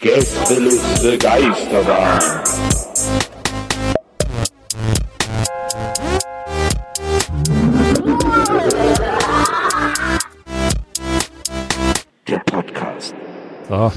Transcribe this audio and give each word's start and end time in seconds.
Gästeliste 0.00 1.18
Geisterbahn. 1.18 2.20
Der 12.28 12.38
Podcast. 12.40 13.14
So, 13.68 13.92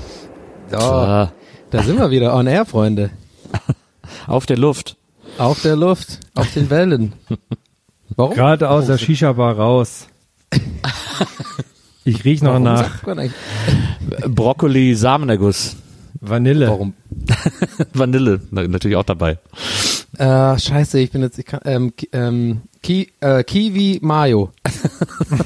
So, 0.72 0.78
Ah. 0.78 1.32
da 1.70 1.84
sind 1.84 1.98
wir 2.00 2.10
wieder 2.10 2.34
on 2.36 2.48
air, 2.48 2.66
Freunde. 2.66 3.12
auf 4.28 4.46
der 4.48 4.58
Luft. 4.58 4.98
Auf 5.38 5.62
der 5.62 5.76
Luft, 5.76 6.20
auf 6.34 6.52
den 6.54 6.70
Wellen. 6.70 7.14
Warum? 8.16 8.34
Gerade 8.34 8.70
aus 8.70 8.88
der 8.88 8.98
Shisha-Bar 8.98 9.56
raus. 9.58 10.08
Ich 12.06 12.24
riech 12.24 12.44
noch 12.44 12.52
Warum 12.52 12.64
nach 12.64 13.04
Brokkoli, 14.28 14.94
Samenerguss. 14.94 15.76
Vanille. 16.22 16.68
Warum? 16.68 16.94
Vanille, 17.94 18.42
na, 18.52 18.68
natürlich 18.68 18.96
auch 18.96 19.04
dabei. 19.04 19.40
Äh, 20.18 20.58
scheiße, 20.60 21.00
ich 21.00 21.12
bin 21.12 21.24
jetzt, 21.24 21.40
ich 21.40 21.46
kann, 21.46 21.62
ähm, 21.66 21.94
ähm, 22.14 22.62
Ki, 22.84 23.12
äh, 23.20 23.44
Kiwi 23.44 24.00
Mayo. 24.02 24.52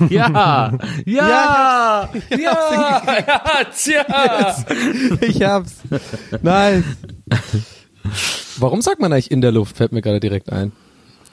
Ja, 0.10 0.78
ja, 1.06 2.10
ja, 2.30 2.30
ja, 3.28 3.42
tja. 3.74 4.66
Ich 5.22 5.42
hab's. 5.42 5.78
Nice. 6.42 6.84
Warum 8.58 8.82
sagt 8.82 9.00
man 9.00 9.14
eigentlich 9.14 9.32
in 9.32 9.42
der 9.42 9.52
Luft? 9.52 9.78
Fällt 9.78 9.92
mir 9.92 10.02
gerade 10.02 10.20
direkt 10.20 10.52
ein. 10.52 10.72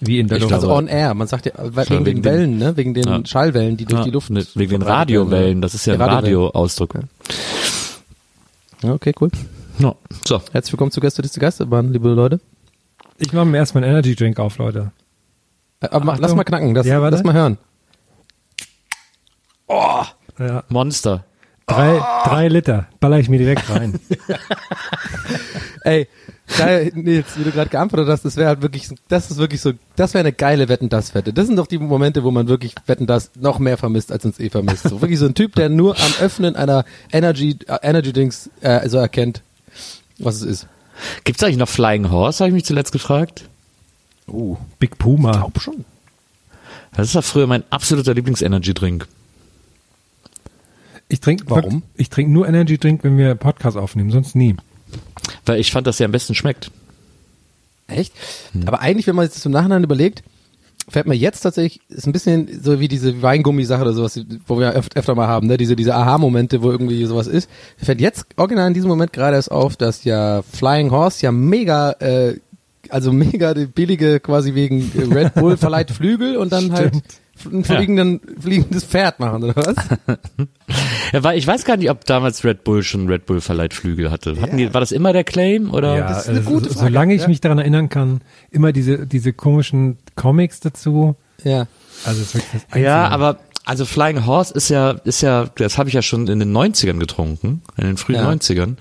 Wie 0.01 0.19
in 0.21 0.29
der 0.29 0.37
Ich 0.37 0.43
Luft. 0.43 0.53
Also 0.55 0.67
glaube- 0.67 0.83
on 0.83 0.89
air. 0.89 1.15
Man 1.15 1.27
sagt 1.27 1.47
ja, 1.47 1.53
weil- 1.57 1.89
wegen, 1.89 2.05
wegen 2.07 2.23
den 2.23 2.25
Wellen, 2.25 2.59
ne? 2.59 2.77
Wegen 2.77 2.93
den 2.95 3.05
Ja. 3.09 3.21
Schallwellen, 3.25 3.77
die 3.77 3.85
durch 3.87 4.01
Ja, 4.01 4.05
die 4.05 4.11
Luft. 4.11 4.31
mit- 4.31 4.55
wegen 4.57 4.71
den 4.73 4.83
Radiowellen, 4.83 5.59
ne? 5.59 5.61
das 5.63 5.75
ist 5.75 5.87
ja 5.87 5.95
ein 5.95 5.99
Die. 6.01 6.05
Radioausdruck. 6.05 6.95
Ja, 8.83 8.93
okay, 8.93 9.15
cool. 9.21 9.31
Ja. 9.79 9.95
So, 10.27 10.41
Herzlich 10.53 10.73
willkommen 10.73 10.91
zu 10.91 11.01
Gäste 11.01 11.23
des 11.23 11.33
Geisterbahn, 11.33 11.93
liebe 11.93 12.09
Leute. 12.11 12.41
Ich 13.19 13.33
mache 13.33 13.47
mir 13.47 13.57
erstmal 13.57 13.85
einen 13.85 13.93
Energy 13.95 14.15
Drink 14.15 14.39
auf, 14.39 14.59
Leute. 14.59 14.93
Äh, 15.81 15.87
aber 15.89 16.11
Achtung. 16.13 16.23
lass 16.23 16.35
mal 16.35 16.45
knacken, 16.45 16.75
das, 16.75 16.87
Ja, 16.87 17.01
warte. 17.01 17.17
lass 17.17 17.25
mal 17.25 17.33
hören. 17.35 17.59
Ja, 20.39 20.65
Monster. 20.69 21.25
Drei, 21.67 22.01
drei 22.25 22.49
Liter. 22.49 22.89
Baller 23.01 23.19
ich 23.19 23.29
mir 23.29 23.39
direkt 23.39 23.69
rein. 23.69 23.99
Ey, 25.85 26.09
geil, 26.57 26.93
Nils, 26.95 27.27
wie 27.37 27.45
du 27.45 27.53
gerade 27.53 27.71
geantwortet 27.71 28.09
hast, 28.09 28.25
das 28.25 28.37
wäre 28.37 28.49
halt 28.49 28.63
wirklich, 28.63 28.89
das 29.09 29.31
ist 29.31 29.37
wirklich 29.37 29.61
so, 29.61 29.73
das 29.95 30.15
wäre 30.15 30.23
eine 30.23 30.33
geile 30.33 30.69
Wetten 30.69 30.89
das 30.89 31.15
Wette. 31.15 31.33
Das 31.33 31.47
sind 31.47 31.57
doch 31.57 31.67
die 31.67 31.79
Momente, 31.79 32.25
wo 32.25 32.31
man 32.31 32.49
wirklich 32.49 32.75
Wetten 32.87 33.07
das 33.07 33.31
noch 33.37 33.59
mehr 33.59 33.77
vermisst, 33.77 34.11
als 34.11 34.25
uns 34.25 34.41
eh 34.41 34.51
vermisst. 34.51 34.89
So 34.89 35.01
wirklich 35.01 35.19
so 35.19 35.27
ein 35.27 35.35
Typ, 35.35 35.55
der 35.55 35.69
nur 35.69 35.97
am 35.97 36.13
Öffnen 36.21 36.57
einer 36.57 36.85
Energy 37.13 37.57
Energy 37.83 38.13
Drinks 38.13 38.51
äh, 38.61 38.89
so 38.89 38.99
erkennt, 38.99 39.43
was 40.19 40.37
es 40.37 40.43
ist. 40.43 40.67
Gibt's 41.25 41.43
eigentlich 41.43 41.59
noch 41.59 41.69
Flying 41.69 42.11
Horse, 42.11 42.41
habe 42.41 42.49
ich 42.49 42.55
mich 42.55 42.65
zuletzt 42.65 42.93
gefragt. 42.93 43.45
Uh, 44.29 44.57
Big 44.79 44.99
Puma. 44.99 45.33
glaub 45.33 45.61
schon. 45.61 45.85
Das 46.97 47.15
war 47.15 47.23
früher 47.23 47.47
mein 47.47 47.63
absoluter 47.71 48.15
Lieblings-Energy-Drink. 48.15 49.07
Ich 51.09 51.21
trinke 51.21 51.45
Warum? 51.49 51.83
Ich 51.95 52.11
trinke 52.11 52.33
nur 52.33 52.49
Energy 52.49 52.79
Drink, 52.79 53.05
wenn 53.05 53.17
wir 53.17 53.35
Podcast 53.35 53.77
aufnehmen, 53.77 54.11
sonst 54.11 54.35
nie. 54.35 54.57
Weil 55.45 55.61
ich 55.61 55.71
fand, 55.71 55.87
dass 55.87 55.99
der 55.99 56.07
am 56.07 56.13
besten 56.13 56.35
schmeckt. 56.35 56.71
Echt? 57.87 58.13
Aber 58.67 58.81
eigentlich, 58.81 59.07
wenn 59.07 59.15
man 59.15 59.27
sich 59.27 59.35
das 59.35 59.47
im 59.47 59.53
Nachhinein 59.53 59.85
überlegt, 59.85 60.25
fällt 60.89 61.07
mir 61.07 61.15
jetzt 61.15 61.41
tatsächlich, 61.41 61.81
ist 61.89 62.07
ein 62.07 62.13
bisschen 62.13 62.61
so 62.63 62.81
wie 62.81 62.89
diese 62.89 63.23
Weingummi-Sache 63.23 63.83
oder 63.83 63.93
sowas, 63.93 64.21
wo 64.47 64.59
wir 64.59 64.75
öf 64.75 64.89
öfter 64.95 65.15
mal 65.15 65.29
haben, 65.29 65.47
ne? 65.47 65.57
Diese, 65.57 65.77
diese 65.77 65.95
Aha-Momente, 65.95 66.63
wo 66.63 66.71
irgendwie 66.71 67.05
sowas 67.07 67.27
ist. 67.27 67.49
Fällt 67.77 68.01
jetzt 68.01 68.27
original 68.37 68.69
in 68.69 68.75
diesem 68.75 68.89
Moment 68.89 69.13
gerade 69.13 69.37
erst 69.37 69.51
auf, 69.51 69.77
dass 69.77 70.05
ja 70.05 70.43
Flying 70.43 70.91
Horse 70.91 71.23
ja 71.23 71.33
mega, 71.33 71.93
äh, 71.93 72.39
also 72.89 73.13
mega 73.13 73.55
die 73.55 73.67
billige 73.67 74.21
quasi 74.21 74.55
wegen 74.55 74.91
Red 75.13 75.35
Bull 75.35 75.57
verleiht 75.57 75.91
Flügel 75.91 76.37
und 76.37 76.53
dann 76.53 76.73
halt 76.73 76.95
ein 77.45 77.65
fliegenden, 77.65 78.21
fliegendes 78.41 78.85
Pferd 78.85 79.21
machen, 79.21 79.45
oder 79.45 79.57
was? 79.57 79.77
Ja, 81.13 81.23
weil 81.23 81.39
ich 81.39 81.47
weiß 81.47 81.65
gar 81.65 81.77
nicht, 81.77 81.89
ob 81.91 82.05
damals 82.05 82.45
Red 82.45 82.65
Bull 82.65 82.83
schon 82.83 83.07
Red 83.07 83.27
Bull 83.27 83.41
verleiht 83.41 83.73
Flügel 83.75 84.11
hatte. 84.11 84.41
Hatten 84.41 84.57
die, 84.57 84.75
war 84.75 84.81
das 84.81 84.91
immer 84.91 85.13
der 85.13 85.23
Claim 85.23 85.71
oder? 85.71 85.97
ja, 85.97 86.09
das 86.09 86.23
ist 86.25 86.29
eine 86.31 86.41
äh, 86.41 86.43
gute 86.43 86.71
Frage, 86.71 86.81
solange 86.81 87.15
ich 87.15 87.23
ja. 87.23 87.29
mich 87.29 87.41
daran 87.41 87.59
erinnern 87.59 87.89
kann, 87.89 88.23
immer 88.51 88.73
diese, 88.73 89.07
diese 89.07 89.33
komischen 89.33 89.99
Comics 90.17 90.59
dazu. 90.59 91.15
Ja. 91.45 91.69
Also 92.05 92.23
es 92.23 92.29
ist 92.29 92.35
wirklich 92.35 92.63
das 92.71 92.81
Ja, 92.81 93.09
aber 93.09 93.39
also 93.67 93.85
Flying 93.85 94.27
Horse 94.27 94.55
ist 94.55 94.69
ja, 94.69 94.93
ist 95.05 95.21
ja, 95.23 95.47
das 95.57 95.77
habe 95.77 95.89
ich 95.89 95.95
ja 95.95 96.01
schon 96.01 96.29
in 96.29 96.39
den 96.39 96.57
90ern 96.57 96.99
getrunken, 96.99 97.63
in 97.77 97.85
den 97.85 97.97
frühen 97.97 98.21
Ja. 98.21 98.31
90ern. 98.31 98.77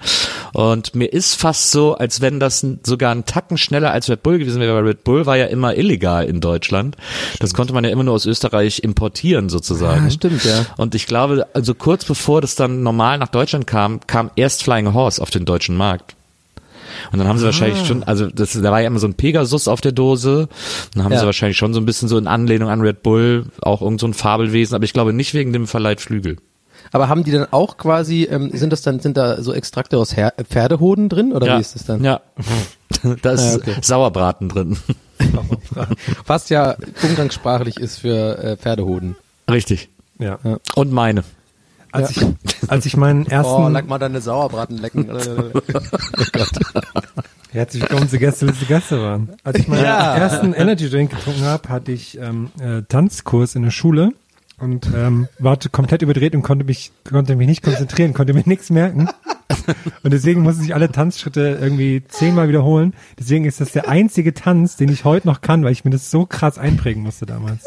Und 0.53 0.93
mir 0.93 1.11
ist 1.11 1.35
fast 1.35 1.71
so, 1.71 1.95
als 1.95 2.21
wenn 2.21 2.39
das 2.39 2.65
sogar 2.83 3.11
einen 3.11 3.25
Tacken 3.25 3.57
schneller 3.57 3.91
als 3.91 4.09
Red 4.09 4.21
Bull 4.21 4.37
gewesen 4.37 4.61
wäre, 4.61 4.75
weil 4.75 4.83
Red 4.83 5.03
Bull 5.03 5.25
war 5.25 5.37
ja 5.37 5.45
immer 5.47 5.75
illegal 5.75 6.25
in 6.25 6.39
Deutschland. 6.39 6.95
Das 7.39 7.53
konnte 7.55 7.73
man 7.73 7.83
ja 7.83 7.89
immer 7.89 8.03
nur 8.03 8.13
aus 8.13 8.27
Österreich 8.27 8.83
importieren 8.83 9.49
sozusagen. 9.49 10.05
Ah, 10.05 10.11
stimmt, 10.11 10.45
ja. 10.45 10.65
Und 10.77 10.93
ich 10.93 11.07
glaube, 11.07 11.47
also 11.53 11.73
kurz 11.73 12.05
bevor 12.05 12.41
das 12.41 12.53
dann 12.55 12.83
normal 12.83 13.17
nach 13.17 13.29
Deutschland 13.29 13.65
kam, 13.65 13.99
kam 14.05 14.29
erst 14.35 14.63
Flying 14.63 14.93
Horse 14.93 15.21
auf 15.21 15.31
den 15.31 15.45
deutschen 15.45 15.75
Markt. 15.75 16.14
Und 17.11 17.19
dann 17.19 17.27
haben 17.27 17.37
sie 17.37 17.45
wahrscheinlich 17.45 17.85
schon, 17.85 18.03
also 18.03 18.27
das, 18.27 18.53
da 18.53 18.71
war 18.71 18.81
ja 18.81 18.87
immer 18.87 18.99
so 18.99 19.07
ein 19.07 19.13
Pegasus 19.15 19.67
auf 19.67 19.81
der 19.81 19.91
Dose. 19.91 20.47
Dann 20.93 21.03
haben 21.03 21.11
Ja. 21.13 21.19
sie 21.19 21.25
wahrscheinlich 21.25 21.57
schon 21.57 21.73
so 21.73 21.79
ein 21.79 21.85
bisschen 21.85 22.07
so 22.07 22.17
in 22.17 22.27
Anlehnung 22.27 22.69
an 22.69 22.81
Red 22.81 23.03
Bull, 23.03 23.45
auch 23.61 23.81
irgend 23.81 23.99
so 23.99 24.07
ein 24.07 24.13
Fabelwesen, 24.13 24.75
aber 24.75 24.85
ich 24.85 24.93
glaube 24.93 25.13
nicht 25.13 25.33
wegen 25.33 25.53
dem 25.53 25.67
Verleiht 25.67 26.01
Flügel. 26.01 26.37
Aber 26.91 27.09
haben 27.09 27.23
die 27.23 27.31
dann 27.31 27.47
auch 27.51 27.77
quasi, 27.77 28.23
ähm, 28.23 28.51
sind 28.53 28.71
das 28.71 28.81
dann, 28.81 28.99
sind 28.99 29.17
da 29.17 29.41
so 29.41 29.53
Extrakte 29.53 29.97
aus 29.97 30.15
Her 30.15 30.33
Pferdehoden 30.49 31.09
drin 31.09 31.33
oder 31.33 31.47
ja. 31.47 31.57
wie 31.57 31.61
ist 31.61 31.75
das 31.75 31.85
dann? 31.85 32.03
Ja. 32.03 32.21
da 33.21 33.31
ist 33.31 33.43
Ja, 33.43 33.55
okay. 33.55 33.75
Sauerbraten 33.81 34.49
drin. 34.49 34.77
Was 36.27 36.49
ja 36.49 36.75
umgangssprachlich 37.03 37.77
ist 37.77 37.99
für 37.99 38.37
äh, 38.37 38.57
Pferdehoden. 38.57 39.15
Richtig. 39.49 39.89
ja. 40.19 40.39
Und 40.75 40.91
meine. 40.91 41.23
Als, 41.95 42.11
ich, 42.11 42.25
als 42.67 42.85
ich 42.85 42.97
meinen 42.97 43.25
ersten 43.29 43.53
Oh, 43.63 43.69
leck 43.69 43.87
mal 43.87 43.97
deine 43.99 44.19
Sauerbraten 44.19 44.77
lecken. 44.77 45.09
Herzlich 47.51 47.83
willkommen 47.83 48.09
zu 48.09 48.19
Gästeliste 48.19 48.65
Gästebahn. 48.65 49.29
Als 49.45 49.59
ich 49.59 49.67
meinen 49.69 49.83
Ja. 49.85 50.15
ersten 50.17 50.53
Energy 50.53 50.89
Drink 50.89 51.11
getrunken 51.11 51.43
habe, 51.43 51.69
hatte 51.69 51.93
ich 51.93 52.17
ähm, 52.19 52.51
äh, 52.59 52.81
Tanzkurs 52.81 53.55
in 53.55 53.63
der 53.63 53.71
Schule 53.71 54.11
und 54.59 54.89
ähm, 54.93 55.29
war 55.39 55.57
komplett 55.71 56.01
überdreht 56.01 56.35
und 56.35 56.41
konnte 56.41 56.65
mich 56.65 56.91
konnte 57.09 57.37
mich 57.37 57.47
nicht 57.47 57.63
konzentrieren, 57.63 58.13
konnte 58.13 58.33
mir 58.33 58.43
nichts 58.45 58.69
merken. 58.69 59.07
Und 60.03 60.11
deswegen 60.13 60.41
musste 60.41 60.63
ich 60.65 60.75
alle 60.75 60.91
Tanzschritte 60.91 61.57
irgendwie 61.61 62.03
zehnmal 62.09 62.49
wiederholen. 62.49 62.93
Deswegen 63.17 63.45
ist 63.45 63.61
das 63.61 63.71
der 63.71 63.87
einzige 63.87 64.33
Tanz, 64.33 64.75
den 64.75 64.89
ich 64.89 65.05
heute 65.05 65.27
noch 65.27 65.39
kann, 65.41 65.63
weil 65.63 65.71
ich 65.71 65.85
mir 65.85 65.91
das 65.91 66.11
so 66.11 66.25
krass 66.25 66.57
einprägen 66.57 67.03
musste 67.03 67.25
damals. 67.25 67.63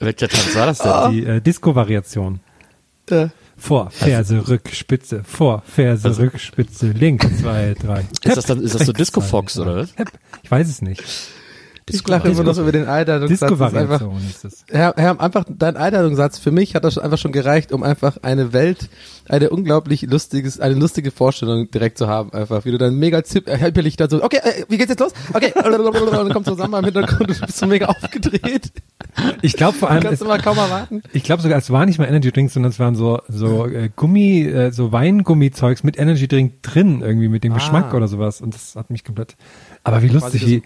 Welcher 0.00 0.28
Tanz 0.28 0.56
war 0.56 0.66
das 0.66 0.78
denn? 0.78 1.12
Die 1.12 1.24
äh, 1.24 1.40
Disco-Variation. 1.40 2.40
Vor, 3.60 3.90
Ferse, 3.90 4.48
Rück, 4.48 4.70
Spitze, 4.72 5.22
vor, 5.22 5.62
Ferse, 5.66 6.08
Also- 6.08 6.22
Rück, 6.22 6.40
Spitze, 6.40 6.92
links, 6.92 7.26
zwei, 7.40 7.74
drei. 7.78 8.06
Ist 8.24 8.36
das 8.36 8.46
dann, 8.46 8.62
ist 8.62 8.74
das 8.74 8.86
so 8.86 8.92
Disco 8.92 9.20
Fox 9.20 9.58
oder 9.58 9.76
was? 9.76 9.94
Ich 10.42 10.50
weiß 10.50 10.68
es 10.68 10.80
nicht. 10.80 11.02
Ich 11.94 12.06
lache 12.06 12.28
immer 12.28 12.42
noch 12.42 12.58
über 12.58 12.72
den 12.72 12.86
Einladungssatz. 12.86 13.40
Das 13.40 13.50
ist 13.50 13.76
einfach, 13.76 14.00
ist 14.28 14.44
das. 14.44 14.64
Herr, 14.70 14.94
Herr, 14.96 15.20
einfach 15.20 15.44
dein 15.48 15.76
Einladungssatz 15.76 16.38
für 16.38 16.50
mich 16.50 16.74
hat 16.74 16.84
das 16.84 16.98
einfach 16.98 17.18
schon 17.18 17.32
gereicht, 17.32 17.72
um 17.72 17.82
einfach 17.82 18.18
eine 18.22 18.52
Welt, 18.52 18.88
eine 19.28 19.50
unglaublich 19.50 20.02
lustiges, 20.02 20.60
eine 20.60 20.74
lustige 20.74 21.10
Vorstellung 21.10 21.70
direkt 21.70 21.98
zu 21.98 22.08
haben, 22.08 22.32
einfach, 22.32 22.64
wie 22.64 22.72
du 22.72 22.78
dann 22.78 22.96
mega 22.96 23.22
zipp, 23.22 23.48
äh, 23.48 23.58
hyperlich 23.58 23.96
da 23.96 24.08
so, 24.08 24.22
okay, 24.22 24.40
äh, 24.42 24.64
wie 24.68 24.76
geht's 24.76 24.90
jetzt 24.90 25.00
los? 25.00 25.12
Okay, 25.32 25.52
und 25.64 26.12
dann 26.12 26.32
kommt 26.32 26.46
zusammen 26.46 26.74
im 26.74 26.84
Hintergrund 26.84 27.20
und 27.20 27.40
du 27.40 27.46
bist 27.46 27.58
so 27.58 27.66
mega 27.66 27.86
aufgedreht. 27.86 28.72
Ich 29.42 29.54
glaube 29.54 29.76
vor 29.76 29.90
allem, 29.90 30.02
Kannst 30.02 30.22
du 30.22 30.26
mal 30.26 30.40
kaum 30.40 30.58
erwarten. 30.58 31.02
ich 31.12 31.22
glaube 31.22 31.42
sogar, 31.42 31.58
es 31.58 31.70
war 31.70 31.86
nicht 31.86 31.98
mal 31.98 32.06
Energy 32.06 32.30
Drinks, 32.32 32.54
sondern 32.54 32.70
es 32.70 32.78
waren 32.78 32.94
so 32.94 33.20
so 33.28 33.66
äh, 33.66 33.90
Gummi, 33.94 34.42
äh, 34.42 34.72
so 34.72 34.92
Weingummizeugs 34.92 35.82
mit 35.82 35.98
Energy 35.98 36.28
Drink 36.28 36.62
drin 36.62 37.02
irgendwie 37.02 37.28
mit 37.28 37.44
dem 37.44 37.54
Geschmack 37.54 37.94
oder 37.94 38.08
sowas 38.08 38.40
und 38.40 38.54
das 38.54 38.76
hat 38.76 38.90
mich 38.90 39.04
komplett. 39.04 39.36
Aber 39.82 40.02
wie 40.02 40.08
lustig, 40.08 40.46
wie 40.46 40.62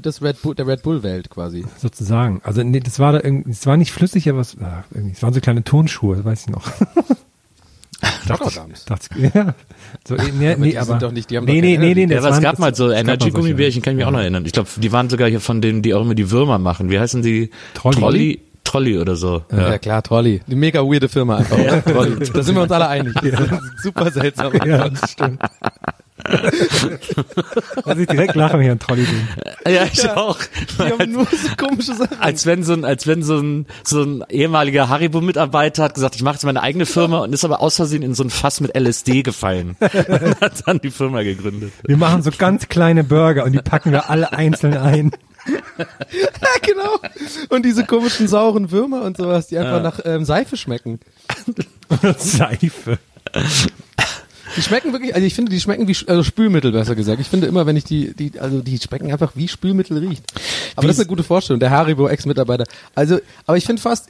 das 0.00 0.19
Red 0.22 0.42
Bull, 0.42 0.54
der 0.54 0.66
Red 0.66 0.82
Bull 0.82 1.02
Welt 1.02 1.30
quasi. 1.30 1.64
sozusagen. 1.78 2.40
Also 2.44 2.62
nee, 2.62 2.80
das 2.80 2.98
war 2.98 3.12
da 3.12 3.20
irgendwie, 3.22 3.50
es 3.50 3.66
war 3.66 3.76
nicht 3.76 3.92
flüssig, 3.92 4.28
aber 4.28 4.40
es, 4.40 4.56
ah, 4.60 4.84
irgendwie, 4.92 5.12
es 5.12 5.22
waren 5.22 5.32
so 5.32 5.40
kleine 5.40 5.64
Turnschuhe, 5.64 6.16
das 6.16 6.24
weiß 6.24 6.40
ich 6.42 6.50
noch. 6.50 6.66
Ich, 8.02 8.54
ja. 9.34 9.54
So, 10.06 10.14
nee, 10.14 10.56
nee, 10.56 10.70
die 10.70 10.78
aber 10.78 10.86
sind 10.86 11.02
doch 11.02 11.12
nicht- 11.12 11.30
die 11.30 11.36
haben 11.36 11.44
nee, 11.44 11.60
doch 11.60 11.66
nee, 11.66 11.76
nee, 11.76 11.94
nee. 11.94 12.14
Ja, 12.14 12.20
das 12.20 12.24
aber 12.26 12.36
es 12.36 12.42
gab 12.42 12.58
mal 12.58 12.74
so. 12.74 12.90
Energy-Gummibärchen, 12.90 13.82
kann 13.82 13.92
ich 13.92 13.96
mich 13.98 14.06
auch 14.06 14.10
noch 14.10 14.20
erinnern. 14.20 14.46
Ich 14.46 14.52
glaube, 14.52 14.68
die 14.76 14.92
waren 14.92 15.10
sogar 15.10 15.28
hier 15.28 15.40
von 15.40 15.60
denen, 15.60 15.82
die 15.82 15.94
auch 15.94 16.02
immer 16.02 16.14
die 16.14 16.30
Würmer 16.30 16.58
machen. 16.58 16.90
Wie 16.90 16.98
heißen 16.98 17.22
die? 17.22 17.50
Trolli. 17.74 17.96
Trolli, 17.98 18.40
Trolli 18.64 18.98
oder 18.98 19.16
so. 19.16 19.42
Ja. 19.50 19.78
klar, 19.78 20.02
Trolli. 20.02 20.40
Die 20.46 20.54
mega 20.54 20.80
weirde 20.80 21.08
Firma 21.08 21.38
einfach. 21.38 21.56
Trolli. 21.82 22.16
Da 22.32 22.42
sind 22.42 22.54
wir 22.54 22.62
uns 22.62 22.72
alle 22.72 22.88
einig. 22.88 23.14
Super 23.82 24.10
seltsam. 24.10 24.52
Ja, 24.64 24.88
das 24.88 25.10
stimmt. 25.10 25.42
Muss 27.84 27.98
ich 27.98 28.06
direkt 28.06 28.34
lachen 28.34 28.60
hier 28.60 28.72
an 28.72 28.78
Trolley 28.78 29.06
Ja, 29.66 29.84
ich 29.84 30.08
auch. 30.08 30.38
Die 30.78 30.92
haben 30.92 31.12
nur 31.12 31.26
so 31.26 31.56
komische 31.56 31.94
Sachen. 31.94 32.20
Als 32.20 32.46
wenn 32.46 32.62
so 32.62 32.72
ein, 32.72 32.84
als 32.84 33.06
wenn 33.06 33.22
so 33.22 33.38
ein, 33.38 33.66
so 33.84 34.02
ein 34.02 34.24
ehemaliger 34.28 34.88
Haribo-Mitarbeiter 34.88 35.84
hat 35.84 35.94
gesagt, 35.94 36.16
ich 36.16 36.22
mache 36.22 36.34
jetzt 36.34 36.44
meine 36.44 36.62
eigene 36.62 36.86
Firma 36.86 37.18
und 37.20 37.32
ist 37.32 37.44
aber 37.44 37.60
aus 37.60 37.76
Versehen 37.76 38.02
in 38.02 38.14
so 38.14 38.22
ein 38.22 38.30
Fass 38.30 38.60
mit 38.60 38.76
LSD 38.76 39.22
gefallen. 39.22 39.76
und 39.80 40.40
hat 40.40 40.66
dann 40.66 40.80
die 40.80 40.90
Firma 40.90 41.22
gegründet. 41.22 41.72
Wir 41.84 41.96
machen 41.96 42.22
so 42.22 42.30
ganz 42.30 42.68
kleine 42.68 43.04
Burger 43.04 43.44
und 43.44 43.52
die 43.52 43.58
packen 43.58 43.92
wir 43.92 44.10
alle 44.10 44.32
einzeln 44.32 44.76
ein. 44.76 45.10
Ja, 45.78 45.86
genau. 46.62 46.98
Und 47.48 47.64
diese 47.64 47.84
komischen 47.84 48.28
sauren 48.28 48.70
Würmer 48.70 49.02
und 49.02 49.16
sowas, 49.16 49.46
die 49.48 49.58
einfach 49.58 49.82
nach 49.82 50.00
ähm, 50.04 50.24
Seife 50.24 50.56
schmecken. 50.56 51.00
Seife. 52.18 52.98
Die 54.56 54.62
schmecken 54.62 54.92
wirklich, 54.92 55.14
also 55.14 55.26
ich 55.26 55.34
finde, 55.34 55.50
die 55.50 55.60
schmecken 55.60 55.86
wie 55.88 55.96
also 56.06 56.22
Spülmittel, 56.22 56.72
besser 56.72 56.94
gesagt. 56.94 57.20
Ich 57.20 57.28
finde 57.28 57.46
immer, 57.46 57.66
wenn 57.66 57.76
ich 57.76 57.84
die, 57.84 58.14
die, 58.14 58.38
also 58.38 58.60
die 58.60 58.78
schmecken 58.78 59.10
einfach 59.12 59.32
wie 59.34 59.48
Spülmittel 59.48 59.98
riecht. 59.98 60.24
Aber 60.76 60.86
das 60.86 60.96
ist 60.96 61.00
eine 61.00 61.08
gute 61.08 61.22
Vorstellung, 61.22 61.60
der 61.60 61.70
Haribo 61.70 62.08
Ex-Mitarbeiter. 62.08 62.64
Also, 62.94 63.18
aber 63.46 63.56
ich 63.56 63.64
finde 63.64 63.82
fast 63.82 64.08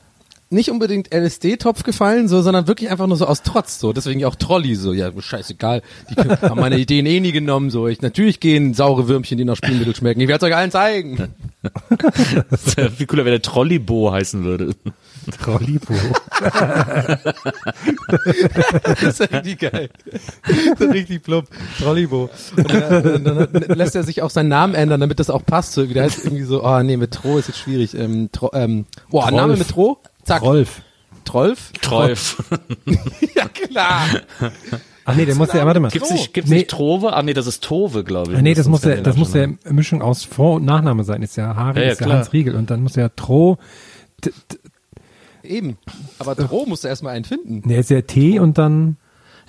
nicht 0.51 0.71
unbedingt 0.71 1.15
LSD-Topf 1.15 1.85
gefallen, 1.85 2.27
so, 2.27 2.43
sondern 2.43 2.67
wirklich 2.67 2.91
einfach 2.91 3.07
nur 3.07 3.17
so 3.17 3.27
aus 3.27 3.43
Trotz, 3.43 3.79
so. 3.79 3.93
Deswegen 3.93 4.25
auch 4.25 4.35
Trolli, 4.35 4.75
so, 4.75 4.93
ja, 4.93 5.11
scheißegal. 5.17 5.83
Die 6.11 6.17
haben 6.17 6.61
meine 6.61 6.79
Ideen 6.79 7.07
eh 7.07 7.21
nie 7.21 7.31
genommen, 7.31 7.71
so. 7.71 7.87
Ich, 7.87 8.03
natürlich 8.03 8.41
gehen 8.41 8.75
saure 8.75 9.07
Würmchen, 9.07 9.39
die 9.39 9.45
nach 9.45 9.57
Spülmittel 9.57 9.95
schmecken. 9.95 10.21
Ich 10.21 10.29
werde 10.29 10.45
es 10.45 10.51
euch 10.51 10.57
allen 10.57 10.73
zeigen. 10.73 11.29
Wie 12.99 13.07
cooler, 13.07 13.25
wenn 13.25 13.33
der 13.33 13.43
Trollibo 13.43 14.11
heißen 14.13 14.43
würde. 14.43 14.75
Trollibo. 15.43 15.95
Das 18.85 19.03
ist 19.03 19.21
ja 19.21 19.27
richtig 19.27 19.59
geil. 19.61 19.91
Das 20.45 20.81
ist 20.81 20.93
richtig 20.93 21.23
plump. 21.23 21.49
Trollibo. 21.79 22.31
Und 22.57 22.73
dann, 22.73 23.25
dann, 23.25 23.49
dann 23.53 23.79
lässt 23.79 23.95
er 23.97 24.03
sich 24.03 24.23
auch 24.23 24.31
seinen 24.31 24.49
Namen 24.49 24.75
ändern, 24.75 25.01
damit 25.01 25.21
das 25.21 25.31
auch 25.31 25.45
passt. 25.45 25.73
So, 25.73 25.85
der 25.87 26.05
heißt 26.05 26.25
irgendwie 26.25 26.45
so, 26.45 26.65
oh 26.65 26.83
nee, 26.83 26.97
mit 26.97 27.13
Tro 27.13 27.39
ist 27.39 27.49
jetzt 27.49 27.59
schwierig. 27.59 27.95
Ähm, 27.95 28.31
Tro, 28.33 28.51
ähm, 28.55 28.87
boah, 29.11 29.23
Trolf. 29.29 29.35
Name 29.37 29.57
mit 29.57 29.69
Tro? 29.69 29.99
Zack. 30.25 30.43
Rolf. 30.43 30.83
Trolf? 31.25 31.73
Trolf. 31.81 32.43
Ja, 33.37 33.47
klar. 33.49 34.03
Ach 35.05 35.15
nee, 35.15 35.25
der 35.25 35.35
muss 35.35 35.53
ja, 35.53 35.65
warte 35.65 35.81
mal. 35.81 35.91
Gibt's 35.91 36.11
nicht, 36.11 36.35
gibt's 36.35 36.51
Nee. 36.51 36.59
nicht 36.59 36.71
Trove? 36.71 37.13
Ah 37.13 37.23
nee, 37.23 37.33
das 37.33 37.47
ist 37.47 37.63
Tove, 37.65 38.05
glaube 38.05 38.33
ich. 38.33 38.39
Ah, 38.39 38.43
nee, 38.43 38.55
das 38.55 38.69
muss 38.69 38.83
ja, 38.85 38.91
der 38.95 39.03
das 39.03 39.17
muss 39.17 39.33
ja. 39.35 39.47
Mischung 39.71 40.03
aus 40.03 40.25
Vor- 40.25 40.57
und 40.57 40.65
Nachname 40.65 41.05
sein. 41.05 41.23
Ist 41.23 41.37
ja 41.37 41.55
Harry, 41.57 41.81
Ja, 41.81 41.87
ja, 41.87 41.93
ist 41.93 42.01
ja 42.01 42.07
klar. 42.07 42.19
Hans 42.19 42.33
Riegel 42.33 42.55
und 42.57 42.71
dann 42.71 42.83
muss 42.83 42.97
ja 42.97 43.09
Tro, 43.11 43.59
Eben. 45.43 45.79
Aber 46.19 46.37
Tro 46.37 46.67
musst 46.67 46.85
du 46.85 46.89
erstmal 46.89 47.15
einen 47.15 47.25
finden. 47.25 47.63
nee, 47.65 47.79
ist 47.79 47.91
ja 47.91 48.03
T 48.03 48.39
und 48.39 48.59
dann 48.59 48.97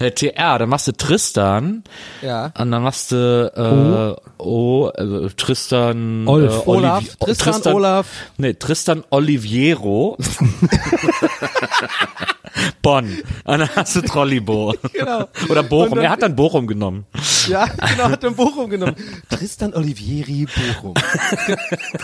Ja, 0.02 0.10
TR, 0.10 0.60
dann 0.60 0.70
machst 0.70 0.88
du 0.88 0.92
Tristan. 0.94 1.84
Ja. 2.22 2.52
Und 2.58 2.72
dann 2.72 2.82
machst 2.84 3.12
du 3.12 4.18
äh, 4.18 4.42
O, 4.42 4.88
also 4.88 5.30
Tristan 5.30 6.28
Olf. 6.28 6.54
äh, 6.66 6.70
Olaf. 6.70 7.04
Olivi- 7.20 7.38
Tristan, 7.38 7.74
Olaf. 7.74 8.08
Nee, 8.38 8.54
Tristan 8.56 9.04
Oliviero. 9.12 10.18
Bonn. 12.82 13.18
Und 13.46 13.60
dann 13.60 13.70
hast 13.76 13.96
du 13.96 14.02
Trollibo. 14.02 14.74
Genau. 14.94 15.28
Oder 15.50 15.64
Bochum. 15.64 15.96
Dann- 15.96 16.04
er 16.06 16.10
hat 16.12 16.22
dann 16.22 16.36
Bochum 16.36 16.68
genommen. 16.68 17.06
Ja, 17.48 17.66
genau, 17.66 18.10
hat 18.10 18.24
den 18.24 18.36
Bochum 18.36 18.70
genommen. 18.70 18.96
Tristan 19.30 19.74
Olivieri 19.74 20.46
Bochum. 20.74 20.94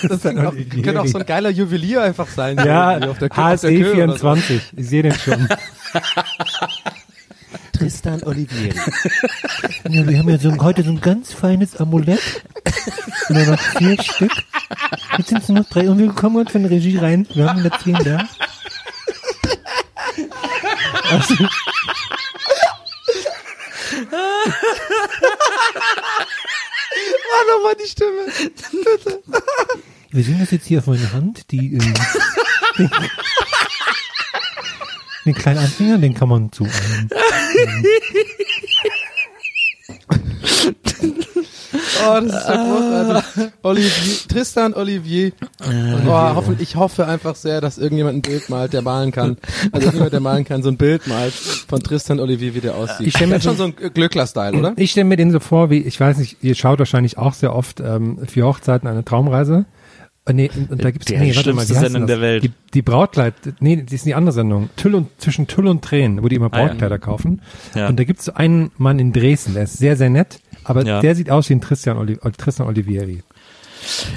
Das 0.07 0.21
kann 0.21 0.45
auch, 0.47 0.53
kann 0.83 0.97
auch 0.97 1.05
so 1.07 1.17
ein 1.19 1.25
geiler 1.25 1.49
Juwelier 1.49 2.01
einfach 2.03 2.27
sein. 2.27 2.57
ja, 2.57 2.91
irgendwie 2.93 3.09
auf 3.09 3.17
der 3.19 3.29
Kö- 3.29 3.31
auf 3.31 3.37
HSE 3.63 3.67
der 3.71 3.77
Kö 3.81 4.03
oder 4.03 4.13
so. 4.13 4.17
24. 4.35 4.61
Ich 4.77 4.87
sehe 4.89 5.03
den 5.03 5.13
schon. 5.13 5.47
Tristan 7.77 8.23
Olivieri. 8.23 8.73
Ja, 9.89 10.05
wir 10.05 10.17
haben 10.19 10.29
ja 10.29 10.37
so 10.37 10.49
ein, 10.49 10.61
heute 10.61 10.83
so 10.83 10.89
ein 10.89 10.99
ganz 10.99 11.31
feines 11.33 11.77
Amulett. 11.77 12.19
Nur 13.29 13.45
noch 13.45 13.59
vier 13.59 14.01
Stück. 14.01 14.31
Jetzt 15.17 15.29
sind 15.29 15.41
es 15.41 15.49
nur 15.49 15.59
noch 15.59 15.69
drei 15.69 15.89
und 15.89 15.97
wir 15.97 16.09
kommen 16.09 16.35
heute 16.37 16.51
von 16.51 16.63
der 16.63 16.71
Regie 16.71 16.97
rein. 16.97 17.25
Wir 17.33 17.49
haben 17.49 17.63
da 17.63 17.79
zehn 17.79 17.93
da. 18.03 18.27
Also, 21.09 21.35
Mach 27.31 27.55
nochmal 27.55 27.75
die 27.81 27.87
Stimme. 27.87 28.25
Bitte. 28.71 29.23
wir 30.11 30.23
sehen 30.23 30.39
das 30.39 30.51
jetzt 30.51 30.65
hier 30.67 30.79
auf 30.79 30.87
meiner 30.87 31.11
Hand. 31.13 31.51
Die, 31.51 31.73
ähm, 31.73 31.93
den, 32.77 32.89
den 35.25 35.35
kleinen 35.35 35.59
Anfänger, 35.59 35.97
den 35.97 36.13
kann 36.13 36.29
man 36.29 36.51
zu 36.51 36.63
einem 36.65 37.09
Oh, 42.09 42.19
das 42.21 42.25
ist 42.25 42.47
ja 42.49 42.55
großartig. 42.63 43.51
Olivier, 43.63 44.17
Tristan 44.27 44.73
Olivier. 44.73 45.31
Oh, 46.07 46.11
hoffen, 46.35 46.55
ich 46.59 46.75
hoffe 46.75 47.05
einfach 47.07 47.35
sehr, 47.35 47.61
dass 47.61 47.77
irgendjemand 47.77 48.17
ein 48.17 48.21
Bild 48.21 48.49
malt, 48.49 48.73
der 48.73 48.81
malen 48.81 49.11
kann. 49.11 49.37
Also 49.71 49.89
jemand, 49.91 50.13
der 50.13 50.19
malen 50.19 50.43
kann, 50.45 50.63
so 50.63 50.69
ein 50.69 50.77
Bild 50.77 51.07
malt 51.07 51.33
von 51.33 51.81
Tristan 51.81 52.19
Olivier, 52.19 52.55
wie 52.55 52.61
der 52.61 52.75
aussieht. 52.75 53.07
Ich 53.07 53.13
stell 53.15 53.27
mir 53.27 53.41
schon 53.41 53.57
so- 53.57 53.65
ein 53.65 53.75
Glöckler-Style, 53.75 54.57
oder? 54.57 54.73
Ich 54.77 54.91
stelle 54.91 55.05
mir 55.05 55.17
den 55.17 55.31
so 55.31 55.39
vor, 55.39 55.69
wie, 55.69 55.79
ich 55.79 55.99
weiß 55.99 56.17
nicht, 56.17 56.37
ihr 56.41 56.55
schaut 56.55 56.79
wahrscheinlich 56.79 57.17
auch 57.17 57.33
sehr 57.33 57.55
oft 57.55 57.79
ähm, 57.79 58.19
für 58.27 58.45
Hochzeiten 58.45 58.87
eine 58.87 59.03
Traumreise. 59.05 59.65
Äh, 60.27 60.33
nee, 60.33 60.51
und, 60.69 60.83
da 60.83 60.91
gibt's 60.91 61.05
Die 61.07 61.17
nee, 61.17 61.35
warte 61.35 61.53
mal, 61.53 61.61
heißt 61.61 61.73
Sendung 61.73 62.01
das? 62.03 62.07
der 62.07 62.21
Welt. 62.21 62.43
Die, 62.43 62.51
die 62.73 62.81
Brautkleid, 62.81 63.33
nee, 63.59 63.81
das 63.81 63.93
ist 63.93 64.05
die 64.05 64.13
andere 64.15 64.33
Sendung. 64.33 64.69
Tüll 64.75 64.93
und, 64.95 65.09
zwischen 65.19 65.47
Tüll 65.47 65.67
und 65.67 65.83
Tränen, 65.83 66.23
wo 66.23 66.27
die 66.27 66.35
immer 66.35 66.49
Ah, 66.51 66.59
ja. 66.59 66.67
Brautkleider 66.67 66.99
kaufen. 66.99 67.41
Ja. 67.75 67.87
Und 67.87 67.97
da 67.99 68.03
gibt's 68.03 68.29
einen 68.29 68.71
Mann 68.77 68.99
in 68.99 69.13
Dresden, 69.13 69.53
der 69.53 69.63
ist 69.63 69.77
sehr, 69.77 69.95
sehr 69.97 70.09
nett, 70.09 70.39
aber 70.63 70.83
Ja. 70.85 70.99
der 71.01 71.15
sieht 71.15 71.29
aus 71.29 71.49
wie 71.49 71.53
ein 71.55 71.61
Tristan, 71.61 71.97
Oli 71.97 72.13
äh, 72.21 72.31
Tristan 72.37 72.67
Olivieri. 72.67 73.23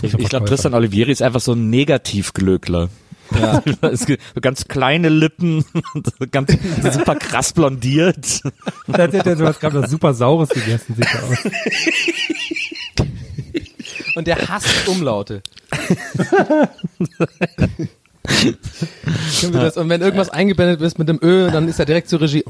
Ich, 0.02 0.14
ich 0.14 0.28
glaube. 0.28 0.46
Tristan 0.46 0.74
Olivieri 0.74 1.12
ist 1.12 1.22
einfach 1.22 1.40
so 1.40 1.52
ein 1.52 1.70
Negativglöckler. 1.70 2.88
Ja. 3.40 3.62
Ganz 4.40 4.66
kleine 4.66 5.08
Lippen, 5.08 5.64
ganz 6.32 6.52
super 6.92 7.14
krass 7.14 7.52
blondiert. 7.52 8.40
Da 8.88 9.04
hat 9.04 9.14
er 9.14 9.36
sowas 9.36 9.60
gerade 9.60 9.80
was 9.82 9.90
super 9.92 10.14
Saures 10.14 10.48
gegessen, 10.48 10.96
sieht 10.96 11.06
er 11.06 11.22
aus. 11.22 11.38
Und 14.20 14.26
der 14.26 14.36
hasst 14.48 14.86
Umlaute. 14.86 15.42
Das, 19.52 19.76
und 19.78 19.88
wenn 19.88 20.02
irgendwas 20.02 20.28
eingeblendet 20.28 20.82
ist 20.82 20.98
mit 20.98 21.08
dem 21.08 21.18
Ö, 21.22 21.50
dann 21.50 21.68
ist 21.68 21.78
er 21.78 21.86
direkt 21.86 22.10
zur 22.10 22.20
Regie. 22.20 22.44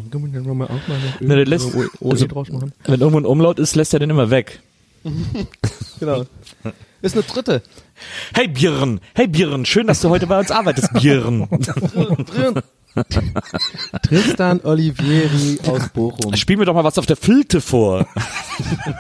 Der 1.21 1.47
lässt- 1.47 1.67
also-? 1.67 2.27
Wenn 2.85 3.01
irgendwo 3.01 3.19
ein 3.21 3.25
Umlaut 3.25 3.61
ist, 3.61 3.77
lässt 3.77 3.95
er 3.95 4.01
den 4.01 4.11
immer 4.11 4.31
weg. 4.31 4.61
Genau. 6.01 6.25
Ist 7.03 7.15
eine 7.15 7.23
dritte. 7.23 7.63
Hey 8.35 8.49
Björn, 8.49 9.01
hey 9.15 9.29
Björn, 9.29 9.65
schön, 9.65 9.87
dass 9.87 10.01
du 10.01 10.09
heute 10.11 10.27
bei 10.27 10.39
uns 10.41 10.51
arbeitest, 10.51 10.93
Björn. 10.95 11.47
Drin. 11.51 12.55
Tristan 14.03 14.61
Olivieri 14.63 15.59
aus 15.67 15.89
Bochum. 15.91 16.35
Spiel 16.37 16.57
mir 16.57 16.65
doch 16.65 16.75
mal 16.75 16.85
was 16.85 16.99
auf 16.99 17.07
der 17.07 17.17
Flilte 17.17 17.61
vor. 17.61 18.07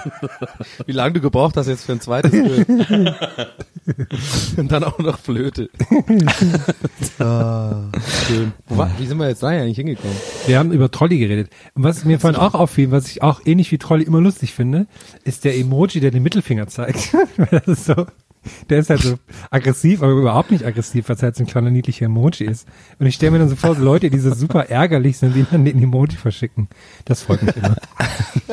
Wie 0.86 0.92
lange 0.92 1.14
du 1.14 1.20
gebraucht 1.20 1.56
hast 1.56 1.66
jetzt 1.66 1.84
für 1.84 1.92
ein 1.92 2.00
zweites 2.00 2.30
Bild. 2.30 2.68
Und 4.56 4.70
dann 4.70 4.84
auch 4.84 4.98
noch 4.98 5.18
Flöte. 5.18 5.70
ah, 7.18 7.90
schön. 8.26 8.52
Wo 8.68 8.86
wie 8.98 9.06
sind 9.06 9.18
wir 9.18 9.28
jetzt 9.28 9.42
da 9.42 9.48
eigentlich 9.48 9.76
hingekommen? 9.76 10.16
Wir 10.46 10.58
haben 10.58 10.72
über 10.72 10.90
Trolli 10.90 11.18
geredet. 11.18 11.50
Und 11.74 11.84
was 11.84 12.04
mir 12.04 12.20
vorhin 12.20 12.38
auch 12.38 12.54
auffiel, 12.54 12.90
was 12.90 13.08
ich 13.08 13.22
auch 13.22 13.40
ähnlich 13.44 13.72
wie 13.72 13.78
Trolli 13.78 14.04
immer 14.04 14.20
lustig 14.20 14.54
finde, 14.54 14.86
ist 15.24 15.44
der 15.44 15.56
Emoji, 15.56 16.00
der 16.00 16.10
den 16.10 16.22
Mittelfinger 16.22 16.68
zeigt. 16.68 17.14
Das 17.50 17.66
ist 17.66 17.84
so, 17.86 18.06
der 18.68 18.78
ist 18.78 18.90
halt 18.90 19.02
so 19.02 19.18
aggressiv, 19.50 20.02
aber 20.02 20.12
überhaupt 20.12 20.50
nicht 20.50 20.64
aggressiv, 20.64 21.08
weil 21.08 21.16
es 21.16 21.22
halt 21.22 21.36
so 21.36 21.42
ein 21.44 21.46
kleiner 21.46 21.70
niedlicher 21.70 22.06
Emoji 22.06 22.46
ist. 22.46 22.66
Und 22.98 23.06
ich 23.06 23.14
stelle 23.14 23.32
mir 23.32 23.38
dann 23.38 23.48
so 23.48 23.56
vor, 23.56 23.74
so 23.74 23.82
Leute, 23.82 24.10
die 24.10 24.18
so 24.18 24.32
super 24.34 24.70
ärgerlich 24.70 25.18
sind, 25.18 25.34
die 25.34 25.44
dann 25.50 25.64
den 25.64 25.82
Emoji 25.82 26.16
verschicken. 26.16 26.68
Das 27.04 27.22
freut 27.22 27.42
mich 27.42 27.56
immer. 27.56 27.76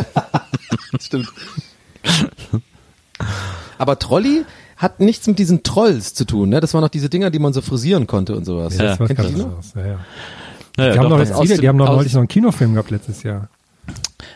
Stimmt. 0.99 1.31
Aber 3.77 3.99
Trolli 3.99 4.43
hat 4.75 4.99
nichts 4.99 5.25
mit 5.27 5.39
diesen 5.39 5.63
Trolls 5.63 6.13
zu 6.13 6.25
tun, 6.25 6.49
ne? 6.49 6.59
Das 6.59 6.73
waren 6.73 6.81
noch 6.81 6.89
diese 6.89 7.09
Dinger, 7.09 7.29
die 7.31 7.39
man 7.39 7.53
so 7.53 7.61
frisieren 7.61 8.07
konnte 8.07 8.35
und 8.35 8.45
sowas. 8.45 8.77
Ja, 8.77 8.83
das 8.85 8.99
war 8.99 9.07
Kennt 9.07 9.19
ihr 9.19 9.23
ganz 9.23 9.35
die 9.35 9.39
noch? 9.41 9.47
anderes. 9.47 9.73
Ja, 9.75 9.85
ja. 9.87 9.99
Naja, 10.77 10.93
Die 10.93 10.99
haben 10.99 11.09
doch, 11.09 11.17
noch 11.17 11.45
dem- 11.47 11.61
die 11.61 11.67
haben 11.67 11.77
noch 11.77 11.87
neulich 11.89 12.13
noch 12.13 12.19
einen 12.19 12.27
Kinofilm 12.27 12.73
gehabt 12.73 12.91
letztes 12.91 13.23
Jahr. 13.23 13.49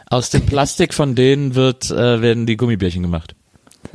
Aus 0.10 0.30
dem 0.32 0.42
Plastik 0.46 0.94
von 0.94 1.14
denen 1.16 1.54
wird, 1.56 1.92
äh, 1.92 2.22
werden 2.22 2.46
die 2.48 2.58
Gummibärchen 2.58 3.04
gemacht. 3.04 3.36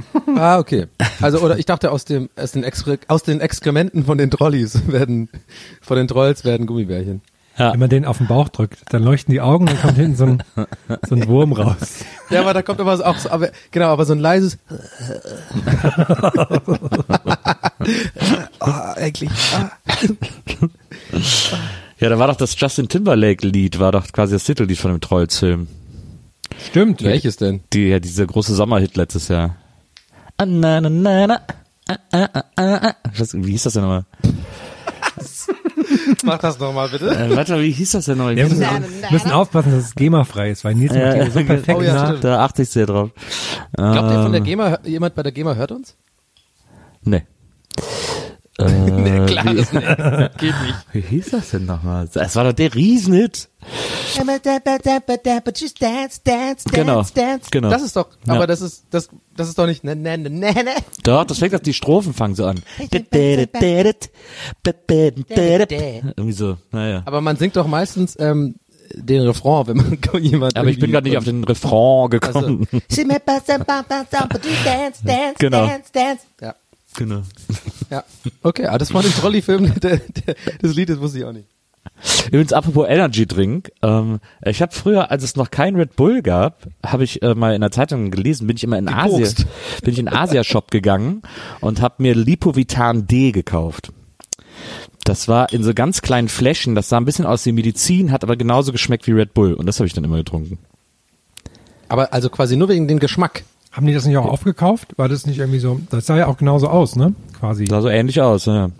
Ah, 0.37 0.59
okay. 0.59 0.87
Also 1.21 1.41
oder 1.41 1.59
ich 1.59 1.65
dachte 1.67 1.91
aus 1.91 2.05
dem 2.05 2.29
aus 2.37 2.53
den, 2.53 2.65
Exkre 2.65 2.99
aus 3.09 3.23
den 3.23 3.41
Exkrementen 3.41 4.05
von 4.05 4.19
den 4.19 4.31
Trollis 4.31 4.87
werden 4.89 5.29
von 5.81 5.97
den 5.97 6.09
Trolls 6.09 6.45
werden 6.45 6.67
Gummibärchen. 6.67 7.23
Ja. 7.59 7.73
Wenn 7.73 7.81
man 7.81 7.89
den 7.89 8.05
auf 8.05 8.19
den 8.19 8.27
Bauch 8.27 8.51
drückt, 8.51 8.81
dann 8.91 9.03
leuchten 9.03 9.33
die 9.33 9.41
Augen, 9.41 9.65
dann 9.65 9.81
kommt 9.81 9.97
hinten 9.97 10.17
so 10.17 10.25
ein, 10.27 10.43
so 11.09 11.15
ein 11.15 11.27
Wurm 11.27 11.53
raus. 11.53 12.05
Ja, 12.29 12.41
aber 12.41 12.53
da 12.53 12.63
kommt 12.63 12.81
aber 12.81 12.93
auch 13.07 13.19
so, 13.19 13.31
aber 13.31 13.51
genau, 13.71 13.87
aber 13.87 14.05
so 14.05 14.13
ein 14.13 14.19
leises 14.19 14.59
Ah, 18.59 18.95
eigentlich. 18.95 19.31
Ah. 19.55 19.71
Ja, 21.99 22.09
da 22.09 22.19
war 22.19 22.27
doch 22.27 22.37
das 22.37 22.59
Justin 22.61 22.89
Timberlake 22.89 23.47
Lied, 23.47 23.79
war 23.79 23.93
doch 23.93 24.11
quasi 24.13 24.35
das 24.35 24.45
Titellied 24.45 24.77
von 24.77 24.91
dem 24.91 25.01
Trolls-Film. 25.01 25.69
Stimmt. 26.69 27.03
Welches 27.03 27.37
denn? 27.37 27.61
Die, 27.73 27.89
ja, 27.89 28.01
dieser 28.01 28.27
große 28.27 28.55
Sommerhit 28.55 28.97
letztes 28.97 29.29
Jahr. 29.29 29.57
Ah, 30.39 30.47
na, 30.47 30.81
na, 30.81 30.89
na, 30.91 31.27
na. 31.27 31.41
Ah, 31.89 31.97
ah, 32.13 32.29
ah, 32.35 32.43
ah, 32.57 32.81
ah. 32.83 32.95
Was, 33.17 33.35
wie 33.35 33.53
hieß 33.53 33.63
das 33.65 33.75
denn 33.75 33.83
nochmal? 33.83 34.05
Mach 36.25 36.39
das 36.39 36.59
nochmal 36.59 36.89
bitte. 36.89 37.11
Äh, 37.11 37.37
warte 37.37 37.53
mal, 37.53 37.63
wie 37.63 37.71
hieß 37.71 37.93
das 37.93 38.07
denn 38.07 38.19
nochmal? 38.19 38.37
Wir 38.37 38.49
müssen, 38.49 38.67
müssen 39.11 39.31
aufpassen, 39.31 39.73
dass 39.73 39.85
es 39.85 39.95
GEMA-frei 39.95 40.51
ist, 40.51 40.65
weil 40.65 40.75
Nils 40.75 40.93
macht 40.93 41.15
hier 41.15 41.31
so 41.31 41.45
perfekt 41.45 41.79
Oh 41.79 41.83
ja, 41.83 41.95
nach. 41.95 42.21
Da 42.21 42.45
achte 42.45 42.63
ich 42.63 42.71
sehr 42.71 42.87
drauf. 42.87 43.11
Glaubt 43.73 44.11
ihr 44.11 44.23
von 44.23 44.33
der 44.33 44.41
Ähm, 44.41 44.45
GEMA, 44.45 44.79
jemand 44.85 45.15
bei 45.15 45.23
der 45.23 45.33
GEMA 45.33 45.55
hört 45.55 45.73
uns? 45.73 45.97
Nee. 47.03 47.25
Äh, 48.59 48.65
Nee, 48.71 49.27
klar, 49.27 49.45
wie, 49.53 49.57
das 49.57 49.71
geht 50.39 50.55
nicht. 50.63 50.75
wie 50.93 51.01
hieß 51.01 51.31
das 51.31 51.51
denn 51.51 51.67
nochmal? 51.67 52.09
Es 52.15 52.37
war 52.37 52.45
doch 52.45 52.53
der 52.53 52.75
Riesenhit. 52.75 53.49
Genau, 56.73 57.01
genau. 57.51 57.69
Das 57.71 57.83
ist 57.83 57.97
doch, 57.97 58.09
Ja. 58.27 58.35
aber 58.35 58.47
das 58.47 58.61
ist, 58.63 58.87
das, 58.91 59.09
das 59.37 59.49
ist 59.49 59.59
doch 59.59 59.67
nicht, 59.67 59.85
ne, 59.85 59.95
ne, 59.95 60.17
ne, 60.17 60.31
ne, 60.31 60.53
ne. 60.53 60.71
Doch, 61.03 61.25
das 61.25 61.39
fängt 61.39 61.55
auf 61.55 61.61
die 61.61 61.75
Strophen 61.75 62.15
fangen 62.15 62.35
so 62.35 62.47
an. 62.47 62.61
Irgendwie 66.17 66.33
so, 66.33 66.57
naja. 66.73 67.03
Aber 67.05 67.21
man 67.21 67.37
singt 67.37 67.57
doch 67.57 67.67
meistens, 67.67 68.17
ähm, 68.19 68.55
den 68.95 69.23
Refrain, 69.23 69.67
wenn 69.67 69.77
man 69.77 69.99
jemand. 70.23 70.57
Aber 70.57 70.69
ich 70.71 70.79
bin 70.79 70.93
gerade 70.93 71.09
nicht 71.09 71.19
auf 71.19 71.25
den 71.25 71.43
Refrain 71.45 72.09
gekommen. 72.09 72.69
Genau. 75.41 75.67
Ja. 76.41 76.55
Genau. 76.97 77.23
Ja. 77.91 78.05
Okay, 78.43 78.67
ah, 78.67 78.79
das 78.79 78.93
war 78.93 79.05
ein 79.05 79.11
Trolley-Film, 79.11 79.75
der, 79.81 79.99
der, 79.99 80.35
das 80.61 80.75
Lied, 80.75 80.89
das 80.89 81.01
wusste 81.01 81.19
ich 81.19 81.25
auch 81.25 81.33
nicht. 81.33 81.47
Übrigens, 82.29 82.53
apropos 82.53 82.89
Energy 82.89 83.27
Drink, 83.27 83.71
ähm, 83.83 84.19
ich 84.45 84.61
habe 84.61 84.73
früher, 84.73 85.11
als 85.11 85.23
es 85.23 85.37
noch 85.37 85.51
kein 85.51 85.77
Red 85.77 85.97
Bull 85.97 86.21
gab, 86.21 86.67
habe 86.85 87.05
ich 87.05 87.23
äh, 87.23 87.35
mal 87.35 87.55
in 87.55 87.61
der 87.61 87.71
Zeitung 87.71 88.11
gelesen, 88.11 88.47
bin 88.47 88.57
ich 88.57 88.65
immer 88.65 88.79
in 88.79 88.89
Asien, 88.89 89.47
bin 89.83 89.93
ich 89.93 89.99
in 89.99 90.09
Asia 90.09 90.43
Shop 90.45 90.71
gegangen 90.71 91.23
und 91.61 91.81
habe 91.81 92.03
mir 92.03 92.15
Lipovitan 92.15 93.07
D 93.07 93.33
gekauft. 93.33 93.93
Das 95.05 95.29
war 95.29 95.53
in 95.53 95.63
so 95.63 95.73
ganz 95.75 96.03
kleinen 96.03 96.29
Fläschchen, 96.29 96.75
das 96.75 96.89
sah 96.89 96.97
ein 96.97 97.05
bisschen 97.05 97.27
aus 97.27 97.47
wie 97.47 97.53
Medizin, 97.53 98.11
hat 98.11 98.25
aber 98.25 98.37
genauso 98.37 98.73
geschmeckt 98.73 99.07
wie 99.07 99.13
Red 99.13 99.35
Bull 99.35 99.55
und 99.55 99.67
das 99.67 99.79
habe 99.79 99.87
ich 99.87 99.93
dann 99.93 100.05
immer 100.05 100.17
getrunken. 100.17 100.59
Aber 101.89 102.13
also 102.13 102.29
quasi 102.31 102.57
nur 102.57 102.69
wegen 102.69 102.89
dem 102.89 102.99
Geschmack. 102.99 103.45
Haben 103.77 103.87
die 103.87 103.93
das 103.93 104.07
nicht 104.07 104.17
auch 104.17 104.25
aufgekauft? 104.27 104.95
War 104.97 105.09
das 105.09 105.27
nicht 105.27 105.39
irgendwie 105.39 105.59
so, 105.59 105.81
das 105.91 106.07
sah 106.07 106.17
ja 106.17 106.27
auch 106.29 106.39
genauso 106.39 106.69
aus, 106.69 106.97
ne? 106.97 107.15
Quasi. 107.39 107.67
Sah 107.67 107.83
so 107.83 107.89
ähnlich 107.89 108.21
aus, 108.23 108.47
ja. 108.47 108.71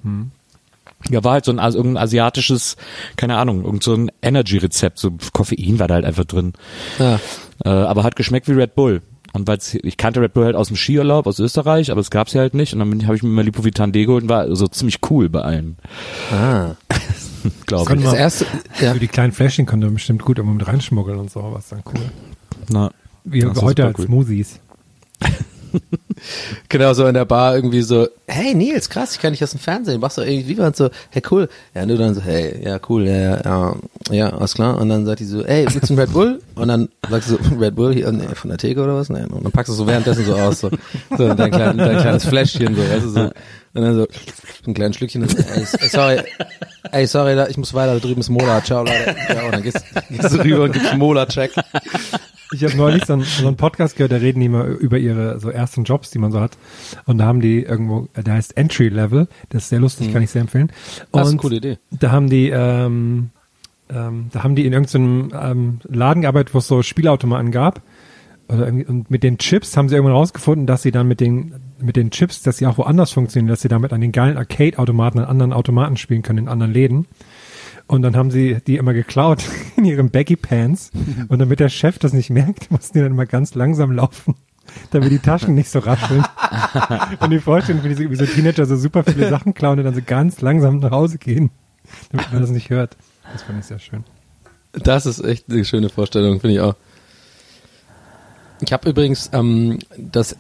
Ja, 1.11 1.23
war 1.23 1.33
halt 1.35 1.45
so 1.45 1.53
ein, 1.53 1.59
also 1.59 1.79
irgendein 1.79 2.03
asiatisches, 2.03 2.77
keine 3.17 3.37
Ahnung, 3.37 3.65
irgend 3.65 3.83
so 3.83 3.93
ein 3.95 4.11
Energy-Rezept, 4.23 4.99
so 4.99 5.13
Koffein 5.33 5.79
war 5.79 5.87
da 5.87 5.95
halt 5.95 6.05
einfach 6.07 6.25
drin. 6.25 6.55
Ja. 6.99 7.21
Äh, 7.65 7.69
aber 7.69 8.03
hat 8.05 8.17
geschmeckt 8.17 8.49
wie 8.49 8.53
Red 8.53 8.75
Bull. 8.75 9.03
Und 9.35 9.47
weil 9.47 9.59
ich 9.83 9.99
kannte 9.99 10.23
Red 10.23 10.33
Bull 10.33 10.47
halt 10.47 10.57
aus 10.57 10.69
dem 10.69 10.77
Skiurlaub 10.77 11.27
aus 11.27 11.39
Österreich, 11.39 11.91
aber 11.91 12.01
es 12.01 12.11
gab's 12.11 12.33
hier 12.33 12.41
halt 12.41 12.55
nicht. 12.55 12.73
Und 12.73 12.79
dann 12.79 13.05
habe 13.05 13.15
ich 13.17 13.23
mir 13.23 13.29
mal 13.29 13.45
Lipovitan 13.45 13.93
D 13.93 14.07
geholt 14.07 14.23
und 14.25 14.31
war 14.31 14.57
so 14.57 14.67
ziemlich 14.67 14.99
cool 15.11 15.29
bei 15.29 15.43
allen, 15.43 15.77
Ah. 16.33 16.71
glaube 17.67 17.95
ich. 17.95 18.03
Das 18.03 18.13
wir- 18.13 18.19
erste, 18.19 18.47
ja. 18.81 18.95
Für 18.95 18.99
die 19.01 19.09
kleinen 19.09 19.33
Fläschchen 19.33 19.67
konnte 19.67 19.87
man 19.87 19.95
bestimmt 19.95 20.23
gut 20.23 20.39
immer 20.39 20.53
mit 20.55 20.67
reinschmuggeln 20.67 21.19
und 21.19 21.31
so, 21.31 21.47
was 21.53 21.69
dann 21.69 21.83
cool. 21.87 22.01
Na, 22.71 22.91
Wie 23.25 23.45
heute 23.45 23.85
als 23.85 23.99
cool. 23.99 24.07
Smoothies. 24.07 24.61
Genau, 26.69 26.93
so 26.95 27.07
in 27.07 27.15
der 27.15 27.25
Bar 27.25 27.55
irgendwie 27.55 27.83
so, 27.83 28.09
hey 28.27 28.55
Nils, 28.55 28.89
krass, 28.89 29.13
ich 29.13 29.21
kann 29.21 29.33
dich 29.33 29.43
aus 29.43 29.51
dem 29.51 29.61
Fernsehen. 29.61 30.01
Machst 30.01 30.19
du 30.19 30.23
irgendwie 30.23 30.59
was 30.59 30.77
so, 30.77 30.91
hey 31.11 31.23
cool. 31.31 31.49
Ja, 31.75 31.87
du 31.87 31.97
dann 31.97 32.15
so, 32.15 32.23
hey, 32.23 32.61
ja 32.65 32.79
cool, 32.89 33.07
ja, 33.07 33.43
ja, 33.45 33.77
ja, 34.11 34.31
alles 34.31 34.55
klar. 34.55 34.79
Und 34.79 34.89
dann 34.89 35.07
sagt 35.07 35.21
die 35.21 35.25
so, 35.25 35.45
hey, 35.45 35.67
willst 35.71 35.91
du 35.91 35.95
einen 35.95 36.01
Red 36.01 36.13
Bull? 36.13 36.41
Und 36.55 36.69
dann 36.69 36.89
sagst 37.09 37.31
du 37.31 37.37
so, 37.37 37.59
Red 37.59 37.75
Bull 37.77 37.95
hier, 37.95 38.11
nee, 38.13 38.35
von 38.35 38.51
der 38.51 38.59
Theke 38.59 38.83
oder 38.83 38.97
was? 38.97 39.11
Nee. 39.11 39.25
Und 39.25 39.45
dann 39.45 39.53
packst 39.53 39.71
du 39.71 39.75
so 39.75 39.87
währenddessen 39.87 40.25
so 40.25 40.35
aus, 40.35 40.61
so, 40.61 40.71
so 41.17 41.35
dein, 41.35 41.51
klein, 41.51 41.79
dein 41.79 41.99
kleines 41.99 42.25
Fläschchen, 42.25 42.75
so, 42.75 42.83
weißt 42.83 43.05
du, 43.05 43.11
so. 43.11 43.21
Und 43.75 43.83
dann 43.83 43.95
so, 43.95 44.07
ein 44.67 44.75
kleines 44.75 44.97
Schlückchen, 44.97 45.23
und, 45.23 45.37
ey, 45.37 45.65
sorry, 45.91 46.23
ey, 46.93 47.07
sorry, 47.07 47.51
ich 47.51 47.59
muss 47.59 47.75
weiter, 47.75 47.95
da 47.95 48.01
drüben 48.01 48.21
ist 48.21 48.31
Mola, 48.31 48.65
ciao, 48.65 48.85
Leute. 48.85 49.15
Ja, 49.29 49.45
und 49.45 49.53
dann 49.53 49.63
gehst, 49.63 49.85
gehst 50.09 50.33
du 50.33 50.43
rüber 50.43 50.65
und 50.65 50.73
gibst 50.73 50.95
Mola-Check. 50.95 51.53
Ich 52.53 52.63
habe 52.65 52.77
neulich 52.77 53.05
so 53.05 53.15
einen, 53.15 53.23
so 53.23 53.47
einen 53.47 53.57
Podcast 53.57 53.97
gehört, 53.97 54.13
da 54.13 54.17
reden 54.17 54.41
die 54.41 54.47
immer 54.47 54.65
über 54.65 54.99
ihre 54.99 55.41
so 55.41 55.51
ersten 55.51 55.85
Jobs, 55.85 56.11
die 56.11 56.19
man 56.19 56.33
so 56.33 56.41
hat. 56.41 56.57
Und 57.05 57.19
da 57.19 57.27
haben 57.27 57.41
die 57.41 57.63
irgendwo, 57.63 58.09
der 58.17 58.35
heißt 58.35 58.57
Entry 58.57 58.89
Level, 58.89 59.29
das 59.49 59.65
ist 59.65 59.69
sehr 59.71 59.81
lustig, 59.81 60.13
kann 60.13 60.23
ich 60.23 60.31
sehr 60.31 60.43
empfehlen. 60.43 60.71
Und 61.11 61.21
Das 61.21 61.29
ist 61.29 61.33
eine 61.33 61.41
coole 61.41 61.57
Idee. 61.57 61.79
Da 61.91 62.13
haben 62.13 62.31
die, 62.31 62.51
ähm, 62.51 63.31
ähm, 63.91 64.27
da 64.33 64.45
haben 64.45 64.55
die 64.55 64.65
in 64.65 64.73
irgendeinem 64.73 65.33
ähm, 65.35 65.81
Laden 65.85 66.23
gearbeitet, 66.23 66.55
wo 66.55 66.59
es 66.59 66.69
so 66.69 66.83
Spielautomaten 66.83 67.51
gab. 67.51 67.83
Und 68.49 69.11
mit 69.11 69.25
den 69.25 69.39
Chips 69.39 69.77
haben 69.77 69.89
sie 69.89 69.97
irgendwann 69.97 70.15
rausgefunden, 70.15 70.69
dass 70.69 70.83
sie 70.83 70.93
dann 70.93 71.09
mit 71.09 71.21
den 71.21 71.55
mit 71.81 71.97
den 71.97 72.11
Chips, 72.11 72.43
dass 72.43 72.59
sie 72.59 72.67
auch 72.67 72.79
woanders 72.79 73.11
funktionieren, 73.11 73.49
dass 73.49 73.61
sie 73.61 73.69
damit 73.69 73.93
an 73.93 74.01
den 74.01 74.13
geilen 74.13 74.37
Arcade-Automaten 74.37 75.19
an 75.19 75.25
anderen 75.25 75.53
Automaten 75.53 75.97
spielen 75.97 76.23
können, 76.23 76.39
in 76.41 76.49
anderen 76.49 76.73
Läden. 76.73 77.07
Und 77.89 78.03
dann 78.03 78.17
haben 78.17 78.31
sie 78.31 78.59
die 78.67 78.77
immer 78.77 78.95
geklaut 78.95 79.45
in 79.77 79.85
ihren 79.85 80.11
Baggy 80.11 80.37
Pants. 80.37 80.91
Und 81.29 81.39
damit 81.39 81.61
der 81.61 81.69
Chef 81.69 81.99
das 81.99 82.13
nicht 82.13 82.31
merkt, 82.31 82.71
mussten 82.71 82.99
die 82.99 83.03
dann 83.03 83.13
immer 83.13 83.27
ganz 83.27 83.55
langsam 83.55 83.93
laufen, 83.93 84.35
damit 84.91 85.13
die 85.13 85.19
Taschen 85.19 85.55
nicht 85.55 85.71
so 85.71 85.81
rascheln. 85.81 86.25
Und 87.21 87.31
die 87.31 87.41
vorstellen, 87.41 87.83
wie, 87.85 87.89
diese, 87.89 88.11
wie 88.11 88.17
so 88.17 88.27
Teenager 88.27 88.67
so 88.67 88.77
super 88.77 89.05
viele 89.05 89.29
Sachen 89.29 89.55
klauen 89.55 89.79
und 89.79 89.85
dann 89.85 89.95
so 89.95 90.03
ganz 90.05 90.41
langsam 90.41 90.79
nach 90.79 90.91
Hause 90.91 91.19
gehen, 91.19 91.51
damit 92.11 92.33
man 92.33 92.41
das 92.41 92.51
nicht 92.51 92.71
hört. 92.71 92.97
Das 93.33 93.43
fand 93.43 93.61
ich 93.61 93.67
sehr 93.67 93.79
schön. 93.79 94.05
Das 94.73 95.07
ist 95.07 95.25
echt 95.25 95.51
eine 95.51 95.65
schöne 95.65 95.89
Vorstellung, 95.89 96.41
finde 96.41 96.55
ich 96.55 96.61
auch. 96.61 96.75
Ich 98.61 98.73
habe 98.73 98.89
übrigens 98.89 99.31
ähm, 99.33 99.79
das, 99.97 100.37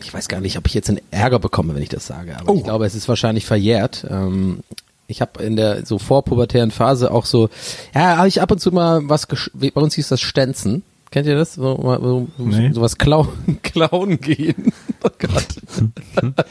ich 0.00 0.12
weiß 0.12 0.28
gar 0.28 0.40
nicht, 0.40 0.56
ob 0.58 0.66
ich 0.66 0.74
jetzt 0.74 0.88
einen 0.88 1.00
Ärger 1.10 1.38
bekomme, 1.38 1.74
wenn 1.74 1.82
ich 1.82 1.88
das 1.88 2.06
sage, 2.06 2.38
aber 2.38 2.54
ich 2.54 2.64
glaube, 2.64 2.86
es 2.86 2.94
ist 2.94 3.08
wahrscheinlich 3.08 3.46
verjährt. 3.46 4.06
Ähm, 4.08 4.60
ich 5.06 5.20
habe 5.20 5.42
in 5.42 5.56
der 5.56 5.84
so 5.86 5.98
vorpubertären 5.98 6.70
Phase 6.70 7.10
auch 7.10 7.26
so, 7.26 7.48
ja, 7.94 8.16
habe 8.18 8.28
ich 8.28 8.40
ab 8.40 8.50
und 8.50 8.58
zu 8.60 8.72
mal 8.72 9.00
was, 9.04 9.28
gesch- 9.28 9.50
bei 9.54 9.80
uns 9.80 9.94
hieß 9.94 10.08
das 10.08 10.20
Stenzen. 10.20 10.82
Kennt 11.10 11.28
ihr 11.28 11.36
das? 11.36 11.54
So, 11.54 11.76
so, 12.02 12.26
Nee. 12.38 12.72
Sowas 12.72 12.98
klauen, 12.98 13.28
klauen 13.62 14.20
gehen. 14.20 14.72
Oh 15.06 15.10
Gott. 15.18 15.44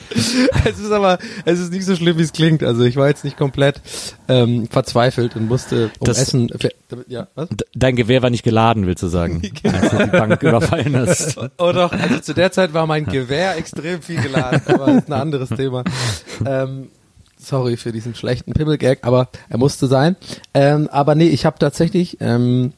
es 0.65 0.79
ist 0.79 0.91
aber, 0.91 1.17
es 1.43 1.59
ist 1.59 1.71
nicht 1.73 1.85
so 1.85 1.95
schlimm, 1.95 2.19
wie 2.19 2.21
es 2.21 2.33
klingt. 2.33 2.61
Also 2.63 2.83
ich 2.83 2.95
war 2.97 3.07
jetzt 3.07 3.23
nicht 3.23 3.35
komplett 3.35 3.81
ähm, 4.27 4.67
verzweifelt 4.69 5.35
und 5.35 5.47
musste 5.47 5.89
um 5.97 6.05
Das- 6.05 6.19
Essen. 6.19 6.49
Ja, 7.07 7.27
was? 7.33 7.49
Dein 7.73 7.95
Gewehr 7.95 8.21
war 8.21 8.29
nicht 8.29 8.43
geladen, 8.43 8.85
willst 8.85 9.01
du 9.01 9.07
sagen, 9.07 9.41
als 9.63 9.89
du 9.89 9.97
die 10.05 10.11
Bank 10.11 10.43
überfallen 10.43 10.95
hast. 10.95 11.37
Oh 11.57 11.71
doch, 11.71 11.91
also 11.91 12.19
zu 12.19 12.33
der 12.35 12.51
Zeit 12.51 12.75
war 12.75 12.85
mein 12.85 13.05
Gewehr 13.07 13.57
extrem 13.57 14.03
viel 14.03 14.21
geladen, 14.21 14.61
aber 14.67 14.85
das 14.85 14.95
ist 14.97 15.07
ein 15.07 15.13
anderes 15.13 15.49
Thema. 15.49 15.83
Ähm, 16.45 16.89
sorry 17.43 17.77
für 17.77 17.91
diesen 17.91 18.15
schlechten 18.15 18.53
Pimmelgag, 18.53 18.99
aber 19.01 19.29
er 19.49 19.57
musste 19.57 19.87
sein. 19.87 20.15
Ähm, 20.53 20.87
aber 20.91 21.15
nee, 21.15 21.27
ich 21.27 21.45
habe 21.45 21.59
tatsächlich 21.59 22.17
ähm, 22.19 22.73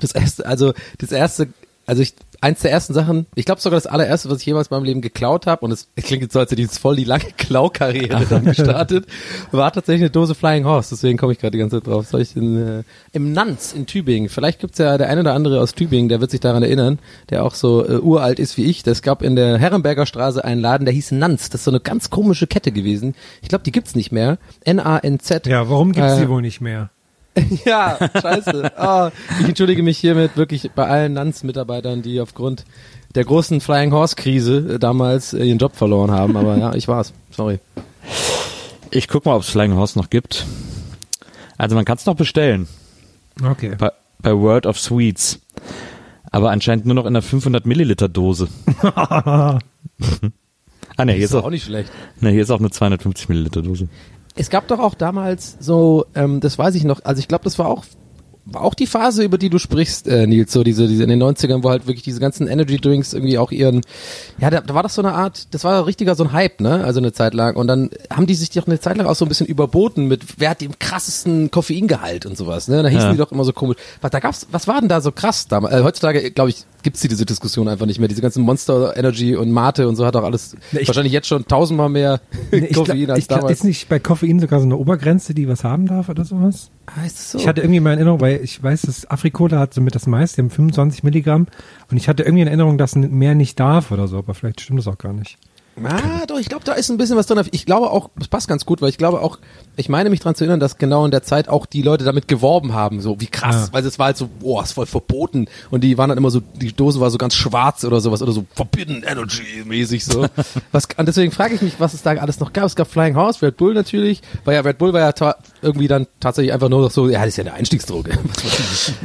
das 0.00 0.12
erste, 0.12 0.46
also 0.46 0.74
das 0.98 1.12
erste 1.12 1.48
Also 1.86 2.02
ich, 2.02 2.14
eins 2.40 2.60
der 2.60 2.72
ersten 2.72 2.94
Sachen, 2.94 3.26
ich 3.34 3.44
glaube 3.44 3.60
sogar 3.60 3.76
das 3.76 3.86
allererste, 3.86 4.28
was 4.28 4.40
ich 4.40 4.46
jemals 4.46 4.68
in 4.68 4.74
meinem 4.76 4.84
Leben 4.84 5.00
geklaut 5.00 5.46
habe, 5.46 5.64
und 5.64 5.70
es 5.70 5.88
klingt 5.96 6.22
jetzt 6.22 6.32
so, 6.32 6.40
als 6.40 6.50
hätte 6.50 6.60
ich 6.60 6.68
jetzt 6.68 6.78
voll 6.78 6.96
die 6.96 7.04
lange 7.04 7.24
Klaukarriere 7.38 8.26
dann 8.28 8.44
gestartet, 8.46 9.06
war 9.52 9.72
tatsächlich 9.72 10.02
eine 10.02 10.10
Dose 10.10 10.34
Flying 10.34 10.64
Horse. 10.64 10.90
Deswegen 10.90 11.16
komme 11.16 11.32
ich 11.32 11.38
gerade 11.38 11.52
die 11.52 11.58
ganze 11.58 11.76
Zeit 11.76 11.86
drauf. 11.86 12.06
Soll 12.06 12.22
ich 12.22 12.36
in, 12.36 12.80
äh, 12.80 12.82
Im 13.12 13.32
Nanz 13.32 13.72
in 13.72 13.86
Tübingen. 13.86 14.28
Vielleicht 14.28 14.60
gibt's 14.60 14.78
ja 14.78 14.98
der 14.98 15.08
eine 15.08 15.20
oder 15.20 15.34
andere 15.34 15.60
aus 15.60 15.74
Tübingen, 15.74 16.08
der 16.08 16.20
wird 16.20 16.30
sich 16.30 16.40
daran 16.40 16.62
erinnern, 16.62 16.98
der 17.30 17.44
auch 17.44 17.54
so 17.54 17.86
äh, 17.88 17.98
uralt 17.98 18.38
ist 18.38 18.56
wie 18.56 18.64
ich. 18.64 18.86
Es 18.86 19.02
gab 19.02 19.22
in 19.22 19.36
der 19.36 19.58
Herrenberger 19.58 20.06
Straße 20.06 20.44
einen 20.44 20.60
Laden, 20.60 20.84
der 20.84 20.94
hieß 20.94 21.12
Nanz. 21.12 21.50
Das 21.50 21.60
ist 21.60 21.64
so 21.64 21.70
eine 21.70 21.80
ganz 21.80 22.10
komische 22.10 22.46
Kette 22.46 22.72
gewesen. 22.72 23.14
Ich 23.42 23.48
glaube, 23.48 23.64
die 23.64 23.72
gibt's 23.72 23.94
nicht 23.94 24.12
mehr. 24.12 24.38
N-A-N-Z. 24.64 25.46
Ja, 25.46 25.68
warum 25.70 25.92
gibt's 25.92 26.14
Äh, 26.14 26.20
die 26.22 26.28
wohl 26.28 26.42
nicht 26.42 26.60
mehr? 26.60 26.90
ja, 27.64 27.98
scheiße. 28.20 28.72
Oh, 28.80 29.08
ich 29.40 29.48
entschuldige 29.48 29.82
mich 29.82 29.98
hiermit 29.98 30.36
wirklich 30.36 30.70
bei 30.74 30.86
allen 30.86 31.12
Nanz-Mitarbeitern, 31.14 32.02
die 32.02 32.20
aufgrund 32.20 32.64
der 33.14 33.24
großen 33.24 33.60
Flying 33.60 33.92
Horse-Krise 33.92 34.74
äh, 34.74 34.78
damals 34.78 35.32
äh, 35.32 35.44
ihren 35.44 35.58
Job 35.58 35.76
verloren 35.76 36.10
haben. 36.10 36.36
Aber 36.36 36.56
ja, 36.56 36.74
ich 36.74 36.88
war's. 36.88 37.12
Sorry. 37.30 37.58
Ich 38.90 39.08
guck 39.08 39.24
mal, 39.24 39.34
ob 39.34 39.42
es 39.42 39.48
Flying 39.48 39.74
Horse 39.74 39.98
noch 39.98 40.10
gibt. 40.10 40.46
Also 41.58 41.74
man 41.74 41.84
kann 41.84 41.96
es 41.96 42.06
noch 42.06 42.14
bestellen 42.16 42.68
Okay. 43.42 43.74
bei, 43.78 43.90
bei 44.20 44.32
World 44.36 44.66
of 44.66 44.78
Sweets. 44.78 45.40
Aber 46.30 46.50
anscheinend 46.50 46.86
nur 46.86 46.94
noch 46.94 47.04
in 47.04 47.08
einer 47.08 47.22
500 47.22 47.64
Milliliter 47.66 48.08
Dose. 48.08 48.48
ah 48.82 49.58
ne, 50.98 51.12
hier 51.12 51.24
ist 51.24 51.34
auch, 51.34 51.48
nicht 51.50 51.64
schlecht. 51.64 51.90
ne, 52.20 52.30
hier 52.30 52.42
ist 52.42 52.50
auch 52.50 52.58
eine 52.58 52.70
250 52.70 53.28
Milliliter 53.28 53.62
Dose. 53.62 53.88
Es 54.36 54.50
gab 54.50 54.68
doch 54.68 54.78
auch 54.78 54.94
damals 54.94 55.56
so, 55.60 56.06
ähm, 56.14 56.40
das 56.40 56.58
weiß 56.58 56.74
ich 56.74 56.84
noch, 56.84 57.04
also 57.04 57.18
ich 57.20 57.28
glaube, 57.28 57.44
das 57.44 57.58
war 57.58 57.68
auch 57.68 57.84
war 58.48 58.62
auch 58.62 58.74
die 58.74 58.86
Phase, 58.86 59.24
über 59.24 59.38
die 59.38 59.50
du 59.50 59.58
sprichst, 59.58 60.06
äh, 60.06 60.26
Nils, 60.26 60.52
so 60.52 60.62
diese, 60.62 60.86
diese 60.86 61.02
in 61.02 61.08
den 61.08 61.20
90ern, 61.22 61.64
wo 61.64 61.70
halt 61.70 61.86
wirklich 61.88 62.04
diese 62.04 62.20
ganzen 62.20 62.46
Energy 62.46 62.76
Drinks 62.80 63.12
irgendwie 63.12 63.38
auch 63.38 63.50
ihren, 63.50 63.80
ja, 64.38 64.50
da, 64.50 64.60
da 64.60 64.72
war 64.74 64.84
das 64.84 64.94
so 64.94 65.02
eine 65.02 65.12
Art, 65.14 65.52
das 65.52 65.64
war 65.64 65.84
richtiger 65.86 66.14
so 66.14 66.22
ein 66.24 66.32
Hype, 66.32 66.60
ne, 66.60 66.84
also 66.84 67.00
eine 67.00 67.12
Zeit 67.12 67.34
lang 67.34 67.56
und 67.56 67.66
dann 67.66 67.90
haben 68.08 68.26
die 68.26 68.34
sich 68.36 68.50
doch 68.50 68.66
eine 68.68 68.78
Zeit 68.78 68.96
lang 68.98 69.06
auch 69.08 69.16
so 69.16 69.24
ein 69.24 69.28
bisschen 69.28 69.46
überboten 69.48 70.06
mit, 70.06 70.22
wer 70.38 70.50
hat 70.50 70.60
den 70.60 70.78
krassesten 70.78 71.50
Koffeingehalt 71.50 72.24
und 72.24 72.36
sowas, 72.36 72.68
ne, 72.68 72.82
da 72.84 72.88
hießen 72.88 73.06
Ja. 73.06 73.12
die 73.12 73.18
doch 73.18 73.32
immer 73.32 73.42
so 73.44 73.52
komisch, 73.52 73.76
was, 74.00 74.10
da 74.12 74.20
gab's, 74.20 74.46
was 74.52 74.68
war 74.68 74.78
denn 74.78 74.88
da 74.88 75.00
so 75.00 75.10
krass 75.10 75.48
damals, 75.48 75.74
äh, 75.74 75.82
heutzutage, 75.82 76.30
glaube 76.30 76.50
ich, 76.50 76.64
gibt's 76.84 77.00
die 77.00 77.08
diese 77.08 77.26
Diskussion 77.26 77.66
einfach 77.66 77.86
nicht 77.86 77.98
mehr, 77.98 78.06
diese 78.08 78.22
ganzen 78.22 78.44
Monster 78.44 78.96
Energy 78.96 79.34
und 79.34 79.50
Mate 79.50 79.88
und 79.88 79.96
so 79.96 80.06
hat 80.06 80.14
auch 80.14 80.22
alles, 80.22 80.54
Ne, 80.70 80.80
ich- 80.82 80.86
wahrscheinlich 80.88 81.12
jetzt 81.12 81.26
schon 81.26 81.46
tausendmal 81.48 81.88
mehr 81.88 82.20
ich 82.52 82.74
Koffein 82.74 82.96
glaub, 83.06 83.10
als 83.10 83.18
ich 83.18 83.26
glaub, 83.28 83.40
damals. 83.40 83.58
ist 83.58 83.64
nicht 83.64 83.88
bei 83.88 83.98
Koffein 83.98 84.38
sogar 84.38 84.60
so 84.60 84.66
eine 84.66 84.76
Obergrenze, 84.76 85.34
die 85.34 85.48
was 85.48 85.64
haben 85.64 85.86
darf 85.86 86.08
oder 86.08 86.24
sowas? 86.24 86.70
Es 87.04 87.32
so? 87.32 87.38
Ich 87.38 87.48
hatte 87.48 87.60
irgendwie 87.60 87.80
mal 87.80 87.92
in 87.92 87.98
Erinnerung, 87.98 88.20
weil 88.20 88.40
ich 88.42 88.62
weiß, 88.62 88.82
dass 88.82 89.10
Afrikola 89.10 89.58
hat 89.58 89.74
somit 89.74 89.94
das 89.94 90.06
meiste, 90.06 90.36
die 90.36 90.42
haben 90.42 90.50
25 90.50 91.02
Milligramm 91.02 91.46
und 91.90 91.96
ich 91.96 92.08
hatte 92.08 92.22
irgendwie 92.22 92.42
in 92.42 92.48
Erinnerung, 92.48 92.78
dass 92.78 92.94
mehr 92.96 93.34
nicht 93.34 93.58
darf 93.58 93.90
oder 93.90 94.08
so, 94.08 94.18
aber 94.18 94.34
vielleicht 94.34 94.60
stimmt 94.60 94.78
das 94.78 94.88
auch 94.88 94.98
gar 94.98 95.12
nicht. 95.12 95.38
Ah, 95.84 96.24
doch, 96.26 96.38
ich 96.38 96.48
glaube, 96.48 96.64
da 96.64 96.72
ist 96.72 96.88
ein 96.90 96.96
bisschen 96.96 97.16
was 97.16 97.26
drin. 97.26 97.42
Ich 97.52 97.66
glaube 97.66 97.90
auch, 97.90 98.08
das 98.16 98.28
passt 98.28 98.48
ganz 98.48 98.64
gut, 98.64 98.80
weil 98.80 98.88
ich 98.88 98.96
glaube 98.98 99.20
auch, 99.20 99.38
ich 99.76 99.88
meine 99.90 100.08
mich 100.08 100.20
dran 100.20 100.34
zu 100.34 100.44
erinnern, 100.44 100.58
dass 100.60 100.78
genau 100.78 101.04
in 101.04 101.10
der 101.10 101.22
Zeit 101.22 101.48
auch 101.50 101.66
die 101.66 101.82
Leute 101.82 102.04
damit 102.04 102.28
geworben 102.28 102.72
haben, 102.72 103.00
so 103.02 103.20
wie 103.20 103.26
krass, 103.26 103.68
Ah. 103.68 103.68
weil 103.72 103.84
es 103.84 103.98
war 103.98 104.06
halt 104.06 104.16
so, 104.16 104.28
boah, 104.40 104.62
ist 104.62 104.72
voll 104.72 104.86
verboten 104.86 105.48
und 105.70 105.84
die 105.84 105.98
waren 105.98 106.08
dann 106.08 106.16
immer 106.16 106.30
so, 106.30 106.40
die 106.40 106.72
Dose 106.72 106.98
war 107.00 107.10
so 107.10 107.18
ganz 107.18 107.34
schwarz 107.34 107.84
oder 107.84 108.00
sowas 108.00 108.22
oder 108.22 108.32
so 108.32 108.46
Forbidden 108.54 109.02
Energy 109.06 109.62
mäßig 109.66 110.04
so. 110.06 110.26
was, 110.72 110.88
und 110.96 111.06
deswegen 111.06 111.30
frage 111.30 111.54
ich 111.54 111.60
mich, 111.62 111.74
was 111.78 111.92
es 111.92 112.02
da 112.02 112.12
alles 112.12 112.40
noch 112.40 112.54
gab. 112.54 112.64
Es 112.64 112.74
gab 112.74 112.90
Flying 112.90 113.14
Horse, 113.16 113.42
Red 113.42 113.58
Bull 113.58 113.74
natürlich, 113.74 114.22
weil 114.46 114.54
ja 114.54 114.62
Red 114.62 114.78
Bull 114.78 114.94
war 114.94 115.00
ja 115.00 115.34
irgendwie 115.60 115.88
dann 115.88 116.06
tatsächlich 116.20 116.54
einfach 116.54 116.70
nur 116.70 116.80
noch 116.80 116.90
so, 116.90 117.08
ja, 117.08 117.18
das 117.20 117.28
ist 117.28 117.36
ja 117.36 117.44
eine 117.44 117.52
Einstiegsdroge. 117.52 118.12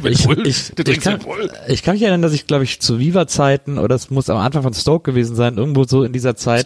Ich, 0.04 0.26
ich, 0.26 0.26
Du 0.74 0.82
ich, 0.82 0.84
trinkst 0.84 1.02
kann, 1.02 1.14
Red 1.14 1.24
Bull? 1.24 1.50
ich 1.68 1.82
kann 1.82 1.94
mich 1.94 2.02
erinnern, 2.02 2.22
dass 2.22 2.32
ich, 2.32 2.46
glaube 2.46 2.64
ich, 2.64 2.80
zu 2.80 2.98
Viva-Zeiten, 2.98 3.78
oder 3.78 3.94
es 3.94 4.10
muss 4.10 4.30
am 4.30 4.36
Anfang 4.38 4.62
von 4.62 4.74
Stoke 4.74 5.10
gewesen 5.12 5.36
sein, 5.36 5.56
irgendwo 5.56 5.84
so 5.84 6.02
in 6.04 6.12
dieser 6.12 6.36
Zeit, 6.36 6.61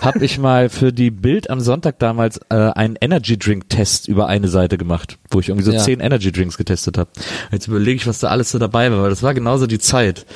habe 0.00 0.24
ich 0.24 0.38
mal 0.38 0.68
für 0.68 0.92
die 0.92 1.10
Bild 1.10 1.50
am 1.50 1.60
Sonntag 1.60 1.98
damals 1.98 2.38
äh, 2.50 2.54
einen 2.54 2.96
Energy 3.00 3.38
Drink 3.38 3.68
Test 3.68 4.08
über 4.08 4.26
eine 4.28 4.48
Seite 4.48 4.78
gemacht, 4.78 5.18
wo 5.30 5.40
ich 5.40 5.48
irgendwie 5.48 5.64
so 5.64 5.72
Ja. 5.72 5.78
zehn 5.78 6.00
Energy 6.00 6.30
Drinks 6.32 6.56
getestet 6.56 6.98
habe. 6.98 7.10
Jetzt 7.52 7.66
überlege 7.68 7.96
ich, 7.96 8.06
was 8.06 8.18
da 8.20 8.28
alles 8.28 8.50
so 8.50 8.58
dabei 8.58 8.90
war, 8.92 9.02
weil 9.02 9.10
das 9.10 9.22
war 9.22 9.34
genauso 9.34 9.66
die 9.66 9.78
Zeit. 9.78 10.26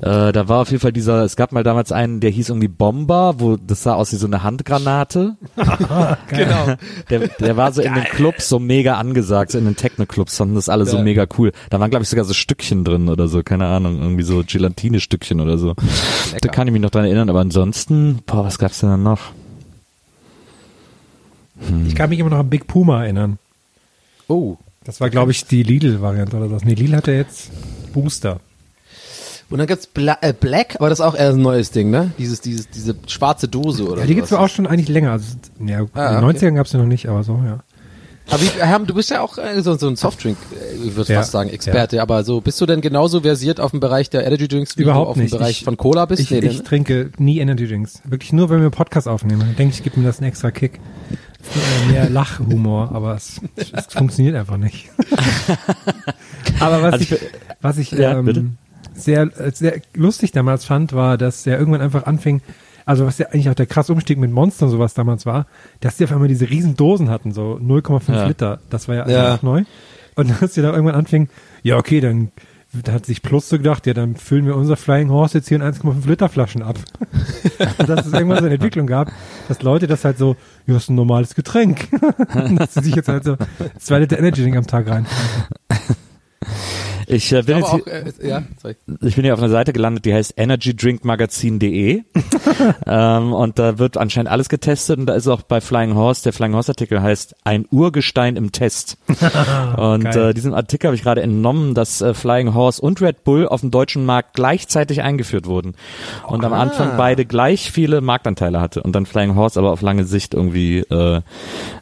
Äh, 0.00 0.32
da 0.32 0.48
war 0.48 0.60
auf 0.62 0.70
jeden 0.70 0.80
Fall 0.80 0.92
dieser, 0.92 1.22
es 1.24 1.36
gab 1.36 1.52
mal 1.52 1.62
damals 1.62 1.92
einen, 1.92 2.20
der 2.20 2.30
hieß 2.30 2.48
irgendwie 2.50 2.68
Bomber, 2.68 3.34
wo 3.38 3.56
das 3.56 3.82
sah 3.82 3.94
aus 3.94 4.12
wie 4.12 4.16
so 4.16 4.26
eine 4.26 4.42
Handgranate. 4.42 5.36
Genau. 6.28 6.74
Der, 7.10 7.28
der 7.28 7.56
war 7.56 7.72
so 7.72 7.82
in 7.82 7.92
den 7.94 8.04
Clubs 8.04 8.48
so 8.48 8.58
mega 8.58 8.94
angesagt, 8.94 9.50
so 9.52 9.58
in 9.58 9.64
den 9.64 9.76
Techno-Clubs 9.76 10.36
fanden 10.36 10.54
das 10.54 10.68
alle 10.68 10.86
so 10.86 10.96
Ja. 10.96 11.02
mega 11.02 11.26
cool. 11.38 11.52
Da 11.70 11.80
waren, 11.80 11.90
glaube 11.90 12.02
ich, 12.04 12.08
sogar 12.08 12.24
so 12.24 12.34
Stückchen 12.34 12.84
drin 12.84 13.08
oder 13.08 13.28
so, 13.28 13.42
keine 13.42 13.66
Ahnung, 13.66 14.00
irgendwie 14.00 14.22
so 14.22 14.42
Gelatine-Stückchen 14.46 15.40
oder 15.40 15.58
so. 15.58 15.74
Da 16.40 16.48
kann 16.48 16.66
ich 16.66 16.72
mich 16.72 16.82
noch 16.82 16.90
dran 16.90 17.04
erinnern, 17.04 17.28
aber 17.30 17.40
ansonsten, 17.40 18.20
boah, 18.26 18.41
was 18.44 18.58
gab's 18.58 18.80
denn 18.80 18.90
dann 18.90 19.02
noch? 19.02 19.32
Ich 21.86 21.94
kann 21.94 22.10
mich 22.10 22.18
immer 22.18 22.30
noch 22.30 22.38
an 22.38 22.50
Big 22.50 22.66
Puma 22.66 23.02
erinnern. 23.04 23.38
Oh. 24.28 24.56
Das 24.84 25.00
war, 25.00 25.10
glaube 25.10 25.30
ich, 25.30 25.44
die 25.44 25.62
Lidl-Variante 25.62 26.36
oder 26.36 26.50
was. 26.50 26.64
Nee, 26.64 26.74
Lidl 26.74 26.96
hatte 26.96 27.12
jetzt 27.12 27.50
Booster. 27.92 28.40
Und 29.48 29.58
dann 29.58 29.66
gibt's 29.66 29.86
Bla 29.86 30.16
äh, 30.22 30.32
Black, 30.32 30.76
aber 30.76 30.88
das 30.88 30.98
ist 30.98 31.04
auch 31.04 31.14
eher 31.14 31.28
ein 31.28 31.42
neues 31.42 31.70
Ding, 31.70 31.90
ne? 31.90 32.10
Dieses, 32.18 32.40
dieses, 32.40 32.70
diese 32.70 32.96
schwarze 33.06 33.48
Dose 33.48 33.86
oder 33.86 34.00
Ja, 34.00 34.06
die 34.06 34.14
gibt's 34.14 34.30
zwar 34.30 34.40
auch 34.40 34.48
schon 34.48 34.66
eigentlich 34.66 34.88
länger. 34.88 35.12
Also, 35.12 35.36
ja, 35.64 35.84
Ah, 35.92 36.08
in 36.08 36.14
den 36.16 36.24
okay. 36.24 36.46
90ern 36.46 36.54
gab's 36.54 36.72
ja 36.72 36.78
noch 36.80 36.86
nicht, 36.86 37.06
aber 37.08 37.22
so, 37.22 37.38
ja. 37.44 37.60
Aber 38.30 38.40
wie, 38.40 38.46
Herm, 38.46 38.86
du 38.86 38.94
bist 38.94 39.10
ja 39.10 39.20
auch 39.20 39.36
äh, 39.36 39.60
so, 39.62 39.74
so 39.76 39.88
ein 39.88 39.96
Softdrink, 39.96 40.38
äh, 40.52 40.86
ich 40.88 40.96
würde 40.96 41.12
Ja, 41.12 41.18
fast 41.20 41.32
sagen, 41.32 41.50
Experte, 41.50 42.00
aber 42.00 42.24
so, 42.24 42.40
bist 42.40 42.60
du 42.60 42.66
denn 42.66 42.80
genauso 42.80 43.20
versiert 43.20 43.60
auf 43.60 43.72
dem 43.72 43.80
Bereich 43.80 44.08
der 44.10 44.24
Energy 44.26 44.48
Drinks, 44.48 44.78
wie 44.78 44.82
Überhaupt 44.82 45.06
du 45.06 45.10
auf 45.10 45.16
dem. 45.18 45.30
Bereich 45.30 45.58
Ich- 45.58 45.64
von 45.64 45.76
Cola 45.76 46.06
bist? 46.06 46.22
Ich, 46.22 46.30
Nee, 46.30 46.38
ich 46.38 46.58
ne? 46.58 46.62
trinke 46.64 47.10
nie 47.18 47.40
Energy 47.40 47.66
Drinks. 47.68 48.00
Wirklich 48.04 48.32
nur, 48.32 48.48
wenn 48.48 48.62
wir 48.62 48.70
Podcast 48.70 49.08
aufnehmen. 49.08 49.40
Dann 49.40 49.56
denke 49.56 49.74
ich, 49.74 49.82
gibt 49.82 49.96
mir 49.96 50.04
das 50.04 50.18
einen 50.18 50.28
extra 50.28 50.50
Kick. 50.50 50.80
Mehr 51.90 52.08
Lachhumor, 52.08 52.92
aber 52.94 53.16
es, 53.16 53.40
es 53.56 53.86
funktioniert 53.92 54.36
einfach 54.36 54.56
nicht. 54.56 54.88
aber 56.60 56.82
was 56.82 56.92
Also 56.94 57.04
ich, 57.14 57.20
was 57.60 57.78
ich 57.78 57.90
Ja, 57.92 58.18
ähm, 58.18 58.56
sehr, 58.94 59.22
äh, 59.38 59.50
sehr 59.52 59.80
lustig 59.94 60.32
damals 60.32 60.64
fand, 60.64 60.92
war, 60.92 61.18
dass 61.18 61.46
er 61.46 61.58
irgendwann 61.58 61.80
einfach 61.80 62.06
anfing, 62.06 62.40
also 62.86 63.06
was 63.06 63.18
ja 63.18 63.26
eigentlich 63.28 63.50
auch 63.50 63.54
der 63.54 63.66
krasse 63.66 63.92
Umstieg 63.92 64.18
mit 64.18 64.30
Monster 64.30 64.66
und 64.66 64.72
sowas 64.72 64.94
damals 64.94 65.26
war, 65.26 65.46
dass 65.80 65.96
die 65.96 66.04
auf 66.04 66.12
einmal 66.12 66.28
diese 66.28 66.48
riesen 66.50 66.76
Dosen 66.76 67.10
hatten, 67.10 67.32
so 67.32 67.58
0,5 67.62 68.12
Ja. 68.14 68.26
Liter. 68.26 68.60
Das 68.70 68.88
war 68.88 68.94
ja, 68.96 69.08
Ja. 69.08 69.34
auch 69.34 69.42
neu. 69.42 69.62
Und 70.14 70.30
dass 70.42 70.52
die 70.52 70.62
da 70.62 70.70
irgendwann 70.72 70.94
anfing, 70.96 71.28
ja 71.62 71.76
okay, 71.76 72.00
dann 72.00 72.32
da 72.84 72.92
hat 72.92 73.04
sich 73.04 73.20
Plus 73.20 73.50
so 73.50 73.58
gedacht, 73.58 73.86
ja, 73.86 73.92
dann 73.92 74.16
füllen 74.16 74.46
wir 74.46 74.56
unser 74.56 74.78
Flying 74.78 75.10
Horse 75.10 75.36
jetzt 75.36 75.48
hier 75.48 75.56
in 75.58 75.62
1,5 75.62 76.08
Liter 76.08 76.30
Flaschen 76.30 76.62
ab. 76.62 76.76
Und 77.78 77.86
dass 77.86 78.06
es 78.06 78.14
irgendwann 78.14 78.38
so 78.38 78.46
eine 78.46 78.54
Entwicklung 78.54 78.86
gab, 78.86 79.12
dass 79.48 79.62
Leute 79.62 79.86
das 79.86 80.06
halt 80.06 80.16
so, 80.16 80.36
ja, 80.66 80.76
ist 80.78 80.88
ein 80.88 80.94
normales 80.94 81.34
Getränk. 81.34 81.88
dass 82.56 82.72
sie 82.72 82.80
sich 82.80 82.94
jetzt 82.94 83.08
halt 83.08 83.24
so 83.24 83.36
zwei 83.78 83.98
Liter 83.98 84.18
Energy 84.18 84.40
Drink 84.42 84.56
am 84.56 84.66
Tag 84.66 84.88
rein. 84.88 85.06
Ich 87.06 87.32
äh, 87.32 87.42
bin 87.42 87.56
aber 87.56 87.64
jetzt 87.64 87.72
auch, 87.72 87.84
hier, 87.84 88.24
äh, 88.24 88.28
ja, 88.28 88.42
ich 89.00 89.14
bin 89.14 89.24
hier 89.24 89.34
auf 89.34 89.40
einer 89.40 89.48
Seite 89.48 89.72
gelandet, 89.72 90.04
die 90.04 90.14
heißt 90.14 90.34
energydrinkmagazin.de 90.36 92.02
ähm, 92.86 93.32
und 93.32 93.58
da 93.58 93.78
wird 93.78 93.96
anscheinend 93.96 94.30
alles 94.30 94.48
getestet 94.48 94.98
und 94.98 95.06
da 95.06 95.14
ist 95.14 95.28
auch 95.28 95.42
bei 95.42 95.60
Flying 95.60 95.94
Horse, 95.94 96.22
der 96.22 96.32
Flying 96.32 96.54
Horse 96.54 96.70
Artikel 96.70 97.02
heißt 97.02 97.36
ein 97.44 97.66
Urgestein 97.70 98.36
im 98.36 98.52
Test. 98.52 98.98
und 99.76 100.04
Geil. 100.04 100.30
äh, 100.30 100.34
diesem 100.34 100.54
Artikel 100.54 100.88
habe 100.88 100.96
ich 100.96 101.02
gerade 101.02 101.22
entnommen, 101.22 101.74
dass 101.74 102.00
äh, 102.00 102.14
Flying 102.14 102.54
Horse 102.54 102.80
und 102.80 103.00
Red 103.00 103.24
Bull 103.24 103.48
auf 103.48 103.60
dem 103.60 103.70
deutschen 103.70 104.04
Markt 104.04 104.34
gleichzeitig 104.34 105.02
eingeführt 105.02 105.46
wurden 105.46 105.74
und 106.26 106.44
am 106.44 106.52
Anfang 106.52 106.96
beide 106.96 107.24
gleich 107.24 107.70
viele 107.72 108.00
Marktanteile 108.00 108.60
hatte 108.60 108.82
und 108.82 108.92
dann 108.92 109.06
Flying 109.06 109.34
Horse 109.34 109.58
aber 109.58 109.72
auf 109.72 109.82
lange 109.82 110.04
Sicht 110.04 110.34
irgendwie 110.34 110.80
äh, 110.80 111.20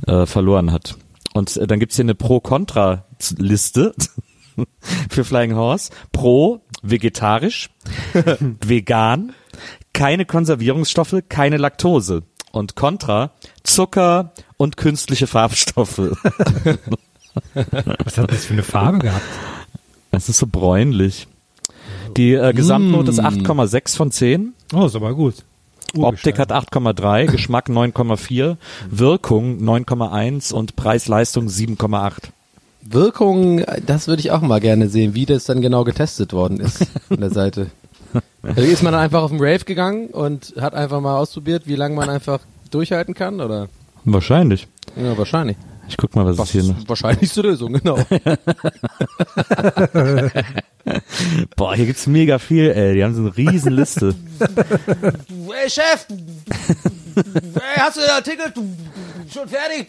äh, 0.06 0.26
verloren 0.26 0.72
hat. 0.72 0.96
Und 1.32 1.56
äh, 1.56 1.66
dann 1.66 1.78
gibt's 1.78 1.96
hier 1.96 2.04
eine 2.04 2.14
Pro-Contra-Liste 2.14 3.94
für 5.10 5.24
Flying 5.24 5.54
Horse. 5.54 5.90
Pro, 6.12 6.60
vegetarisch, 6.82 7.70
vegan, 8.64 9.32
keine 9.92 10.24
Konservierungsstoffe, 10.24 11.16
keine 11.28 11.56
Laktose. 11.56 12.22
Und 12.52 12.74
Contra, 12.74 13.30
Zucker 13.62 14.32
und 14.56 14.76
künstliche 14.76 15.28
Farbstoffe. 15.28 15.98
Was 18.04 18.18
hat 18.18 18.32
das 18.32 18.44
für 18.44 18.54
eine 18.54 18.64
Farbe 18.64 18.98
gehabt? 18.98 19.22
Es 20.10 20.28
ist 20.28 20.38
so 20.38 20.46
bräunlich. 20.46 21.28
Die 22.16 22.32
äh, 22.32 22.52
Gesamtnote 22.52 23.10
ist 23.12 23.20
8,6 23.20 23.96
von 23.96 24.10
10. 24.10 24.54
Oh, 24.74 24.86
ist 24.86 24.96
aber 24.96 25.14
gut. 25.14 25.44
Optik 25.96 26.38
hat 26.38 26.52
8,3, 26.52 27.26
Geschmack 27.26 27.68
9,4, 27.68 28.56
Wirkung 28.90 29.58
9,1 29.58 30.52
und 30.52 30.76
Preis-Leistung 30.76 31.46
7,8. 31.48 32.30
Wirkung, 32.82 33.62
das 33.86 34.08
würde 34.08 34.20
ich 34.20 34.30
auch 34.30 34.40
mal 34.40 34.60
gerne 34.60 34.88
sehen, 34.88 35.14
wie 35.14 35.26
das 35.26 35.44
dann 35.44 35.60
genau 35.60 35.84
getestet 35.84 36.32
worden 36.32 36.60
ist 36.60 36.86
von 37.08 37.20
der 37.20 37.30
Seite. 37.30 37.66
Also 38.42 38.62
ist 38.62 38.82
man 38.82 38.92
dann 38.92 39.02
einfach 39.02 39.22
auf 39.22 39.30
den 39.30 39.38
Rave 39.38 39.60
gegangen 39.64 40.08
und 40.08 40.54
hat 40.58 40.74
einfach 40.74 41.00
mal 41.00 41.16
ausprobiert, 41.18 41.68
wie 41.68 41.76
lange 41.76 41.94
man 41.94 42.08
einfach 42.10 42.40
durchhalten 42.72 43.14
kann, 43.14 43.40
oder? 43.40 43.68
Wahrscheinlich. 44.04 44.66
Ja, 44.96 45.16
wahrscheinlich. 45.16 45.56
Ich 45.88 45.96
guck 45.96 46.16
mal, 46.16 46.26
was, 46.26 46.36
Das 46.36 46.46
ist 46.46 46.52
hier 46.52 46.72
noch. 46.72 46.88
wahrscheinlich 46.88 47.32
die 47.32 47.40
Lösung, 47.40 47.74
genau. 47.74 47.98
Boah, 51.56 51.74
hier 51.74 51.86
gibt's 51.86 52.06
mega 52.06 52.38
viel, 52.38 52.70
ey. 52.70 52.94
Die 52.94 53.04
haben 53.04 53.14
so 53.14 53.20
eine 53.22 53.36
riesen 53.36 53.72
Liste. 53.72 54.14
Hey 54.38 55.68
Chef! 55.70 56.06
Hey, 57.16 57.78
hast 57.78 57.96
du 57.96 58.00
den 58.00 58.10
Artikel? 58.10 58.52
Schon 59.32 59.48
fertig? 59.48 59.86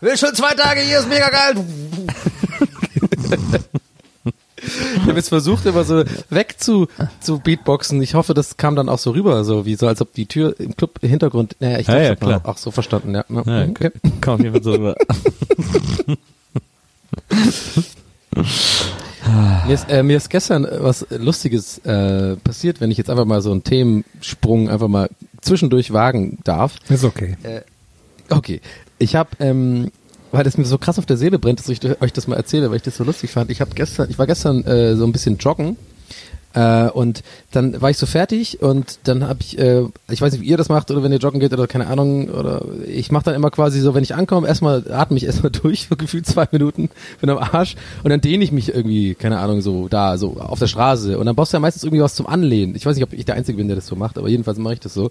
Will 0.00 0.16
schon 0.16 0.34
zwei 0.34 0.54
Tage 0.54 0.80
hier, 0.82 0.98
ist 0.98 1.08
mega 1.08 1.28
geil. 1.30 1.54
Ich 4.96 5.00
habe 5.02 5.12
jetzt 5.14 5.28
versucht, 5.28 5.66
immer 5.66 5.84
so 5.84 6.04
weg 6.30 6.54
zu, 6.58 6.88
zu 7.20 7.38
Beatboxen. 7.38 8.00
Ich 8.02 8.14
hoffe, 8.14 8.32
das 8.34 8.56
kam 8.56 8.76
dann 8.76 8.88
auch 8.88 8.98
so 8.98 9.10
rüber, 9.10 9.44
so 9.44 9.66
wie 9.66 9.74
so, 9.74 9.86
als 9.86 10.00
ob 10.00 10.12
die 10.14 10.26
Tür 10.26 10.54
im 10.58 10.74
Club 10.76 10.98
im 11.02 11.10
Hintergrund. 11.10 11.56
Naja, 11.60 11.78
ich 11.80 11.86
Ja, 11.86 11.94
habe 11.94 12.04
ja, 12.04 12.12
es 12.14 12.20
klar. 12.20 12.40
auch 12.44 12.56
so 12.56 12.70
verstanden, 12.70 13.14
ja. 13.14 13.24
ja. 13.28 13.42
Ja, 13.44 13.64
okay. 13.68 13.90
Komm, 14.20 14.40
hier 14.40 14.50
mit 14.52 14.64
so 14.64 14.72
rüber. 14.72 14.96
Mir 19.66 19.74
ist, 19.74 19.90
äh, 19.90 20.02
mir 20.02 20.16
ist 20.16 20.28
gestern 20.28 20.64
äh, 20.64 20.82
was 20.82 21.06
Lustiges 21.10 21.78
äh, 21.78 22.36
passiert, 22.36 22.80
wenn 22.80 22.90
ich 22.90 22.98
jetzt 22.98 23.10
einfach 23.10 23.24
mal 23.24 23.40
so 23.40 23.50
einen 23.50 23.64
Themensprung 23.64 24.68
einfach 24.68 24.88
mal 24.88 25.08
zwischendurch 25.40 25.92
wagen 25.92 26.38
darf. 26.44 26.76
Ist 26.88 27.04
okay. 27.04 27.36
Okay, 28.30 28.60
ich 28.98 29.16
habe, 29.16 29.30
ähm, 29.40 29.90
weil 30.32 30.44
das 30.44 30.58
mir 30.58 30.64
so 30.64 30.78
krass 30.78 30.98
auf 30.98 31.06
der 31.06 31.16
Seele 31.16 31.38
brennt, 31.38 31.60
dass 31.60 31.68
ich 31.68 31.80
euch 32.00 32.12
das 32.12 32.26
mal 32.26 32.36
erzähle, 32.36 32.70
weil 32.70 32.76
ich 32.76 32.82
das 32.82 32.96
so 32.96 33.04
lustig 33.04 33.30
fand. 33.30 33.50
Ich 33.50 33.60
habe 33.60 33.70
gestern, 33.74 34.10
ich 34.10 34.18
war 34.18 34.26
gestern 34.26 34.64
äh, 34.64 34.96
so 34.96 35.04
ein 35.04 35.12
bisschen 35.12 35.38
joggen 35.38 35.76
äh, 36.54 36.88
und 36.88 37.22
dann 37.50 37.80
war 37.82 37.90
ich 37.90 37.98
so 37.98 38.06
fertig 38.06 38.62
und 38.62 38.98
dann 39.04 39.26
habe 39.26 39.40
ich, 39.40 39.58
äh, 39.58 39.82
ich 40.08 40.20
weiß 40.20 40.32
nicht, 40.32 40.42
wie 40.42 40.46
ihr 40.46 40.56
das 40.56 40.68
macht 40.68 40.90
oder 40.90 41.02
wenn 41.02 41.12
ihr 41.12 41.18
joggen 41.18 41.40
geht 41.40 41.52
oder 41.52 41.66
keine 41.66 41.88
Ahnung 41.88 42.28
oder 42.28 42.64
ich 42.86 43.10
mache 43.10 43.24
dann 43.24 43.34
immer 43.34 43.50
quasi 43.50 43.80
so, 43.80 43.94
wenn 43.94 44.04
ich 44.04 44.14
ankomme, 44.14 44.46
erstmal 44.46 44.90
atme 44.92 45.16
ich 45.16 45.24
erstmal 45.24 45.50
durch 45.62 45.88
für 45.88 45.96
gefühlt 45.96 46.26
zwei 46.26 46.46
Minuten, 46.52 46.90
bin 47.20 47.30
am 47.30 47.38
Arsch 47.38 47.74
und 48.04 48.10
dann 48.10 48.20
dehne 48.20 48.44
ich 48.44 48.52
mich 48.52 48.72
irgendwie, 48.72 49.14
keine 49.14 49.40
Ahnung, 49.40 49.62
so 49.62 49.88
da, 49.88 50.16
so 50.16 50.36
auf 50.38 50.60
der 50.60 50.68
Straße 50.68 51.18
und 51.18 51.26
dann 51.26 51.34
brauchst 51.34 51.52
du 51.52 51.56
ja 51.56 51.60
meistens 51.60 51.82
irgendwie 51.82 52.02
was 52.02 52.14
zum 52.14 52.26
Anlehnen. 52.26 52.76
Ich 52.76 52.86
weiß 52.86 52.94
nicht, 52.94 53.04
ob 53.04 53.12
ich 53.12 53.24
der 53.24 53.34
Einzige 53.34 53.58
bin, 53.58 53.66
der 53.66 53.76
das 53.76 53.88
so 53.88 53.96
macht, 53.96 54.16
aber 54.16 54.28
jedenfalls 54.28 54.58
mache 54.58 54.74
ich 54.74 54.80
das 54.80 54.94
so. 54.94 55.10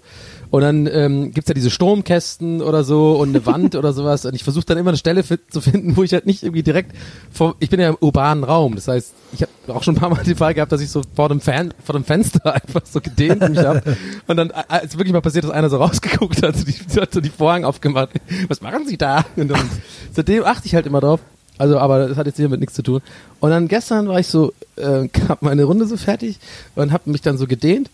Und 0.50 0.62
dann 0.62 0.86
ähm, 0.86 1.32
gibt's 1.32 1.48
ja 1.48 1.54
diese 1.54 1.70
Stromkästen 1.70 2.62
oder 2.62 2.84
so 2.84 3.12
und 3.12 3.28
eine 3.30 3.44
Wand 3.44 3.74
oder 3.74 3.92
sowas 3.92 4.24
und 4.24 4.34
ich 4.34 4.44
versuche 4.44 4.64
dann 4.64 4.78
immer 4.78 4.90
eine 4.90 4.98
Stelle 4.98 5.22
zu 5.24 5.60
finden, 5.60 5.96
wo 5.96 6.02
ich 6.02 6.12
halt 6.14 6.24
nicht 6.24 6.42
irgendwie 6.42 6.62
direkt 6.62 6.92
vor, 7.30 7.56
ich 7.60 7.68
bin 7.68 7.80
ja 7.80 7.90
im 7.90 7.96
urbanen 8.00 8.44
Raum, 8.44 8.76
das 8.76 8.88
heißt, 8.88 9.12
ich 9.34 9.42
habe 9.42 9.52
auch 9.68 9.82
schon 9.82 9.96
ein 9.96 10.00
paar 10.00 10.10
Mal 10.10 10.22
die 10.24 10.34
Fall 10.34 10.54
gehabt, 10.54 10.72
dass 10.72 10.80
ich 10.80 10.90
so 10.90 11.02
vor 11.14 11.28
dem 11.34 11.40
Fan, 11.40 11.74
vor 11.84 11.94
dem 11.94 12.04
Fenster 12.04 12.54
einfach 12.54 12.82
so 12.84 13.00
gedehnt 13.00 13.48
mich 13.48 13.58
hab 13.58 13.82
und 14.26 14.36
dann, 14.36 14.50
äh, 14.50 14.64
als 14.68 14.96
wirklich 14.96 15.12
mal 15.12 15.20
passiert, 15.20 15.44
dass 15.44 15.50
einer 15.50 15.70
so 15.70 15.76
rausgeguckt 15.76 16.42
hat, 16.42 16.56
so 16.56 16.64
die, 16.64 17.00
hat 17.00 17.12
so 17.12 17.20
die 17.20 17.30
Vorhang 17.30 17.64
aufgemacht, 17.64 18.10
was 18.48 18.60
machen 18.60 18.86
Sie 18.86 18.96
da? 18.96 19.24
Und 19.36 19.48
dann, 19.48 19.68
seitdem 20.12 20.44
achte 20.44 20.66
ich 20.66 20.74
halt 20.74 20.86
immer 20.86 21.00
drauf. 21.00 21.20
Also, 21.56 21.78
aber 21.78 22.08
das 22.08 22.16
hat 22.16 22.26
jetzt 22.26 22.36
hiermit 22.36 22.58
nichts 22.58 22.74
zu 22.74 22.82
tun. 22.82 23.00
Und 23.38 23.50
dann 23.50 23.68
gestern 23.68 24.08
war 24.08 24.18
ich 24.18 24.26
so, 24.26 24.52
äh, 24.76 25.08
hab 25.28 25.42
meine 25.42 25.64
Runde 25.64 25.86
so 25.86 25.96
fertig 25.96 26.38
und 26.74 26.92
hab 26.92 27.06
mich 27.06 27.22
dann 27.22 27.38
so 27.38 27.46
gedehnt 27.46 27.90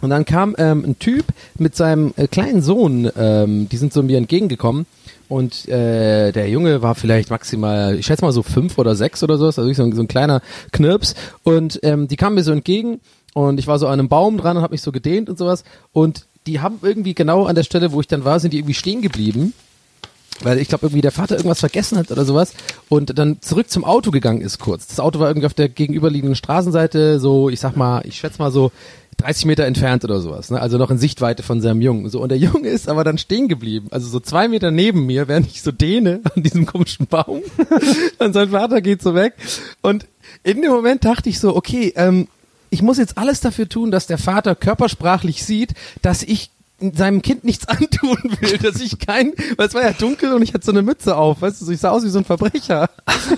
und 0.00 0.10
dann 0.10 0.24
kam 0.24 0.54
ähm, 0.58 0.84
ein 0.84 0.98
Typ 0.98 1.24
mit 1.58 1.76
seinem 1.76 2.12
äh, 2.16 2.26
kleinen 2.26 2.62
Sohn, 2.62 3.10
ähm, 3.16 3.68
die 3.68 3.76
sind 3.76 3.92
so 3.92 4.02
mir 4.02 4.18
entgegengekommen. 4.18 4.86
Und 5.28 5.66
äh, 5.68 6.32
der 6.32 6.50
Junge 6.50 6.82
war 6.82 6.94
vielleicht 6.94 7.30
maximal, 7.30 7.98
ich 7.98 8.06
schätze 8.06 8.24
mal 8.24 8.32
so 8.32 8.42
fünf 8.42 8.76
oder 8.76 8.94
sechs 8.94 9.22
oder 9.22 9.38
so, 9.38 9.46
also 9.46 9.72
so 9.72 9.82
ein, 9.82 9.92
so 9.92 10.02
ein 10.02 10.08
kleiner 10.08 10.42
Knirps. 10.72 11.14
Und 11.42 11.80
ähm, 11.82 12.08
die 12.08 12.16
kamen 12.16 12.34
mir 12.34 12.44
so 12.44 12.52
entgegen 12.52 13.00
und 13.32 13.58
ich 13.58 13.66
war 13.66 13.78
so 13.78 13.86
an 13.86 13.94
einem 13.98 14.08
Baum 14.08 14.36
dran 14.36 14.56
und 14.58 14.62
habe 14.62 14.74
mich 14.74 14.82
so 14.82 14.92
gedehnt 14.92 15.30
und 15.30 15.38
sowas. 15.38 15.64
Und 15.92 16.26
die 16.46 16.60
haben 16.60 16.78
irgendwie 16.82 17.14
genau 17.14 17.46
an 17.46 17.54
der 17.54 17.62
Stelle, 17.62 17.92
wo 17.92 18.00
ich 18.00 18.06
dann 18.06 18.24
war, 18.24 18.38
sind 18.38 18.52
die 18.52 18.58
irgendwie 18.58 18.74
stehen 18.74 19.00
geblieben 19.00 19.54
weil 20.42 20.58
ich 20.58 20.68
glaube 20.68 20.86
irgendwie 20.86 21.00
der 21.00 21.12
Vater 21.12 21.36
irgendwas 21.36 21.60
vergessen 21.60 21.98
hat 21.98 22.10
oder 22.10 22.24
sowas 22.24 22.54
und 22.88 23.18
dann 23.18 23.40
zurück 23.40 23.70
zum 23.70 23.84
Auto 23.84 24.10
gegangen 24.10 24.40
ist 24.40 24.58
kurz. 24.58 24.86
Das 24.86 25.00
Auto 25.00 25.20
war 25.20 25.28
irgendwie 25.28 25.46
auf 25.46 25.54
der 25.54 25.68
gegenüberliegenden 25.68 26.34
Straßenseite, 26.34 27.20
so 27.20 27.48
ich 27.48 27.60
sag 27.60 27.76
mal, 27.76 28.02
ich 28.04 28.16
schätze 28.16 28.38
mal 28.38 28.50
so 28.50 28.72
30 29.16 29.46
Meter 29.46 29.64
entfernt 29.64 30.04
oder 30.04 30.20
sowas, 30.20 30.50
ne? 30.50 30.60
also 30.60 30.78
noch 30.78 30.90
in 30.90 30.98
Sichtweite 30.98 31.42
von 31.42 31.60
seinem 31.60 31.80
Jungen. 31.80 32.08
So 32.08 32.20
und 32.20 32.28
der 32.28 32.38
Junge 32.38 32.68
ist 32.68 32.88
aber 32.88 33.04
dann 33.04 33.18
stehen 33.18 33.48
geblieben, 33.48 33.88
also 33.90 34.08
so 34.08 34.20
zwei 34.20 34.48
Meter 34.48 34.70
neben 34.70 35.06
mir, 35.06 35.28
während 35.28 35.46
ich 35.46 35.62
so 35.62 35.72
dehne 35.72 36.20
an 36.34 36.42
diesem 36.42 36.66
komischen 36.66 37.06
Baum. 37.06 37.42
und 38.18 38.32
sein 38.32 38.50
Vater 38.50 38.80
geht 38.80 39.02
so 39.02 39.14
weg 39.14 39.34
und 39.82 40.06
in 40.42 40.62
dem 40.62 40.70
Moment 40.70 41.04
dachte 41.04 41.28
ich 41.28 41.38
so, 41.38 41.54
okay, 41.56 41.92
ähm, 41.96 42.28
ich 42.70 42.82
muss 42.82 42.98
jetzt 42.98 43.18
alles 43.18 43.40
dafür 43.40 43.68
tun, 43.68 43.90
dass 43.90 44.06
der 44.06 44.18
Vater 44.18 44.54
körpersprachlich 44.54 45.44
sieht, 45.44 45.74
dass 46.02 46.22
ich 46.22 46.50
seinem 46.92 47.22
Kind 47.22 47.44
nichts 47.44 47.66
antun 47.68 48.18
will, 48.40 48.58
dass 48.58 48.80
ich 48.80 48.98
kein, 48.98 49.32
weil 49.56 49.68
es 49.68 49.74
war 49.74 49.82
ja 49.82 49.92
dunkel 49.92 50.32
und 50.32 50.42
ich 50.42 50.54
hatte 50.54 50.66
so 50.66 50.72
eine 50.72 50.82
Mütze 50.82 51.16
auf, 51.16 51.40
weißt 51.40 51.62
du, 51.62 51.70
ich 51.70 51.80
sah 51.80 51.90
aus 51.90 52.04
wie 52.04 52.08
so 52.08 52.18
ein 52.18 52.24
Verbrecher. 52.24 52.90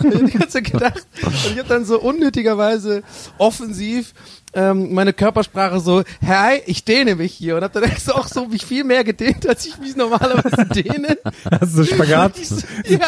und 0.03 0.29
ich 0.29 1.59
habe 1.59 1.69
dann 1.69 1.85
so 1.85 2.01
unnötigerweise 2.01 3.03
offensiv 3.39 4.15
ähm, 4.57 4.93
meine 4.95 5.13
Körpersprache 5.13 5.79
so, 5.81 6.03
hey, 6.21 6.63
ich 6.67 6.85
dehne 6.85 7.15
mich 7.15 7.35
hier 7.35 7.57
und 7.57 7.63
hab 7.63 7.73
dann 7.73 7.85
so 8.05 8.13
auch 8.15 8.27
so 8.27 8.47
mich 8.47 8.65
viel 8.65 8.83
mehr 8.85 9.05
gedehnt, 9.05 9.47
als 9.49 9.67
ich 9.67 9.79
mich 9.79 9.95
normalerweise 9.95 10.67
dehne. 10.75 11.19
Hast 11.61 11.77
du 11.77 11.85
Spagat, 11.85 12.37
so- 12.37 12.57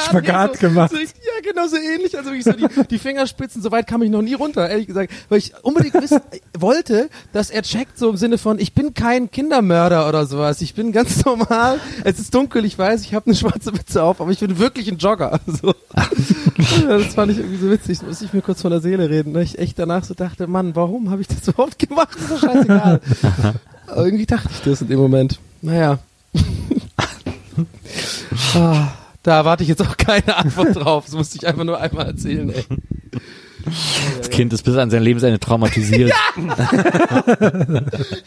Spagat 0.06 0.52
nee, 0.52 0.58
so, 0.60 0.68
gemacht? 0.68 0.90
So, 0.92 0.98
ja, 0.98 1.06
genau 1.42 1.66
so 1.66 1.76
ähnlich. 1.76 2.16
Also 2.16 2.30
ich 2.32 2.44
so 2.44 2.52
die, 2.52 2.66
die 2.90 2.98
Fingerspitzen, 2.98 3.62
so 3.62 3.70
weit 3.72 3.86
kam 3.86 4.02
ich 4.02 4.10
noch 4.10 4.22
nie 4.22 4.34
runter, 4.34 4.68
ehrlich 4.68 4.86
gesagt. 4.86 5.10
Weil 5.28 5.38
ich 5.38 5.52
unbedingt 5.62 5.94
wissen 5.94 6.20
wollte, 6.58 7.08
dass 7.32 7.50
er 7.50 7.62
checkt, 7.62 7.98
so 7.98 8.10
im 8.10 8.16
Sinne 8.16 8.36
von, 8.38 8.58
ich 8.58 8.74
bin 8.74 8.92
kein 8.94 9.30
Kindermörder 9.30 10.08
oder 10.08 10.26
sowas. 10.26 10.60
Ich 10.60 10.74
bin 10.74 10.92
ganz 10.92 11.24
normal. 11.24 11.80
Es 12.04 12.18
ist 12.18 12.34
dunkel, 12.34 12.64
ich 12.66 12.78
weiß, 12.78 13.02
ich 13.02 13.14
habe 13.14 13.26
eine 13.26 13.34
schwarze 13.34 13.72
Mütze 13.72 14.02
auf, 14.02 14.20
aber 14.20 14.30
ich 14.30 14.40
bin 14.40 14.58
wirklich 14.58 14.90
ein 14.90 14.98
Jogger. 14.98 15.40
So. 15.46 15.74
Ja, 16.82 16.98
das 16.98 17.14
fand 17.14 17.32
ich 17.32 17.38
irgendwie 17.38 17.56
so 17.56 17.70
witzig. 17.70 17.98
Das 18.00 18.06
muss 18.08 18.22
ich 18.22 18.32
mir 18.32 18.42
kurz 18.42 18.60
von 18.62 18.70
der 18.70 18.80
Seele 18.80 19.08
reden. 19.08 19.32
Ne? 19.32 19.42
Ich 19.42 19.58
echt 19.58 19.78
danach 19.78 20.04
so 20.04 20.14
dachte, 20.14 20.46
Mann, 20.46 20.76
warum 20.76 21.10
habe 21.10 21.20
ich 21.22 21.28
das 21.28 21.37
überhaupt 21.46 21.78
gemacht? 21.78 22.08
Das 22.14 22.22
ist 22.22 22.30
doch 22.32 22.40
scheißegal. 22.40 23.00
Aber 23.86 23.96
irgendwie 24.04 24.26
dachte 24.26 24.48
ich 24.50 24.60
das 24.62 24.80
in 24.80 24.88
dem 24.88 24.98
Moment. 24.98 25.38
Naja. 25.62 25.98
Ah, 28.54 28.92
da 29.24 29.44
warte 29.44 29.64
ich 29.64 29.68
jetzt 29.68 29.82
auch 29.82 29.96
keine 29.96 30.36
Antwort 30.36 30.76
drauf. 30.76 31.06
Das 31.06 31.14
musste 31.14 31.36
ich 31.38 31.46
einfach 31.46 31.64
nur 31.64 31.80
einmal 31.80 32.06
erzählen, 32.06 32.50
ey. 32.50 32.64
Das 34.18 34.30
Kind 34.30 34.52
ist 34.52 34.62
bis 34.62 34.76
an 34.76 34.90
sein 34.90 35.02
Lebensende 35.02 35.38
traumatisiert. 35.40 36.12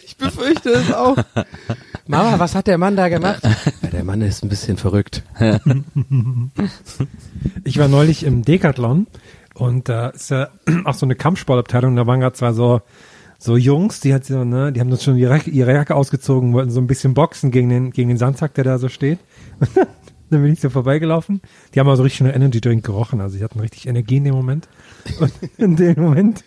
Ich 0.04 0.18
befürchte 0.18 0.70
es 0.70 0.94
auch. 0.94 1.18
Mama, 2.08 2.38
was 2.38 2.54
hat 2.54 2.68
der 2.68 2.78
Mann 2.78 2.96
da 2.96 3.08
gemacht? 3.08 3.42
Ja, 3.44 3.90
der 3.90 4.04
Mann 4.04 4.22
ist 4.22 4.44
ein 4.44 4.50
bisschen 4.50 4.78
verrückt. 4.78 5.24
Ich 7.64 7.78
war 7.78 7.88
neulich 7.88 8.24
im 8.24 8.44
Decathlon 8.44 9.08
und 9.54 9.90
da 9.90 10.10
ist 10.10 10.30
ja 10.32 10.50
auch 10.86 10.94
so 10.94 11.06
eine 11.06 11.16
Kampfsportabteilung, 11.16 11.96
da 11.96 12.08
waren 12.08 12.20
gerade 12.20 12.36
zwar 12.36 12.54
so 12.54 12.82
so 13.38 13.58
Jungs, 13.58 14.02
die 14.02 14.14
hat 14.14 14.24
so, 14.24 14.44
ne, 14.44 14.72
die 14.72 14.80
haben 14.80 14.92
das 14.92 15.04
schon 15.04 15.18
ihre, 15.18 15.34
Jacke- 15.34 15.50
ihre 15.50 15.74
Jacke 15.74 15.96
ausgezogen, 15.96 16.54
wollten 16.54 16.70
so 16.70 16.80
ein 16.80 16.86
bisschen 16.86 17.16
boxen 17.16 17.50
gegen 17.50 17.70
den 17.70 17.90
gegen 17.92 18.10
den 18.10 18.18
Sandsack, 18.18 18.54
der 18.54 18.64
da 18.64 18.78
so 18.78 18.88
steht. 18.88 19.18
dann 20.30 20.44
bin 20.44 20.54
ich 20.54 20.60
so 20.62 20.70
vorbeigelaufen. 20.70 21.42
Die 21.74 21.80
haben 21.80 21.90
also 21.90 22.04
richtig 22.04 22.20
schon 22.20 22.28
Energy 22.28 22.62
Drink 22.62 22.86
gerochen, 22.86 23.20
also 23.20 23.38
die 23.38 23.44
hatten 23.44 23.60
richtig 23.60 23.88
Energie 23.88 24.18
in 24.18 24.26
dem 24.26 24.36
Moment. 24.36 24.68
Und 25.20 25.32
in 25.58 25.76
dem 25.76 26.00
Moment 26.00 26.44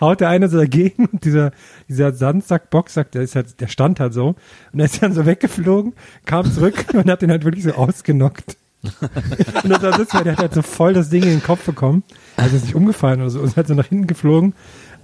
haut 0.00 0.20
der 0.20 0.28
eine 0.30 0.48
so 0.48 0.56
dagegen 0.58 1.06
und 1.06 1.24
dieser, 1.24 1.52
dieser 1.88 2.12
Sandsack, 2.12 2.70
Boxsack, 2.70 3.12
der 3.12 3.22
ist 3.22 3.36
halt, 3.36 3.60
der 3.60 3.68
stand 3.68 4.00
halt 4.00 4.12
so 4.14 4.34
und 4.72 4.80
er 4.80 4.86
ist 4.86 5.02
dann 5.02 5.12
so 5.12 5.26
weggeflogen, 5.26 5.92
kam 6.24 6.50
zurück 6.50 6.86
und 6.94 7.08
hat 7.10 7.22
den 7.22 7.30
halt 7.30 7.44
wirklich 7.44 7.64
so 7.64 7.72
ausgenockt. 7.72 8.56
Und 9.62 9.70
das 9.70 9.82
war 9.82 9.90
das, 9.98 10.14
weil 10.14 10.24
der 10.24 10.32
hat 10.34 10.38
halt 10.40 10.54
so 10.54 10.62
voll 10.62 10.94
das 10.94 11.10
Ding 11.10 11.22
in 11.22 11.28
den 11.30 11.42
Kopf 11.42 11.64
bekommen. 11.66 12.02
Also 12.36 12.56
ist 12.56 12.64
nicht 12.64 12.74
umgefallen 12.74 13.20
oder 13.20 13.30
so, 13.30 13.40
ist 13.42 13.56
halt 13.56 13.68
so 13.68 13.74
nach 13.74 13.86
hinten 13.86 14.06
geflogen. 14.06 14.54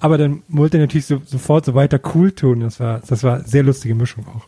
Aber 0.01 0.19
dann 0.19 0.43
wollte 0.49 0.79
er 0.79 0.83
natürlich 0.83 1.07
so, 1.07 1.21
sofort 1.25 1.65
so 1.65 1.75
weiter 1.75 2.01
cool 2.15 2.33
tun. 2.33 2.61
Das 2.61 2.81
war, 2.81 3.01
das 3.07 3.23
war 3.23 3.37
eine 3.37 3.45
sehr 3.45 3.63
lustige 3.63 3.95
Mischung 3.95 4.27
auch. 4.29 4.47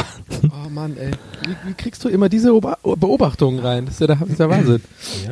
Oh 0.50 0.68
Mann, 0.68 0.94
ey. 0.98 1.10
Wie, 1.46 1.68
wie 1.70 1.72
kriegst 1.74 2.04
du 2.04 2.10
immer 2.10 2.28
diese 2.28 2.52
Oba- 2.52 2.76
Beobachtungen 2.82 3.60
rein? 3.60 3.86
Das 3.86 3.94
ist 3.94 4.00
ja 4.00 4.06
der, 4.08 4.16
das 4.16 4.28
ist 4.28 4.38
der 4.40 4.50
Wahnsinn. 4.50 4.82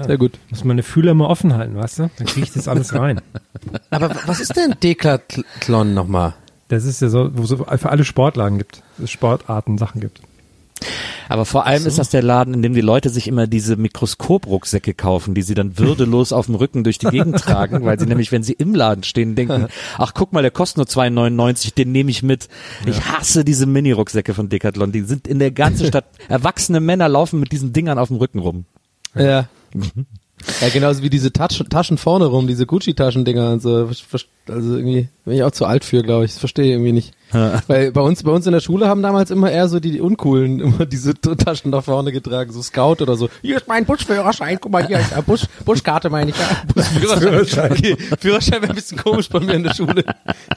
Sehr 0.07 0.17
gut. 0.17 0.39
Muss 0.49 0.65
meine 0.65 0.83
Fühler 0.83 1.11
immer 1.12 1.29
offen 1.29 1.53
halten, 1.55 1.77
weißt 1.77 1.99
du? 1.99 2.11
Dann 2.17 2.27
kriege 2.27 2.45
ich 2.47 2.53
das 2.53 2.67
alles 2.67 2.95
rein. 2.95 3.21
Aber 3.91 4.17
was 4.25 4.41
ist 4.41 4.57
denn 4.57 4.75
Dekathlon 4.83 5.93
nochmal? 5.93 6.33
Das 6.69 6.85
ist 6.87 7.03
ja 7.03 7.09
so, 7.11 7.31
wo 7.35 7.43
es 7.43 7.81
für 7.81 7.91
alle 7.91 8.05
Sportlagen 8.05 8.57
gibt, 8.57 8.83
Sportarten, 9.05 9.77
Sachen 9.77 10.01
gibt. 10.01 10.21
Aber 11.29 11.45
vor 11.45 11.67
allem 11.67 11.87
ist 11.87 11.99
das 11.99 12.11
der 12.11 12.23
Laden, 12.23 12.55
in 12.55 12.62
dem 12.62 12.75
die 12.75 12.81
Leute 12.81 13.09
sich 13.09 13.27
immer 13.27 13.47
diese 13.47 13.77
Mikroskoprucksäcke 13.77 14.95
kaufen, 14.95 15.35
die 15.35 15.43
sie 15.43 15.55
dann 15.55 15.79
würdelos 15.79 16.33
auf 16.33 16.47
dem 16.47 16.55
Rücken 16.55 16.85
durch 16.85 16.99
die 16.99 17.07
Gegend 17.07 17.39
tragen, 17.41 17.85
weil 17.85 17.99
sie 17.99 18.07
nämlich, 18.07 18.31
wenn 18.33 18.43
sie 18.43 18.53
im 18.53 18.75
Laden 18.75 19.03
stehen, 19.03 19.35
denken, 19.35 19.67
ach 19.99 20.15
guck 20.15 20.33
mal, 20.33 20.43
der 20.43 20.51
kostet 20.51 20.77
nur 20.79 20.87
2,99, 20.87 21.75
den 21.75 21.93
nehme 21.93 22.11
ich 22.11 22.23
mit. 22.23 22.49
Ich 22.87 23.05
hasse 23.07 23.45
diese 23.45 23.67
Mini-Rucksäcke 23.67 24.35
von 24.35 24.49
Decathlon, 24.49 24.93
die 24.93 25.03
sind 25.03 25.27
in 25.27 25.39
der 25.39 25.51
ganzen 25.51 25.87
Stadt, 25.89 26.07
erwachsene 26.29 26.81
Männer 26.81 27.09
laufen 27.09 27.41
mit 27.41 27.53
diesen 27.53 27.73
Dingern 27.73 27.99
auf 27.99 28.09
dem 28.09 28.19
Rücken 28.19 28.39
rum. 28.39 28.65
Ja. 29.15 29.49
Ja, 30.61 30.68
genauso 30.68 31.02
wie 31.02 31.11
diese 31.11 31.32
Taschen, 31.32 31.68
Taschen 31.68 31.98
vorne 31.98 32.26
rum, 32.26 32.46
diese 32.46 32.66
Gucci-Taschendinger 32.66 33.50
und 33.52 33.62
so. 33.62 33.88
Also 34.48 34.76
irgendwie 34.76 35.09
bin 35.24 35.35
ich 35.35 35.42
auch 35.42 35.50
zu 35.50 35.66
alt 35.66 35.85
für, 35.85 36.02
glaube 36.02 36.24
ich. 36.24 36.30
Das 36.32 36.38
verstehe 36.38 36.66
ich 36.66 36.70
irgendwie 36.72 36.92
nicht. 36.92 37.14
Weil 37.66 37.90
bei 37.90 38.00
uns, 38.00 38.22
bei 38.22 38.30
uns 38.30 38.46
in 38.46 38.52
der 38.52 38.61
Schule 38.61 38.87
haben 38.88 39.02
damals 39.02 39.30
immer 39.30 39.50
eher 39.50 39.68
so 39.68 39.80
die, 39.80 39.90
die 39.90 40.00
Uncoolen 40.00 40.61
immer 40.61 40.87
diese 40.87 41.14
Taschen 41.14 41.72
nach 41.72 41.85
vorne 41.85 42.12
getragen, 42.12 42.52
so 42.52 42.62
Scout 42.62 43.02
oder 43.02 43.16
so. 43.16 43.28
Hier 43.42 43.56
ist 43.56 43.66
mein 43.66 43.85
Busführerschein, 43.85 44.59
guck 44.61 44.70
mal, 44.72 44.87
hier 44.87 45.00
ist 45.00 45.12
äh, 45.12 45.22
Bus, 45.22 45.46
Buskarte 45.64 46.09
meine 46.09 46.30
ich. 46.30 46.37
Ja. 46.38 46.62
Busführerschein. 46.74 47.72
Okay, 47.72 47.96
Führerschein 48.20 48.62
wäre 48.62 48.72
ein 48.72 48.76
bisschen 48.76 48.98
komisch 48.98 49.28
bei 49.28 49.40
mir 49.40 49.54
in 49.54 49.64
der 49.64 49.74
Schule. 49.74 50.04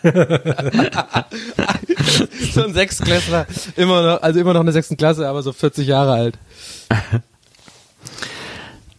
so 2.54 2.64
ein 2.64 2.74
Sechstklässler, 2.74 3.48
immer 3.76 4.04
noch, 4.04 4.22
also 4.22 4.40
immer 4.40 4.54
noch 4.54 4.62
in 4.62 4.68
der 4.68 4.74
sechsten 4.74 4.98
Klasse, 4.98 5.28
aber 5.28 5.42
so 5.42 5.52
40 5.52 5.88
Jahre 5.88 6.14
alt. 6.14 6.38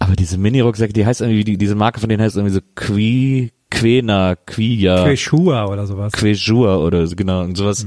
Aber 0.01 0.17
diese 0.17 0.37
Mini-Rucksäcke, 0.39 0.93
die 0.93 1.07
heißt 1.07 1.21
irgendwie, 1.21 1.45
die, 1.45 1.57
diese 1.59 1.75
Marke 1.77 2.01
von 2.01 2.09
denen 2.09 2.23
heißt 2.23 2.35
irgendwie 2.37 2.55
so 2.55 2.61
Qui, 2.75 3.53
Quena, 3.71 4.35
Quia, 4.47 5.05
Quechua 5.05 5.67
oder 5.67 5.87
sowas. 5.87 6.13
Quejur 6.13 6.81
oder 6.85 7.07
so, 7.07 7.15
genau, 7.15 7.43
und 7.43 7.57
sowas, 7.57 7.87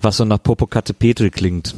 was 0.00 0.16
so 0.18 0.24
nach 0.24 0.38
Popocatépetl 0.38 1.30
klingt. 1.30 1.74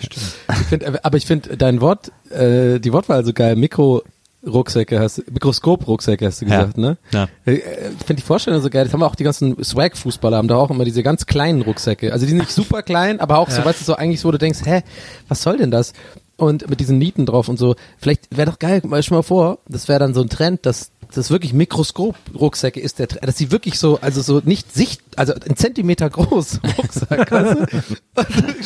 Ich 0.00 0.66
find, 0.68 0.82
äh, 0.82 0.98
aber 1.02 1.16
ich 1.18 1.26
finde 1.26 1.56
dein 1.56 1.80
Wort, 1.80 2.10
äh, 2.30 2.80
die 2.80 2.92
Wortwahl 2.92 3.24
so 3.24 3.32
geil. 3.32 3.56
Mikro-Rucksäcke 3.56 4.98
hast, 4.98 5.30
Mikroskop-Rucksäcke 5.30 6.26
hast 6.26 6.40
du 6.40 6.46
Ja. 6.46 6.60
gesagt, 6.60 6.78
ne? 6.78 6.96
Ja. 7.12 7.28
Äh, 7.44 7.54
Ich 7.54 8.06
finde 8.06 8.22
die 8.22 8.22
Vorstellung 8.26 8.60
so 8.62 8.70
geil. 8.70 8.84
Das 8.84 8.92
haben 8.92 9.00
wir 9.00 9.06
auch 9.06 9.14
die 9.16 9.24
ganzen 9.24 9.62
Swag-Fußballer 9.62 10.36
haben 10.36 10.48
da 10.48 10.56
auch 10.56 10.70
immer 10.70 10.84
diese 10.84 11.02
ganz 11.02 11.26
kleinen 11.26 11.62
Rucksäcke. 11.62 12.12
Also 12.12 12.24
die 12.26 12.30
sind 12.30 12.38
nicht 12.38 12.52
super 12.52 12.82
klein, 12.82 13.20
aber 13.20 13.38
auch 13.38 13.50
so, 13.50 13.64
weißt 13.64 13.80
du, 13.80 13.84
so 13.84 13.96
eigentlich 13.96 14.20
so, 14.20 14.28
wo 14.28 14.32
du 14.32 14.38
denkst, 14.38 14.60
hä, 14.64 14.82
was 15.28 15.42
soll 15.42 15.58
denn 15.58 15.70
das? 15.70 15.92
Und 16.38 16.70
mit 16.70 16.80
diesen 16.80 16.98
Nieten 16.98 17.26
drauf 17.26 17.48
und 17.48 17.58
so. 17.58 17.74
Vielleicht 17.98 18.34
wäre 18.34 18.50
doch 18.50 18.58
geil, 18.58 18.80
mal 18.84 19.02
schon 19.02 19.18
mal 19.18 19.22
vor, 19.22 19.58
das 19.68 19.88
wäre 19.88 19.98
dann 19.98 20.14
so 20.14 20.22
ein 20.22 20.30
Trend, 20.30 20.64
dass 20.64 20.92
das 21.14 21.30
wirklich 21.30 21.52
Mikroskop-Rucksäcke 21.54 22.80
ist 22.80 22.98
der 22.98 23.06
dass 23.06 23.36
sie 23.36 23.50
wirklich 23.50 23.78
so, 23.78 23.98
also 24.00 24.20
so 24.22 24.40
nicht 24.44 24.74
sicht, 24.74 25.00
also 25.16 25.32
ein 25.34 25.56
Zentimeter 25.56 26.08
groß 26.10 26.60
Rucksack, 26.78 27.30
weißt 27.32 27.56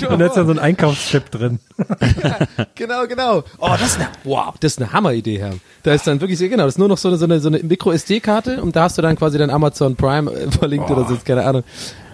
du? 0.02 0.08
Und 0.08 0.18
da 0.18 0.26
ist 0.26 0.36
dann 0.36 0.46
so 0.46 0.52
ein 0.52 0.58
Einkaufschip 0.58 1.30
drin. 1.30 1.60
Genau, 2.74 3.06
genau. 3.06 3.44
Oh, 3.58 3.68
das 3.70 3.82
ist 3.92 3.96
eine, 3.98 4.08
wow, 4.24 4.54
das 4.58 4.72
ist 4.72 4.78
eine 4.82 4.92
Hammeridee, 4.92 5.38
Herr. 5.38 5.54
Da 5.82 5.94
ist 5.94 6.06
dann 6.06 6.20
wirklich, 6.20 6.38
so- 6.38 6.48
genau, 6.48 6.64
das 6.64 6.74
ist 6.74 6.78
nur 6.78 6.88
noch 6.88 6.98
so 6.98 7.08
eine, 7.08 7.16
so 7.16 7.24
eine, 7.24 7.38
so 7.40 7.48
eine 7.48 7.58
Micro-SD-Karte 7.60 8.60
und 8.62 8.74
da 8.76 8.84
hast 8.84 8.98
du 8.98 9.02
dann 9.02 9.16
quasi 9.16 9.38
dein 9.38 9.50
Amazon 9.50 9.94
Prime 9.96 10.30
äh, 10.32 10.50
verlinkt 10.50 10.90
oder 10.90 11.06
so, 11.06 11.16
keine 11.24 11.44
Ahnung. 11.44 11.62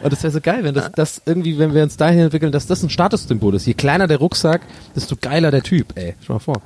Und 0.03 0.13
das 0.13 0.23
wäre 0.23 0.33
so 0.33 0.41
geil, 0.41 0.61
wenn 0.63 0.75
das, 0.75 0.91
das 0.95 1.23
irgendwie, 1.27 1.59
wenn 1.59 1.75
wir 1.75 1.83
uns 1.83 1.97
dahin 1.97 2.21
entwickeln, 2.21 2.53
dass 2.53 2.67
das 2.67 2.83
ein 2.83 2.91
Statussymbol 2.91 3.55
ist. 3.55 3.67
Je 3.67 3.75
kleiner 3.75 4.07
der 4.07 4.19
Rucksack, 4.19 4.63
desto 4.95 5.17
geiler 5.21 5.51
der 5.51 5.63
Typ, 5.63 5.93
ey. 5.97 6.15
Schau 6.27 6.35
mal 6.35 6.39
vor. 6.39 6.63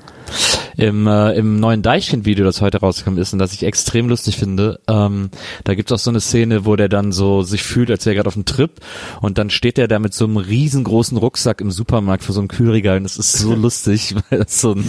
Im, 0.77 1.07
äh, 1.07 1.33
im 1.33 1.61
neuen 1.61 1.83
Deichkind-Video, 1.83 2.45
das 2.45 2.61
heute 2.61 2.79
rausgekommen 2.79 3.21
ist 3.21 3.33
und 3.33 3.39
das 3.39 3.53
ich 3.53 3.63
extrem 3.63 4.09
lustig 4.09 4.37
finde, 4.37 4.81
ähm, 4.89 5.31
da 5.65 5.75
gibt's 5.75 5.93
auch 5.93 5.99
so 5.99 6.11
eine 6.11 6.21
Szene, 6.21 6.65
wo 6.65 6.77
der 6.77 6.89
dann 6.89 7.13
so 7.13 7.43
sich 7.43 7.63
fühlt, 7.63 7.91
als 7.91 8.07
wäre 8.07 8.15
er 8.15 8.17
gerade 8.17 8.29
auf 8.29 8.37
einem 8.37 8.45
Trip 8.45 8.73
und 9.21 9.39
dann 9.39 9.51
steht 9.51 9.79
er 9.79 9.89
da 9.89 9.99
mit 9.99 10.15
so 10.15 10.25
einem 10.25 10.37
riesengroßen 10.37 11.17
Rucksack 11.17 11.61
im 11.61 11.71
Supermarkt 11.71 12.25
vor 12.25 12.35
so 12.35 12.41
einem 12.41 12.49
Kühlregal 12.49 12.99
und 12.99 13.05
das 13.05 13.17
ist 13.17 13.33
so 13.33 13.55
lustig, 13.63 14.15
weil 14.31 14.41
das 14.41 14.61
so 14.61 14.73
ein, 14.73 14.85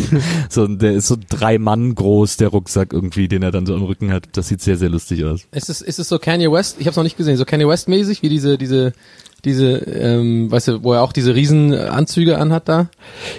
so 0.49 0.65
ein, 0.65 0.79
der 0.79 0.93
ist 0.93 1.07
so 1.07 1.17
drei 1.29 1.57
Mann 1.57 1.95
groß, 1.95 2.37
der 2.37 2.49
Rucksack 2.49 2.93
irgendwie, 2.93 3.27
den 3.27 3.43
er 3.43 3.51
dann 3.51 3.65
so 3.65 3.75
am 3.75 3.83
Rücken 3.83 4.11
hat. 4.11 4.29
Das 4.33 4.47
sieht 4.47 4.61
sehr, 4.61 4.77
sehr 4.77 4.89
lustig 4.89 5.23
aus. 5.25 5.45
Ist 5.51 5.69
es, 5.69 5.81
ist 5.81 5.99
es 5.99 6.09
so 6.09 6.19
Kanye 6.19 6.51
West? 6.51 6.77
Ich 6.79 6.87
habe 6.87 6.95
noch 6.95 7.03
nicht 7.03 7.17
gesehen. 7.17 7.37
So 7.37 7.45
Kanye 7.45 7.67
West 7.67 7.87
mäßig 7.87 8.21
wie 8.21 8.29
diese, 8.29 8.57
diese, 8.57 8.93
diese, 9.45 9.73
ähm, 9.73 10.49
weißt 10.49 10.69
du, 10.69 10.83
wo 10.83 10.93
er 10.93 11.01
auch 11.01 11.11
diese 11.11 11.35
riesen 11.35 11.73
Anzüge 11.73 12.37
anhat 12.37 12.69
da. 12.69 12.89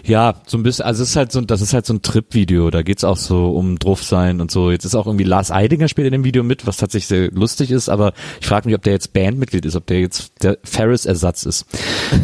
Ja, 0.05 0.35
so 0.47 0.59
ein 0.59 0.62
bisschen, 0.62 0.85
also 0.85 1.03
es 1.03 1.11
ist 1.11 1.17
halt 1.17 1.33
so, 1.33 1.40
das 1.40 1.62
ist 1.62 1.73
halt 1.73 1.87
so 1.87 1.95
ein 1.95 2.03
Trip-Video, 2.03 2.71
da 2.71 2.83
geht's 2.83 3.05
auch 3.05 3.17
so 3.17 3.51
um 3.51 3.79
drauf 3.79 4.03
sein 4.03 4.40
und 4.40 4.51
so. 4.51 4.71
Jetzt 4.71 4.85
ist 4.85 4.95
auch 4.95 5.07
irgendwie 5.07 5.25
Lars 5.25 5.51
Eidinger 5.51 5.88
spielt 5.88 6.07
in 6.07 6.12
dem 6.12 6.25
Video 6.25 6.43
mit, 6.43 6.67
was 6.67 6.77
tatsächlich 6.77 7.07
sehr 7.07 7.31
lustig 7.31 7.71
ist, 7.71 7.88
aber 7.88 8.12
ich 8.40 8.47
frage 8.47 8.69
mich, 8.69 8.77
ob 8.77 8.83
der 8.83 8.93
jetzt 8.93 9.14
Bandmitglied 9.14 9.64
ist, 9.64 9.77
ob 9.77 9.87
der 9.87 10.01
jetzt 10.01 10.43
der 10.43 10.59
Ferris-Ersatz 10.62 11.45
ist. 11.45 11.67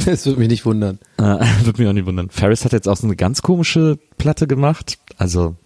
Das 0.05 0.27
würde 0.27 0.41
mich 0.41 0.49
nicht 0.49 0.65
wundern. 0.67 0.99
Äh, 1.19 1.23
Würde 1.65 1.81
mich 1.81 1.89
auch 1.89 1.93
nicht 1.93 2.07
wundern. 2.07 2.31
Ferris 2.31 2.65
hat 2.65 2.73
jetzt 2.73 2.89
auch 2.89 2.97
so 2.97 3.07
eine 3.07 3.17
ganz 3.17 3.43
komische 3.43 3.99
Platte 4.19 4.47
gemacht, 4.47 4.99
also 5.19 5.57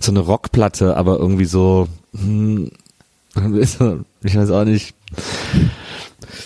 so 0.00 0.12
eine 0.12 0.20
Rockplatte, 0.20 0.96
aber 0.96 1.18
irgendwie 1.18 1.46
so, 1.46 1.88
hm, 2.14 2.70
ich 4.22 4.36
weiß 4.36 4.50
auch 4.50 4.64
nicht. 4.64 4.94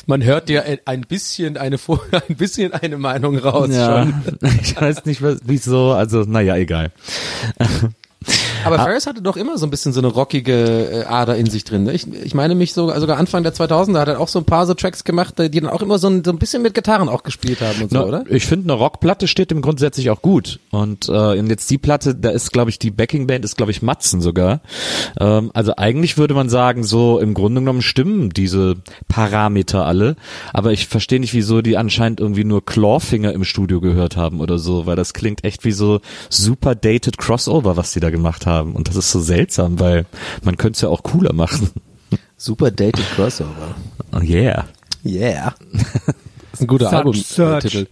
Man 0.07 0.23
hört 0.25 0.49
dir 0.49 0.65
ein- 0.65 0.79
ein 0.85 1.01
bisschen 1.03 1.57
eine, 1.57 1.79
Vor- 1.79 2.01
ein 2.29 2.37
bisschen 2.37 2.73
eine 2.73 2.97
Meinung 2.99 3.39
raus 3.39 3.69
Ja, 3.73 4.03
schon. 4.05 4.49
ich 4.63 4.81
weiß 4.81 5.05
nicht, 5.05 5.23
was- 5.23 5.41
wieso, 5.45 5.93
also 5.93 6.21
naja, 6.23 6.57
egal. 6.57 6.93
Aber 8.67 8.79
Ferris 8.79 9.07
hatte 9.07 9.23
doch 9.23 9.37
immer 9.37 9.59
so 9.59 9.67
ein 9.67 9.71
bisschen 9.71 9.93
so 9.93 10.01
eine 10.01 10.09
rockige 10.09 10.91
äh, 10.91 11.05
Ader 11.05 11.37
in 11.37 11.49
sich 11.49 11.65
drin. 11.65 11.85
Ne? 11.85 11.93
Ich, 11.93 12.07
ich 12.13 12.35
meine 12.35 12.55
mich 12.55 12.73
sogar, 12.73 13.01
sogar 13.01 13.19
Anfang 13.19 13.43
der 13.43 13.55
2000er 13.55 13.99
hat 13.99 14.09
er 14.09 14.21
auch 14.21 14.29
so 14.29 14.39
ein 14.39 14.45
paar 14.45 14.67
so 14.67 14.75
Tracks 14.75 15.05
gemacht, 15.05 15.35
die 15.39 15.61
dann 15.61 15.71
auch 15.71 15.83
immer 15.83 15.99
so 15.99 16.09
ein, 16.09 16.25
so 16.25 16.31
ein 16.31 16.39
bisschen 16.39 16.63
mit 16.63 16.75
Gitarren 16.75 17.09
auch 17.09 17.23
gespielt 17.23 17.61
haben 17.61 17.83
und 17.83 17.91
so, 17.91 17.99
Na, 17.99 18.05
oder? 18.05 18.25
Ich 18.29 18.47
finde, 18.47 18.73
eine 18.73 18.81
Rockplatte 18.81 19.29
steht 19.29 19.53
ihm 19.53 19.63
grundsätzlich 19.63 20.11
auch 20.11 20.23
gut. 20.23 20.61
Und 20.71 21.09
äh, 21.09 21.35
jetzt 21.35 21.71
die 21.71 21.79
Platte, 21.79 22.15
da 22.15 22.31
ist, 22.31 22.53
glaube 22.53 22.71
ich, 22.71 22.79
die 22.79 22.91
Backingband 22.91 23.45
ist, 23.45 23.57
glaube 23.57 23.73
ich, 23.73 23.83
Matzen 23.83 24.21
sogar. 24.21 24.61
Ähm, 25.21 25.51
also 25.55 25.75
eigentlich 25.77 26.19
würde 26.19 26.35
man 26.35 26.49
sagen, 26.49 26.85
so 26.85 27.19
im 27.19 27.35
Grunde 27.35 27.61
genommen 27.61 27.83
stimmen 27.83 28.31
diese 28.31 28.77
Parameter 29.09 29.87
alle. 29.87 30.17
Aber 30.53 30.73
ich 30.73 30.87
verstehe 30.87 31.21
nicht, 31.21 31.35
wieso 31.35 31.63
die 31.63 31.77
anscheinend 31.77 32.21
irgendwie 32.21 32.45
nur 32.45 32.65
Clawfinger 32.65 33.33
im 33.33 33.45
Studio 33.45 33.81
gehört 33.81 34.17
haben 34.17 34.41
oder 34.41 34.59
so, 34.59 34.87
weil 34.87 34.97
das 34.97 35.15
klingt 35.15 35.45
echt 35.45 35.65
wie 35.65 35.73
so 35.73 36.01
super 36.29 36.75
dated 36.75 37.19
Crossover, 37.19 37.77
was 37.77 37.93
die 37.93 38.01
da 38.01 38.11
gemacht 38.11 38.47
haben. 38.47 38.56
Und 38.61 38.89
das 38.89 38.97
ist 38.97 39.11
so 39.11 39.21
seltsam, 39.21 39.79
weil 39.81 40.07
man 40.43 40.57
könnte 40.57 40.77
es 40.77 40.81
ja 40.83 40.89
auch 40.89 41.03
cooler 41.03 41.33
machen. 41.33 41.71
Super 42.37 42.71
dated 42.71 43.05
Crossover. 43.15 43.75
Oh 44.13 44.21
yeah. 44.21 44.67
Yeah. 45.05 45.55
Das 45.73 45.83
ist 46.55 46.61
ein 46.63 46.67
guter 46.67 46.93
Albumtitel. 46.93 47.87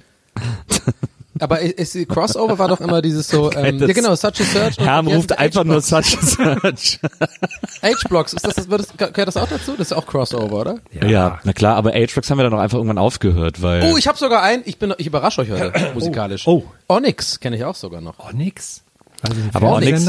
Aber 1.41 1.61
ist, 1.61 1.97
ist, 1.97 2.09
Crossover 2.09 2.59
war 2.59 2.69
doch 2.69 2.81
immer 2.81 3.03
dieses 3.03 3.29
so, 3.29 3.51
ähm, 3.57 3.79
ja 3.79 3.93
genau, 3.93 4.15
Such 4.15 4.41
a 4.41 4.45
Search. 4.45 4.79
Herm 4.79 5.09
ja, 5.09 5.17
ruft 5.17 5.37
einfach 5.37 5.65
nur 5.65 5.81
Such 5.81 5.97
a 5.97 6.23
Search. 6.23 7.01
H-Blocks, 7.83 8.35
ist 8.35 8.47
das, 8.47 8.55
das, 8.55 8.69
das, 8.69 8.97
gehört 8.97 9.29
das 9.29 9.37
auch 9.37 9.49
dazu? 9.49 9.73
Das 9.73 9.89
ist 9.89 9.93
auch 9.93 10.07
Crossover, 10.07 10.61
oder? 10.61 10.79
Ja. 10.93 11.41
na 11.45 11.53
klar, 11.53 11.77
aber 11.77 11.95
Atrix 11.95 12.31
haben 12.31 12.39
wir 12.39 12.45
dann 12.45 12.55
auch 12.55 12.61
einfach 12.61 12.79
irgendwann 12.79 12.99
aufgehört, 12.99 13.63
weil. 13.63 13.91
Oh, 13.93 13.97
ich 13.97 14.07
habe 14.07 14.17
sogar 14.17 14.43
einen, 14.43 14.63
ich 14.65 14.79
bin, 14.79 14.95
ich 14.99 15.07
überrasche 15.07 15.41
euch 15.41 15.51
heute 15.51 15.73
musikalisch. 15.95 16.47
Oh. 16.47 16.65
Onyx 16.89 17.41
kenne 17.41 17.57
ich 17.57 17.65
auch 17.65 17.75
sogar 17.75 18.01
noch. 18.01 18.15
Oh, 18.19 18.31
nix. 18.33 18.83
Also 19.23 19.41
aber 19.55 19.73
Onyx? 19.73 20.07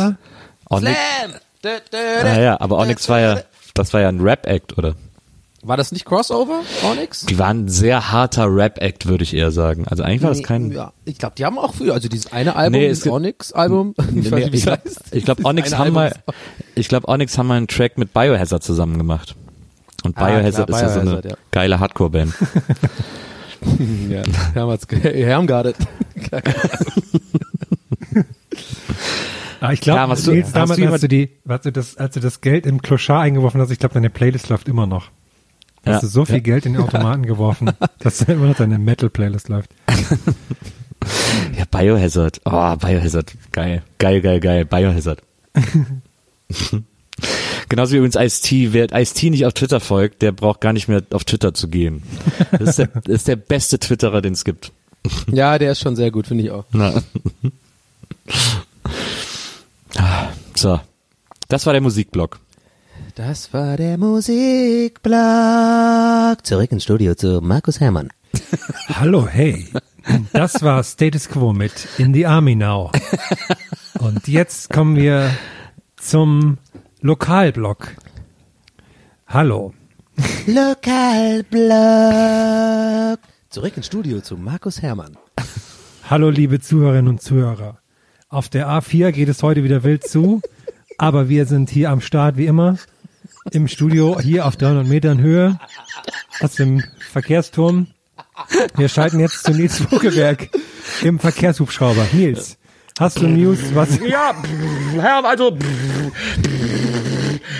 Onyx, 0.69 0.91
Slam! 1.19 1.32
Da, 1.62 1.69
da, 1.91 1.97
da. 2.23 2.30
ah, 2.32 2.39
ja, 2.41 2.60
aber 2.62 2.78
Onyx 2.78 3.08
war 3.10 3.19
ja, 3.19 3.39
das 3.73 3.93
war 3.93 4.01
ja 4.01 4.10
ein 4.10 4.19
Rap-Act, 4.21 4.78
oder? 4.78 4.95
War 5.63 5.78
das 5.78 5.91
nicht 5.91 6.06
Crossover, 6.06 6.62
Onyx? 6.84 7.25
Die 7.25 7.39
waren 7.39 7.65
ein 7.65 7.69
sehr 7.69 8.12
harter 8.12 8.45
Rap-Act, 8.56 9.08
würde 9.08 9.23
ich 9.23 9.34
eher 9.34 9.49
sagen. 9.51 9.88
Also 9.88 10.04
eigentlich 10.04 10.21
war 10.21 10.30
das 10.30 10.43
kein. 10.43 10.71
Ja, 10.71 10.93
ich 11.06 11.17
glaube, 11.17 11.34
die 11.36 11.43
haben 11.43 11.58
auch 11.58 11.73
früher, 11.73 11.95
also 11.95 12.08
dieses 12.08 12.32
eine 12.32 12.56
Album, 12.56 12.80
Nee, 12.80 12.93
gibt- 12.93 13.08
Onyx-Album, 13.08 13.95
ich 13.97 14.06
weiß 14.06 14.13
Nee, 14.13 14.45
nicht, 14.45 14.51
wie 14.51 14.58
ich 14.58 14.62
es 14.62 14.63
glaube, 14.65 14.82
heißt. 14.86 15.01
ich 15.12 15.25
glaub, 15.25 15.43
Onyx 15.43 15.75
haben 15.75 15.91
mal, 15.93 16.13
ich 16.75 16.88
glaube, 16.88 17.08
Onyx 17.08 17.38
haben 17.39 17.47
mal 17.47 17.58
einen 17.58 17.67
Track 17.67 17.97
mit 17.97 18.13
Biohazard 18.13 18.63
zusammen 18.63 18.99
gemacht. 18.99 19.34
Und 20.04 20.15
Ah, 20.19 20.28
Biohazard 20.28 20.67
klar, 20.67 20.80
ist 20.84 20.88
ja 20.88 20.93
so 20.93 20.99
eine 20.99 21.10
Biohazard, 21.10 21.32
ja. 21.32 21.38
geile 21.51 21.80
Hardcore-Band. 21.80 22.34
Ja, 24.10 24.21
Herm 24.54 24.69
Ah, 29.62 29.72
ich 29.72 29.82
glaube, 29.82 30.00
Ja, 30.00 30.08
hast 30.08 30.28
du- 30.28 30.32
Nils, 30.32 30.48
hast 30.48 30.56
damals, 30.56 30.80
du 30.80 30.88
als 30.91 31.02
du 31.02 31.08
die, 31.08 31.30
als 31.48 31.63
du 31.63 31.72
das, 31.72 31.98
als 31.98 32.13
du 32.13 32.20
das 32.20 32.41
Geld 32.41 32.65
im 32.65 32.82
Kloschar 32.82 33.22
eingeworfen 33.22 33.62
hast, 33.62 33.72
ich 33.72 33.80
glaube, 33.80 33.94
deine 33.94 34.10
Playlist 34.10 34.50
läuft 34.50 34.68
immer 34.68 34.86
noch. 34.88 35.10
Ja. 35.86 35.94
Hast 35.94 36.04
du 36.04 36.08
so 36.08 36.26
viel 36.26 36.36
Ja. 36.36 36.41
Geld 36.41 36.65
in 36.65 36.74
den 36.74 36.82
Automaten 36.82 37.26
geworfen, 37.26 37.72
dass 38.00 38.18
da 38.20 38.34
immer 38.34 38.48
noch 38.48 38.56
deine 38.56 38.78
Metal-Playlist 38.80 39.50
läuft. 39.50 39.70
Ja, 41.58 41.65
Biohazard. 41.70 42.41
Oh, 42.46 42.76
Biohazard. 42.76 43.34
Geil. 43.52 43.84
Geil, 44.00 44.22
geil, 44.22 44.39
geil. 44.39 44.65
Biohazard. 44.65 45.22
Genauso 47.70 47.94
wie 47.94 47.98
übrigens 47.98 48.15
Ice-T. 48.15 48.74
Wer 48.74 48.91
Ice-T 48.91 49.30
nicht 49.30 49.46
auf 49.46 49.54
Twitter 49.54 49.80
folgt, 49.80 50.22
der 50.22 50.32
braucht 50.32 50.60
gar 50.62 50.74
nicht 50.74 50.88
mehr 50.88 51.02
auf 51.12 51.24
Twitter 51.24 51.54
zu 51.54 51.68
gehen. 51.70 52.04
Das 52.52 52.62
ist 52.70 52.80
der, 52.80 52.88
das 52.94 53.06
ist 53.08 53.28
der 53.28 53.36
beste 53.38 53.80
Twitterer, 53.80 54.22
den 54.22 54.34
es 54.34 54.44
gibt. 54.44 54.72
Ja, 55.32 55.58
der 55.60 55.72
ist 55.72 55.80
schon 55.82 55.96
sehr 55.96 56.12
gut, 56.12 56.28
finde 56.28 56.44
ich 56.44 56.52
auch. 56.52 56.65
Ah, 59.97 60.29
So. 60.55 60.79
Das 61.47 61.65
war 61.65 61.73
der 61.73 61.81
Musikblock. 61.81 62.39
Das 63.15 63.53
war 63.53 63.77
der 63.77 63.97
Musikblock. 63.97 65.15
Zurück 66.45 66.71
ins 66.71 66.84
Studio 66.84 67.15
zu 67.15 67.39
Markus 67.41 67.79
Herrmann. 67.79 68.10
Hallo, 68.89 69.27
hey. 69.27 69.67
Das 70.34 70.62
war 70.63 70.84
Status 70.84 71.29
Quo 71.29 71.53
mit 71.53 71.71
In 71.97 72.13
the 72.13 72.25
Army 72.25 72.55
Now. 72.55 72.91
Und 73.99 74.27
jetzt 74.27 74.69
kommen 74.71 74.95
wir 74.95 75.29
zum 75.97 76.58
Lokalblock. 77.01 77.95
Hallo. 79.27 79.73
Lokalblock. 80.47 81.45
Zurück 83.49 83.77
ins 83.77 83.86
Studio 83.86 84.21
zu 84.21 84.36
Markus 84.38 84.81
Herrmann. 84.81 85.17
Hallo, 86.10 86.29
liebe 86.29 86.60
Zuhörerinnen 86.60 87.08
und 87.10 87.21
Zuhörer. 87.21 87.79
Auf 88.36 88.50
der 88.50 88.67
A4 88.67 89.13
geht 89.13 89.30
es 89.30 89.41
heute 89.43 89.63
wieder 89.63 89.86
wild 89.86 90.06
zu, 90.06 90.41
aber 90.98 91.30
wir 91.30 91.45
sind 91.45 91.69
hier 91.69 91.89
am 91.89 92.02
Start 92.02 92.36
wie 92.36 92.48
immer 92.48 92.78
im 93.52 93.69
Studio 93.69 94.19
hier 94.19 94.45
auf 94.45 94.58
300 94.58 94.86
Metern 94.86 95.21
Höhe 95.21 95.58
aus 96.41 96.56
dem 96.56 96.84
Verkehrsturm. 97.13 97.88
Wir 98.76 98.89
schalten 98.89 99.21
jetzt 99.21 99.45
zu 99.45 99.52
Nils 99.54 99.78
Vogelberg 99.78 100.50
im 101.02 101.17
Verkehrshubschrauber. 101.17 102.06
Nils, 102.12 102.58
hast 103.00 103.21
du 103.21 103.28
News, 103.30 103.60
was 103.74 104.02
Ja, 104.06 104.36
Herr, 105.00 105.24
also 105.24 105.58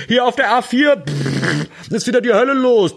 hier 0.10 0.26
auf 0.26 0.36
der 0.36 0.60
A4 0.60 1.10
ist 1.90 2.06
wieder 2.06 2.20
die 2.20 2.34
Hölle 2.34 2.52
los. 2.54 2.96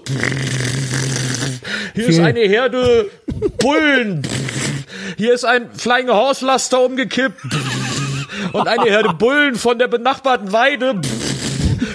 Hier 1.95 2.09
ist 2.09 2.19
eine 2.19 2.41
Herde 2.41 3.09
Bullen. 3.59 4.27
Hier 5.17 5.33
ist 5.35 5.45
ein 5.45 5.73
Flying 5.75 6.09
Horse 6.09 6.45
Laster 6.45 6.81
umgekippt. 6.81 7.41
Und 8.53 8.69
eine 8.69 8.91
Herde 8.91 9.15
Bullen 9.15 9.57
von 9.57 9.79
der 9.79 9.89
benachbarten 9.89 10.53
Weide 10.53 11.01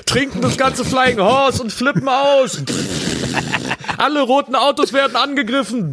trinken 0.06 0.42
das 0.42 0.58
ganze 0.58 0.86
Flying 0.86 1.20
Horse 1.20 1.62
und 1.62 1.72
flippen 1.72 2.08
aus. 2.08 2.64
Alle 3.98 4.22
roten 4.22 4.56
Autos 4.56 4.94
werden 4.94 5.16
angegriffen. 5.16 5.92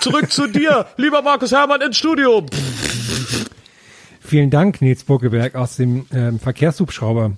Zurück 0.00 0.32
zu 0.32 0.46
dir, 0.46 0.86
lieber 0.96 1.22
Markus 1.22 1.52
Hermann 1.52 1.80
ins 1.80 1.96
Studio. 1.96 2.46
Vielen 4.20 4.50
Dank, 4.50 4.80
Nils 4.80 5.04
Buckeberg 5.04 5.54
aus 5.54 5.76
dem 5.76 6.06
ähm, 6.12 6.40
Verkehrshubschrauber. 6.40 7.32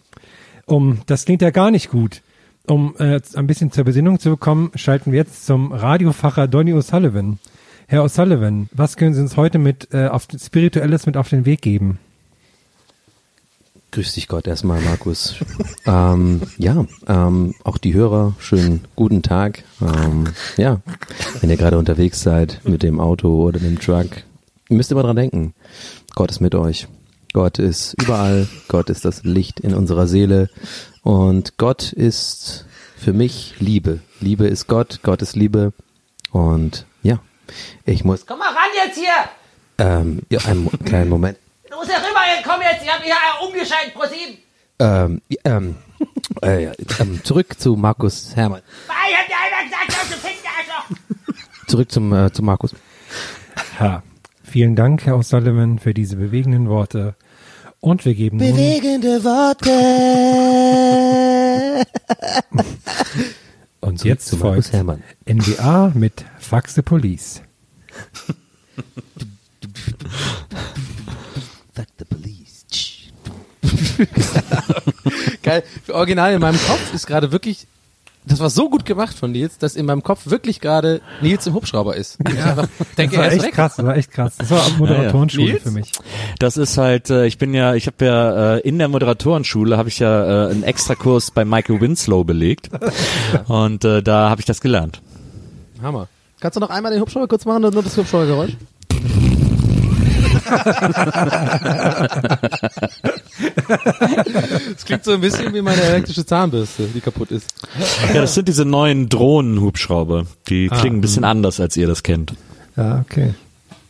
Um, 0.67 1.01
das 1.07 1.25
klingt 1.25 1.43
ja 1.43 1.51
gar 1.51 1.71
nicht 1.71 1.91
gut. 1.91 2.23
Um 2.67 2.95
äh, 2.99 3.21
ein 3.35 3.47
bisschen 3.47 3.73
zur 3.73 3.85
Besinnung 3.85 4.21
zu 4.21 4.31
bekommen, 4.31 4.71
schalten 4.75 5.13
wir 5.13 5.19
jetzt 5.19 5.47
zum 5.47 5.73
Radiofacher 5.73 6.49
Donny 6.49 6.75
O'Sullivan. 6.75 7.39
Herr 7.87 8.05
O'Sullivan, 8.05 8.69
was 8.73 8.97
können 8.97 9.15
Sie 9.15 9.23
uns 9.23 9.37
heute 9.39 9.59
mit 9.59 9.89
äh, 9.93 10.09
auf 10.09 10.29
Spirituelles 10.39 11.07
mit 11.07 11.17
auf 11.17 11.31
den 11.31 11.47
Weg 11.47 11.63
geben? 11.63 11.99
Grüß 13.91 14.13
dich 14.15 14.29
Gott 14.29 14.47
erstmal, 14.47 14.81
Markus. 14.83 15.37
ähm, 15.87 16.43
ja, 16.59 16.85
ähm, 17.07 17.55
auch 17.65 17.79
die 17.79 17.95
Hörer, 17.95 18.35
schönen 18.39 18.85
guten 18.97 19.23
Tag. 19.23 19.65
Ähm, 19.81 20.25
ja, 20.59 20.81
wenn 21.41 21.49
ihr 21.49 21.57
gerade 21.57 21.79
unterwegs 21.79 22.23
seid 22.23 22.61
mit 22.65 22.83
dem 22.83 23.01
Auto 23.01 23.43
oder 23.43 23.59
dem 23.59 23.81
Truck, 23.81 24.09
ihr 24.69 24.77
müsst 24.77 24.93
immer 24.93 25.03
dran 25.03 25.17
denken, 25.17 25.55
Gott 26.15 26.31
ist 26.31 26.41
mit 26.41 26.55
euch. 26.55 26.87
Gott 27.33 27.59
ist 27.59 27.95
überall, 28.03 28.47
Gott 28.69 28.91
ist 28.91 29.05
das 29.05 29.25
Licht 29.25 29.61
in 29.61 29.75
unserer 29.75 30.07
Seele 30.07 30.51
und 31.03 31.57
Gott 31.57 31.93
ist 31.93 32.67
für 32.97 33.13
mich 33.13 33.55
Liebe. 33.59 34.01
Liebe 34.21 34.47
ist 34.47 34.67
Gott, 34.67 35.01
Gott 35.03 35.23
ist 35.23 35.35
Liebe 35.37 35.73
und 36.31 36.85
ja, 37.03 37.21
ich 37.87 38.05
muss, 38.05 38.27
Komm 38.27 38.39
mal 38.39 38.49
ran 38.49 38.71
jetzt 38.87 38.99
hier! 38.99 39.09
ähm, 39.79 40.21
ja, 40.31 40.41
einen 40.41 40.69
kleinen 40.85 41.11
Moment. 41.11 41.39
Du 41.81 41.85
ja 41.85 41.99
rüber, 41.99 42.23
jetzt 42.35 42.45
komm 42.45 42.61
jetzt, 42.61 42.83
ich 42.83 42.93
hab 42.93 42.99
mich 42.99 43.09
ja 43.09 43.15
umgeschaltet, 43.41 43.95
pro 43.95 44.05
sieben. 44.09 44.39
Ähm, 44.81 45.23
ja, 45.29 45.39
ähm, 45.45 45.77
äh, 46.43 46.65
ja, 46.65 46.73
ähm, 46.99 47.23
zurück 47.23 47.55
zu 47.57 47.77
Markus 47.77 48.35
Hermann. 48.35 48.63
Ich 48.89 49.17
hab 49.17 49.29
dir 49.29 49.37
einmal 49.45 49.65
gesagt, 49.65 49.93
du 50.11 50.17
fickst 50.17 50.45
Arschloch! 50.45 50.91
Zurück 51.69 51.93
zum, 51.93 52.13
äh, 52.13 52.33
zu 52.33 52.43
Markus. 52.43 52.75
Ha. 53.79 54.03
Vielen 54.43 54.75
Dank, 54.75 55.07
Herr 55.07 55.15
O'Sullivan, 55.15 55.79
für 55.79 55.95
diese 55.95 56.17
bewegenden 56.17 56.69
Worte. 56.69 57.15
Und 57.79 58.05
wir 58.05 58.15
geben 58.15 58.39
nun 58.39 58.51
Bewegende 58.51 59.23
Worte. 59.23 59.71
und 63.81 64.01
Zurück 64.01 64.11
jetzt 64.11 64.27
zu 64.27 64.37
Markus 64.37 64.55
folgt 64.55 64.73
Herrmann. 64.73 65.05
NDA 65.27 65.93
mit 65.95 66.25
Fax 66.41 66.75
the 66.75 66.83
Police. 66.83 67.41
Geil. 75.43 75.63
Original 75.89 76.33
in 76.35 76.41
meinem 76.41 76.59
Kopf 76.67 76.95
ist 76.95 77.07
gerade 77.07 77.33
wirklich, 77.33 77.67
das 78.27 78.41
war 78.41 78.51
so 78.51 78.69
gut 78.69 78.85
gemacht 78.85 79.17
von 79.19 79.33
Nils, 79.33 79.59
dass 79.59 79.75
in 79.77 79.87
meinem 79.87 80.03
Kopf 80.03 80.23
wirklich 80.27 80.61
gerade 80.61 81.01
Nils 81.23 81.47
im 81.47 81.55
Hubschrauber 81.55 81.97
ist. 81.97 82.19
Ich 82.29 82.43
einfach 82.43 82.69
denke, 82.99 83.17
Das 83.17 83.19
war 83.19 83.25
er 83.25 83.33
ist 83.33 83.35
echt 83.37 83.45
weg. 83.47 83.55
krass, 83.55 83.77
das 83.77 83.87
war 83.87 83.97
echt 83.97 84.11
krass. 84.13 84.35
Das 84.39 84.51
war 84.51 84.69
Moderatorenschule 84.79 85.53
Nils? 85.53 85.63
für 85.63 85.71
mich. 85.71 85.93
Das 86.39 86.57
ist 86.57 86.77
halt, 86.77 87.09
äh, 87.11 87.27
ich 87.27 87.39
bin 87.39 87.55
ja, 87.55 87.75
ich 87.75 87.87
habe 87.87 88.05
ja 88.05 88.57
äh, 88.57 88.61
in 88.61 88.79
der 88.79 88.89
Moderatorenschule 88.89 89.77
habe 89.77 89.89
ich 89.89 89.99
ja 89.99 90.49
äh, 90.49 90.51
einen 90.51 90.63
Extrakurs 90.63 91.31
bei 91.31 91.45
Michael 91.45 91.81
Winslow 91.81 92.25
belegt 92.25 92.69
und 93.49 93.85
äh, 93.85 94.03
da 94.03 94.29
habe 94.31 94.41
ich 94.41 94.47
das 94.47 94.61
gelernt. 94.61 95.01
Hammer. 95.83 96.09
Kannst 96.41 96.57
du 96.57 96.61
noch 96.61 96.71
einmal 96.71 96.93
den 96.93 97.01
Hubschrauber 97.01 97.29
kurz 97.29 97.45
machen 97.47 97.63
nur 97.63 97.71
das 97.83 97.97
Hubschraubergeräusch? 97.97 98.53
Das 104.71 104.85
klingt 104.85 105.05
so 105.05 105.13
ein 105.13 105.21
bisschen 105.21 105.53
wie 105.55 105.63
meine 105.63 105.81
elektrische 105.81 106.25
Zahnbürste, 106.25 106.89
die 106.95 107.01
kaputt 107.01 107.31
ist. 107.31 107.55
Ja, 108.15 108.21
das 108.21 108.35
sind 108.35 108.49
diese 108.49 108.65
neuen 108.65 109.09
Drohnenhubschrauber. 109.09 110.27
Die 110.49 110.69
klingen 110.69 110.99
ein 110.99 111.01
bisschen 111.01 111.25
anders, 111.25 111.61
als 111.61 111.77
ihr 111.77 111.87
das 111.87 112.03
kennt. 112.03 112.35
Ja, 112.77 113.01
okay. 113.01 113.35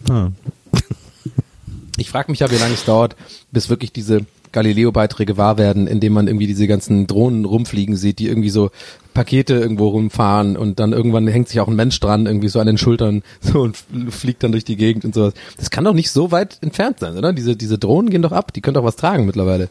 Ah. 0.09 0.29
Ich 2.01 2.11
frage 2.11 2.31
mich 2.31 2.39
ja, 2.39 2.49
wie 2.53 2.57
lange 2.57 2.75
es 2.75 2.85
dauert, 2.85 3.17
bis 3.51 3.69
wirklich 3.71 3.91
diese 3.93 4.25
Galileo-Beiträge 4.53 5.37
wahr 5.37 5.59
werden, 5.59 5.89
indem 5.89 6.13
man 6.13 6.29
irgendwie 6.29 6.47
diese 6.47 6.69
ganzen 6.69 7.09
Drohnen 7.09 7.45
rumfliegen 7.45 7.97
sieht, 7.97 8.21
die 8.21 8.29
irgendwie 8.29 8.51
so 8.51 8.71
Pakete 9.18 9.54
irgendwo 9.54 9.88
rumfahren 9.88 10.57
und 10.57 10.78
dann 10.78 10.92
irgendwann 10.92 11.26
hängt 11.26 11.48
sich 11.48 11.59
auch 11.59 11.66
ein 11.66 11.74
Mensch 11.74 11.98
dran, 11.98 12.26
irgendwie 12.26 12.46
so 12.46 12.61
an 12.61 12.68
den 12.68 12.78
Schultern 12.78 13.24
so 13.40 13.62
und 13.62 13.76
fliegt 14.11 14.44
dann 14.44 14.52
durch 14.52 14.62
die 14.62 14.76
Gegend 14.76 15.04
und 15.04 15.12
sowas. 15.12 15.35
Das 15.57 15.70
kann 15.70 15.83
doch 15.83 15.92
nicht 15.92 16.12
so 16.12 16.31
weit 16.31 16.59
entfernt 16.61 17.00
sein, 17.00 17.16
oder? 17.16 17.33
Diese, 17.33 17.57
diese 17.57 17.78
Drohnen 17.78 18.11
gehen 18.11 18.22
doch 18.22 18.31
ab, 18.31 18.52
die 18.52 18.61
können 18.61 18.74
doch 18.74 18.85
was 18.85 18.94
tragen 18.94 19.26
mittlerweile. 19.26 19.70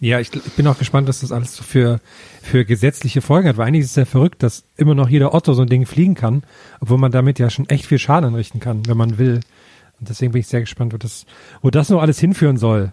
Ja, 0.00 0.20
ich, 0.20 0.34
ich 0.34 0.52
bin 0.52 0.66
auch 0.66 0.78
gespannt, 0.78 1.08
was 1.08 1.20
das 1.20 1.32
alles 1.32 1.56
so 1.56 1.62
für, 1.62 1.98
für 2.42 2.66
gesetzliche 2.66 3.22
Folgen 3.22 3.48
hat, 3.48 3.56
weil 3.56 3.68
eigentlich 3.68 3.84
ist 3.84 3.92
es 3.92 3.96
ja 3.96 4.04
verrückt, 4.04 4.42
dass 4.42 4.64
immer 4.76 4.94
noch 4.94 5.08
jeder 5.08 5.32
Otto 5.32 5.54
so 5.54 5.62
ein 5.62 5.68
Ding 5.68 5.86
fliegen 5.86 6.14
kann, 6.14 6.42
obwohl 6.80 6.98
man 6.98 7.12
damit 7.12 7.38
ja 7.38 7.48
schon 7.48 7.70
echt 7.70 7.86
viel 7.86 7.98
Schaden 7.98 8.28
anrichten 8.28 8.60
kann, 8.60 8.86
wenn 8.86 8.98
man 8.98 9.16
will. 9.16 9.40
Und 9.98 10.10
deswegen 10.10 10.32
bin 10.32 10.40
ich 10.40 10.46
sehr 10.46 10.60
gespannt, 10.60 10.92
wo 10.92 10.98
das, 10.98 11.24
wo 11.62 11.70
das 11.70 11.88
noch 11.88 12.02
alles 12.02 12.18
hinführen 12.18 12.58
soll. 12.58 12.92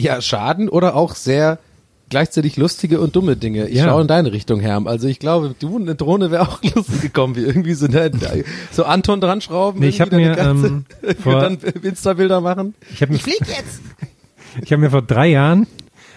Ja, 0.00 0.20
Schaden 0.20 0.68
oder 0.68 0.96
auch 0.96 1.14
sehr 1.14 1.60
gleichzeitig 2.08 2.56
lustige 2.56 3.00
und 3.00 3.14
dumme 3.16 3.36
Dinge. 3.36 3.68
Ich 3.68 3.76
Ja. 3.78 3.84
schaue 3.84 4.02
in 4.02 4.08
deine 4.08 4.32
Richtung, 4.32 4.60
Herm. 4.60 4.86
Also 4.86 5.08
ich 5.08 5.18
glaube, 5.18 5.54
du 5.58 5.76
eine 5.76 5.94
Drohne 5.94 6.30
wäre 6.30 6.42
auch 6.48 6.62
lustig 6.74 7.00
gekommen, 7.02 7.36
wie 7.36 7.40
irgendwie 7.42 7.74
so, 7.74 7.86
eine, 7.86 8.10
so 8.70 8.84
Anton 8.84 9.20
dran 9.20 9.40
schrauben. 9.40 9.80
Nee, 9.80 9.88
ich 9.88 10.00
hab 10.00 10.12
irgendwie 10.12 10.30
mir, 10.30 10.36
deine 10.36 10.50
ähm, 10.50 10.84
vor- 11.22 11.40
dann 11.40 11.58
Insta-Bilder 11.82 12.40
machen. 12.40 12.74
Ich 12.92 13.02
habe 13.02 13.12
mir, 13.12 13.18
Flieg 13.18 13.40
jetzt! 13.40 13.80
ich 14.62 14.72
hab 14.72 14.80
mir 14.80 14.90
vor 14.90 15.02
drei 15.02 15.28
Jahren 15.28 15.66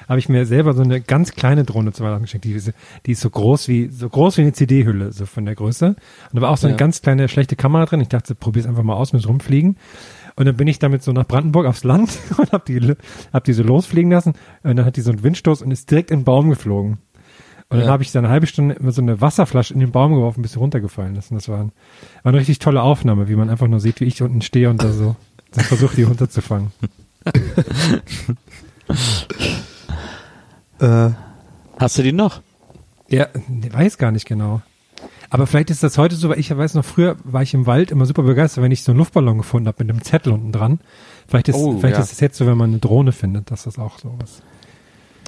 habe 0.10 0.20
ich 0.20 0.28
mir 0.28 0.46
selber 0.46 0.74
so 0.74 0.82
eine 0.82 1.00
ganz 1.00 1.32
kleine 1.32 1.64
Drohne 1.64 1.94
zu 1.94 2.04
Weihnachten 2.04 2.24
geschenkt. 2.24 2.44
Die, 2.44 2.52
ist- 2.52 2.72
die 3.06 3.12
ist 3.14 3.22
so 3.22 3.30
groß 3.30 3.70
wie 3.70 3.88
so 3.88 4.10
groß 4.10 4.38
wie 4.38 4.42
eine 4.42 4.52
CD-Hülle, 4.52 5.14
so 5.14 5.26
von 5.26 5.46
der 5.46 5.56
Größe. 5.56 5.88
Und 5.88 5.96
da 6.34 6.42
war 6.42 6.50
auch 6.50 6.58
so 6.58 6.68
eine 6.68 6.74
Ja. 6.74 6.78
ganz 6.78 7.02
kleine 7.02 7.30
schlechte 7.30 7.56
Kamera 7.56 7.86
drin. 7.86 8.02
Ich 8.02 8.10
dachte, 8.10 8.36
probier's 8.36 8.66
einfach 8.68 8.84
mal 8.84 8.96
aus 8.96 9.14
mit 9.14 9.26
rumfliegen. 9.26 9.78
Und 10.42 10.48
dann 10.48 10.58
bin 10.58 10.68
ich 10.68 10.80
damit 10.80 11.04
so 11.04 11.12
nach 11.12 11.28
Brandenburg 11.28 11.68
aufs 11.68 11.84
Land 11.84 12.18
und 12.40 12.52
hab 12.52 12.66
die 12.66 12.96
hab 13.32 13.44
die 13.44 13.54
so 13.54 13.62
losfliegen 13.62 14.10
lassen. 14.10 14.34
Und 14.64 14.76
dann 14.76 14.88
hat 14.88 14.98
die 14.98 15.02
so 15.02 15.12
einen 15.12 15.22
Windstoß 15.22 15.62
und 15.62 15.70
ist 15.70 15.92
direkt 15.92 16.10
in 16.10 16.22
den 16.22 16.26
Baum 16.26 16.50
geflogen. 16.50 16.94
Und 17.70 17.78
dann 17.78 17.82
Ja. 17.86 17.92
habe 17.92 18.02
ich 18.02 18.12
dann 18.12 18.26
eine 18.26 18.34
halbe 18.34 18.48
Stunde 18.48 18.74
immer 18.74 18.92
so 18.92 19.04
eine 19.04 19.22
Wasserflasche 19.22 19.72
in 19.76 19.80
den 19.82 19.92
Baum 19.92 20.16
geworfen, 20.16 20.42
bis 20.42 20.54
sie 20.54 20.58
runtergefallen 20.58 21.16
ist. 21.16 21.30
Und 21.30 21.36
das 21.36 21.48
war, 21.48 21.60
ein, 21.60 21.72
war 22.24 22.32
eine 22.32 22.40
richtig 22.40 22.58
tolle 22.58 22.82
Aufnahme, 22.82 23.30
wie 23.30 23.36
man 23.36 23.52
einfach 23.52 23.68
nur 23.68 23.80
sieht, 23.80 24.02
wie 24.02 24.06
ich 24.06 24.20
unten 24.24 24.42
stehe 24.42 24.68
und 24.72 24.82
da 24.82 24.92
so 24.92 25.16
versuche, 25.52 25.96
die 25.96 26.04
runterzufangen. 26.04 26.72
Hast 30.80 31.98
du 31.98 32.02
die 32.04 32.14
noch? 32.14 32.42
Ja, 33.10 33.28
ich 33.64 33.72
weiß 33.74 33.98
gar 34.00 34.12
nicht 34.12 34.26
genau. 34.26 34.62
Aber 35.34 35.48
vielleicht 35.48 35.70
ist 35.70 35.82
das 35.82 35.98
heute 35.98 36.16
so, 36.16 36.30
weil 36.30 36.40
ich 36.40 36.56
weiß 36.56 36.74
noch, 36.76 36.86
früher 36.86 37.16
war 37.24 37.42
ich 37.42 37.54
im 37.54 37.66
Wald 37.66 37.90
immer 37.90 38.06
super 38.06 38.24
begeistert, 38.24 38.64
wenn 38.64 38.72
ich 38.72 38.84
so 38.84 38.92
einen 38.92 39.00
Luftballon 39.00 39.38
gefunden 39.38 39.68
habe 39.68 39.84
mit 39.84 39.90
einem 39.90 40.04
Zettel 40.04 40.34
unten 40.34 40.52
dran. 40.52 40.80
Vielleicht 41.28 41.48
ist, 41.48 41.56
Oh, 41.56 41.78
vielleicht 41.80 41.98
ja. 41.98 42.04
ist 42.04 42.12
es 42.12 42.20
jetzt 42.20 42.38
so, 42.38 42.46
wenn 42.48 42.58
man 42.58 42.70
eine 42.72 42.80
Drohne 42.80 43.14
findet, 43.14 43.50
dass 43.50 43.64
das 43.64 43.80
auch 43.80 43.98
so 43.98 44.14
ist. 44.24 44.44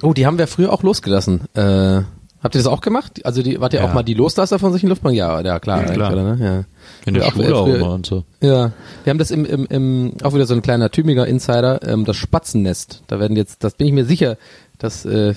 Oh, 0.02 0.12
die 0.12 0.26
haben 0.26 0.36
wir 0.38 0.46
früher 0.46 0.72
auch 0.72 0.82
losgelassen. 0.82 1.42
Äh, 1.54 2.02
habt 2.42 2.54
ihr 2.54 2.58
das 2.58 2.66
auch 2.66 2.82
gemacht? 2.82 3.24
Also 3.24 3.42
die, 3.42 3.58
wart 3.60 3.72
ihr 3.72 3.80
Ja. 3.80 3.88
auch 3.88 3.94
mal 3.94 4.02
die 4.02 4.12
Loslasser 4.12 4.58
von 4.58 4.72
solchen 4.72 4.90
Luftballons? 4.90 5.16
Ja, 5.18 5.40
ja 5.40 5.58
klar. 5.58 5.78
Ja, 5.78 5.82
eigentlich, 5.84 5.96
klar. 5.96 6.12
Oder, 6.12 6.36
ne? 6.36 6.44
ja. 6.44 6.64
In 7.06 7.14
der 7.14 7.26
auch, 7.26 7.32
Schule 7.32 7.56
auch 7.56 7.64
früher- 7.66 7.76
immer 7.76 7.94
und 7.94 8.04
so. 8.04 8.24
Ja, 8.42 8.72
wir 9.04 9.10
haben 9.10 9.18
das 9.18 9.30
im, 9.30 9.46
im, 9.46 9.64
im 9.66 10.12
auch 10.22 10.34
wieder 10.34 10.44
so 10.44 10.52
ein 10.52 10.60
kleiner 10.60 10.90
Tübinger 10.90 11.26
Insider, 11.26 11.80
ähm, 11.88 12.04
das 12.04 12.16
Spatzennest. 12.18 13.04
Da 13.06 13.18
werden 13.20 13.36
jetzt, 13.38 13.64
das 13.64 13.72
bin 13.74 13.86
ich 13.86 13.94
mir 13.94 14.04
sicher, 14.04 14.36
dass 14.76 15.06
äh, 15.06 15.32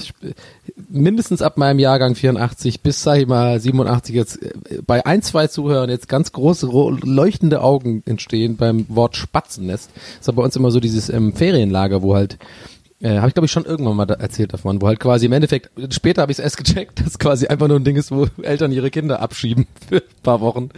mindestens 0.90 1.42
ab 1.42 1.58
meinem 1.58 1.80
Jahrgang 1.80 2.16
84 2.16 2.82
bis 2.82 3.04
sag 3.04 3.18
ich 3.20 3.28
mal 3.28 3.60
87 3.60 4.16
jetzt 4.16 4.42
äh, 4.42 4.54
bei 4.86 5.06
ein 5.06 5.22
zwei 5.22 5.48
Zuhörern 5.48 5.90
jetzt 5.90 6.08
ganz 6.08 6.32
große 6.32 6.68
ro- 6.68 6.92
leuchtende 7.04 7.62
Augen 7.62 8.04
entstehen 8.06 8.58
beim 8.58 8.86
Wort 8.90 9.16
Spatzennest. 9.16 9.90
Das 9.96 10.22
ist 10.22 10.30
aber 10.30 10.38
bei 10.38 10.44
uns 10.44 10.56
immer 10.56 10.72
so 10.72 10.80
dieses 10.80 11.10
ähm, 11.10 11.34
Ferienlager, 11.34 12.02
wo 12.02 12.16
halt 12.16 12.38
äh, 13.00 13.18
habe 13.18 13.28
ich 13.28 13.34
glaube 13.36 13.46
ich 13.46 13.52
schon 13.52 13.66
irgendwann 13.66 13.96
mal 13.96 14.06
da 14.08 14.16
erzählt 14.16 14.54
davon, 14.54 14.82
wo 14.82 14.88
halt 14.88 15.00
quasi 15.00 15.28
im 15.28 15.32
Endeffekt, 15.34 15.70
später 15.94 16.22
habe 16.24 16.32
ich 16.32 16.40
es 16.40 16.44
erst 16.44 16.58
gecheckt, 16.58 17.00
dass 17.06 17.20
quasi 17.20 17.48
einfach 17.48 17.68
nur 17.68 17.78
ein 17.80 17.84
Ding 17.84 17.96
ist, 17.96 18.12
wo 18.12 18.28
Eltern 18.42 18.72
ihre 18.72 18.90
Kinder 18.90 19.20
abschieben 19.22 19.68
für 19.90 19.98
ein 19.98 20.22
paar 20.24 20.42
Wochen. 20.42 20.70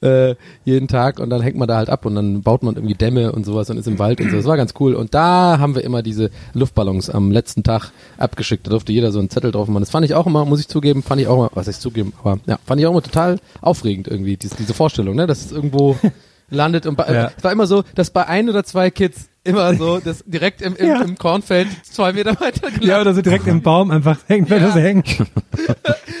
Äh, 0.00 0.34
jeden 0.64 0.88
Tag 0.88 1.20
und 1.20 1.30
dann 1.30 1.40
hängt 1.40 1.56
man 1.56 1.68
da 1.68 1.76
halt 1.76 1.90
ab 1.90 2.04
und 2.04 2.14
dann 2.14 2.42
baut 2.42 2.62
man 2.62 2.76
irgendwie 2.76 2.94
Dämme 2.94 3.32
und 3.32 3.44
sowas 3.44 3.70
und 3.70 3.78
ist 3.78 3.86
im 3.86 3.98
Wald 3.98 4.20
und 4.20 4.30
so. 4.30 4.36
Das 4.36 4.46
war 4.46 4.56
ganz 4.56 4.74
cool. 4.80 4.94
Und 4.94 5.14
da 5.14 5.58
haben 5.58 5.74
wir 5.74 5.84
immer 5.84 6.02
diese 6.02 6.30
Luftballons 6.54 7.10
am 7.10 7.30
letzten 7.30 7.62
Tag 7.62 7.90
abgeschickt. 8.18 8.66
Da 8.66 8.70
durfte 8.70 8.92
jeder 8.92 9.12
so 9.12 9.18
einen 9.18 9.30
Zettel 9.30 9.52
drauf 9.52 9.68
machen. 9.68 9.82
Das 9.82 9.90
fand 9.90 10.04
ich 10.04 10.14
auch 10.14 10.26
immer, 10.26 10.44
muss 10.44 10.60
ich 10.60 10.68
zugeben, 10.68 11.02
fand 11.02 11.20
ich 11.20 11.28
auch 11.28 11.36
immer, 11.36 11.50
was 11.54 11.66
heißt 11.66 11.80
zugeben, 11.80 12.12
aber 12.20 12.38
ja, 12.46 12.58
fand 12.64 12.80
ich 12.80 12.86
auch 12.86 12.92
immer 12.92 13.02
total 13.02 13.38
aufregend 13.60 14.08
irgendwie, 14.08 14.36
diese, 14.36 14.56
diese 14.56 14.74
Vorstellung, 14.74 15.16
ne, 15.16 15.26
dass 15.26 15.44
es 15.44 15.52
irgendwo 15.52 15.96
landet 16.48 16.86
und 16.86 16.96
bei, 16.96 17.12
Ja. 17.12 17.30
es 17.36 17.42
war 17.44 17.52
immer 17.52 17.66
so, 17.66 17.84
dass 17.94 18.10
bei 18.10 18.26
ein 18.26 18.48
oder 18.48 18.64
zwei 18.64 18.90
Kids 18.90 19.28
immer 19.44 19.74
so, 19.74 19.98
das 20.00 20.24
direkt 20.26 20.60
im, 20.60 20.74
im, 20.74 20.86
Ja. 20.88 21.02
im 21.02 21.16
Kornfeld 21.16 21.68
zwei 21.84 22.12
Meter 22.12 22.30
weiter 22.40 22.62
gelandet 22.62 22.82
Ja, 22.84 23.00
oder 23.00 23.14
so 23.14 23.22
direkt 23.22 23.46
im 23.46 23.62
Baum 23.62 23.90
einfach 23.92 24.18
hängt, 24.26 24.50
wenn 24.50 24.60
Ja. 24.60 24.66
das 24.68 24.76
hängt. 24.76 25.06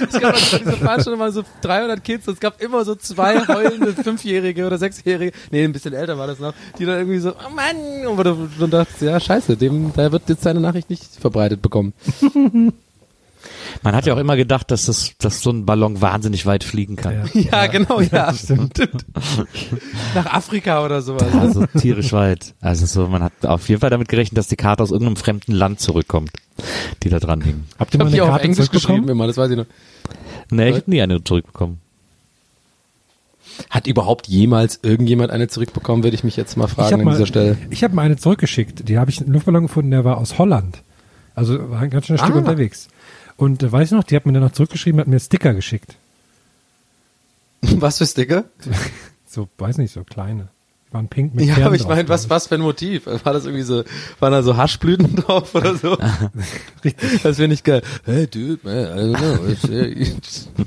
Es 0.08 0.20
gab 0.20 0.34
also 0.34 0.50
bei 0.52 0.58
dieser 0.58 0.72
Veranstaltung 0.76 1.18
mal 1.18 1.32
so 1.32 1.42
300 1.62 2.04
Kids 2.04 2.28
und 2.28 2.34
es 2.34 2.40
gab 2.40 2.60
immer 2.62 2.84
so 2.84 2.94
zwei 2.94 3.38
heulende 3.48 3.92
Fünfjährige 3.94 4.66
oder 4.66 4.76
Sechsjährige, 4.78 5.32
nee, 5.50 5.64
ein 5.64 5.72
bisschen 5.72 5.94
älter 5.94 6.16
war 6.18 6.26
das 6.26 6.38
noch, 6.38 6.52
die 6.78 6.84
dann 6.84 6.98
irgendwie 6.98 7.18
so, 7.18 7.30
oh 7.32 7.50
Mann, 7.54 8.06
und 8.06 8.24
du 8.24 8.48
dann 8.60 8.70
dachtest, 8.70 9.00
ja, 9.02 9.18
scheiße, 9.18 9.56
dem, 9.56 9.92
der 9.94 10.12
wird 10.12 10.28
jetzt 10.28 10.42
seine 10.42 10.60
Nachricht 10.60 10.90
nicht 10.90 11.02
verbreitet 11.18 11.62
bekommen. 11.62 11.92
Man 13.82 13.94
hat 13.94 14.06
ja 14.06 14.14
auch 14.14 14.18
immer 14.18 14.36
gedacht, 14.36 14.70
dass 14.70 14.86
das, 14.86 15.12
dass 15.18 15.40
so 15.42 15.50
ein 15.50 15.66
Ballon 15.66 16.00
wahnsinnig 16.00 16.46
weit 16.46 16.64
fliegen 16.64 16.96
kann. 16.96 17.28
Ja. 17.34 17.40
Ja, 17.40 17.66
genau, 17.66 18.00
ja. 18.00 18.32
Stimmt. 18.34 18.78
Nach 20.14 20.26
Afrika 20.26 20.84
oder 20.84 21.02
sowas. 21.02 21.32
Also 21.34 21.66
tierisch 21.78 22.12
weit. 22.12 22.54
Also 22.60 22.86
so, 22.86 23.06
man 23.08 23.22
hat 23.22 23.32
auf 23.44 23.68
jeden 23.68 23.80
Fall 23.80 23.90
damit 23.90 24.08
gerechnet, 24.08 24.38
dass 24.38 24.48
die 24.48 24.56
Karte 24.56 24.82
aus 24.82 24.90
irgendeinem 24.90 25.16
fremden 25.16 25.52
Land 25.52 25.80
zurückkommt, 25.80 26.30
die 27.02 27.08
da 27.08 27.18
dran 27.18 27.40
hing. 27.40 27.64
Habt 27.78 27.94
ihr 27.94 27.98
mal 27.98 28.06
hab 28.06 28.12
eine 28.14 28.22
Karte 28.22 28.44
Englisch 28.44 28.58
geschrieben 28.70 28.80
zurückbekommen? 28.80 29.08
immer, 29.10 29.26
das 29.26 29.36
weiß 29.36 29.50
ich 29.50 29.56
noch. 29.56 29.66
Nee, 30.50 30.68
ich 30.70 30.76
habe 30.76 30.90
nie 30.90 31.02
eine 31.02 31.22
zurückbekommen. 31.22 31.78
Hat 33.70 33.86
überhaupt 33.86 34.26
jemals 34.28 34.80
irgendjemand 34.82 35.30
eine 35.30 35.48
zurückbekommen, 35.48 36.04
würde 36.04 36.14
ich 36.14 36.24
mich 36.24 36.36
jetzt 36.36 36.56
mal 36.56 36.66
fragen 36.66 36.92
habe 36.92 37.02
an 37.02 37.04
mal, 37.06 37.12
dieser 37.12 37.26
Stelle. 37.26 37.56
ich 37.70 37.82
hab 37.82 37.92
mal 37.92 38.02
eine 38.02 38.16
zurückgeschickt. 38.16 38.88
Die 38.88 38.98
habe 38.98 39.10
ich 39.10 39.20
einen 39.20 39.32
Luftballon 39.32 39.62
gefunden, 39.62 39.90
der 39.92 40.04
war 40.04 40.18
aus 40.18 40.38
Holland. 40.38 40.82
Also 41.34 41.70
war 41.70 41.80
ein 41.80 41.90
ganz 41.90 42.06
schönes 42.06 42.20
Stück 42.20 42.34
Ah. 42.34 42.38
unterwegs. 42.38 42.88
Und 43.36 43.62
äh, 43.62 43.70
weiß 43.70 43.88
ich 43.88 43.92
noch, 43.92 44.04
die 44.04 44.16
hat 44.16 44.26
mir 44.26 44.32
dann 44.32 44.42
noch 44.42 44.52
zurückgeschrieben, 44.52 45.00
hat 45.00 45.08
mir 45.08 45.20
Sticker 45.20 45.54
geschickt. 45.54 45.96
Was 47.62 47.98
für 47.98 48.06
Sticker? 48.06 48.44
So, 49.28 49.48
weiß 49.58 49.76
nicht, 49.78 49.92
so 49.92 50.02
kleine. 50.02 50.48
Die 50.88 50.94
waren 50.94 51.08
pink 51.08 51.34
mit 51.34 51.44
Ja, 51.44 51.54
Sternen 51.54 51.66
aber 51.66 51.76
ich 51.76 51.86
meine, 51.86 52.08
was, 52.08 52.30
was 52.30 52.46
für 52.46 52.54
ein 52.54 52.62
Motiv? 52.62 53.04
War 53.04 53.34
das 53.34 53.44
irgendwie 53.44 53.64
so, 53.64 53.82
waren 54.18 54.32
da 54.32 54.42
so 54.42 54.56
Haschblüten 54.56 55.14
drauf 55.16 55.54
oder 55.54 55.74
so? 55.74 55.98
Richtig. 56.82 57.22
Das 57.22 57.36
finde 57.36 57.52
ich 57.52 57.62
geil. 57.62 57.82
Hey, 58.04 58.28
dude, 58.28 58.60
man, 58.62 58.74
I 58.74 59.14
don't 59.14 59.18
know. 59.18 60.60
Uh, 60.60 60.64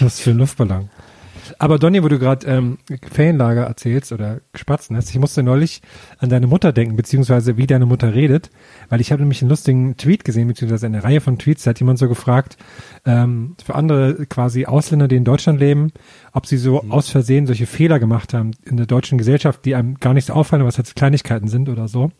Was 0.00 0.20
für 0.20 0.30
ein 0.30 0.38
Luftballon. 0.38 0.90
Aber 1.58 1.78
Donny, 1.78 2.02
wo 2.02 2.08
du 2.08 2.18
gerade 2.18 2.46
ähm, 2.46 2.78
Ferienlager 3.10 3.64
erzählst 3.64 4.12
oder 4.12 4.40
Spatzen 4.54 4.96
hast, 4.96 5.10
ich 5.10 5.18
musste 5.18 5.42
neulich 5.42 5.82
an 6.18 6.28
deine 6.28 6.46
Mutter 6.46 6.72
denken, 6.72 6.96
beziehungsweise 6.96 7.56
wie 7.56 7.66
deine 7.66 7.86
Mutter 7.86 8.14
redet, 8.14 8.50
weil 8.88 9.00
ich 9.00 9.12
habe 9.12 9.22
nämlich 9.22 9.42
einen 9.42 9.50
lustigen 9.50 9.96
Tweet 9.96 10.24
gesehen, 10.24 10.48
beziehungsweise 10.48 10.86
eine 10.86 11.04
Reihe 11.04 11.20
von 11.20 11.38
Tweets, 11.38 11.64
da 11.64 11.70
hat 11.70 11.80
jemand 11.80 11.98
so 11.98 12.08
gefragt, 12.08 12.56
ähm, 13.04 13.56
für 13.64 13.74
andere 13.74 14.26
quasi 14.26 14.66
Ausländer, 14.66 15.08
die 15.08 15.16
in 15.16 15.24
Deutschland 15.24 15.60
leben, 15.60 15.92
ob 16.32 16.46
sie 16.46 16.56
so 16.56 16.84
aus 16.88 17.08
Versehen 17.08 17.46
solche 17.46 17.66
Fehler 17.66 17.98
gemacht 17.98 18.34
haben 18.34 18.52
in 18.64 18.76
der 18.76 18.86
deutschen 18.86 19.18
Gesellschaft, 19.18 19.64
die 19.64 19.74
einem 19.74 19.98
gar 19.98 20.14
nicht 20.14 20.26
so 20.26 20.32
auffallen, 20.32 20.64
was 20.64 20.78
halt 20.78 20.94
Kleinigkeiten 20.94 21.48
sind 21.48 21.68
oder 21.68 21.88
so. 21.88 22.10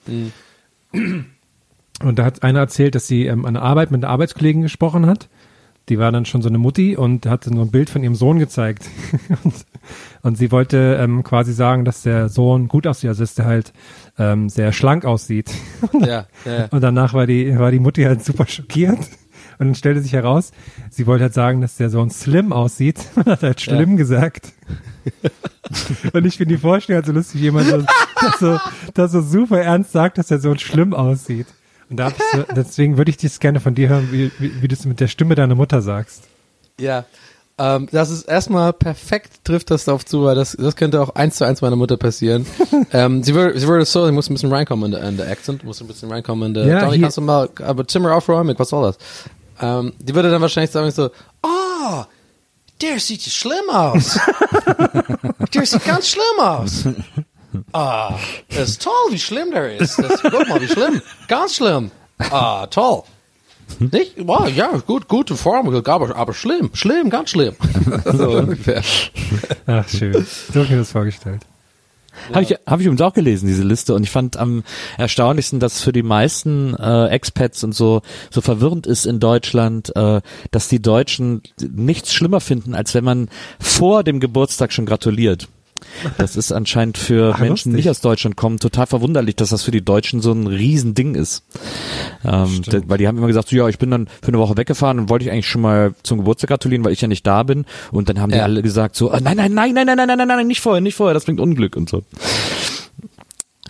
Und 2.02 2.18
da 2.18 2.24
hat 2.24 2.42
einer 2.42 2.60
erzählt, 2.60 2.94
dass 2.94 3.08
sie 3.08 3.26
ähm, 3.26 3.44
an 3.44 3.54
der 3.54 3.62
Arbeit 3.62 3.90
mit 3.90 4.04
einer 4.04 4.12
Arbeitskollegen 4.12 4.62
gesprochen 4.62 5.06
hat. 5.06 5.28
Die 5.88 5.98
war 5.98 6.12
dann 6.12 6.26
schon 6.26 6.42
so 6.42 6.48
eine 6.48 6.58
Mutti 6.58 6.96
und 6.96 7.26
hat 7.26 7.44
so 7.44 7.50
ein 7.50 7.70
Bild 7.70 7.90
von 7.90 8.02
ihrem 8.02 8.14
Sohn 8.14 8.38
gezeigt. 8.38 8.84
und, 9.44 9.54
und 10.22 10.36
sie 10.36 10.52
wollte 10.52 10.98
ähm, 11.00 11.22
quasi 11.22 11.52
sagen, 11.52 11.84
dass 11.84 12.02
der 12.02 12.28
Sohn 12.28 12.68
gut 12.68 12.86
aussieht, 12.86 13.08
also 13.08 13.22
dass 13.22 13.34
der 13.34 13.46
halt 13.46 13.72
ähm, 14.18 14.48
sehr 14.48 14.72
schlank 14.72 15.04
aussieht. 15.04 15.50
ja, 16.00 16.26
ja. 16.44 16.66
Und 16.70 16.82
danach 16.82 17.14
war 17.14 17.26
die, 17.26 17.58
war 17.58 17.70
die 17.70 17.80
Mutti 17.80 18.02
halt 18.02 18.24
super 18.24 18.46
schockiert. 18.46 18.98
Und 19.58 19.66
dann 19.66 19.74
stellte 19.74 20.00
sich 20.00 20.12
heraus, 20.12 20.52
sie 20.88 21.06
wollte 21.06 21.24
halt 21.24 21.34
sagen, 21.34 21.60
dass 21.60 21.76
der 21.76 21.90
Sohn 21.90 22.10
slim 22.10 22.52
aussieht 22.52 23.00
und 23.16 23.26
hat 23.26 23.42
halt 23.42 23.60
schlimm 23.60 23.96
gesagt. 23.96 24.52
und 26.12 26.26
ich 26.26 26.36
finde 26.36 26.54
die 26.54 26.60
Vorstellung 26.60 26.98
halt 26.98 27.06
so 27.06 27.12
lustig, 27.12 27.40
jemand 27.40 27.66
so, 27.66 27.78
das 27.78 28.38
so, 28.38 28.58
das 28.94 29.12
so 29.12 29.20
super 29.20 29.60
ernst 29.60 29.92
sagt, 29.92 30.18
dass 30.18 30.28
der 30.28 30.38
Sohn 30.38 30.58
schlimm 30.58 30.94
aussieht. 30.94 31.46
Und 31.90 31.96
da 31.96 32.10
so, 32.10 32.44
deswegen 32.54 32.96
würde 32.96 33.10
ich 33.10 33.16
das 33.16 33.40
gerne 33.40 33.60
von 33.60 33.74
dir 33.74 33.88
hören, 33.88 34.08
wie, 34.12 34.30
wie, 34.38 34.62
wie 34.62 34.68
du 34.68 34.74
es 34.74 34.84
mit 34.84 35.00
der 35.00 35.08
Stimme 35.08 35.34
deiner 35.34 35.54
Mutter 35.54 35.80
sagst. 35.80 36.24
Ja. 36.78 37.04
Ähm, 37.60 37.88
das 37.90 38.10
ist 38.10 38.28
erstmal 38.28 38.72
perfekt, 38.72 39.44
trifft 39.44 39.70
das 39.70 39.84
darauf 39.84 40.04
zu, 40.04 40.22
weil 40.24 40.36
das, 40.36 40.52
das 40.52 40.76
könnte 40.76 41.00
auch 41.00 41.16
eins 41.16 41.36
zu 41.36 41.44
eins 41.44 41.60
meiner 41.60 41.74
Mutter 41.74 41.96
passieren. 41.96 42.46
ähm, 42.92 43.24
sie 43.24 43.34
würde, 43.34 43.58
sie 43.58 43.66
würde 43.66 43.84
so, 43.84 44.06
sie 44.06 44.12
muss 44.12 44.30
ein 44.30 44.34
bisschen 44.34 44.52
reinkommen 44.52 44.86
in 44.86 44.90
der, 44.92 45.08
in 45.08 45.16
der 45.16 45.28
Accent, 45.28 45.64
muss 45.64 45.80
ein 45.80 45.88
bisschen 45.88 46.10
reinkommen 46.10 46.48
in 46.48 46.54
der, 46.54 46.66
Ja, 46.66 46.80
Donny, 46.84 47.00
kannst 47.00 47.16
du 47.16 47.22
mal, 47.22 47.48
aber 47.64 47.86
Zimmer 47.88 48.14
aufräumen, 48.14 48.54
was 48.56 48.68
soll 48.68 48.84
das? 48.84 48.98
Ähm, 49.60 49.92
die 49.98 50.14
würde 50.14 50.30
dann 50.30 50.40
wahrscheinlich 50.40 50.70
sagen 50.70 50.90
so, 50.92 51.10
oh, 51.42 52.04
der 52.80 53.00
sieht 53.00 53.22
schlimm 53.22 53.70
aus. 53.70 54.20
der 55.54 55.66
sieht 55.66 55.84
ganz 55.84 56.10
schlimm 56.10 56.38
aus. 56.38 56.84
Ah, 57.72 58.14
das 58.48 58.70
ist 58.70 58.82
toll, 58.82 58.92
wie 59.10 59.18
schlimm 59.18 59.50
der 59.52 59.76
ist. 59.76 59.98
Das, 59.98 60.22
guck 60.22 60.48
mal, 60.48 60.60
wie 60.60 60.68
schlimm. 60.68 61.00
Ganz 61.28 61.56
schlimm. 61.56 61.90
Ah, 62.18 62.66
toll. 62.66 63.02
Nicht? 63.78 64.14
Wow, 64.18 64.48
ja, 64.48 64.70
gut, 64.86 65.08
gute 65.08 65.36
Form, 65.36 65.68
aber, 65.68 66.16
aber 66.16 66.34
schlimm, 66.34 66.70
schlimm, 66.72 67.10
ganz 67.10 67.30
schlimm. 67.30 67.54
so 68.04 68.30
ungefähr. 68.30 68.82
Ach, 69.66 69.88
schön. 69.88 70.12
So 70.52 70.60
hab 70.60 70.64
ich 70.64 70.70
mir 70.70 70.78
das 70.78 70.92
vorgestellt. 70.92 71.42
Habe 72.32 72.42
ich, 72.42 72.50
hab 72.66 72.80
ich 72.80 72.86
übrigens 72.86 73.02
auch 73.02 73.14
gelesen, 73.14 73.46
diese 73.46 73.62
Liste. 73.62 73.94
Und 73.94 74.02
ich 74.02 74.10
fand 74.10 74.36
am 74.36 74.64
erstaunlichsten, 74.96 75.60
dass 75.60 75.80
für 75.80 75.92
die 75.92 76.02
meisten 76.02 76.74
äh, 76.74 77.06
Expats 77.08 77.62
und 77.62 77.74
so 77.74 78.02
so 78.30 78.40
verwirrend 78.40 78.86
ist 78.86 79.06
in 79.06 79.20
Deutschland, 79.20 79.94
äh, 79.94 80.20
dass 80.50 80.68
die 80.68 80.82
Deutschen 80.82 81.42
nichts 81.60 82.12
schlimmer 82.12 82.40
finden, 82.40 82.74
als 82.74 82.94
wenn 82.94 83.04
man 83.04 83.28
vor 83.60 84.02
dem 84.02 84.18
Geburtstag 84.18 84.72
schon 84.72 84.86
gratuliert. 84.86 85.48
Das 86.18 86.36
ist 86.36 86.52
anscheinend 86.52 86.98
für 86.98 87.32
Ach, 87.34 87.40
Menschen, 87.40 87.70
die 87.72 87.76
nicht 87.76 87.90
aus 87.90 88.00
Deutschland 88.00 88.36
kommen, 88.36 88.58
total 88.58 88.86
verwunderlich, 88.86 89.36
dass 89.36 89.50
das 89.50 89.62
für 89.62 89.70
die 89.70 89.84
Deutschen 89.84 90.20
so 90.20 90.32
ein 90.32 90.46
Riesending 90.46 91.14
ist. 91.14 91.44
Ähm, 92.24 92.46
Stimmt. 92.62 92.84
d- 92.84 92.88
weil 92.88 92.98
die 92.98 93.08
haben 93.08 93.18
immer 93.18 93.26
gesagt, 93.26 93.48
so, 93.48 93.56
ja, 93.56 93.68
ich 93.68 93.78
bin 93.78 93.90
dann 93.90 94.08
für 94.22 94.28
eine 94.28 94.38
Woche 94.38 94.56
weggefahren 94.56 94.98
und 94.98 95.08
wollte 95.08 95.24
ich 95.24 95.30
eigentlich 95.30 95.48
schon 95.48 95.62
mal 95.62 95.94
zum 96.02 96.18
Geburtstag 96.18 96.48
gratulieren, 96.50 96.84
weil 96.84 96.92
ich 96.92 97.00
ja 97.00 97.08
nicht 97.08 97.26
da 97.26 97.42
bin. 97.42 97.64
Und 97.90 98.08
dann 98.08 98.20
haben 98.20 98.30
die 98.30 98.38
Ja. 98.38 98.44
alle 98.44 98.62
gesagt, 98.62 98.96
so, 98.96 99.10
ah, 99.10 99.20
nein, 99.20 99.36
nein, 99.36 99.54
nein, 99.54 99.72
nein, 99.74 99.86
nein, 99.86 99.96
nein, 99.96 100.06
nein, 100.08 100.18
nein, 100.18 100.28
nein, 100.28 100.46
nicht 100.46 100.60
vorher, 100.60 100.80
nicht 100.80 100.94
vorher, 100.94 101.14
das 101.14 101.24
bringt 101.24 101.40
Unglück 101.40 101.76
und 101.76 101.88
so. 101.88 102.02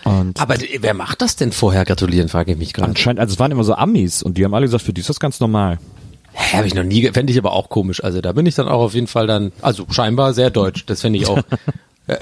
Und 0.05 0.39
Aber 0.39 0.55
wer 0.79 0.93
macht 0.93 1.21
das 1.21 1.35
denn 1.35 1.51
vorher 1.51 1.83
gratulieren, 1.85 2.29
frage 2.29 2.53
ich 2.53 2.57
mich 2.57 2.73
gerade. 2.73 2.89
anscheinend, 2.89 3.19
also 3.19 3.33
es 3.33 3.39
waren 3.39 3.51
immer 3.51 3.63
so 3.65 3.73
Amis 3.75 4.23
und 4.23 4.37
die 4.37 4.45
haben 4.45 4.53
alle 4.53 4.65
gesagt, 4.65 4.83
für 4.83 4.93
die 4.93 5.01
ist 5.01 5.09
das 5.09 5.19
ganz 5.19 5.39
normal. 5.39 5.77
Hä, 6.31 6.57
habe 6.57 6.67
ich 6.67 6.73
noch 6.73 6.83
nie, 6.83 7.09
fände 7.11 7.33
ich 7.33 7.37
aber 7.37 7.51
auch 7.51 7.69
komisch. 7.69 8.01
Also 8.03 8.21
da 8.21 8.31
bin 8.31 8.45
ich 8.45 8.55
dann 8.55 8.67
auch 8.69 8.81
auf 8.81 8.93
jeden 8.93 9.07
Fall 9.07 9.27
dann, 9.27 9.51
also 9.61 9.85
scheinbar 9.89 10.33
sehr 10.33 10.51
deutsch, 10.51 10.85
das 10.85 11.01
fände 11.01 11.19
ich 11.19 11.27
auch. 11.27 11.41
Äh, 12.09 12.17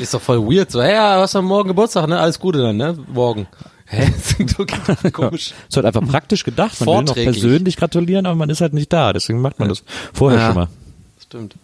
ist 0.00 0.12
doch 0.14 0.20
voll 0.20 0.40
weird, 0.46 0.70
so, 0.70 0.82
hey, 0.82 0.92
ja, 0.94 1.20
was 1.20 1.34
am 1.36 1.46
morgen 1.46 1.68
Geburtstag, 1.68 2.06
ne? 2.08 2.18
Alles 2.18 2.38
Gute 2.38 2.58
dann, 2.60 2.76
ne? 2.76 2.98
Morgen. 3.12 3.46
Hä? 3.86 4.10
Komisch. 5.12 5.52
Es 5.52 5.68
ist 5.70 5.76
halt 5.76 5.86
einfach 5.86 6.06
praktisch 6.06 6.44
gedacht. 6.44 6.78
Man 6.80 6.88
will 6.98 7.04
noch 7.04 7.14
persönlich 7.14 7.76
gratulieren, 7.76 8.26
aber 8.26 8.36
man 8.36 8.48
ist 8.50 8.60
halt 8.60 8.72
nicht 8.72 8.92
da. 8.92 9.12
Deswegen 9.12 9.40
macht 9.40 9.58
man 9.58 9.68
das 9.68 9.84
vorher 10.14 10.38
Ja. 10.40 10.46
schon 10.46 10.54
mal. 10.54 10.68
Stimmt. 11.22 11.54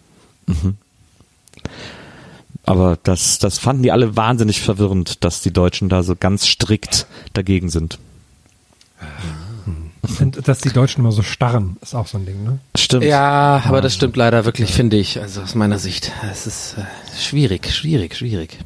Aber 2.65 2.97
das, 3.01 3.39
das 3.39 3.57
fanden 3.57 3.81
die 3.83 3.91
alle 3.91 4.15
wahnsinnig 4.15 4.61
verwirrend, 4.61 5.23
dass 5.23 5.41
die 5.41 5.51
Deutschen 5.51 5.89
da 5.89 6.03
so 6.03 6.15
ganz 6.15 6.45
strikt 6.47 7.07
dagegen 7.33 7.69
sind. 7.69 7.97
Und 10.19 10.47
dass 10.47 10.59
die 10.59 10.71
Deutschen 10.71 11.01
immer 11.01 11.11
so 11.11 11.23
starren, 11.23 11.77
ist 11.81 11.93
auch 11.93 12.07
so 12.07 12.17
ein 12.17 12.25
Ding, 12.25 12.43
ne? 12.43 12.59
Stimmt. 12.75 13.03
Ja, 13.03 13.61
aber 13.65 13.81
das 13.81 13.93
stimmt 13.93 14.15
leider 14.15 14.45
wirklich, 14.45 14.71
finde 14.71 14.97
ich. 14.97 15.19
Also 15.19 15.41
aus 15.41 15.55
meiner 15.55 15.77
Sicht. 15.77 16.11
Es 16.31 16.47
ist 16.47 16.75
äh, 16.77 16.83
schwierig, 17.19 17.69
schwierig, 17.71 18.15
schwierig. 18.15 18.59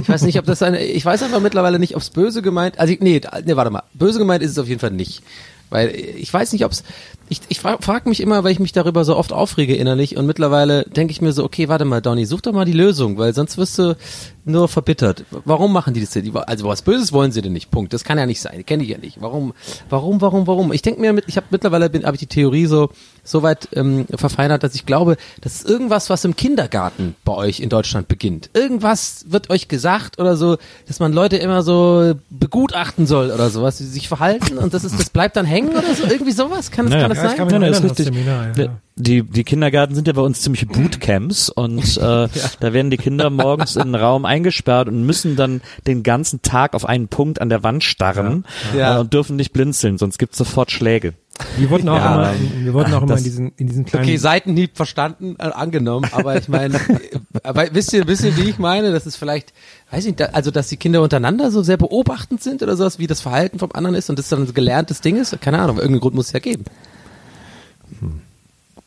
Ich 0.00 0.08
weiß 0.08 0.22
nicht, 0.22 0.38
ob 0.38 0.46
das 0.46 0.62
eine, 0.62 0.82
ich 0.82 1.04
weiß 1.04 1.22
einfach 1.22 1.40
mittlerweile 1.40 1.78
nicht, 1.78 1.94
ob 1.96 2.02
es 2.02 2.10
böse 2.10 2.42
gemeint, 2.42 2.78
also 2.78 2.92
ich, 2.92 3.00
nee, 3.00 3.20
nee, 3.44 3.56
warte 3.56 3.70
mal, 3.70 3.84
böse 3.94 4.18
gemeint 4.18 4.42
ist 4.42 4.52
es 4.52 4.58
auf 4.58 4.68
jeden 4.68 4.80
Fall 4.80 4.90
nicht. 4.90 5.22
Weil 5.70 5.94
ich 5.94 6.32
weiß 6.32 6.52
nicht, 6.52 6.64
ob 6.64 6.72
es, 6.72 6.82
ich, 7.30 7.40
ich 7.48 7.60
frage 7.60 7.82
frag 7.82 8.06
mich 8.06 8.20
immer, 8.20 8.42
weil 8.42 8.50
ich 8.52 8.58
mich 8.58 8.72
darüber 8.72 9.04
so 9.04 9.16
oft 9.16 9.32
aufrege 9.32 9.76
innerlich 9.76 10.16
und 10.16 10.26
mittlerweile 10.26 10.82
denke 10.84 11.12
ich 11.12 11.22
mir 11.22 11.32
so, 11.32 11.44
okay, 11.44 11.68
warte 11.68 11.84
mal, 11.84 12.02
Donny, 12.02 12.26
such 12.26 12.40
doch 12.40 12.52
mal 12.52 12.64
die 12.64 12.72
Lösung, 12.72 13.18
weil 13.18 13.32
sonst 13.32 13.56
wirst 13.56 13.78
du 13.78 13.96
nur 14.44 14.68
verbittert. 14.68 15.24
Warum 15.44 15.72
machen 15.72 15.94
die 15.94 16.00
das 16.00 16.10
denn? 16.10 16.36
Also 16.36 16.66
was 16.66 16.82
Böses 16.82 17.12
wollen 17.12 17.30
sie 17.30 17.40
denn 17.40 17.52
nicht, 17.52 17.70
Punkt. 17.70 17.92
Das 17.92 18.02
kann 18.02 18.18
ja 18.18 18.26
nicht 18.26 18.40
sein, 18.40 18.66
kenne 18.66 18.82
ich 18.82 18.88
ja 18.88 18.98
nicht. 18.98 19.20
Warum, 19.20 19.54
warum, 19.88 20.20
warum, 20.20 20.46
warum? 20.48 20.72
Ich 20.72 20.82
denke 20.82 21.00
mir, 21.00 21.12
mit, 21.12 21.26
ich 21.28 21.36
habe 21.36 21.46
mittlerweile 21.50 21.88
bin, 21.88 22.04
habe 22.04 22.16
ich 22.16 22.20
die 22.20 22.26
Theorie 22.26 22.66
so 22.66 22.90
so 23.22 23.42
weit 23.42 23.68
ähm, 23.74 24.06
verfeinert, 24.14 24.62
dass 24.62 24.74
ich 24.74 24.86
glaube, 24.86 25.16
das 25.40 25.56
ist 25.56 25.68
irgendwas, 25.68 26.10
was 26.10 26.24
im 26.24 26.36
Kindergarten 26.36 27.14
bei 27.24 27.34
euch 27.34 27.60
in 27.60 27.68
Deutschland 27.68 28.08
beginnt. 28.08 28.50
Irgendwas 28.54 29.26
wird 29.28 29.50
euch 29.50 29.68
gesagt 29.68 30.18
oder 30.18 30.36
so, 30.36 30.56
dass 30.88 31.00
man 31.00 31.12
Leute 31.12 31.36
immer 31.36 31.62
so 31.62 32.14
begutachten 32.30 33.06
soll 33.06 33.30
oder 33.30 33.50
sowas, 33.50 33.78
wie 33.80 33.84
sie 33.84 33.90
sich 33.90 34.08
verhalten 34.08 34.58
und 34.58 34.74
das 34.74 34.84
ist, 34.84 34.98
das 34.98 35.10
bleibt 35.10 35.36
dann 35.36 35.46
hängen 35.46 35.70
oder 35.70 35.94
so, 35.94 36.04
irgendwie 36.04 36.32
sowas. 36.32 36.70
Kann 36.70 36.86
das, 36.86 36.92
Naja. 36.92 37.02
kann 37.08 37.10
das 37.14 37.19
Ja, 37.22 37.24
ich 37.24 37.30
sein? 37.30 37.36
kann 37.38 37.46
mich 37.46 37.52
Nein, 37.52 37.60
nein, 37.62 37.72
ist 37.72 37.82
richtig. 37.84 38.06
Seminar, 38.06 38.56
ja. 38.56 38.76
Die, 38.96 39.22
die 39.22 39.44
Kindergärten 39.44 39.94
sind 39.94 40.06
ja 40.08 40.12
bei 40.12 40.20
uns 40.20 40.42
ziemliche 40.42 40.66
Bootcamps 40.66 41.48
und 41.48 41.96
äh, 41.96 42.00
da 42.00 42.72
werden 42.72 42.90
die 42.90 42.98
Kinder 42.98 43.30
morgens 43.30 43.76
in 43.76 43.82
einen 43.82 43.94
Raum 43.94 44.24
eingesperrt 44.26 44.88
und 44.88 45.04
müssen 45.06 45.36
dann 45.36 45.62
den 45.86 46.02
ganzen 46.02 46.42
Tag 46.42 46.74
auf 46.74 46.84
einen 46.84 47.08
Punkt 47.08 47.40
an 47.40 47.48
der 47.48 47.62
Wand 47.62 47.82
starren 47.84 48.44
Ja. 48.76 48.96
Äh, 48.96 49.00
und 49.00 49.12
dürfen 49.14 49.36
nicht 49.36 49.52
blinzeln, 49.52 49.96
sonst 49.96 50.18
gibt's 50.18 50.36
sofort 50.36 50.70
Schläge. 50.70 51.14
Wir 51.56 51.70
wurden 51.70 51.88
auch 51.88 51.96
Ja, 51.96 52.32
immer, 52.32 52.34
wir 52.64 52.74
wurden 52.74 52.92
auch 52.92 52.98
immer 53.02 53.12
das- 53.12 53.20
in 53.20 53.24
diesen, 53.24 53.52
in 53.56 53.66
diesen 53.68 53.84
kleinen, 53.86 54.04
Okay, 54.04 54.16
Seitenhieb 54.18 54.76
verstanden, 54.76 55.36
äh, 55.38 55.44
angenommen, 55.44 56.06
aber 56.12 56.36
ich 56.36 56.48
meine, 56.48 56.78
aber 57.42 57.68
wisst 57.72 57.94
ihr, 57.94 58.06
wisst 58.06 58.24
ihr, 58.24 58.36
wie 58.36 58.50
ich 58.50 58.58
meine? 58.58 58.92
Das 58.92 59.06
ist 59.06 59.16
vielleicht, 59.16 59.54
weiß 59.90 60.04
ich 60.04 60.18
nicht, 60.18 60.34
also 60.34 60.50
dass 60.50 60.68
die 60.68 60.76
Kinder 60.76 61.00
untereinander 61.00 61.50
so 61.50 61.62
sehr 61.62 61.78
beobachtend 61.78 62.42
sind 62.42 62.62
oder 62.62 62.76
sowas, 62.76 62.98
wie 62.98 63.06
das 63.06 63.22
Verhalten 63.22 63.58
vom 63.58 63.70
anderen 63.72 63.94
ist 63.96 64.10
und 64.10 64.18
das 64.18 64.28
dann 64.28 64.42
ein 64.42 64.52
gelerntes 64.52 65.00
Ding 65.00 65.16
ist? 65.16 65.40
Keine 65.40 65.56
Ahnung, 65.58 65.76
aber 65.76 65.80
irgendeinen 65.82 66.00
Grund 66.02 66.14
muss 66.14 66.26
es 66.26 66.32
ja 66.32 66.40
geben. 66.40 66.64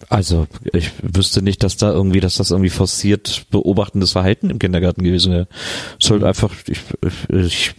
Also 0.09 0.47
ich 0.73 0.91
wüsste 1.01 1.41
nicht, 1.41 1.63
dass 1.63 1.77
da 1.77 1.91
irgendwie, 1.91 2.19
dass 2.19 2.35
das 2.35 2.51
irgendwie 2.51 2.69
forciert 2.69 3.45
beobachtendes 3.51 4.11
Verhalten 4.11 4.49
im 4.49 4.59
Kindergarten 4.59 5.03
gewesen 5.03 5.31
wäre. 5.31 5.47
Es 5.99 6.07
soll 6.07 6.23
einfach, 6.23 6.53
ich, 6.67 6.79
ich, 7.29 7.75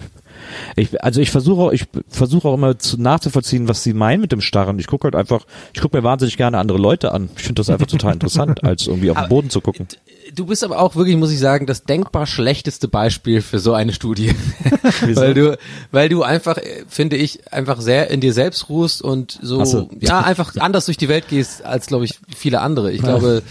ich, 0.76 1.02
also 1.02 1.20
ich 1.20 1.30
versuche 1.30 1.62
auch, 1.62 1.72
ich 1.72 1.86
versuche 2.08 2.48
auch 2.48 2.54
immer 2.54 2.78
zu, 2.78 3.00
nachzuvollziehen, 3.00 3.68
was 3.68 3.82
sie 3.82 3.94
meinen 3.94 4.20
mit 4.20 4.32
dem 4.32 4.40
Starren. 4.40 4.78
Ich 4.78 4.86
gucke 4.86 5.04
halt 5.04 5.14
einfach, 5.14 5.44
ich 5.72 5.80
gucke 5.80 5.96
mir 5.96 6.02
wahnsinnig 6.02 6.36
gerne 6.36 6.58
andere 6.58 6.78
Leute 6.78 7.12
an. 7.12 7.30
Ich 7.36 7.42
finde 7.42 7.60
das 7.60 7.70
einfach 7.70 7.86
total 7.86 8.14
interessant, 8.14 8.64
als 8.64 8.86
irgendwie 8.86 9.10
auf 9.10 9.18
den 9.18 9.28
Boden 9.28 9.50
zu 9.50 9.60
gucken. 9.60 9.88
Du 10.34 10.46
bist 10.46 10.64
aber 10.64 10.78
auch 10.78 10.96
wirklich, 10.96 11.16
muss 11.16 11.30
ich 11.30 11.38
sagen, 11.38 11.66
das 11.66 11.84
denkbar 11.84 12.26
schlechteste 12.26 12.88
Beispiel 12.88 13.42
für 13.42 13.58
so 13.58 13.74
eine 13.74 13.92
Studie. 13.92 14.34
Weil 15.14 15.34
du, 15.34 15.58
weil 15.90 16.08
du 16.08 16.22
einfach, 16.22 16.56
äh, 16.56 16.84
finde 16.88 17.16
ich, 17.16 17.52
einfach 17.52 17.80
sehr 17.80 18.10
in 18.10 18.20
dir 18.20 18.32
selbst 18.32 18.68
ruhst 18.68 19.02
und 19.02 19.38
so, 19.42 19.64
so. 19.64 19.90
ja, 20.00 20.20
einfach 20.20 20.54
anders 20.56 20.86
durch 20.86 20.96
die 20.96 21.08
Welt 21.08 21.28
gehst 21.28 21.64
als, 21.64 21.86
glaube 21.86 22.04
ich, 22.04 22.18
viele 22.34 22.60
andere. 22.60 22.92
Ich 22.92 23.02
glaube, 23.02 23.42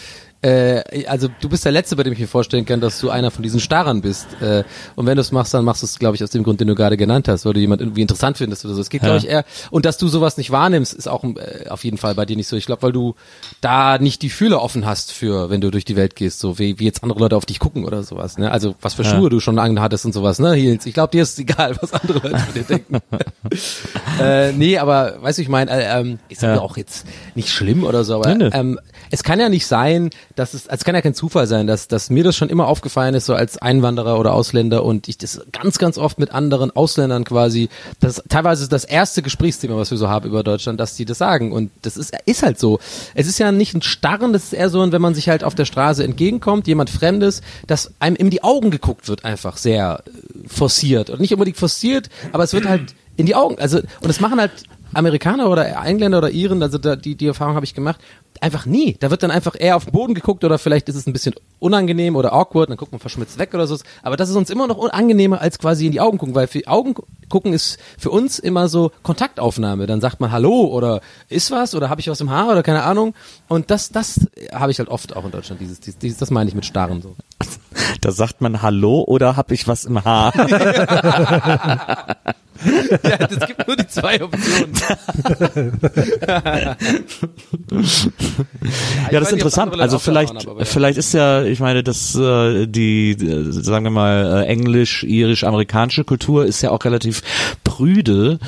äh, 0.44 1.06
also 1.08 1.30
du 1.42 1.50
bist 1.50 1.66
der 1.66 1.72
Letzte, 1.72 1.96
bei 1.96 2.04
dem 2.04 2.14
ich 2.14 2.20
mir 2.20 2.28
vorstellen 2.28 2.66
kann, 2.66 2.82
dass 2.82 3.00
du 3.00 3.10
einer 3.10 3.32
von 3.32 3.42
diesen 3.44 3.60
Starrern 3.60 4.02
bist. 4.02 4.28
Äh, 4.42 4.64
und 4.96 5.06
wenn 5.06 5.16
du 5.16 5.22
es 5.22 5.32
machst, 5.32 5.54
dann 5.54 5.64
machst 5.66 5.82
du 5.82 5.86
es, 5.86 5.98
glaube 5.98 6.16
ich, 6.16 6.24
aus 6.24 6.30
dem 6.32 6.44
Grund, 6.44 6.60
den 6.60 6.68
du 6.68 6.76
gerade 6.76 6.98
genannt 6.98 7.28
hast, 7.28 7.46
weil 7.46 7.54
du 7.54 7.60
jemand 7.60 7.82
irgendwie 7.82 8.02
interessant 8.02 8.38
findest 8.38 8.66
oder 8.66 8.74
so. 8.76 8.82
Es 8.82 8.90
geht, 8.90 9.02
glaube 9.02 9.16
Ja. 9.18 9.24
ich, 9.24 9.30
eher, 9.30 9.46
und 9.72 9.86
dass 9.86 9.98
du 9.98 10.08
sowas 10.08 10.38
nicht 10.38 10.52
wahrnimmst, 10.52 10.94
ist 10.94 11.08
auch 11.08 11.24
äh, 11.24 11.70
auf 11.70 11.84
jeden 11.84 11.98
Fall 11.98 12.14
bei 12.16 12.26
dir 12.26 12.36
nicht 12.36 12.48
so. 12.48 12.56
Ich 12.56 12.66
glaube, 12.66 12.82
weil 12.84 12.92
du 12.92 13.16
da 13.62 13.98
nicht 13.98 14.22
die 14.22 14.30
Fühler 14.30 14.62
offen 14.62 14.86
hast 14.86 15.12
für, 15.14 15.50
wenn 15.50 15.62
du 15.62 15.72
durch 15.72 15.86
die 15.86 15.96
Welt 15.96 16.16
gehst, 16.16 16.40
so 16.40 16.60
wie, 16.60 16.78
wie 16.80 16.86
jetzt 16.86 17.04
andere 17.04 17.20
Leute 17.20 17.36
auf 17.38 17.46
dich 17.46 17.60
gucken 17.60 17.86
oder 17.86 18.04
sowas. 18.04 18.38
Ne? 18.38 18.52
Also 18.52 18.76
was 18.82 18.94
für 18.96 19.04
Ja. 19.04 19.10
Schuhe 19.12 19.30
du 19.30 19.40
schon 19.40 19.60
anhattest 19.60 20.06
und 20.06 20.14
sowas, 20.14 20.40
ne, 20.40 20.54
Heels. 20.54 20.86
Ich 20.86 20.94
glaube, 20.94 21.12
dir 21.12 21.24
ist 21.24 21.40
egal, 21.40 21.76
was 21.82 21.94
andere 21.94 22.20
Leute 22.20 22.38
von 22.40 22.54
dir 22.54 22.64
denken. 22.64 22.98
äh, 24.22 24.52
nee, 24.52 24.78
aber 24.78 25.22
weißt 25.22 25.38
du, 25.38 25.42
ich 25.42 25.50
meine, 25.50 25.72
äh, 25.72 26.00
ähm, 26.02 26.20
ist 26.30 26.42
Ja. 26.42 26.56
ja. 26.56 26.62
auch 26.62 26.78
jetzt 26.78 27.06
nicht 27.36 27.50
schlimm 27.50 27.84
oder 27.84 28.04
so, 28.04 28.16
aber 28.16 28.30
ähm, 28.54 28.80
es 29.14 29.22
kann 29.22 29.40
ja 29.40 29.48
nicht 29.48 29.68
sein, 29.68 30.10
dass 30.36 30.56
es, 30.56 30.68
also 30.68 30.80
es 30.80 30.86
kann 30.86 30.96
ja 30.96 31.02
kein 31.02 31.14
Zufall 31.14 31.46
sein, 31.46 31.68
dass, 31.68 31.88
dass 31.88 32.10
mir 32.10 32.24
das 32.24 32.36
schon 32.36 32.50
immer 32.50 32.68
aufgefallen 32.68 33.14
ist, 33.14 33.28
so 33.28 33.36
als 33.36 33.60
Einwanderer 33.60 34.20
oder 34.20 34.34
Ausländer 34.34 34.84
und 34.84 35.08
ich 35.08 35.20
das 35.20 35.40
ganz, 35.52 35.78
ganz 35.78 36.00
oft 36.00 36.18
mit 36.18 36.32
anderen 36.32 36.72
Ausländern 36.72 37.24
quasi, 37.24 37.70
das 38.00 38.24
teilweise 38.28 38.68
das 38.68 38.86
erste 38.86 39.22
Gesprächsthema, 39.22 39.78
was 39.78 39.92
wir 39.92 40.00
so 40.00 40.10
haben 40.10 40.28
über 40.28 40.42
Deutschland, 40.42 40.80
dass 40.80 40.96
die 40.96 41.06
das 41.06 41.20
sagen 41.20 41.52
und 41.52 41.70
das 41.84 41.96
ist, 41.96 42.18
ist 42.26 42.42
halt 42.42 42.60
so. 42.60 42.80
Es 43.14 43.28
ist 43.28 43.38
ja 43.38 43.52
nicht 43.52 43.76
ein 43.76 43.84
Starren, 43.84 44.34
das 44.34 44.46
ist 44.46 44.54
eher 44.54 44.72
so, 44.72 44.92
wenn 44.92 45.02
man 45.02 45.14
sich 45.14 45.30
halt 45.30 45.44
auf 45.44 45.54
der 45.54 45.66
Straße 45.66 46.04
entgegenkommt, 46.04 46.66
jemand 46.66 46.90
Fremdes, 46.90 47.44
dass 47.68 47.92
einem 48.00 48.16
in 48.16 48.32
die 48.32 48.44
Augen 48.44 48.72
geguckt 48.72 49.10
wird, 49.10 49.26
einfach 49.26 49.58
sehr 49.58 50.04
äh, 50.08 50.48
forciert 50.48 51.12
und 51.12 51.22
nicht 51.22 51.34
unbedingt 51.34 51.58
forciert, 51.58 52.10
aber 52.32 52.46
es 52.46 52.54
wird 52.54 52.68
halt 52.68 52.96
in 53.16 53.28
die 53.28 53.36
Augen, 53.36 53.60
also 53.60 53.78
und 53.78 54.08
das 54.08 54.20
machen 54.20 54.40
halt 54.40 54.54
Amerikaner 54.94 55.50
oder 55.50 55.86
Engländer 55.86 56.20
oder 56.20 56.32
Iren, 56.32 56.62
also 56.64 56.78
da, 56.78 56.96
die, 56.96 57.16
die 57.16 57.28
Erfahrung 57.28 57.56
habe 57.56 57.66
ich 57.66 57.74
gemacht, 57.74 58.00
einfach 58.42 58.66
nie. 58.66 58.96
Da 59.00 59.10
wird 59.12 59.24
dann 59.24 59.32
einfach 59.32 59.56
eher 59.58 59.76
auf 59.76 59.86
den 59.86 59.94
Boden 59.94 60.14
geguckt 60.14 60.44
oder 60.44 60.58
vielleicht 60.60 60.90
ist 60.90 60.96
es 60.96 61.08
ein 61.08 61.14
bisschen 61.14 61.34
unangenehm 61.60 62.16
oder 62.16 62.34
awkward, 62.34 62.70
dann 62.70 62.78
guckt 62.78 62.92
man 62.92 63.00
verschmitzt 63.00 63.38
weg 63.40 63.54
oder 63.54 63.68
so. 63.68 63.78
Aber 64.02 64.18
das 64.18 64.30
ist 64.30 64.36
uns 64.36 64.50
immer 64.50 64.68
noch 64.68 64.78
unangenehmer 64.78 65.42
als 65.42 65.60
quasi 65.60 65.86
in 65.86 65.92
die 65.92 66.02
Augen 66.02 66.18
gucken, 66.18 66.36
weil 66.36 66.48
für 66.48 66.68
Augen 66.68 66.94
gu- 66.94 67.04
gucken 67.30 67.54
ist 67.54 67.78
für 67.98 68.12
uns 68.12 68.40
immer 68.40 68.68
so 68.68 68.92
Kontaktaufnahme. 69.04 69.88
Dann 69.88 70.02
sagt 70.02 70.20
man 70.20 70.32
Hallo 70.32 70.66
oder 70.66 71.02
ist 71.30 71.52
was 71.52 71.74
oder 71.76 71.90
habe 71.90 72.02
ich 72.02 72.10
was 72.10 72.20
im 72.22 72.30
Haar 72.32 72.50
oder 72.52 72.64
keine 72.64 72.84
Ahnung. 72.84 73.14
Und 73.48 73.72
das, 73.72 73.90
das 73.90 74.20
habe 74.52 74.72
ich 74.72 74.80
halt 74.80 74.90
oft 74.90 75.16
auch 75.16 75.26
in 75.26 75.32
Deutschland, 75.32 75.62
dieses, 75.62 75.80
dieses, 75.80 76.18
das 76.18 76.32
meine 76.32 76.50
ich 76.50 76.56
mit 76.56 76.66
Starren 76.66 77.02
so. 77.02 77.16
Da 78.02 78.12
sagt 78.12 78.42
man 78.42 78.62
Hallo 78.62 79.04
oder 79.08 79.36
hab 79.38 79.52
ich 79.52 79.68
was 79.68 79.86
im 79.86 80.04
Haar? 80.04 80.34
Ja, 83.04 83.28
es 83.30 83.46
gibt 83.48 83.68
nur 83.68 83.76
die 83.76 83.88
zwei 83.88 84.24
Optionen. 84.24 84.72
ja, 89.12 89.20
das 89.20 89.30
ist 89.30 89.34
interessant. 89.34 89.80
Also 89.80 90.00
vielleicht, 90.00 90.48
aber 90.48 90.60
ja. 90.60 90.66
vielleicht 90.66 90.98
ist 90.98 91.14
ja, 91.14 91.44
ich 91.44 91.60
meine, 91.60 91.84
das 91.84 92.16
äh, 92.16 92.68
die, 92.68 93.12
äh, 93.12 93.52
sagen 93.52 93.86
wir 93.86 93.92
mal, 93.92 94.44
äh, 94.44 94.46
englisch, 94.48 95.04
irisch, 95.04 95.44
amerikanische 95.44 96.04
Kultur 96.04 96.46
ist 96.46 96.62
ja 96.62 96.72
auch 96.72 96.84
relativ 96.86 97.22
prüde, 97.64 98.40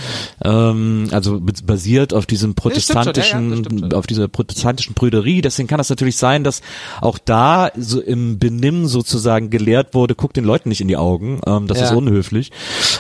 ähm, 0.44 1.08
also 1.12 1.40
basiert 1.42 2.14
auf 2.14 2.26
diesem 2.26 2.52
schon, 2.52 2.72
ja, 2.72 2.74
ja, 2.74 2.82
protestantischen, 2.84 3.94
auf 3.94 4.08
dieser 4.08 4.28
protestantischen 4.28 4.94
Prüderie. 4.94 5.42
Deswegen 5.42 5.68
kann 5.68 5.78
das 5.78 5.90
natürlich 5.90 6.18
sein, 6.18 6.44
dass 6.44 6.62
auch 7.02 7.18
da 7.18 7.72
so 7.76 8.02
im 8.02 8.40
Benimm 8.40 8.86
sozusagen 8.88 9.50
gelehrt 9.50 9.94
wurde, 9.94 10.16
guck 10.16 10.34
den 10.34 10.46
Leuten 10.46 10.70
nicht 10.70 10.82
in 10.82 10.88
die 10.88 10.98
Augen, 10.98 11.42
ähm, 11.46 11.68
das 11.68 11.82
ist 11.82 11.92
unhöflich 11.92 12.52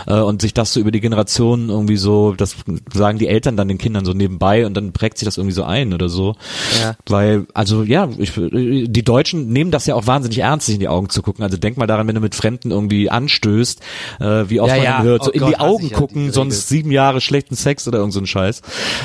äh, 0.07 0.19
und 0.19 0.41
sich 0.41 0.53
das 0.53 0.73
so 0.73 0.79
über 0.79 0.91
die 0.91 1.01
Generationen 1.01 1.69
irgendwie 1.69 1.97
so, 1.97 2.33
das 2.33 2.55
sagen 2.93 3.19
die 3.19 3.27
Eltern 3.27 3.57
dann 3.57 3.67
den 3.67 3.77
Kindern 3.77 4.05
so 4.05 4.13
nebenbei 4.13 4.65
und 4.65 4.73
dann 4.75 4.93
prägt 4.93 5.17
sich 5.17 5.25
das 5.25 5.37
irgendwie 5.37 5.53
so 5.53 5.63
ein 5.63 5.93
oder 5.93 6.09
so. 6.09 6.35
Ja. 6.81 6.95
Weil, 7.07 7.45
also 7.53 7.83
ja, 7.83 8.09
ich, 8.17 8.33
die 8.33 9.03
Deutschen 9.03 9.49
nehmen 9.49 9.71
das 9.71 9.85
ja 9.85 9.95
auch 9.95 10.07
wahnsinnig 10.07 10.39
ernst, 10.39 10.65
sich 10.67 10.75
in 10.75 10.81
die 10.81 10.87
Augen 10.87 11.09
zu 11.09 11.21
gucken. 11.21 11.43
Also 11.43 11.57
denk 11.57 11.77
mal 11.77 11.87
daran, 11.87 12.07
wenn 12.07 12.15
du 12.15 12.21
mit 12.21 12.35
Fremden 12.35 12.71
irgendwie 12.71 13.09
anstößt, 13.09 13.79
äh, 14.19 14.25
wie 14.47 14.59
oft 14.59 14.69
Ja, 14.69 14.77
man 14.77 14.83
ja. 14.83 15.03
hört, 15.03 15.23
so 15.23 15.31
Oh 15.31 15.33
in 15.33 15.39
Gott, 15.39 15.49
die 15.49 15.59
Augen 15.59 15.91
gucken, 15.91 16.25
die 16.25 16.31
sonst 16.31 16.69
sieben 16.69 16.91
Jahre 16.91 17.21
schlechten 17.21 17.55
Sex 17.55 17.87
oder 17.87 17.99
irgend 17.99 18.13
so 18.13 18.19
ein 18.19 18.27
Scheiß. 18.27 18.61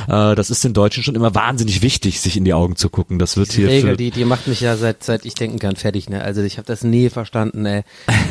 Äh, 0.08 0.34
das 0.34 0.50
ist 0.50 0.62
den 0.64 0.74
Deutschen 0.74 1.02
schon 1.02 1.14
immer 1.14 1.34
wahnsinnig 1.34 1.82
wichtig, 1.82 2.20
sich 2.20 2.36
in 2.36 2.44
die 2.44 2.54
Augen 2.54 2.76
zu 2.76 2.88
gucken. 2.88 3.18
Das 3.18 3.36
wird 3.36 3.52
hier 3.52 3.68
Regel, 3.68 3.96
die, 3.96 4.10
die 4.10 4.24
macht 4.24 4.46
mich 4.46 4.60
ja 4.60 4.76
seit, 4.76 5.02
seit 5.02 5.24
ich 5.24 5.34
denken 5.34 5.58
kann 5.58 5.76
fertig, 5.76 6.08
ne? 6.08 6.22
Also 6.22 6.42
ich 6.42 6.58
habe 6.58 6.66
das 6.66 6.84
nie 6.84 7.10
verstanden, 7.10 7.66
ey. 7.66 7.82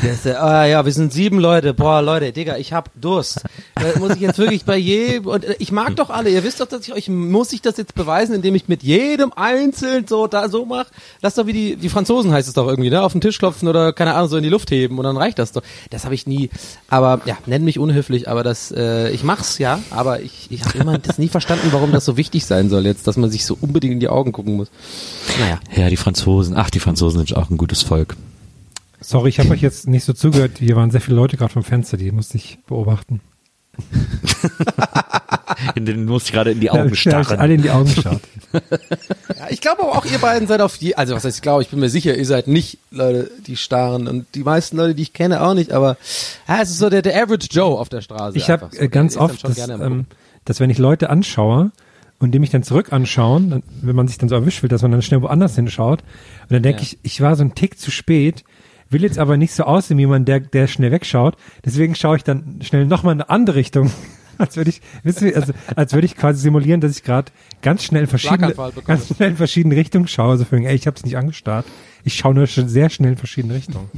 Das, 0.04 0.26
äh, 0.26 0.34
ah 0.34 0.66
ja, 0.66 0.86
wir 0.86 0.92
sind 0.92 1.14
sieben 1.14 1.40
Leute, 1.40 1.74
boah 1.74 2.02
Leute, 2.02 2.32
Digga, 2.32 2.58
ich 2.58 2.74
hab 2.74 2.90
Durst. 2.96 3.44
Da 3.76 4.00
muss 4.00 4.16
ich 4.16 4.22
jetzt 4.22 4.38
wirklich 4.38 4.66
bei 4.66 4.78
jedem, 4.78 5.28
und 5.28 5.44
äh, 5.44 5.56
ich 5.60 5.72
mag 5.72 5.96
doch 5.96 6.10
alle, 6.10 6.30
ihr 6.30 6.44
wisst 6.44 6.62
doch, 6.62 6.68
dass 6.68 6.88
ich 6.88 6.94
euch, 6.94 7.10
muss 7.10 7.52
ich 7.54 7.62
das 7.62 7.78
jetzt 7.78 7.96
beweisen, 7.96 8.36
indem 8.36 8.56
ich 8.56 8.68
mit 8.68 8.84
jedem 8.84 9.18
einzeln 9.36 10.05
so 10.07 10.28
da 10.28 10.49
so 10.49 10.65
mach? 10.65 10.86
Lass 11.22 11.36
doch 11.36 11.45
wie 11.45 11.53
die, 11.53 11.76
die 11.76 11.89
Franzosen 11.89 12.32
heißt 12.32 12.47
es 12.47 12.53
doch 12.53 12.67
irgendwie, 12.67 12.89
ne? 12.89 13.01
Auf 13.01 13.11
den 13.11 13.22
Tisch 13.22 13.38
klopfen 13.39 13.67
oder 13.67 13.93
keine 13.93 14.13
Ahnung, 14.15 14.30
so 14.30 14.38
in 14.38 14.43
die 14.43 14.49
Luft 14.49 14.72
heben 14.72 14.97
und 14.97 15.03
dann 15.03 15.17
reicht 15.17 15.39
das 15.39 15.51
doch. 15.51 15.61
Das 15.89 16.05
habe 16.05 16.15
ich 16.15 16.26
nie, 16.28 16.49
aber 16.88 17.22
ja, 17.26 17.38
nenn 17.45 17.63
mich 17.63 17.80
unhöflich, 17.80 18.28
aber 18.30 18.43
das, 18.43 18.72
äh, 18.72 19.09
ich 19.11 19.24
mach's 19.24 19.57
ja, 19.57 19.80
aber 19.91 20.22
ich, 20.22 20.47
ich 20.49 20.63
habe 20.65 20.78
immer 20.80 20.97
das 20.97 21.17
nie 21.17 21.28
verstanden, 21.30 21.67
warum 21.72 21.91
das 21.91 22.05
so 22.05 22.17
wichtig 22.17 22.45
sein 22.45 22.70
soll 22.70 22.86
jetzt, 22.86 23.07
dass 23.07 23.17
man 23.17 23.30
sich 23.30 23.45
so 23.45 23.57
unbedingt 23.59 23.93
in 23.93 23.99
die 23.99 24.09
Augen 24.09 24.32
gucken 24.32 24.55
muss. 24.55 24.70
Naja. 25.39 25.59
ja, 25.76 25.89
die 25.89 25.97
Franzosen. 25.97 26.55
Ach, 26.57 26.70
die 26.70 26.80
Franzosen 26.80 27.17
sind 27.26 27.36
auch 27.38 27.49
ein 27.49 27.57
gutes 27.57 27.84
Volk. 27.84 28.15
Sorry, 29.01 29.30
ich 29.30 29.39
habe 29.39 29.49
euch 29.51 29.61
jetzt 29.61 29.88
nicht 29.88 30.03
so 30.03 30.11
zugehört. 30.13 30.57
Hier 30.59 30.76
waren 30.76 30.91
sehr 30.91 30.99
viele 31.01 31.15
Leute 31.15 31.38
gerade 31.38 31.53
vom 31.53 31.63
Fenster, 31.63 31.95
die 31.95 32.11
musste 32.11 32.36
ich 32.38 32.59
beobachten. 32.67 33.22
In 35.76 35.86
den 35.86 36.05
muss 36.05 36.26
ich 36.26 36.32
gerade 36.32 36.51
in 36.51 36.59
die 36.59 36.67
Ja, 36.67 36.74
Augen 36.74 36.95
starren. 36.95 37.39
alle 37.39 37.53
in 37.53 37.61
die 37.61 37.72
Augen 37.72 37.93
geschaut. 37.93 38.22
Ja, 38.54 39.47
ich 39.50 39.62
glaube 39.62 39.84
aber 39.84 39.97
auch, 39.97 40.06
ihr 40.06 40.18
beiden 40.20 40.47
seid 40.47 40.62
auf 40.62 40.76
je, 40.78 40.95
also 40.95 41.16
was 41.16 41.24
heißt 41.24 41.38
ich 41.38 41.41
glaube, 41.41 41.62
ich 41.62 41.70
bin 41.70 41.80
mir 41.80 41.89
sicher, 41.89 42.16
ihr 42.16 42.26
seid 42.26 42.47
nicht 42.47 42.80
Leute, 42.91 43.32
die 43.45 43.58
starren 43.58 44.08
und 44.08 44.26
die 44.36 44.43
meisten 44.43 44.78
Leute, 44.78 44.95
die 44.95 45.04
ich 45.04 45.14
kenne, 45.14 45.41
auch 45.41 45.54
nicht, 45.54 45.72
aber 45.72 45.97
ja, 46.47 46.62
es 46.62 46.70
ist 46.70 46.80
so 46.80 46.89
der, 46.89 47.02
der 47.02 47.22
Average 47.22 47.47
Joe 47.52 47.78
auf 47.80 47.89
der 47.89 48.02
Straße. 48.02 48.38
Ich 48.38 48.50
habe 48.50 48.70
so. 48.72 48.80
äh, 48.80 48.88
ganz 48.88 49.14
Der 49.14 49.22
oft, 49.24 49.45
am 49.45 49.82
ähm, 49.82 50.06
dass 50.45 50.60
wenn 50.60 50.70
ich 50.70 50.78
Leute 50.78 51.10
anschaue 51.10 51.72
und 52.20 52.32
die 52.32 52.39
mich 52.39 52.50
dann 52.50 52.64
zurück 52.64 52.91
anschauen, 52.91 53.50
dann, 53.50 53.64
wenn 53.82 53.95
man 53.95 54.08
sich 54.08 54.18
dann 54.18 54.30
so 54.30 54.36
erwischt 54.36 54.62
wird, 54.64 54.72
dass 54.72 54.82
man 54.82 54.91
dann 54.91 55.02
schnell 55.02 55.22
woanders 55.22 55.56
hinschaut, 55.56 56.02
und 56.43 56.52
dann 56.52 56.64
denke 56.64 56.82
Ja. 56.82 56.88
ich, 56.88 57.00
ich 57.04 57.22
war 57.22 57.36
so 57.36 57.43
ein 57.43 57.56
Tick 57.56 57.80
zu 57.80 57.91
spät, 57.91 58.43
will 58.89 59.04
jetzt 59.04 59.20
aber 59.20 59.38
nicht 59.38 59.54
so 59.54 59.64
aussehen 59.64 59.97
wie 59.97 60.02
jemand, 60.02 60.28
der, 60.28 60.39
der 60.39 60.68
schnell 60.68 60.91
wegschaut, 60.91 61.36
deswegen 61.64 61.93
schaue 61.95 62.18
ich 62.18 62.24
dann 62.24 62.60
schnell 62.62 62.86
nochmal 62.88 63.14
in 63.14 63.22
eine 63.22 63.30
andere 63.30 63.56
Richtung. 63.58 63.91
Als 64.40 64.58
würde 64.58 64.72
ich, 64.72 64.82
wissen 65.04 65.28
Sie, 65.28 65.36
also, 65.36 65.54
als 65.76 65.94
würde 65.94 66.06
ich 66.06 66.16
quasi 66.16 66.40
simulieren, 66.42 66.82
dass 66.82 66.92
ich 66.98 67.04
gerade 67.04 67.32
ganz 67.62 67.84
schnell 67.84 68.02
in 68.04 68.08
verschiedene, 68.08 68.54
ganz 68.86 69.08
schnell 69.16 69.30
in 69.30 69.38
verschiedene 69.38 69.76
Richtungen 69.76 70.08
schaue. 70.08 70.32
Also 70.32 70.46
für 70.46 70.56
mich, 70.58 70.66
ey, 70.68 70.74
ich 70.76 70.88
habe 70.88 70.98
es 70.98 71.04
nicht 71.06 71.18
angestarrt. 71.18 71.66
Ich 72.04 72.16
schaue 72.16 72.34
nur 72.34 72.48
schon 72.48 72.68
sehr 72.70 72.90
schnell 72.90 73.12
in 73.12 73.18
verschiedene 73.18 73.54
Richtungen. 73.54 73.90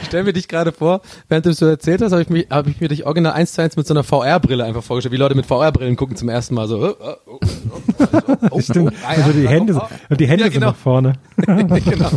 Ich 0.00 0.06
stell 0.08 0.24
mir 0.24 0.32
dich 0.32 0.48
gerade 0.48 0.72
vor, 0.72 1.00
während 1.28 1.46
du 1.46 1.50
es 1.50 1.58
so 1.58 1.66
erzählt 1.66 2.02
hast, 2.02 2.10
habe 2.12 2.22
ich, 2.22 2.28
mich- 2.30 2.46
hab 2.50 2.66
ich 2.66 2.80
mir 2.80 2.88
dich 2.88 3.06
original 3.06 3.34
eins 3.34 3.52
zu 3.52 3.62
eins 3.62 3.76
mit 3.76 3.86
so 3.86 3.94
einer 3.94 4.02
VR-Brille 4.02 4.64
einfach 4.64 4.82
vorgestellt, 4.82 5.12
wie 5.12 5.16
Leute 5.18 5.34
mit 5.36 5.46
VR-Brillen 5.46 5.94
gucken 5.94 6.16
zum 6.16 6.28
ersten 6.28 6.54
Mal 6.54 6.66
so. 6.66 6.78
Oh, 6.78 6.94
oh, 7.00 7.16
oh, 7.26 7.38
oh, 8.00 8.06
oh, 8.26 8.36
oh, 8.50 8.60
Stimmt. 8.60 8.94
Also 9.06 9.32
die 9.32 9.46
Hände, 9.48 9.74
so, 9.74 9.82
oh, 9.82 9.88
und 10.08 10.20
die 10.20 10.26
Hände 10.26 10.44
Ja, 10.44 10.48
genau. 10.50 10.66
nach 10.68 10.76
vorne. 10.76 11.12
genau. 11.36 12.10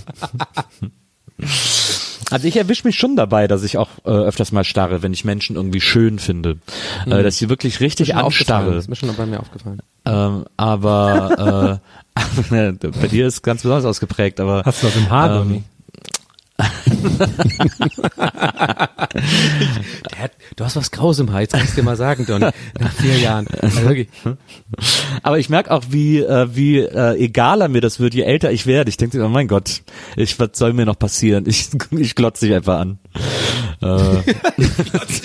Also 2.32 2.48
ich 2.48 2.58
erwische 2.58 2.88
mich 2.88 2.98
schon 2.98 3.16
dabei, 3.16 3.48
dass 3.48 3.64
ich 3.64 3.78
auch 3.78 3.90
äh, 4.06 4.10
öfters 4.10 4.52
mal 4.52 4.64
starre, 4.64 5.02
wenn 5.04 5.14
ich 5.14 5.26
Menschen 5.26 5.56
irgendwie 5.56 5.82
schön 5.82 6.20
finde. 6.20 6.58
Äh, 7.06 7.24
dass 7.24 7.36
ich 7.36 7.40
sie 7.40 7.50
wirklich 7.50 7.80
richtig 7.80 8.16
aufgefallen. 8.16 8.62
anstarre. 8.66 8.76
Ist 8.78 8.90
mir 8.90 8.96
schon 8.96 9.16
bei 9.16 9.26
mir 9.26 9.40
aufgefallen. 9.40 9.82
Ähm, 10.06 10.46
aber 10.58 11.80
äh, 12.16 12.30
bei 12.90 13.08
dir 13.08 13.28
ist 13.28 13.42
ganz 13.42 13.62
besonders 13.64 13.86
ausgeprägt, 13.86 14.40
aber 14.40 14.64
Hast 14.66 14.84
du 14.84 14.88
was 14.88 14.96
im 14.96 15.10
Haar, 15.10 15.42
Ähm, 15.42 15.64
hat, 20.18 20.32
du 20.56 20.64
hast 20.64 20.76
was 20.76 20.92
Graues 20.92 21.20
im 21.20 21.32
Hals, 21.32 21.52
kannst 21.52 21.74
du 21.74 21.76
dir 21.78 21.84
mal 21.84 21.96
sagen, 21.96 22.26
Donny. 22.26 22.48
Nach 22.80 22.92
vier 22.94 23.18
Jahren. 23.18 23.48
Also 23.62 23.82
wirklich. 23.84 24.10
Aber 25.22 25.40
ich 25.40 25.50
merke 25.50 25.72
auch, 25.72 25.84
wie 25.90 26.20
äh, 26.20 26.48
wie 26.54 26.80
äh, 26.80 27.16
egaler 27.18 27.68
mir 27.68 27.82
das 27.82 28.00
wird, 28.00 28.14
je 28.14 28.24
älter 28.24 28.52
ich 28.52 28.66
werde. 28.66 28.90
Ich 28.90 28.98
denke, 28.98 29.24
oh 29.24 29.30
mein 29.30 29.48
Gott, 29.48 29.82
ich, 30.16 30.40
was 30.40 30.50
soll 30.54 30.74
mir 30.74 30.86
noch 30.86 31.00
passieren? 31.00 31.46
Ich, 31.48 31.70
ich 31.92 32.16
glotze 32.16 32.48
dich 32.48 32.56
einfach 32.56 32.80
an. 32.80 33.00
Äh, 33.82 33.88
Das 35.04 35.22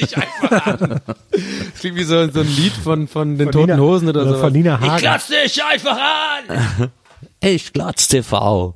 klingt 1.80 1.96
wie 1.96 2.04
so, 2.04 2.28
so 2.30 2.40
ein 2.40 2.56
Lied 2.56 2.72
von, 2.72 3.08
von 3.08 3.36
den 3.38 3.46
Von 3.46 3.52
Toten 3.52 3.70
Nina- 3.72 3.82
Hosen 3.82 4.08
oder, 4.08 4.28
so. 4.28 4.38
Von 4.38 4.52
Nina 4.52 4.80
Hagen. 4.80 4.98
Klatsch 4.98 5.28
dich 5.28 5.62
einfach 5.64 5.96
an! 5.96 6.90
ich 7.40 7.72
glotz 7.72 8.08
TV. 8.08 8.74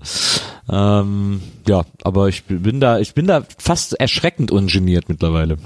Ähm, 0.71 1.43
ja, 1.67 1.83
aber 2.03 2.29
ich 2.29 2.45
bin 2.45 2.81
da, 2.81 2.99
ich 2.99 3.15
bin 3.15 3.27
da 3.27 3.45
fast 3.59 3.95
erschreckend 3.95 4.51
ungeniert 4.51 5.09
mittlerweile. 5.09 5.59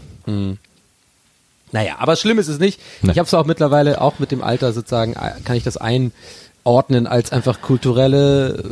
Naja, 1.72 1.96
aber 1.98 2.16
schlimm 2.16 2.38
ist 2.38 2.48
es 2.48 2.58
nicht. 2.58 2.80
Nee. 3.02 3.12
Ich 3.12 3.18
habe 3.18 3.26
es 3.26 3.34
auch 3.34 3.44
mittlerweile, 3.44 4.00
auch 4.00 4.18
mit 4.18 4.30
dem 4.30 4.42
Alter 4.42 4.72
sozusagen, 4.72 5.12
äh, 5.14 5.32
kann 5.44 5.56
ich 5.56 5.64
das 5.64 5.76
einordnen 5.76 7.06
als 7.06 7.32
einfach 7.32 7.60
kulturelle, 7.60 8.64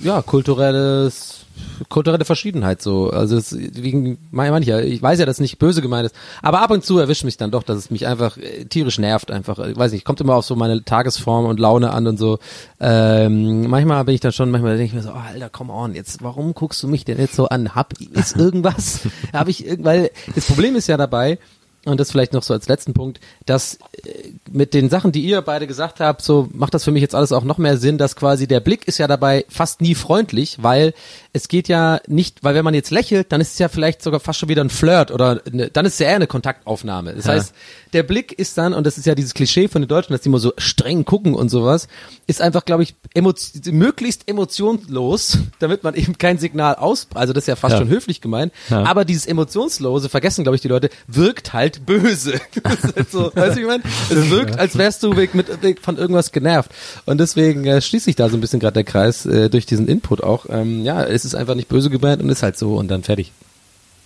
äh, 0.00 0.06
ja, 0.06 0.22
kulturelles, 0.22 1.41
kulturelle 1.88 2.24
Verschiedenheit 2.24 2.82
so. 2.82 3.10
Also 3.10 3.36
es, 3.36 3.56
wegen, 3.56 4.18
meine 4.30 4.60
ich 4.60 4.66
ja, 4.66 4.80
ich 4.80 5.02
weiß 5.02 5.18
ja, 5.18 5.26
dass 5.26 5.36
es 5.36 5.40
nicht 5.40 5.58
böse 5.58 5.82
gemeint 5.82 6.06
ist, 6.06 6.14
aber 6.42 6.62
ab 6.62 6.70
und 6.70 6.84
zu 6.84 6.98
erwischt 6.98 7.24
mich 7.24 7.36
dann 7.36 7.50
doch, 7.50 7.62
dass 7.62 7.76
es 7.78 7.90
mich 7.90 8.06
einfach 8.06 8.36
äh, 8.36 8.64
tierisch 8.64 8.98
nervt 8.98 9.30
einfach. 9.30 9.58
Ich 9.58 9.76
weiß 9.76 9.92
nicht, 9.92 10.04
kommt 10.04 10.20
immer 10.20 10.34
auf 10.34 10.44
so 10.44 10.56
meine 10.56 10.84
Tagesform 10.84 11.46
und 11.46 11.60
Laune 11.60 11.92
an 11.92 12.06
und 12.06 12.18
so. 12.18 12.38
Ähm, 12.80 13.68
manchmal 13.68 14.04
bin 14.04 14.14
ich 14.14 14.20
dann 14.20 14.32
schon, 14.32 14.50
manchmal 14.50 14.76
denke 14.76 14.86
ich 14.86 14.94
mir 14.94 15.02
so, 15.02 15.10
oh, 15.10 15.32
Alter, 15.32 15.48
come 15.48 15.72
on, 15.72 15.94
jetzt, 15.94 16.22
warum 16.22 16.54
guckst 16.54 16.82
du 16.82 16.88
mich 16.88 17.04
denn 17.04 17.18
jetzt 17.18 17.34
so 17.34 17.48
an? 17.48 17.74
Hab, 17.74 17.94
ist 18.00 18.36
irgendwas? 18.36 19.00
Habe 19.32 19.50
ich, 19.50 19.66
weil 19.78 20.10
das 20.34 20.46
Problem 20.46 20.76
ist 20.76 20.86
ja 20.86 20.96
dabei, 20.96 21.38
und 21.84 21.98
das 21.98 22.12
vielleicht 22.12 22.32
noch 22.32 22.42
so 22.42 22.54
als 22.54 22.68
letzten 22.68 22.94
Punkt, 22.94 23.18
dass 23.44 23.74
äh, 24.04 24.32
mit 24.50 24.72
den 24.72 24.88
Sachen, 24.88 25.10
die 25.10 25.22
ihr 25.22 25.42
beide 25.42 25.66
gesagt 25.66 25.98
habt, 25.98 26.22
so 26.22 26.48
macht 26.52 26.74
das 26.74 26.84
für 26.84 26.92
mich 26.92 27.02
jetzt 27.02 27.14
alles 27.14 27.32
auch 27.32 27.44
noch 27.44 27.58
mehr 27.58 27.76
Sinn, 27.76 27.98
dass 27.98 28.14
quasi 28.14 28.46
der 28.46 28.60
Blick 28.60 28.86
ist 28.86 28.98
ja 28.98 29.08
dabei 29.08 29.44
fast 29.48 29.80
nie 29.80 29.94
freundlich, 29.94 30.62
weil 30.62 30.94
es 31.34 31.48
geht 31.48 31.66
ja 31.68 32.00
nicht, 32.06 32.44
weil 32.44 32.54
wenn 32.54 32.64
man 32.64 32.74
jetzt 32.74 32.90
lächelt, 32.90 33.32
dann 33.32 33.40
ist 33.40 33.52
es 33.54 33.58
ja 33.58 33.68
vielleicht 33.68 34.02
sogar 34.02 34.20
fast 34.20 34.38
schon 34.38 34.50
wieder 34.50 34.62
ein 34.62 34.68
Flirt 34.68 35.10
oder 35.10 35.40
eine, 35.50 35.70
dann 35.70 35.86
ist 35.86 35.94
es 35.94 35.98
ja 36.00 36.08
eher 36.08 36.16
eine 36.16 36.26
Kontaktaufnahme. 36.26 37.14
Das 37.14 37.26
heißt, 37.26 37.54
der 37.94 38.02
Blick 38.02 38.32
ist 38.32 38.58
dann, 38.58 38.74
und 38.74 38.86
das 38.86 38.98
ist 38.98 39.06
ja 39.06 39.14
dieses 39.14 39.32
Klischee 39.32 39.68
von 39.68 39.80
den 39.80 39.88
Deutschen, 39.88 40.12
dass 40.12 40.20
die 40.22 40.28
immer 40.28 40.38
so 40.38 40.52
streng 40.58 41.04
gucken 41.06 41.34
und 41.34 41.48
sowas, 41.48 41.88
ist 42.26 42.42
einfach, 42.42 42.64
glaube 42.66 42.82
ich, 42.82 42.94
emo 43.14 43.32
möglichst 43.70 44.28
emotionslos, 44.28 45.38
damit 45.58 45.82
man 45.84 45.94
eben 45.94 46.18
kein 46.18 46.38
Signal 46.38 46.74
aus, 46.76 47.08
also 47.14 47.32
das 47.32 47.44
ist 47.44 47.48
ja 47.48 47.56
fast 47.56 47.72
Ja. 47.72 47.78
schon 47.78 47.88
höflich 47.88 48.20
gemeint, 48.20 48.52
Ja. 48.68 48.84
aber 48.84 49.04
dieses 49.04 49.26
emotionslose, 49.26 50.08
vergessen 50.08 50.42
glaube 50.44 50.56
ich 50.56 50.62
die 50.62 50.68
Leute, 50.68 50.90
wirkt 51.06 51.52
halt 51.52 51.86
böse. 51.86 52.34
Halt 52.64 53.10
so, 53.10 53.30
weißt 53.34 53.56
du, 53.56 53.60
ich 53.60 53.66
meine, 53.66 53.82
es 54.10 54.30
wirkt, 54.30 54.58
als 54.58 54.76
wärst 54.76 55.02
du 55.02 55.16
weg 55.16 55.34
mit, 55.34 55.62
weg 55.62 55.78
von 55.80 55.96
irgendwas 55.96 56.32
genervt. 56.32 56.70
Und 57.06 57.18
deswegen 57.18 57.64
äh, 57.66 57.80
schließt 57.80 58.04
sich 58.04 58.16
da 58.16 58.28
so 58.28 58.36
ein 58.36 58.40
bisschen 58.40 58.60
gerade 58.60 58.74
der 58.74 58.84
Kreis 58.84 59.24
äh, 59.26 59.48
durch 59.50 59.66
diesen 59.66 59.88
Input 59.88 60.22
auch. 60.22 60.46
Ähm, 60.48 60.84
ja, 60.84 61.02
es 61.04 61.21
ist 61.24 61.34
einfach 61.34 61.54
nicht 61.54 61.68
böse 61.68 61.90
gemeint 61.90 62.22
und 62.22 62.28
ist 62.28 62.42
halt 62.42 62.56
so 62.56 62.76
und 62.76 62.88
dann 62.88 63.02
fertig. 63.02 63.32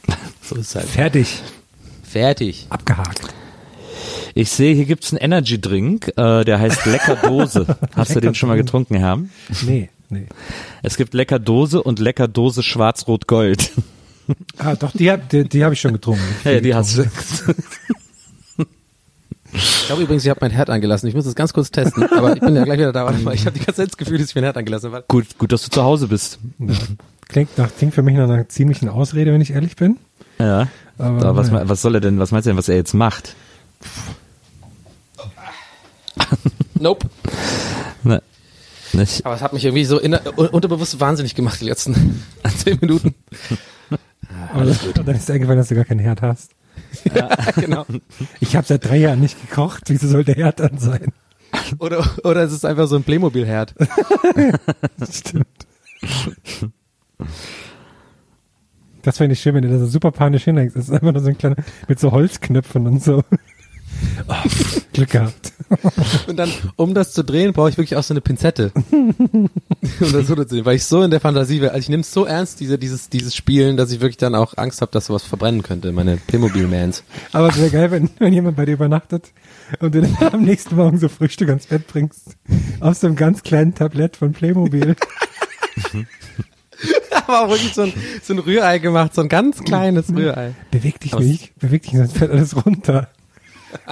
So 0.43 0.55
ist 0.55 0.69
es 0.69 0.75
halt. 0.77 0.87
Fertig. 0.87 1.43
Fertig. 2.05 2.67
Abgehakt. 2.69 3.21
Ich 4.35 4.51
sehe, 4.51 4.75
hier 4.75 4.85
gibt's 4.85 5.12
einen 5.12 5.21
Energy 5.21 5.61
Drink, 5.61 6.12
äh, 6.17 6.45
der 6.45 6.61
heißt 6.61 6.87
Lecker 6.87 7.17
Dose. 7.17 7.67
Hast 7.97 8.14
du 8.14 8.21
den 8.21 8.35
schon 8.35 8.49
mal 8.49 8.57
getrunken, 8.57 8.95
Herr? 8.97 9.19
Nee, 9.62 9.89
nee. 10.09 10.27
Es 10.83 10.97
gibt 10.97 11.14
Lecker 11.14 11.39
Dose 11.41 11.83
und 11.83 11.99
Lecker 11.99 12.29
Dose 12.29 12.62
Schwarz-Rot-Gold. 12.62 13.73
Ah, 14.59 14.75
doch, 14.75 14.93
die, 14.93 15.12
die, 15.33 15.49
die 15.49 15.64
habe 15.64 15.75
ich 15.75 15.81
schon 15.81 15.95
getrunken. 15.95 16.23
Ja, 16.45 16.61
die 16.61 16.75
hast 16.75 16.99
du. 16.99 17.05
Ich 19.57 19.87
glaube 19.87 20.03
übrigens, 20.03 20.25
ich 20.25 20.31
habe 20.31 20.39
mein 20.43 20.51
Herd 20.51 20.69
angelassen. 20.71 21.09
Ich 21.09 21.15
muss 21.15 21.25
das 21.25 21.35
ganz 21.35 21.53
kurz 21.53 21.71
testen, 21.71 22.05
aber 22.13 22.35
ich 22.35 22.41
bin 22.41 22.55
ja 22.55 22.65
gleich 22.65 22.79
wieder 22.79 22.93
da. 22.93 23.05
Warte 23.05 23.19
mal, 23.21 23.35
ich 23.35 23.47
habe 23.47 23.59
die 23.59 23.65
ganze 23.65 23.83
Zeit 23.83 23.89
das 23.89 23.97
Gefühl, 23.97 24.19
dass 24.19 24.29
ich 24.29 24.35
mein 24.35 24.45
Herd 24.45 24.57
angelassen 24.57 24.93
habe. 24.93 25.05
Gut, 25.09 25.39
gut, 25.39 25.53
dass 25.53 25.63
du 25.63 25.71
zu 25.71 25.83
Hause 25.83 26.09
bist. 26.09 26.39
Klingt, 27.29 27.57
nach, 27.57 27.71
klingt 27.77 27.95
für 27.95 28.03
mich 28.03 28.17
nach 28.17 28.25
einer 28.25 28.49
ziemlichen 28.49 28.89
Ausrede, 28.89 29.33
wenn 29.33 29.41
ich 29.41 29.53
ehrlich 29.53 29.77
bin. 29.77 29.97
Ja. 30.39 30.69
Aber 30.99 31.27
Aber 31.27 31.37
was, 31.37 31.51
was 31.53 31.83
soll 31.83 31.95
er 31.95 32.01
denn, 32.01 32.19
was 32.19 32.33
meinst 32.33 32.47
du 32.47 32.51
denn, 32.51 32.59
was 32.59 32.69
er 32.69 32.77
jetzt 32.77 32.95
macht? 32.95 33.35
Nope. 36.79 37.09
Ne, 38.03 38.23
nicht. 38.93 39.25
Aber 39.25 39.35
es 39.35 39.41
hat 39.41 39.53
mich 39.53 39.65
irgendwie 39.65 39.85
so 39.85 39.99
inner, 39.99 40.21
un- 40.37 40.49
unterbewusst 40.49 41.01
wahnsinnig 41.01 41.35
gemacht, 41.35 41.61
die 41.61 41.65
letzten 41.65 42.23
zehn 42.59 42.79
Minuten. 42.81 43.15
Aber 44.53 44.65
dann 45.05 45.17
ist 45.17 45.29
dir 45.29 45.35
eingefallen, 45.35 45.59
dass 45.59 45.69
du 45.69 45.75
gar 45.75 45.85
keinen 45.85 46.01
Herd 46.01 46.23
hast. 46.23 46.51
genau. 47.57 47.87
Ich 48.41 48.57
habe 48.57 48.66
seit 48.66 48.85
drei 48.85 48.97
Jahren 48.97 49.20
nicht 49.20 49.41
gekocht. 49.41 49.85
Wieso 49.87 50.09
soll 50.09 50.24
der 50.24 50.37
Herd 50.37 50.61
dann 50.61 50.79
sein? 50.79 51.12
Oder, 51.79 52.05
oder 52.24 52.43
es 52.43 52.53
ist 52.53 52.64
einfach 52.64 52.87
so 52.87 52.97
ein 52.97 53.03
Playmobil-Herd. 53.03 53.74
Stimmt. 55.11 55.47
Das 59.03 59.18
fände 59.18 59.35
ich 59.35 59.41
schön, 59.41 59.55
wenn 59.55 59.62
du 59.62 59.70
da 59.70 59.79
so 59.79 59.87
super 59.87 60.11
panisch 60.11 60.45
hinhängst. 60.45 60.77
Das 60.77 60.89
ist 60.89 60.91
einfach 60.91 61.12
nur 61.12 61.22
so 61.22 61.29
ein 61.29 61.39
kleiner, 61.39 61.57
mit 61.89 62.01
so 62.01 62.12
Holzknöpfen 62.12 62.87
und 62.87 63.03
so. 63.03 63.22
Oh, 64.29 64.35
Glück 64.93 65.11
gehabt. 65.11 65.53
Und 66.29 66.37
dann, 66.37 66.51
um 66.77 66.95
das 66.95 67.13
zu 67.13 67.23
drehen, 67.25 67.53
brauche 67.53 67.69
ich 67.69 67.77
wirklich 67.77 67.97
auch 67.97 68.03
so 68.03 68.15
eine 68.15 68.21
Pinzette. 68.21 68.73
um 68.93 69.49
das 70.01 70.27
so 70.27 70.35
zu 70.35 70.49
sehen, 70.49 70.65
weil 70.65 70.77
ich 70.77 70.85
so 70.85 71.03
in 71.03 71.11
der 71.11 71.21
Fantasie 71.21 71.61
wäre. 71.61 71.73
Also 71.73 71.81
ich 71.81 71.89
nehme 71.89 72.01
es 72.03 72.13
so 72.13 72.25
ernst, 72.25 72.61
diese, 72.61 72.79
dieses, 72.79 73.09
dieses 73.09 73.35
Spielen, 73.35 73.77
dass 73.77 73.91
ich 73.91 74.01
wirklich 74.01 74.17
dann 74.17 74.35
auch 74.35 74.57
Angst 74.57 74.81
habe, 74.81 74.93
dass 74.93 75.07
sowas 75.07 75.23
verbrennen 75.25 75.63
könnte, 75.63 75.93
meine 75.93 76.17
Playmobil-Mans. 76.17 77.05
Aber 77.33 77.49
es 77.49 77.57
wäre 77.59 77.71
geil, 77.71 77.91
wenn, 77.91 78.11
wenn 78.19 78.33
jemand 78.33 78.57
bei 78.57 78.65
dir 78.65 78.73
übernachtet 78.75 79.33
und 79.81 79.95
du 79.95 80.03
dann 80.03 80.17
am 80.33 80.43
nächsten 80.43 80.77
Morgen 80.77 80.99
so 80.99 81.09
Frühstück 81.09 81.49
ans 81.49 81.67
Bett 81.67 81.87
bringst. 81.87 82.37
Auf 82.81 82.97
so 82.97 83.07
einem 83.07 83.17
ganz 83.17 83.43
kleinen 83.43 83.75
Tablett 83.75 84.17
von 84.17 84.33
Playmobil. 84.33 84.97
Aber 87.27 87.45
auch 87.45 87.49
wirklich 87.49 87.75
so 87.75 87.83
ein, 87.83 87.93
so 88.23 88.35
ein 88.35 88.39
Rührei 88.39 88.79
gemacht, 88.79 89.15
so 89.15 89.23
ein 89.23 89.29
ganz 89.29 89.63
kleines 89.65 90.15
Rührei. 90.15 90.55
Beweg 90.71 91.01
dich 91.01 91.13
es- 91.13 91.19
nicht, 91.19 91.59
beweg 91.59 91.83
dich, 91.83 91.93
sonst 91.95 92.17
fällt 92.17 92.31
alles 92.31 92.65
runter. 92.65 93.09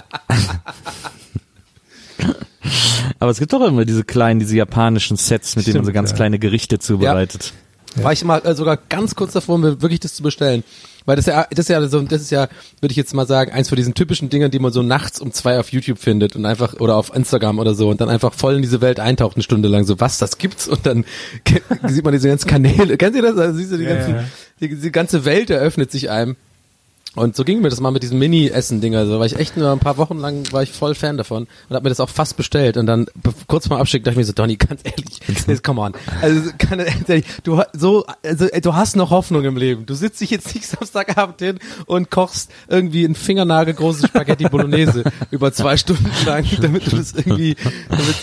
Aber 3.19 3.31
es 3.31 3.39
gibt 3.39 3.53
doch 3.53 3.67
immer 3.67 3.85
diese 3.85 4.05
kleinen, 4.05 4.41
diese 4.41 4.57
japanischen 4.57 5.17
Sets, 5.17 5.57
mit 5.57 5.67
denen 5.67 5.79
man 5.79 5.87
so 5.87 5.93
ganz 5.93 6.11
ja. 6.11 6.17
kleine 6.17 6.39
Gerichte 6.39 6.79
zubereitet. 6.79 7.53
War 7.97 8.13
ich 8.13 8.25
mal 8.25 8.45
äh, 8.45 8.55
sogar 8.55 8.77
ganz 8.77 9.15
kurz 9.15 9.33
davor, 9.33 9.59
mir 9.59 9.81
wirklich 9.81 10.01
das 10.01 10.15
zu 10.15 10.23
bestellen. 10.23 10.65
Weil 11.07 11.17
das 11.17 11.27
ja, 11.27 11.47
das 11.51 11.61
ist 11.61 11.69
ja 11.69 11.87
so, 11.87 12.01
das 12.01 12.23
ist 12.23 12.31
ja, 12.31 12.49
würde 12.81 12.93
ich 12.93 12.97
jetzt 12.97 13.15
mal 13.15 13.27
sagen, 13.27 13.53
eins 13.53 13.69
von 13.69 13.77
diesen 13.77 13.95
typischen 13.95 14.31
Dingern, 14.31 14.51
die 14.51 14.59
man 14.59 14.73
so 14.73 14.83
nachts 14.83 15.21
um 15.21 15.33
zwei 15.33 15.61
auf 15.61 15.71
YouTube 15.71 15.99
findet 15.99 16.35
und 16.35 16.47
einfach, 16.47 16.81
oder 16.81 16.97
auf 16.97 17.15
Instagram 17.15 17.59
oder 17.59 17.75
so 17.75 17.91
und 17.91 18.01
dann 18.01 18.09
einfach 18.09 18.33
voll 18.33 18.57
in 18.57 18.63
diese 18.63 18.81
Welt 18.81 19.01
eintaucht 19.01 19.37
eine 19.37 19.43
Stunde 19.43 19.69
lang, 19.69 19.85
so 19.85 20.01
was, 20.01 20.19
das 20.19 20.39
gibt's 20.39 20.67
und 20.67 20.87
dann 20.87 21.05
sieht 21.87 22.05
man 22.05 22.15
diese 22.15 22.29
ganzen 22.29 22.49
Kanäle, 22.49 22.97
kennt 22.97 23.15
ihr 23.17 23.23
das? 23.23 23.37
Also 23.37 23.59
siehst 23.59 23.73
du 23.73 23.77
die 23.77 23.85
Ja, 23.85 23.97
ganzen, 23.97 24.15
ja. 24.15 24.25
Die, 24.61 24.77
die 24.77 24.93
ganze 24.93 25.27
Welt 25.27 25.51
eröffnet 25.51 25.91
sich 25.91 26.11
einem. 26.11 26.37
Und 27.15 27.37
so 27.37 27.45
ging 27.45 27.61
mir 27.61 27.69
das 27.69 27.81
mal 27.81 27.93
mit 27.93 28.03
diesen 28.03 28.19
Mini-Essen-Dinger. 28.19 29.07
So 29.07 29.19
war 29.19 29.27
ich 29.27 29.37
echt 29.37 29.57
nur 29.57 29.71
ein 29.71 29.79
paar 29.79 29.99
Wochen 29.99 30.19
lang 30.19 30.51
war 30.53 30.63
ich 30.63 30.73
voll 30.73 30.95
Fan 30.95 31.17
davon 31.17 31.47
und 31.69 31.75
habe 31.75 31.85
mir 31.85 31.91
das 31.91 32.01
auch 32.01 32.09
fast 32.09 32.37
bestellt. 32.37 32.77
Und 32.77 32.87
dann 32.87 33.07
kurz 33.47 33.69
vor 33.69 33.77
dem 33.77 33.81
Abschick 33.81 34.03
dachte 34.03 34.15
ich 34.15 34.19
mir 34.19 34.25
so, 34.25 34.33
Donny, 34.33 34.57
ganz 34.57 34.81
ehrlich, 34.85 35.21
jetzt 35.47 35.63
come 35.63 35.81
on. 35.81 35.93
Also 36.21 36.51
kann, 36.59 36.81
ehrlich, 36.81 37.25
du 37.45 37.63
so, 37.73 38.05
also 38.23 38.47
du 38.49 38.75
hast 38.75 38.97
noch 38.97 39.11
Hoffnung 39.11 39.45
im 39.45 39.57
Leben. 39.57 39.87
Du 39.87 39.95
sitzt 39.95 40.21
dich 40.21 40.31
jetzt 40.31 40.55
nicht 40.55 40.67
Samstagabend 40.69 41.39
hin 41.41 41.59
und 41.87 42.11
kochst 42.11 42.51
irgendwie 42.69 43.05
ein 43.05 43.15
fingernagelgroßes 43.15 44.09
Spaghetti 44.09 44.49
Bolognese 44.49 45.05
über 45.31 45.53
zwei 45.53 45.77
Stunden 45.77 46.11
lang, 46.27 46.45
damit 46.61 46.91
du 46.91 46.97
das 46.97 47.13
irgendwie, 47.13 47.57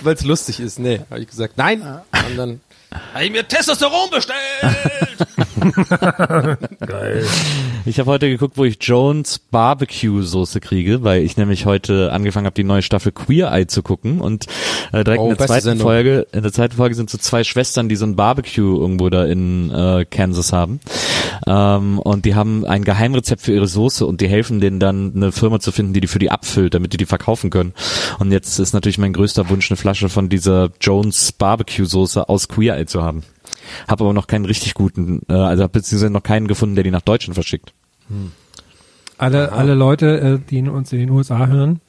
weil 0.03 0.15
es 0.15 0.23
lustig 0.25 0.59
ist. 0.59 0.79
Nee, 0.79 1.01
habe 1.09 1.21
ich 1.21 1.27
gesagt, 1.27 1.57
nein. 1.57 1.81
Und 1.81 2.37
dann 2.37 2.59
habe 3.13 3.25
ich 3.25 3.31
mir 3.31 3.47
Testosteron 3.47 4.09
bestellt. 4.09 4.37
Ich 7.85 7.99
habe 7.99 8.11
heute 8.11 8.29
geguckt, 8.29 8.57
wo 8.57 8.65
ich 8.65 8.77
Jones 8.79 9.39
Barbecue 9.39 10.21
Soße 10.21 10.59
kriege, 10.59 11.03
weil 11.03 11.23
ich 11.23 11.35
nämlich 11.37 11.65
heute 11.65 12.11
angefangen 12.11 12.45
habe, 12.45 12.53
die 12.53 12.63
neue 12.63 12.83
Staffel 12.83 13.11
Queer 13.11 13.51
Eye 13.51 13.65
zu 13.65 13.81
gucken 13.81 14.21
und 14.21 14.45
äh, 14.91 15.03
direkt 15.03 15.21
Oh, 15.21 15.31
in 15.31 15.37
der 15.37 15.47
zweiten 15.47 15.63
Sendung. 15.63 15.87
Folge, 15.87 16.27
in 16.31 16.43
der 16.43 16.53
zweiten 16.53 16.75
Folge 16.75 16.93
sind 16.95 17.09
so 17.09 17.17
zwei 17.17 17.43
Schwestern, 17.43 17.89
die 17.89 17.95
so 17.95 18.05
ein 18.05 18.15
Barbecue 18.15 18.79
irgendwo 18.79 19.09
da 19.09 19.25
in 19.25 19.71
äh, 19.71 20.05
Kansas 20.05 20.53
haben 20.53 20.79
ähm, 21.47 21.97
und 21.99 22.25
die 22.25 22.35
haben 22.35 22.65
ein 22.65 22.83
Geheimrezept 22.83 23.41
für 23.41 23.53
ihre 23.53 23.67
Soße 23.67 24.05
und 24.05 24.21
die 24.21 24.27
helfen 24.27 24.61
denen 24.61 24.79
dann 24.79 25.13
eine 25.15 25.31
Firma 25.31 25.59
zu 25.59 25.71
finden, 25.71 25.93
die 25.93 26.01
die 26.01 26.07
für 26.07 26.19
die 26.19 26.29
abfüllt, 26.31 26.73
damit 26.73 26.93
die 26.93 26.97
die 26.97 27.05
verkaufen 27.05 27.49
können. 27.49 27.73
Und 28.19 28.31
jetzt 28.31 28.59
ist 28.59 28.73
natürlich 28.73 28.97
mein 28.99 29.13
größter 29.13 29.49
Wunsch, 29.49 29.71
eine 29.71 29.77
Flasche 29.77 30.09
von 30.09 30.29
dieser 30.29 30.69
Jones 30.79 31.31
Barbecue 31.31 31.85
Soße 31.85 32.29
aus 32.29 32.47
Queer 32.47 32.77
Eye 32.77 32.80
zu 32.85 33.03
haben. 33.03 33.23
Habe 33.87 34.03
aber 34.03 34.13
noch 34.13 34.27
keinen 34.27 34.45
richtig 34.45 34.73
guten, 34.73 35.21
äh, 35.29 35.33
also 35.33 35.63
hab 35.63 35.71
beziehungsweise 35.71 36.11
noch 36.11 36.23
keinen 36.23 36.47
gefunden, 36.47 36.75
der 36.75 36.83
die 36.83 36.91
nach 36.91 37.01
Deutschland 37.01 37.35
verschickt. 37.35 37.73
Alle, 39.17 39.51
alle 39.51 39.75
Leute, 39.75 40.19
äh, 40.19 40.39
die 40.49 40.59
in 40.59 40.69
uns 40.69 40.91
in 40.91 40.99
den 40.99 41.09
USA 41.09 41.47
hören, 41.47 41.79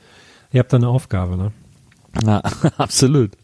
ihr 0.52 0.60
habt 0.60 0.72
da 0.72 0.76
eine 0.76 0.88
Aufgabe, 0.88 1.36
ne? 1.36 1.52
Na, 2.22 2.42
absolut. 2.76 3.32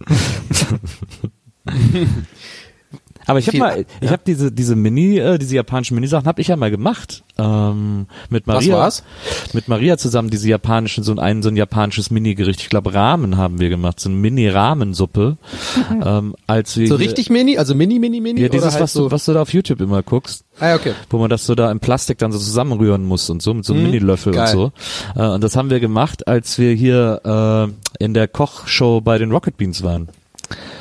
Aber 3.29 3.39
ich 3.39 3.47
habe 3.47 3.59
mal, 3.59 3.87
ich 4.01 4.11
habe 4.11 4.22
diese 4.26 4.51
diese 4.51 4.74
Mini, 4.74 5.18
äh, 5.18 5.39
diese 5.39 5.55
japanischen 5.55 5.95
Mini-Sachen 5.95 6.26
habe 6.26 6.41
ich 6.41 6.49
ja 6.49 6.57
mal 6.57 6.70
gemacht 6.70 7.22
ähm, 7.39 8.07
mit 8.31 8.47
Maria. 8.47 8.76
war's? 8.76 9.05
Mit 9.53 9.68
Maria 9.68 9.99
zusammen 9.99 10.31
diese 10.31 10.49
japanischen 10.49 11.05
so 11.05 11.14
ein 11.14 11.43
so 11.43 11.51
ein 11.51 11.57
japanisches 11.57 12.11
Mini-Gericht. 12.11 12.61
Ich 12.61 12.70
glaube 12.70 12.95
Ramen 12.95 13.37
haben 13.37 13.61
wir 13.61 13.68
gemacht, 13.68 14.01
so 14.01 14.09
eine 14.09 14.18
Mini-Rahmensuppe. 14.18 15.37
ähm, 16.05 16.35
als 16.47 16.76
wir 16.76 16.89
So 16.89 16.97
richtig 16.97 17.29
Mini, 17.29 17.59
also 17.59 17.74
Mini, 17.74 17.99
Mini, 17.99 18.20
Mini? 18.20 18.41
Ja, 18.41 18.49
dieses 18.49 18.72
halt 18.72 18.83
was 18.83 18.95
so, 18.95 19.05
du 19.05 19.11
was 19.12 19.26
du 19.26 19.35
da 19.35 19.43
auf 19.43 19.53
YouTube 19.53 19.81
immer 19.81 20.03
guckst 20.03 20.45
Ah, 20.61 20.70
ja, 20.70 20.74
okay. 20.74 20.95
wo 21.11 21.18
man 21.18 21.31
das 21.31 21.47
so 21.47 21.55
da 21.55 21.70
im 21.70 21.81
Plastik 21.81 22.18
dann 22.18 22.33
so 22.33 22.39
zusammenrühren 22.39 23.05
muss 23.05 23.31
und 23.31 23.43
so 23.43 23.55
mit 23.55 23.64
so 23.64 23.74
einem 23.74 23.85
Minilöffel 23.85 24.33
geil. 24.33 24.57
und 24.57 24.72
so. 25.14 25.20
Äh, 25.20 25.29
und 25.29 25.45
das 25.45 25.55
haben 25.55 25.70
wir 25.70 25.81
gemacht, 25.81 26.26
als 26.26 26.59
wir 26.59 26.74
hier 26.74 27.70
äh, 28.01 28.05
in 28.05 28.14
der 28.14 28.26
Kochshow 28.26 29.01
bei 29.01 29.18
den 29.18 29.31
Rocket 29.31 29.57
Beans 29.57 29.83
waren. 29.83 30.09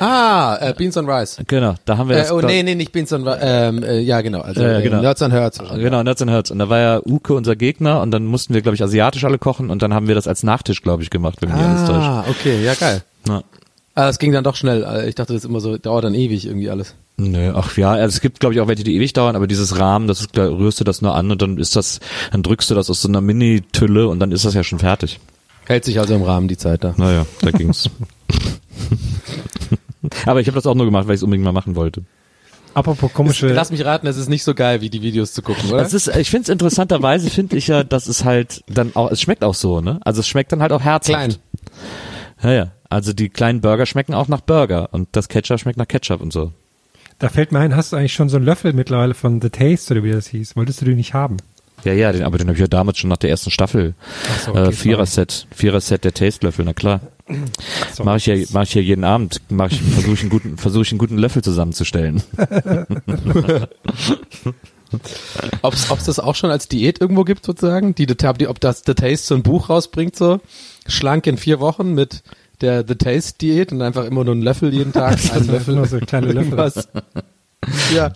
Ah, 0.00 0.56
äh, 0.60 0.72
Beans 0.74 0.96
on 0.96 1.08
Rice. 1.10 1.38
Genau, 1.46 1.74
da 1.84 1.98
haben 1.98 2.08
wir 2.08 2.16
Äh, 2.16 2.20
das. 2.20 2.32
oh, 2.32 2.40
nee, 2.40 2.62
nee, 2.62 2.74
nicht 2.74 2.92
Beans 2.92 3.12
on 3.12 3.26
Rice. 3.26 3.38
Ähm, 3.42 3.82
äh, 3.82 3.98
ja, 4.00 4.20
genau. 4.20 4.40
Also 4.40 4.62
äh, 4.62 4.80
genau. 4.82 5.00
Nerds 5.00 5.22
and 5.22 5.34
Herds. 5.34 5.58
Genau, 5.76 6.02
Nuts 6.02 6.22
and 6.22 6.30
Herz. 6.30 6.50
Und 6.50 6.58
da 6.58 6.68
war 6.68 6.78
ja 6.78 7.00
Uke 7.04 7.34
unser 7.34 7.56
Gegner 7.56 8.00
und 8.00 8.10
dann 8.10 8.24
mussten 8.24 8.54
wir, 8.54 8.62
glaube 8.62 8.76
ich, 8.76 8.82
asiatisch 8.82 9.24
alle 9.24 9.38
kochen 9.38 9.70
und 9.70 9.82
dann 9.82 9.92
haben 9.92 10.08
wir 10.08 10.14
das 10.14 10.26
als 10.28 10.42
Nachtisch, 10.42 10.82
glaube 10.82 11.02
ich, 11.02 11.10
gemacht, 11.10 11.38
wenn 11.42 11.48
mich 11.50 11.58
nicht 11.58 11.66
alles 11.68 11.84
täuscht. 11.88 12.08
Ah, 12.08 12.24
okay, 12.30 12.64
ja, 12.64 12.74
geil. 12.74 13.02
Ja. 13.26 13.42
Ah, 13.94 14.08
es 14.08 14.18
ging 14.20 14.30
dann 14.32 14.44
doch 14.44 14.54
schnell. 14.54 14.84
Äh, 14.84 15.08
Ich 15.08 15.16
dachte, 15.16 15.32
das 15.32 15.42
ist 15.42 15.48
immer 15.48 15.60
so, 15.60 15.76
dauert 15.76 16.04
dann 16.04 16.14
ewig 16.14 16.46
irgendwie 16.46 16.70
alles. 16.70 16.94
Nö, 17.16 17.52
ach 17.56 17.76
ja, 17.76 17.90
also 17.90 18.14
es 18.14 18.20
gibt 18.20 18.38
glaube 18.38 18.54
ich 18.54 18.60
auch 18.60 18.68
welche, 18.68 18.84
die 18.84 18.94
ewig 18.94 19.12
dauern, 19.12 19.34
aber 19.34 19.48
dieses 19.48 19.80
Rahmen, 19.80 20.06
das 20.06 20.20
ist, 20.20 20.28
da 20.38 20.46
rührst 20.46 20.78
du 20.78 20.84
das 20.84 21.02
nur 21.02 21.16
an 21.16 21.28
und 21.32 21.42
dann 21.42 21.58
ist 21.58 21.74
das, 21.74 21.98
dann 22.30 22.44
drückst 22.44 22.70
du 22.70 22.76
das 22.76 22.88
aus 22.90 23.02
so 23.02 23.08
einer 23.08 23.20
Mini-Tülle 23.20 24.06
und 24.06 24.20
dann 24.20 24.30
ist 24.30 24.44
das 24.44 24.54
ja 24.54 24.62
schon 24.62 24.78
fertig. 24.78 25.18
Hält 25.66 25.84
sich 25.84 25.98
also 25.98 26.14
im 26.14 26.22
Rahmen 26.22 26.46
die 26.46 26.56
Zeit 26.56 26.84
da. 26.84 26.94
Naja, 26.96 27.26
da 27.42 27.50
ging's. 27.50 27.90
aber 30.26 30.40
ich 30.40 30.46
habe 30.46 30.56
das 30.56 30.66
auch 30.66 30.74
nur 30.74 30.86
gemacht, 30.86 31.06
weil 31.06 31.14
ich 31.14 31.20
es 31.20 31.22
unbedingt 31.22 31.44
mal 31.44 31.52
machen 31.52 31.76
wollte. 31.76 32.02
Apropos 32.74 33.12
komische. 33.12 33.48
Lass 33.48 33.70
mich 33.70 33.84
raten, 33.84 34.06
es 34.06 34.16
ist 34.16 34.28
nicht 34.28 34.44
so 34.44 34.54
geil, 34.54 34.80
wie 34.80 34.90
die 34.90 35.02
Videos 35.02 35.32
zu 35.32 35.42
gucken, 35.42 35.70
oder? 35.70 35.78
Das 35.78 35.94
ist, 35.94 36.08
ich 36.08 36.30
finde 36.30 36.44
es 36.44 36.48
interessanterweise, 36.48 37.30
finde 37.30 37.56
ich 37.56 37.66
ja, 37.66 37.82
dass 37.82 38.06
es 38.06 38.24
halt 38.24 38.62
dann 38.68 38.94
auch, 38.94 39.10
es 39.10 39.20
schmeckt 39.20 39.42
auch 39.42 39.54
so, 39.54 39.80
ne? 39.80 39.98
Also 40.04 40.20
es 40.20 40.28
schmeckt 40.28 40.52
dann 40.52 40.62
halt 40.62 40.72
auch 40.72 40.82
herzhaft. 40.82 41.18
Klein. 41.18 41.36
Ja, 42.42 42.52
ja. 42.52 42.72
Also 42.88 43.12
die 43.12 43.28
kleinen 43.28 43.60
Burger 43.60 43.84
schmecken 43.84 44.14
auch 44.14 44.28
nach 44.28 44.40
Burger 44.40 44.90
und 44.92 45.08
das 45.12 45.28
Ketchup 45.28 45.60
schmeckt 45.60 45.78
nach 45.78 45.88
Ketchup 45.88 46.20
und 46.20 46.32
so. 46.32 46.52
Da 47.18 47.28
fällt 47.28 47.52
mir 47.52 47.58
ein, 47.58 47.74
hast 47.74 47.92
du 47.92 47.96
eigentlich 47.96 48.14
schon 48.14 48.28
so 48.28 48.36
einen 48.36 48.46
Löffel 48.46 48.72
mittlerweile 48.72 49.14
von 49.14 49.40
The 49.40 49.50
Taste 49.50 49.94
oder 49.94 50.04
wie 50.04 50.12
das 50.12 50.28
hieß? 50.28 50.54
Wolltest 50.56 50.80
du 50.80 50.84
den 50.84 50.96
nicht 50.96 51.14
haben? 51.14 51.38
Ja, 51.84 51.92
ja, 51.92 52.12
den, 52.12 52.22
aber 52.24 52.38
den 52.38 52.48
habe 52.48 52.54
ich 52.54 52.60
ja 52.60 52.66
damals 52.66 52.98
schon 52.98 53.10
nach 53.10 53.16
der 53.18 53.30
ersten 53.30 53.50
Staffel. 53.50 53.94
Ach 54.28 54.40
so, 54.40 54.54
äh, 54.54 54.62
okay, 54.62 54.72
Vierer-Set, 54.72 55.46
Vierer-Set 55.54 56.04
der 56.04 56.12
Tastelöffel, 56.12 56.64
na 56.64 56.72
klar. 56.72 57.00
So. 57.94 58.04
Mache 58.04 58.16
ich 58.16 58.26
ja, 58.26 58.34
mache 58.52 58.64
ich 58.64 58.74
ja 58.74 58.80
jeden 58.80 59.04
Abend, 59.04 59.40
mache 59.50 59.74
ich, 59.74 59.82
versuche 59.82 60.14
ich 60.14 60.20
einen 60.22 60.30
guten, 60.30 60.56
versuche 60.56 60.82
ich 60.82 60.92
einen 60.92 60.98
guten 60.98 61.18
Löffel 61.18 61.42
zusammenzustellen. 61.42 62.22
Ob's, 65.60 65.90
ob's 65.90 66.04
das 66.04 66.18
auch 66.18 66.34
schon 66.34 66.50
als 66.50 66.68
Diät 66.68 66.98
irgendwo 67.00 67.24
gibt, 67.24 67.44
sozusagen? 67.44 67.94
Die, 67.94 68.06
die, 68.06 68.46
ob 68.48 68.60
das 68.60 68.82
The 68.86 68.94
Taste 68.94 69.26
so 69.26 69.34
ein 69.34 69.42
Buch 69.42 69.68
rausbringt, 69.68 70.16
so 70.16 70.40
schlank 70.86 71.26
in 71.26 71.36
vier 71.36 71.60
Wochen 71.60 71.92
mit 71.92 72.22
der 72.60 72.84
The 72.86 72.94
Taste 72.94 73.38
Diät 73.38 73.72
und 73.72 73.82
einfach 73.82 74.04
immer 74.04 74.24
nur 74.24 74.32
einen 74.32 74.42
Löffel 74.42 74.72
jeden 74.72 74.92
Tag, 74.92 75.18
einen 75.34 75.46
Löffel. 75.48 75.74
Nur 75.74 75.86
so 75.86 75.98
kleine 75.98 76.26
Löffel. 76.32 76.52
irgendwas. 76.52 76.88
Ja. 77.94 78.12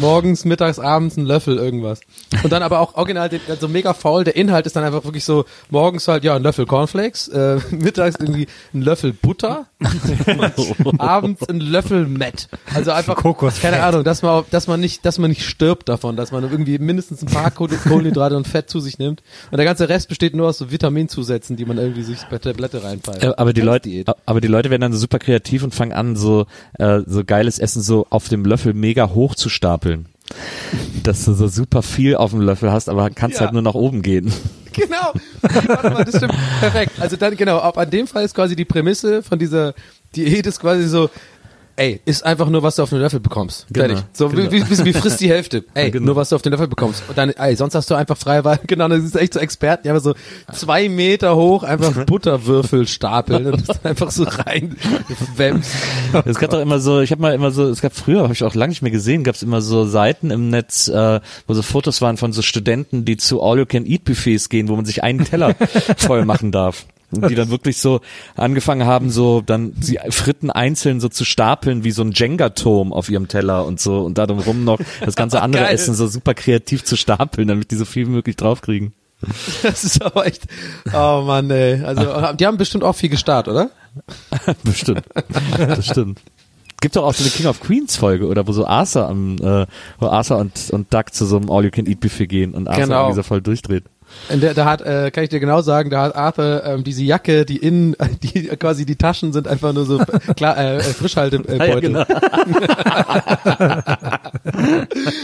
Morgens, 0.00 0.44
mittags, 0.44 0.78
abends 0.78 1.16
ein 1.16 1.24
Löffel 1.26 1.56
irgendwas. 1.56 2.00
Und 2.42 2.52
dann 2.52 2.62
aber 2.62 2.80
auch 2.80 2.94
original, 2.94 3.28
den- 3.28 3.40
also 3.48 3.68
mega 3.68 3.92
faul, 3.94 4.24
der 4.24 4.36
Inhalt 4.36 4.66
ist 4.66 4.76
dann 4.76 4.84
einfach 4.84 5.04
wirklich 5.04 5.24
so, 5.24 5.44
morgens 5.70 6.08
halt, 6.08 6.24
ja, 6.24 6.34
ein 6.36 6.42
Löffel 6.42 6.66
Cornflakes, 6.66 7.28
äh, 7.28 7.58
mittags 7.70 8.16
irgendwie 8.18 8.46
ein 8.72 8.82
Löffel 8.82 9.12
Butter, 9.12 9.66
abends 10.98 11.48
ein 11.48 11.60
Löffel 11.60 12.06
Met. 12.06 12.48
Also 12.72 12.92
einfach, 12.92 13.16
Kokosfett. 13.16 13.62
keine 13.70 13.82
Ahnung, 13.82 14.04
dass 14.04 14.22
man, 14.22 14.44
dass 14.50 14.66
man 14.66 14.80
nicht, 14.80 15.04
dass 15.04 15.18
man 15.18 15.30
nicht 15.30 15.44
stirbt 15.44 15.88
davon, 15.88 16.16
dass 16.16 16.32
man 16.32 16.42
irgendwie 16.44 16.78
mindestens 16.78 17.22
ein 17.22 17.26
paar 17.28 17.50
Koh- 17.50 17.68
Kohlenhydrate 17.68 18.36
und 18.36 18.46
Fett 18.48 18.70
zu 18.70 18.80
sich 18.80 18.98
nimmt. 18.98 19.22
Und 19.50 19.56
der 19.58 19.64
ganze 19.64 19.88
Rest 19.88 20.08
besteht 20.08 20.34
nur 20.34 20.48
aus 20.48 20.58
so 20.58 20.70
Vitaminzusätzen, 20.70 21.56
die 21.56 21.64
man 21.64 21.78
irgendwie 21.78 22.02
sich 22.02 22.18
per 22.28 22.40
Tablette 22.40 22.82
reinpfeift. 22.82 23.22
Äh, 23.22 23.32
aber 23.36 23.52
die 23.52 23.60
Leute, 23.60 24.04
aber 24.26 24.40
die 24.40 24.48
Leute 24.48 24.70
werden 24.70 24.80
dann 24.82 24.92
so 24.92 24.98
super 24.98 25.18
kreativ 25.18 25.62
und 25.62 25.74
fangen 25.74 25.92
an, 25.92 26.16
so, 26.16 26.46
äh, 26.78 27.00
so 27.06 27.24
geiles 27.24 27.58
Essen 27.58 27.82
so 27.82 28.06
auf 28.10 28.28
dem 28.28 28.44
Löffel 28.44 28.74
mega 28.74 29.10
hoch 29.10 29.34
zu 29.34 29.48
stapeln. 29.74 30.06
Dass 31.02 31.24
du 31.24 31.34
so 31.34 31.48
super 31.48 31.82
viel 31.82 32.16
auf 32.16 32.30
dem 32.30 32.40
Löffel 32.40 32.72
hast, 32.72 32.88
aber 32.88 33.10
kannst 33.10 33.36
Ja. 33.36 33.42
halt 33.42 33.52
nur 33.52 33.62
nach 33.62 33.74
oben 33.74 34.02
gehen. 34.02 34.32
Genau. 34.74 35.12
Warte 35.40 35.90
mal, 35.90 36.04
das 36.04 36.16
stimmt. 36.16 36.34
Perfekt. 36.58 36.94
Also 36.98 37.14
dann, 37.14 37.36
genau, 37.36 37.58
ab 37.60 37.78
an 37.78 37.88
dem 37.90 38.08
Fall 38.08 38.24
ist 38.24 38.34
quasi 38.34 38.56
die 38.56 38.64
Prämisse 38.64 39.22
von 39.22 39.38
dieser 39.38 39.72
Diät 40.16 40.48
ist 40.48 40.58
quasi 40.58 40.88
so, 40.88 41.10
ey, 41.76 42.00
ist 42.04 42.24
einfach 42.24 42.48
nur, 42.48 42.62
was 42.62 42.76
du 42.76 42.82
auf 42.82 42.90
den 42.90 42.98
Löffel 43.00 43.20
bekommst. 43.20 43.66
Genau, 43.72 43.88
Fertig. 43.88 44.04
So, 44.12 44.28
genau. 44.28 44.50
wie, 44.52 44.68
wie, 44.68 44.84
wie 44.84 44.92
frisst 44.92 45.20
die 45.20 45.28
Hälfte? 45.28 45.64
Ey, 45.74 45.90
Genau. 45.90 46.06
nur 46.06 46.16
was 46.16 46.28
du 46.28 46.36
auf 46.36 46.42
den 46.42 46.52
Löffel 46.52 46.68
bekommst. 46.68 47.02
Und 47.08 47.18
dann, 47.18 47.30
ey, 47.30 47.56
sonst 47.56 47.74
hast 47.74 47.90
du 47.90 47.94
einfach 47.94 48.16
freie 48.16 48.44
Wahl. 48.44 48.60
Genau, 48.66 48.88
das 48.88 49.02
ist 49.04 49.16
echt 49.16 49.34
so 49.34 49.40
Experten, 49.40 49.82
die 49.84 49.90
einfach 49.90 50.02
so 50.02 50.14
zwei 50.52 50.88
Meter 50.88 51.36
hoch 51.36 51.62
einfach 51.62 52.04
Butterwürfel 52.06 52.86
stapeln 52.88 53.46
und 53.46 53.68
das 53.68 53.84
einfach 53.84 54.10
so 54.10 54.24
rein 54.24 54.76
wemst. 55.36 55.70
Es 56.24 56.38
gab 56.38 56.50
doch 56.50 56.60
immer 56.60 56.78
so, 56.80 57.00
ich 57.00 57.10
habe 57.10 57.22
mal 57.22 57.34
immer 57.34 57.50
so, 57.50 57.68
es 57.68 57.80
gab 57.80 57.94
früher, 57.94 58.22
habe 58.22 58.32
ich 58.32 58.42
auch 58.44 58.54
lange 58.54 58.70
nicht 58.70 58.82
mehr 58.82 58.90
gesehen, 58.90 59.22
gab 59.24 59.34
es 59.34 59.42
immer 59.42 59.60
so 59.60 59.84
Seiten 59.84 60.30
im 60.30 60.48
Netz, 60.50 60.88
äh, 60.88 61.20
wo 61.46 61.54
so 61.54 61.62
Fotos 61.62 62.00
waren 62.02 62.16
von 62.16 62.32
so 62.32 62.42
Studenten, 62.42 63.04
die 63.04 63.16
zu 63.16 63.42
All-You-Can-Eat-Buffets 63.42 64.48
gehen, 64.48 64.68
wo 64.68 64.76
man 64.76 64.84
sich 64.84 65.02
einen 65.02 65.24
Teller 65.24 65.54
voll 65.96 66.24
machen 66.24 66.50
darf. 66.52 66.86
Und 67.14 67.28
die 67.30 67.34
dann 67.34 67.50
wirklich 67.50 67.78
so 67.78 68.00
angefangen 68.36 68.86
haben, 68.86 69.10
so 69.10 69.40
dann 69.40 69.72
die 69.76 69.98
Fritten 70.10 70.50
einzeln 70.50 71.00
so 71.00 71.08
zu 71.08 71.24
stapeln 71.24 71.84
wie 71.84 71.90
so 71.90 72.02
ein 72.02 72.12
Jenga-Turm 72.12 72.92
auf 72.92 73.08
ihrem 73.08 73.28
Teller 73.28 73.64
und 73.64 73.80
so 73.80 74.00
und 74.00 74.18
da 74.18 74.24
rum 74.24 74.64
noch 74.64 74.80
das 75.04 75.16
ganze 75.16 75.42
andere. 75.42 75.68
Essen 75.68 75.94
so 75.94 76.06
super 76.06 76.34
kreativ 76.34 76.84
zu 76.84 76.96
stapeln, 76.96 77.48
damit 77.48 77.70
die 77.70 77.76
so 77.76 77.84
viel 77.84 78.06
wie 78.06 78.10
möglich 78.10 78.36
draufkriegen. 78.36 78.92
Das 79.62 79.84
ist 79.84 80.02
aber 80.02 80.26
echt, 80.26 80.42
oh 80.92 81.22
Mann, 81.26 81.50
ey. 81.50 81.82
Also, 81.82 82.34
die 82.34 82.46
haben 82.46 82.58
bestimmt 82.58 82.84
auch 82.84 82.94
viel 82.94 83.08
gestarrt, 83.08 83.48
oder? 83.48 83.70
Bestimmt. 84.64 85.04
Das 85.58 85.86
stimmt. 85.86 86.20
Gibt 86.80 86.96
doch 86.96 87.04
auch 87.04 87.14
so 87.14 87.22
eine 87.22 87.30
King 87.30 87.46
of 87.46 87.60
Queens 87.60 87.96
Folge, 87.96 88.26
oder 88.26 88.46
wo 88.46 88.52
so 88.52 88.66
Arthur 88.66 89.08
am, 89.08 89.36
äh, 89.36 89.66
wo 89.98 90.06
Arthur 90.06 90.38
und, 90.38 90.52
und 90.70 90.92
Doug 90.92 91.04
zu 91.12 91.24
so 91.24 91.36
einem 91.38 91.50
All-You-Can-Eat-Buffet 91.50 92.26
gehen 92.26 92.52
und 92.54 92.68
Arthur 92.68 92.84
Genau. 92.84 93.00
irgendwie 93.04 93.16
so 93.16 93.22
voll 93.22 93.40
durchdreht. 93.40 93.84
Und 94.30 94.42
Der, 94.42 94.54
da 94.54 94.64
hat, 94.64 94.80
äh, 94.80 95.10
kann 95.10 95.24
ich 95.24 95.30
dir 95.30 95.40
genau 95.40 95.60
sagen, 95.60 95.90
da 95.90 96.02
hat 96.02 96.16
Arthur 96.16 96.64
ähm, 96.64 96.84
diese 96.84 97.02
Jacke, 97.02 97.44
die 97.44 97.58
innen, 97.58 97.94
die 98.22 98.48
quasi 98.56 98.86
die 98.86 98.96
Taschen 98.96 99.32
sind 99.32 99.46
einfach 99.46 99.72
nur 99.72 99.84
so 99.84 99.98
klar 100.36 100.56
äh, 100.56 100.78
äh, 100.78 100.82
Frischhaltebeutel. 100.82 101.60
Ah, 101.60 101.66
ja, 101.66 101.80
genau. 101.80 102.04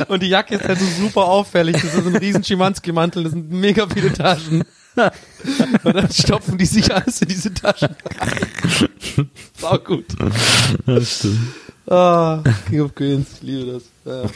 Und 0.09 0.23
die 0.23 0.29
Jacke 0.29 0.55
ist 0.57 0.69
halt 0.69 0.79
so 0.79 0.87
super 1.01 1.25
auffällig. 1.25 1.77
Das 1.77 1.85
ist 1.85 2.05
so 2.05 2.09
ein 2.09 2.17
riesen 2.17 2.45
Schimanski-Mantel, 2.45 3.25
das 3.25 3.33
sind 3.33 3.51
mega 3.51 3.87
viele 3.87 4.13
Taschen. 4.13 4.65
Und 5.85 5.97
dann 5.97 6.11
stopfen 6.11 6.59
die 6.59 6.67
sich 6.67 6.95
alles 6.95 7.23
in 7.23 7.29
diese 7.29 7.55
Taschen. 7.55 7.95
Sau 9.57 9.79
gut. 9.79 10.07
Das 10.85 11.19
stimmt. 11.19 11.39
Ah, 11.87 12.43
King 12.69 12.83
of 12.83 12.95
Queens, 12.95 13.29
ich 13.37 13.43
liebe 13.43 13.73
das. 13.73 13.83
Ja. 14.05 14.31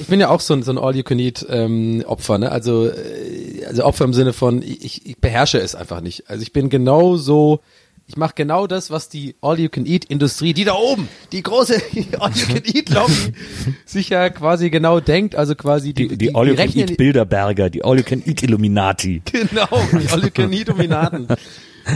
Ich 0.00 0.06
bin 0.08 0.18
ja 0.20 0.28
auch 0.28 0.40
so 0.40 0.54
ein, 0.54 0.62
so 0.62 0.72
ein 0.72 0.78
All-You-Can-Eat-Opfer, 0.78 2.38
ne? 2.38 2.50
Also, 2.52 2.88
äh, 2.88 3.64
also 3.66 3.84
Opfer 3.84 4.04
im 4.04 4.12
Sinne 4.14 4.32
von, 4.32 4.60
ich, 4.62 5.06
ich 5.06 5.16
beherrsche 5.18 5.58
es 5.58 5.74
einfach 5.74 6.00
nicht. 6.00 6.28
Also 6.28 6.42
ich 6.42 6.52
bin 6.52 6.68
genau 6.68 7.16
so, 7.16 7.60
ich 8.06 8.16
mache 8.16 8.32
genau 8.34 8.66
das, 8.66 8.90
was 8.90 9.08
die 9.08 9.36
All-You-Can-Eat-Industrie, 9.40 10.52
die 10.52 10.64
da 10.64 10.74
oben, 10.74 11.08
die 11.32 11.42
große 11.42 11.80
All-You-Can-Eat-Lobby, 12.18 13.32
sich 13.86 14.08
ja 14.08 14.30
quasi 14.30 14.68
genau 14.70 15.00
denkt, 15.00 15.36
also 15.36 15.54
quasi 15.54 15.94
die, 15.94 16.08
Die, 16.08 16.18
die 16.18 16.26
rechnen- 16.30 16.36
All-You-Can-Eat-Bilderberger, 16.36 17.70
die 17.70 17.84
All-You-Can-Eat-Illuminati. 17.84 19.22
Genau, 19.32 19.68
die 19.92 20.08
All-You-Can-Eat-Dominaten. 20.10 21.28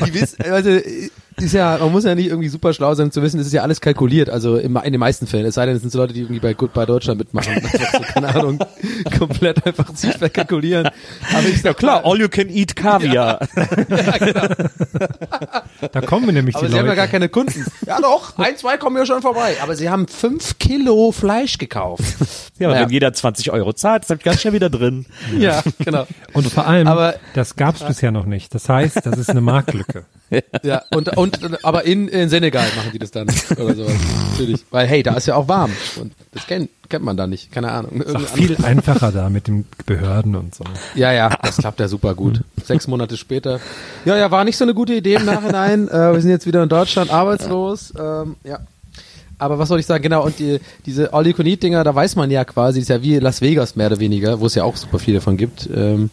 Die 0.07 0.15
wissen, 0.15 0.43
also, 0.43 0.71
ist 1.43 1.53
ja, 1.55 1.79
man 1.79 1.93
muss 1.93 2.05
ja 2.05 2.15
nicht 2.15 2.27
irgendwie 2.29 2.49
super 2.49 2.73
schlau 2.73 2.95
sein, 2.95 3.07
um 3.07 3.13
zu 3.13 3.23
wissen, 3.23 3.39
es 3.41 3.47
ist 3.47 3.53
ja 3.53 3.63
alles 3.63 3.81
kalkuliert, 3.81 4.31
also 4.31 4.57
in 4.57 4.75
den 4.75 4.99
meisten 4.99 5.27
Fällen. 5.27 5.47
Es 5.47 5.55
sei 5.55 5.67
denn, 5.67 5.77
es 5.77 5.83
sind 5.83 5.91
so 5.91 5.99
Leute, 5.99 6.13
die 6.13 6.21
irgendwie 6.21 6.41
bei 6.41 6.55
Goodbye 6.55 6.87
Deutschland 6.87 7.19
mitmachen. 7.19 7.53
Einfach 7.55 7.71
so, 7.93 7.99
keine 8.13 8.29
Ahnung, 8.35 8.59
komplett 9.19 9.65
einfach 9.67 9.95
sich 9.95 10.15
verkalkulieren. 10.17 10.89
Aber 11.33 11.49
ich 11.49 11.63
Ja 11.63 11.75
klar, 11.75 12.03
All-You-Can-Eat-Kaviar. 12.05 13.41
Da 15.93 16.01
kommen 16.01 16.27
wir 16.27 16.33
nämlich 16.33 16.57
aber 16.57 16.67
die 16.67 16.73
sie 16.73 16.79
haben 16.79 16.87
ja 16.87 16.93
Leute. 16.93 16.97
gar 17.03 17.07
keine 17.07 17.29
Kunden. 17.29 17.65
Ja 17.87 18.01
doch, 18.01 18.37
ein, 18.39 18.57
zwei 18.57 18.77
kommen 18.77 18.97
ja 18.97 19.07
schon 19.07 19.23
vorbei. 19.23 19.57
Aber 19.63 19.77
sie 19.77 19.89
haben 19.89 20.09
fünf 20.09 20.59
Kilo 20.59 21.13
Fleisch 21.13 21.59
gekauft. 21.59 22.03
Ja, 22.59 22.69
Naja. 22.69 22.83
wenn 22.83 22.91
jeder 22.91 23.13
20 23.13 23.53
Euro 23.53 23.73
zahlt, 23.73 24.03
ist 24.03 24.11
das 24.11 24.19
ganz 24.19 24.41
schnell 24.41 24.53
wieder 24.55 24.71
drin. 24.71 25.07
Ja, 25.39 25.63
genau. 25.79 26.07
Und 26.33 26.51
vor 26.53 26.67
allem, 26.67 26.89
Aber- 26.89 27.15
das 27.35 27.55
gab's 27.57 27.85
bisher 27.85 28.11
noch 28.11 28.27
nicht. 28.27 28.55
Das 28.55 28.69
heißt, 28.69 29.07
das 29.07 29.19
ist 29.19 29.31
eine 29.31 29.41
Marktlücke. 29.41 30.05
Ja, 30.63 30.83
und, 30.95 31.17
und 31.17 31.28
aber 31.63 31.85
in, 31.85 32.09
in 32.09 32.29
Senegal 32.29 32.67
machen 32.77 32.91
die 32.93 32.99
das 32.99 33.11
dann 33.11 33.29
oder 33.57 33.75
sowas. 33.75 33.93
Natürlich. 34.33 34.65
Weil 34.71 34.87
hey, 34.87 35.03
da 35.03 35.15
ist 35.15 35.27
ja 35.27 35.37
auch 35.37 35.49
warm. 35.49 35.73
Und 36.01 36.13
das 36.33 36.47
kennt, 36.47 36.71
kennt 36.89 37.05
man 37.05 37.17
da 37.17 37.27
nicht. 37.27 37.53
Keine 37.53 37.71
Ahnung. 37.71 38.01
Ist 38.01 38.15
auch 38.15 38.21
viel 38.21 38.57
einfacher 38.63 39.13
da 39.13 39.29
mit 39.29 39.47
den 39.47 39.65
Behörden 39.87 40.37
und 40.37 40.55
so. 40.55 40.65
Ja, 40.95 41.13
ja, 41.13 41.31
das 41.43 41.57
klappt 41.59 41.81
ja 41.81 41.89
super 41.89 42.15
gut. 42.15 42.43
Sechs 42.65 42.87
Monate 42.87 43.17
später. 43.17 43.61
Ja, 44.05 44.17
ja, 44.17 44.31
war 44.31 44.45
nicht 44.45 44.57
so 44.57 44.65
eine 44.65 44.75
gute 44.75 44.95
Idee 44.95 45.15
im 45.15 45.25
Nachhinein. 45.25 45.89
äh, 45.89 46.13
wir 46.13 46.21
sind 46.21 46.31
jetzt 46.31 46.47
wieder 46.47 46.63
in 46.63 46.69
Deutschland 46.69 47.11
arbeitslos. 47.11 47.93
Ähm, 47.99 48.37
ja. 48.45 48.61
Aber 49.39 49.59
was 49.59 49.69
soll 49.69 49.79
ich 49.79 49.87
sagen? 49.87 50.03
Genau, 50.03 50.25
und 50.25 50.39
die, 50.39 50.59
diese 50.85 51.13
all 51.15 51.27
you 51.27 51.33
dinger 51.33 51.85
da 51.85 51.95
weiß 51.95 52.17
man 52.17 52.31
ja 52.31 52.45
quasi, 52.45 52.81
ist 52.81 52.89
ja 52.89 53.03
wie 53.03 53.19
Las 53.19 53.41
Vegas 53.41 53.77
mehr 53.77 53.87
oder 53.87 54.01
weniger, 54.01 54.41
wo 54.41 54.47
es 54.47 54.57
ja 54.57 54.65
auch 54.65 54.77
super 54.77 54.99
viel 54.99 55.15
davon 55.15 55.37
gibt. 55.37 55.69
Ähm, 55.73 56.11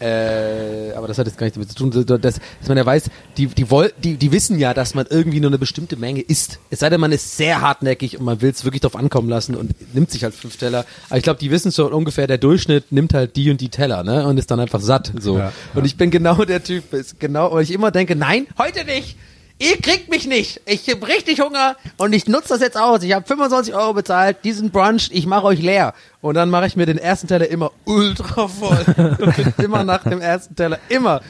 äh, 0.00 0.92
aber 0.94 1.08
das 1.08 1.18
hat 1.18 1.26
jetzt 1.26 1.38
gar 1.38 1.46
nichts 1.46 1.56
damit 1.56 1.68
zu 1.70 1.74
tun, 1.76 2.20
dass, 2.20 2.20
dass 2.20 2.68
man 2.68 2.76
ja 2.76 2.86
weiß, 2.86 3.10
die, 3.36 3.46
die, 3.46 3.70
woll, 3.70 3.92
die, 4.02 4.16
die 4.16 4.32
wissen 4.32 4.58
ja, 4.58 4.74
dass 4.74 4.94
man 4.94 5.06
irgendwie 5.08 5.40
nur 5.40 5.50
eine 5.50 5.58
bestimmte 5.58 5.96
Menge 5.96 6.20
isst. 6.20 6.58
Es 6.70 6.80
sei 6.80 6.90
denn, 6.90 7.00
man 7.00 7.12
ist 7.12 7.36
sehr 7.36 7.60
hartnäckig 7.60 8.18
und 8.18 8.24
man 8.24 8.40
will 8.40 8.50
es 8.50 8.64
wirklich 8.64 8.80
drauf 8.80 8.96
ankommen 8.96 9.28
lassen 9.28 9.54
und 9.54 9.74
nimmt 9.94 10.10
sich 10.10 10.24
halt 10.24 10.34
fünf 10.34 10.56
Teller. 10.56 10.84
Aber 11.08 11.18
ich 11.18 11.22
glaube, 11.22 11.38
die 11.38 11.50
wissen 11.50 11.72
schon 11.72 11.92
ungefähr, 11.92 12.26
der 12.26 12.38
Durchschnitt 12.38 12.92
nimmt 12.92 13.14
halt 13.14 13.36
die 13.36 13.50
und 13.50 13.60
die 13.60 13.68
Teller, 13.68 14.02
ne? 14.02 14.26
Und 14.26 14.38
ist 14.38 14.50
dann 14.50 14.60
einfach 14.60 14.80
satt. 14.80 15.12
So. 15.18 15.38
Ja, 15.38 15.52
Und 15.74 15.84
ich 15.84 15.96
bin 15.96 16.10
genau 16.10 16.44
der 16.44 16.62
Typ, 16.62 16.92
ist 16.92 17.20
genau, 17.20 17.52
weil 17.52 17.62
ich 17.62 17.72
immer 17.72 17.90
denke, 17.90 18.16
nein, 18.16 18.46
Heute 18.58 18.84
nicht. 18.84 19.16
Ihr 19.62 19.76
kriegt 19.76 20.08
mich 20.08 20.26
nicht. 20.26 20.62
Ich 20.64 20.88
hab 20.88 21.06
richtig 21.06 21.42
Hunger 21.42 21.76
und 21.98 22.14
ich 22.14 22.26
nutze 22.26 22.48
das 22.48 22.60
jetzt 22.60 22.78
aus. 22.78 23.02
Ich 23.02 23.12
habe 23.12 23.26
25 23.26 23.74
Euro 23.74 23.92
bezahlt. 23.92 24.38
Diesen 24.42 24.70
Brunch, 24.70 25.10
ich 25.12 25.26
mache 25.26 25.44
euch 25.44 25.60
leer. 25.60 25.92
Und 26.22 26.34
dann 26.34 26.48
mache 26.48 26.66
ich 26.66 26.76
mir 26.76 26.86
den 26.86 26.96
ersten 26.96 27.28
Teller 27.28 27.46
immer 27.46 27.70
ultra 27.84 28.48
voll. 28.48 28.84
und 29.20 29.62
immer 29.62 29.84
nach 29.84 30.02
dem 30.02 30.22
ersten 30.22 30.56
Teller 30.56 30.78
immer 30.88 31.20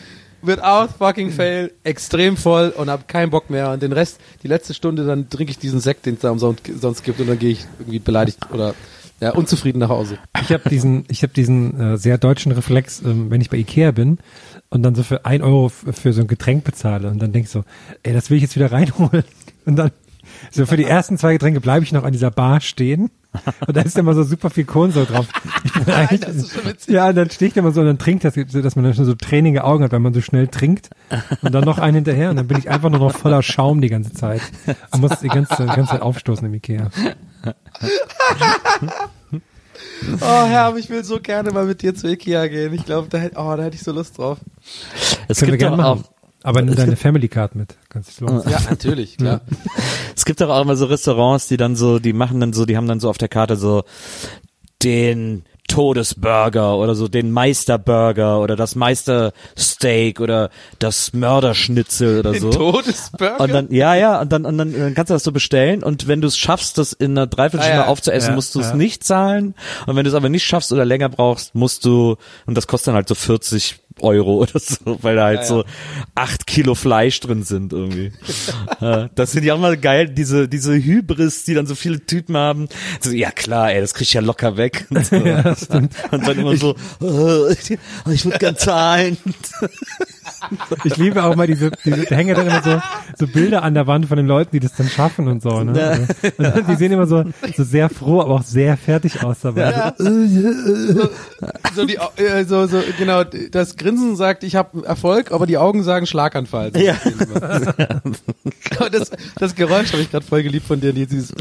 without 0.42 0.88
fucking 0.96 1.32
fail 1.32 1.72
extrem 1.82 2.36
voll 2.36 2.68
und 2.68 2.88
habe 2.88 3.02
keinen 3.08 3.30
Bock 3.30 3.50
mehr. 3.50 3.72
Und 3.72 3.82
den 3.82 3.92
Rest, 3.92 4.20
die 4.44 4.48
letzte 4.48 4.74
Stunde, 4.74 5.04
dann 5.04 5.28
trinke 5.28 5.50
ich 5.50 5.58
diesen 5.58 5.80
Sekt, 5.80 6.06
den 6.06 6.14
es 6.14 6.20
da 6.20 6.30
umsonst 6.30 6.62
sonst 6.80 7.02
gibt 7.02 7.18
und 7.18 7.26
dann 7.26 7.38
gehe 7.38 7.50
ich 7.50 7.66
irgendwie 7.80 7.98
beleidigt 7.98 8.38
oder 8.52 8.76
ja, 9.20 9.32
unzufrieden 9.32 9.80
nach 9.80 9.90
Hause. 9.90 10.18
Ich 10.40 10.52
habe 10.52 10.68
diesen, 10.70 11.04
ich 11.08 11.22
habe 11.22 11.32
diesen 11.32 11.78
äh, 11.78 11.98
sehr 11.98 12.16
deutschen 12.16 12.52
Reflex, 12.52 13.02
ähm, 13.02 13.30
wenn 13.30 13.40
ich 13.40 13.50
bei 13.50 13.58
Ikea 13.58 13.90
bin 13.90 14.18
und 14.70 14.82
dann 14.82 14.94
so 14.94 15.02
für 15.02 15.26
ein 15.26 15.42
Euro 15.42 15.68
für 15.68 16.12
so 16.12 16.22
ein 16.22 16.28
Getränk 16.28 16.64
bezahle 16.64 17.10
und 17.10 17.20
dann 17.20 17.32
denk 17.32 17.46
ich 17.46 17.50
so, 17.50 17.64
ey, 18.02 18.12
das 18.12 18.30
will 18.30 18.36
ich 18.36 18.44
jetzt 18.44 18.56
wieder 18.56 18.72
reinholen. 18.72 19.24
Und 19.66 19.76
dann 19.76 19.90
so 20.50 20.64
für 20.64 20.76
die 20.76 20.84
ersten 20.84 21.18
zwei 21.18 21.34
Getränke 21.34 21.60
bleibe 21.60 21.84
ich 21.84 21.92
noch 21.92 22.04
an 22.04 22.12
dieser 22.12 22.30
Bar 22.30 22.60
stehen. 22.60 23.10
Und 23.66 23.76
da 23.76 23.82
ist 23.82 23.98
immer 23.98 24.14
so 24.14 24.22
super 24.22 24.48
viel 24.48 24.64
Kohlensäure 24.64 25.06
drauf. 25.06 25.26
Witzig. 26.64 26.94
ja, 26.94 27.08
und 27.08 27.16
dann 27.16 27.30
stehe 27.30 27.48
ich 27.48 27.54
da 27.54 27.60
immer 27.60 27.70
so 27.70 27.80
und 27.80 27.86
dann 27.86 27.98
trinkt 27.98 28.24
das, 28.24 28.34
dass 28.34 28.76
man 28.76 28.84
dann 28.84 28.94
schon 28.94 29.04
so 29.04 29.14
tränige 29.14 29.62
Augen 29.62 29.84
hat, 29.84 29.92
weil 29.92 30.00
man 30.00 30.14
so 30.14 30.20
schnell 30.20 30.48
trinkt. 30.48 30.90
Und 31.42 31.54
dann 31.54 31.64
noch 31.64 31.78
einen 31.78 31.96
hinterher 31.96 32.30
und 32.30 32.36
dann 32.36 32.48
bin 32.48 32.58
ich 32.58 32.70
einfach 32.70 32.90
nur 32.90 32.98
noch 32.98 33.12
voller 33.16 33.42
Schaum 33.42 33.80
die 33.80 33.88
ganze 33.88 34.12
Zeit. 34.12 34.40
Und 34.90 35.00
muss 35.00 35.20
die 35.20 35.28
ganze, 35.28 35.54
die 35.62 35.66
ganze 35.66 35.92
Zeit 35.92 36.02
aufstoßen 36.02 36.46
im 36.46 36.54
Ikea. 36.54 36.90
Oh 40.20 40.44
Herr, 40.46 40.76
ich 40.76 40.88
will 40.90 41.04
so 41.04 41.20
gerne 41.20 41.50
mal 41.50 41.66
mit 41.66 41.82
dir 41.82 41.94
zu 41.94 42.08
Ikea 42.08 42.46
gehen. 42.48 42.72
Ich 42.74 42.84
glaube, 42.84 43.08
da, 43.08 43.18
hätt- 43.18 43.36
oh, 43.36 43.54
da 43.56 43.64
hätte 43.64 43.76
ich 43.76 43.82
so 43.82 43.92
Lust 43.92 44.18
drauf. 44.18 44.38
Es 45.28 45.38
Können 45.38 45.52
wir 45.52 45.58
gibt 45.58 45.70
gerne 45.70 45.84
auch, 45.86 45.96
machen. 45.96 46.04
Aber 46.42 46.62
nimm 46.62 46.74
deine 46.74 46.96
Family 46.96 47.28
Card 47.28 47.54
mit. 47.54 47.76
Kannst 47.90 48.20
du 48.20 48.24
lohnen. 48.26 48.42
Ja, 48.48 48.60
natürlich, 48.68 49.18
klar. 49.18 49.42
es 50.16 50.24
gibt 50.24 50.40
doch 50.40 50.48
auch 50.48 50.62
immer 50.62 50.76
so 50.76 50.86
Restaurants, 50.86 51.48
die 51.48 51.56
dann 51.58 51.76
so, 51.76 51.98
die 51.98 52.12
machen 52.14 52.40
dann 52.40 52.52
so, 52.52 52.64
die 52.64 52.76
haben 52.76 52.88
dann 52.88 53.00
so 53.00 53.10
auf 53.10 53.18
der 53.18 53.28
Karte 53.28 53.56
so 53.56 53.84
den 54.82 55.44
Todesburger 55.70 56.76
oder 56.76 56.94
so 56.94 57.08
den 57.08 57.30
Meisterburger 57.30 58.40
oder 58.40 58.56
das 58.56 58.74
Meistersteak 58.74 60.20
oder 60.20 60.50
das 60.78 61.12
Mörderschnitzel 61.12 62.18
oder 62.20 62.34
so. 62.34 62.50
Todesburger? 62.50 63.40
Und 63.40 63.52
dann, 63.52 63.70
ja, 63.72 63.94
ja, 63.94 64.20
und 64.20 64.32
dann, 64.32 64.44
und 64.44 64.58
dann, 64.58 64.72
dann 64.72 64.94
kannst 64.94 65.10
du 65.10 65.14
das 65.14 65.24
so 65.24 65.32
bestellen 65.32 65.82
und 65.82 66.08
wenn 66.08 66.20
du 66.20 66.28
es 66.28 66.36
schaffst, 66.36 66.78
das 66.78 66.92
in 66.92 67.12
einer 67.16 67.26
Dreiviertelstunde 67.26 67.82
Ah, 67.82 67.86
ja. 67.86 67.90
aufzuessen, 67.90 68.30
Ja, 68.30 68.34
musst 68.34 68.54
du 68.54 68.60
es 68.60 68.70
ja. 68.70 68.74
nicht 68.76 69.04
zahlen. 69.04 69.54
Und 69.86 69.96
wenn 69.96 70.04
du 70.04 70.10
es 70.10 70.14
aber 70.14 70.28
nicht 70.28 70.44
schaffst 70.44 70.72
oder 70.72 70.84
länger 70.84 71.08
brauchst, 71.08 71.54
musst 71.54 71.84
du, 71.84 72.16
und 72.46 72.56
das 72.56 72.66
kostet 72.66 72.88
dann 72.88 72.94
halt 72.96 73.08
so 73.08 73.14
40 73.14 73.76
Euro 74.02 74.36
oder 74.36 74.58
so, 74.58 74.98
weil 75.02 75.16
da 75.16 75.24
halt 75.24 75.40
Ja, 75.40 75.42
ja. 75.42 75.48
so 75.48 75.64
acht 76.14 76.46
Kilo 76.46 76.74
Fleisch 76.74 77.20
drin 77.20 77.42
sind 77.42 77.72
irgendwie. 77.72 78.12
ja, 78.80 79.08
das 79.14 79.32
finde 79.32 79.46
ich 79.46 79.52
auch 79.52 79.58
mal 79.58 79.76
geil, 79.76 80.08
diese, 80.08 80.48
diese 80.48 80.74
Hybris, 80.74 81.44
die 81.44 81.54
dann 81.54 81.66
so 81.66 81.74
viele 81.74 82.04
Typen 82.04 82.36
haben. 82.36 82.68
So, 83.00 83.10
ja 83.10 83.30
klar, 83.30 83.72
ey, 83.72 83.80
das 83.80 83.94
krieg 83.94 84.06
ich 84.06 84.14
ja 84.14 84.20
locker 84.20 84.56
weg. 84.56 84.86
Und, 84.90 85.06
so. 85.06 85.16
und 85.16 86.26
dann 86.26 86.38
immer 86.38 86.56
so, 86.56 86.74
ich, 87.50 87.78
ich 88.10 88.24
würde 88.24 88.38
gern 88.38 88.56
zahlen. 88.56 89.16
Ich 90.84 90.96
liebe 90.96 91.22
auch 91.22 91.36
mal 91.36 91.46
diese, 91.46 91.70
diese 91.84 92.04
da 92.04 92.16
hängen 92.16 92.30
ja 92.30 92.34
dann 92.34 92.46
immer 92.46 92.62
so, 92.62 92.80
so 93.18 93.26
Bilder 93.26 93.62
an 93.62 93.74
der 93.74 93.86
Wand 93.86 94.06
von 94.06 94.16
den 94.16 94.26
Leuten, 94.26 94.50
die 94.52 94.60
das 94.60 94.74
dann 94.74 94.88
schaffen 94.88 95.28
und 95.28 95.42
so, 95.42 95.62
ne? 95.62 96.06
Und 96.36 96.44
dann, 96.44 96.66
die 96.66 96.74
sehen 96.76 96.92
immer 96.92 97.06
so, 97.06 97.24
so 97.56 97.64
sehr 97.64 97.88
froh, 97.90 98.20
aber 98.20 98.34
auch 98.36 98.42
sehr 98.42 98.76
fertig 98.76 99.22
aus 99.22 99.40
dabei. 99.42 99.92
so 101.74 101.84
die, 101.86 101.98
Au- 101.98 102.10
äh, 102.16 102.44
so, 102.44 102.66
so, 102.66 102.82
genau, 102.98 103.24
das 103.24 103.76
Grinsen 103.76 104.16
sagt, 104.16 104.44
ich 104.44 104.56
habe 104.56 104.84
Erfolg, 104.86 105.32
aber 105.32 105.46
die 105.46 105.58
Augen 105.58 105.82
sagen 105.82 106.06
Schlaganfall. 106.06 106.72
So 106.74 106.80
Ja. 106.80 106.96
Und 108.80 108.94
das, 108.94 109.10
das 109.38 109.54
Geräusch 109.54 109.92
habe 109.92 110.02
ich 110.02 110.10
gerade 110.10 110.24
voll 110.24 110.42
geliebt 110.42 110.66
von 110.66 110.80
dir, 110.80 110.92
dieses 110.92 111.32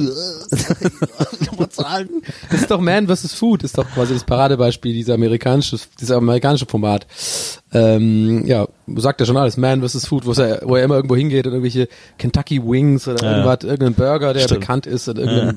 Das 2.52 2.62
ist 2.62 2.72
doch 2.72 2.80
Man 2.82 3.08
vs. 3.08 3.34
Food, 3.34 3.64
ist 3.64 3.78
doch 3.78 3.90
quasi 3.92 4.14
das 4.14 4.24
Paradebeispiel, 4.24 4.94
dieser 4.94 5.14
amerikanische, 5.16 5.78
dieser 6.00 6.18
amerikanische 6.18 6.66
Format. 6.66 7.06
Ähm, 7.72 8.48
ja, 8.48 8.68
sagt 8.96 9.20
ja 9.20 9.28
schon 9.28 9.38
alles, 9.38 9.56
Man 9.56 9.88
vs. 9.88 10.08
Food, 10.08 10.26
wo 10.26 10.32
er, 10.42 10.62
wo 10.64 10.76
er 10.76 10.84
immer 10.84 10.96
irgendwo 10.96 11.16
hingeht 11.16 11.46
und 11.46 11.54
irgendwelche 11.54 11.88
Kentucky 12.18 12.60
Wings 12.64 13.08
oder 13.08 13.24
Ja. 13.24 13.32
irgendwas, 13.32 13.64
irgendeinen 13.64 13.94
Burger, 13.94 14.34
der 14.34 14.42
Stimmt. 14.42 14.62
bekannt 14.62 14.86
ist 14.88 15.08
in, 15.08 15.18
äh, 15.18 15.54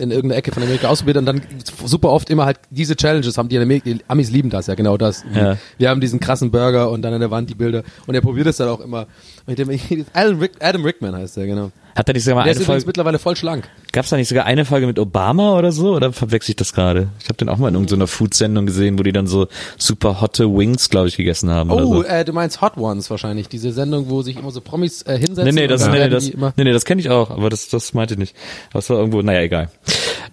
in 0.00 0.10
irgendeiner 0.10 0.36
Ecke 0.36 0.52
von 0.52 0.62
Amerika 0.62 0.88
ausprobiert 0.88 1.18
und 1.18 1.26
dann 1.26 1.42
super 1.84 2.10
oft 2.12 2.30
immer 2.30 2.46
halt 2.46 2.58
diese 2.70 2.96
Challenges 2.96 3.36
haben 3.36 3.50
die 3.50 3.56
in 3.56 3.62
Amerika, 3.62 3.90
die 3.90 4.00
Amis 4.08 4.30
lieben 4.30 4.48
das 4.48 4.68
ja, 4.68 4.74
genau 4.74 4.96
das. 4.96 5.22
Ja. 5.34 5.58
Wir 5.76 5.90
haben 5.90 6.00
diesen 6.00 6.18
krassen 6.18 6.50
Burger 6.50 6.90
und 6.90 7.02
dann 7.02 7.12
an 7.12 7.20
der 7.20 7.30
Wand 7.30 7.50
die 7.50 7.54
Bilder 7.54 7.82
und 8.06 8.14
er 8.14 8.22
probiert 8.22 8.46
es 8.46 8.56
dann 8.56 8.68
auch 8.68 8.80
immer. 8.80 9.06
Mit 9.46 9.58
dem, 9.58 9.70
Adam, 10.12 10.38
Rick, 10.38 10.52
Adam 10.60 10.84
Rickman 10.84 11.14
heißt 11.16 11.36
der, 11.36 11.46
genau. 11.46 11.70
Hat 11.96 12.08
er 12.08 12.14
nicht 12.14 12.22
sogar 12.22 12.36
mal 12.36 12.44
Der 12.44 12.52
eine 12.52 12.60
ist 12.60 12.66
Folge, 12.66 12.86
mittlerweile 12.86 13.18
voll 13.18 13.34
schlank. 13.34 13.68
gab's 13.90 14.10
da 14.10 14.16
nicht 14.16 14.28
sogar 14.28 14.44
eine 14.44 14.64
Folge 14.64 14.86
mit 14.86 14.98
Obama 15.00 15.58
oder 15.58 15.72
so? 15.72 15.94
Oder 15.96 16.12
verwechsel 16.12 16.50
ich 16.52 16.56
das 16.56 16.72
gerade? 16.72 17.08
Ich 17.20 17.24
habe 17.28 17.36
den 17.36 17.48
auch 17.48 17.58
mal 17.58 17.66
in 17.68 17.74
irgendeiner 17.74 18.06
Food-Sendung 18.06 18.64
gesehen, 18.66 18.96
wo 18.98 19.02
die 19.02 19.10
dann 19.12 19.26
so 19.26 19.48
super 19.76 20.20
hotte 20.20 20.46
Wings, 20.54 20.88
glaube 20.88 21.08
ich, 21.08 21.16
gegessen 21.16 21.50
haben 21.50 21.70
Oh, 21.70 21.94
so. 21.96 22.04
äh, 22.04 22.24
du 22.24 22.32
meinst 22.32 22.60
Hot 22.60 22.76
Ones 22.76 23.10
wahrscheinlich, 23.10 23.48
diese 23.48 23.72
Sendung, 23.72 24.08
wo 24.08 24.22
sich 24.22 24.36
immer 24.36 24.52
so 24.52 24.60
Promis 24.60 25.02
äh, 25.02 25.18
hinsetzen. 25.18 25.44
Nee, 25.52 25.62
nee, 25.62 25.66
das, 25.66 25.88
nee, 25.88 26.08
das, 26.08 26.30
nee, 26.56 26.72
das 26.72 26.84
kenne 26.84 27.00
ich 27.00 27.10
auch, 27.10 27.30
aber 27.30 27.50
das, 27.50 27.68
das 27.68 27.92
meinte 27.92 28.14
ich 28.14 28.18
nicht. 28.20 28.36
Das 28.72 28.88
war 28.88 28.98
irgendwo, 28.98 29.20
naja, 29.22 29.40
egal. 29.40 29.68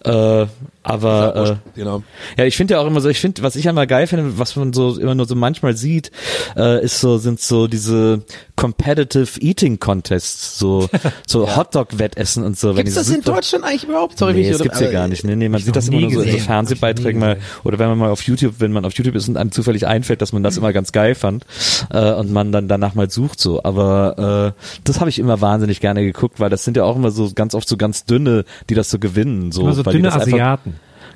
Äh, 0.06 0.46
aber 0.88 1.60
äh, 1.76 1.80
genau. 1.80 2.02
ja, 2.38 2.46
ich 2.46 2.56
finde 2.56 2.76
ja 2.76 2.80
auch 2.80 2.88
immer 2.88 3.02
so, 3.02 3.10
ich 3.10 3.20
finde, 3.20 3.44
was 3.44 3.58
ich 3.58 3.68
einmal 3.68 3.88
geil 3.88 4.08
finde, 4.08 4.40
was 4.40 4.56
man 4.56 4.72
so 4.72 4.98
immer 4.98 5.16
nur 5.16 5.28
so 5.28 5.36
manchmal 5.36 5.76
sieht, 5.76 6.12
äh, 6.56 6.82
ist 6.82 7.02
so, 7.02 7.18
sind 7.18 7.42
so 7.42 7.68
diese 7.68 8.24
Competitive 8.56 9.38
Eating 9.42 9.80
Contests, 9.80 10.58
so, 10.58 10.88
so 11.28 11.58
Hotdog-Wettessen 11.58 12.46
und 12.46 12.58
so. 12.58 12.74
Gibt's 12.74 12.94
das 12.94 13.10
in 13.10 13.22
Deutschland 13.22 13.66
eigentlich 13.66 13.84
überhaupt? 13.84 14.18
Sorry, 14.18 14.34
nee, 14.36 14.50
das 14.50 14.62
gibt's 14.62 14.80
ja 14.80 14.90
gar 14.90 15.10
nicht. 15.10 15.26
Nee, 15.26 15.36
nee, 15.36 15.50
man 15.50 15.60
sieht 15.60 15.76
das 15.76 15.90
immer 15.90 16.00
nur 16.00 16.12
so 16.12 16.22
in 16.22 16.32
so. 16.32 16.38
Fernsehbeiträgen 16.38 17.20
mal, 17.20 17.38
oder 17.66 17.80
wenn 17.80 17.90
man 17.90 17.98
mal 17.98 18.10
auf 18.10 18.22
YouTube, 18.22 18.56
wenn 18.60 18.72
man 18.72 18.86
auf 18.86 18.94
YouTube 18.94 19.16
ist 19.16 19.28
und 19.28 19.36
einem 19.36 19.52
zufällig 19.52 19.88
einfällt, 19.88 20.22
dass 20.22 20.32
man 20.32 20.42
das 20.42 20.56
immer 20.56 20.72
ganz 20.72 20.94
geil 20.94 21.16
fand 21.16 21.46
äh, 21.90 22.14
und 22.14 22.32
man 22.32 22.54
dann 22.54 22.70
danach 22.70 22.96
mal 22.96 23.10
sucht 23.10 23.42
so. 23.42 23.62
Aber 23.64 24.54
äh, 24.56 24.80
das 24.86 25.02
habe 25.02 25.10
ich 25.10 25.20
immer 25.20 25.42
wahnsinnig 25.42 25.82
gerne 25.82 26.02
geguckt, 26.04 26.40
weil 26.40 26.50
das 26.50 26.64
sind 26.64 26.78
ja 26.78 26.86
auch 26.86 26.96
immer 26.96 27.12
so 27.12 27.30
ganz 27.36 27.56
oft 27.56 27.68
so 27.68 27.76
ganz 27.76 28.06
dünne, 28.06 28.46
die 28.70 28.74
das 28.76 28.90
so 28.90 29.00
gewinnen. 29.00 29.52
So, 29.52 29.64
Immer 29.64 29.74
so 29.74 29.86
weil 29.86 29.92
die 29.92 30.02
dünne 30.02 30.14
einfach, 30.14 30.60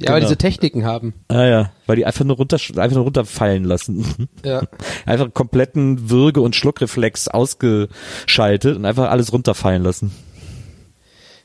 Ja, 0.01 0.09
weil 0.09 0.19
Genau. 0.19 0.27
diese 0.29 0.37
Techniken 0.37 0.85
haben. 0.85 1.13
Ah 1.27 1.45
ja, 1.45 1.71
weil 1.87 1.95
die 1.95 2.05
einfach 2.05 2.25
nur 2.25 2.35
runter, 2.37 2.57
einfach 2.75 2.95
nur 2.95 3.03
runterfallen 3.05 3.63
lassen. 3.63 4.05
Ja. 4.45 4.63
Einfach 5.05 5.33
kompletten 5.33 6.09
Würge- 6.09 6.41
und 6.41 6.55
Schluckreflex 6.55 7.27
ausgeschaltet 7.27 8.75
und 8.75 8.85
einfach 8.85 9.09
alles 9.09 9.31
runterfallen 9.33 9.83
lassen. 9.83 10.11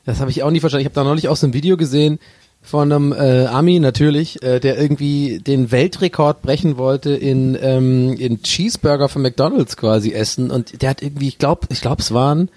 Das 0.05 0.19
habe 0.19 0.31
ich 0.31 0.41
auch 0.43 0.51
nie 0.51 0.59
verstanden. 0.59 0.81
Ich 0.81 0.85
habe 0.85 0.95
da 0.95 1.03
neulich 1.03 1.27
auch 1.27 1.35
so 1.35 1.47
ein 1.47 1.53
Video 1.53 1.77
gesehen 1.77 2.19
von 2.61 2.91
einem 2.91 3.13
äh, 3.13 3.45
Ami 3.45 3.79
natürlich, 3.79 4.41
äh, 4.41 4.59
der 4.59 4.79
irgendwie 4.79 5.39
den 5.39 5.71
Weltrekord 5.71 6.41
brechen 6.41 6.77
wollte 6.77 7.11
in 7.11 7.55
in, 7.55 8.13
in 8.17 8.41
Cheeseburger 8.41 9.09
von 9.09 9.21
McDonald's 9.21 9.77
quasi 9.77 10.11
essen 10.11 10.49
und 10.49 10.81
der 10.81 10.89
hat 10.89 11.01
irgendwie, 11.01 11.27
ich 11.27 11.37
glaube, 11.37 11.67
ich 11.69 11.81
glaube, 11.81 12.01
es 12.01 12.13
waren, 12.13 12.49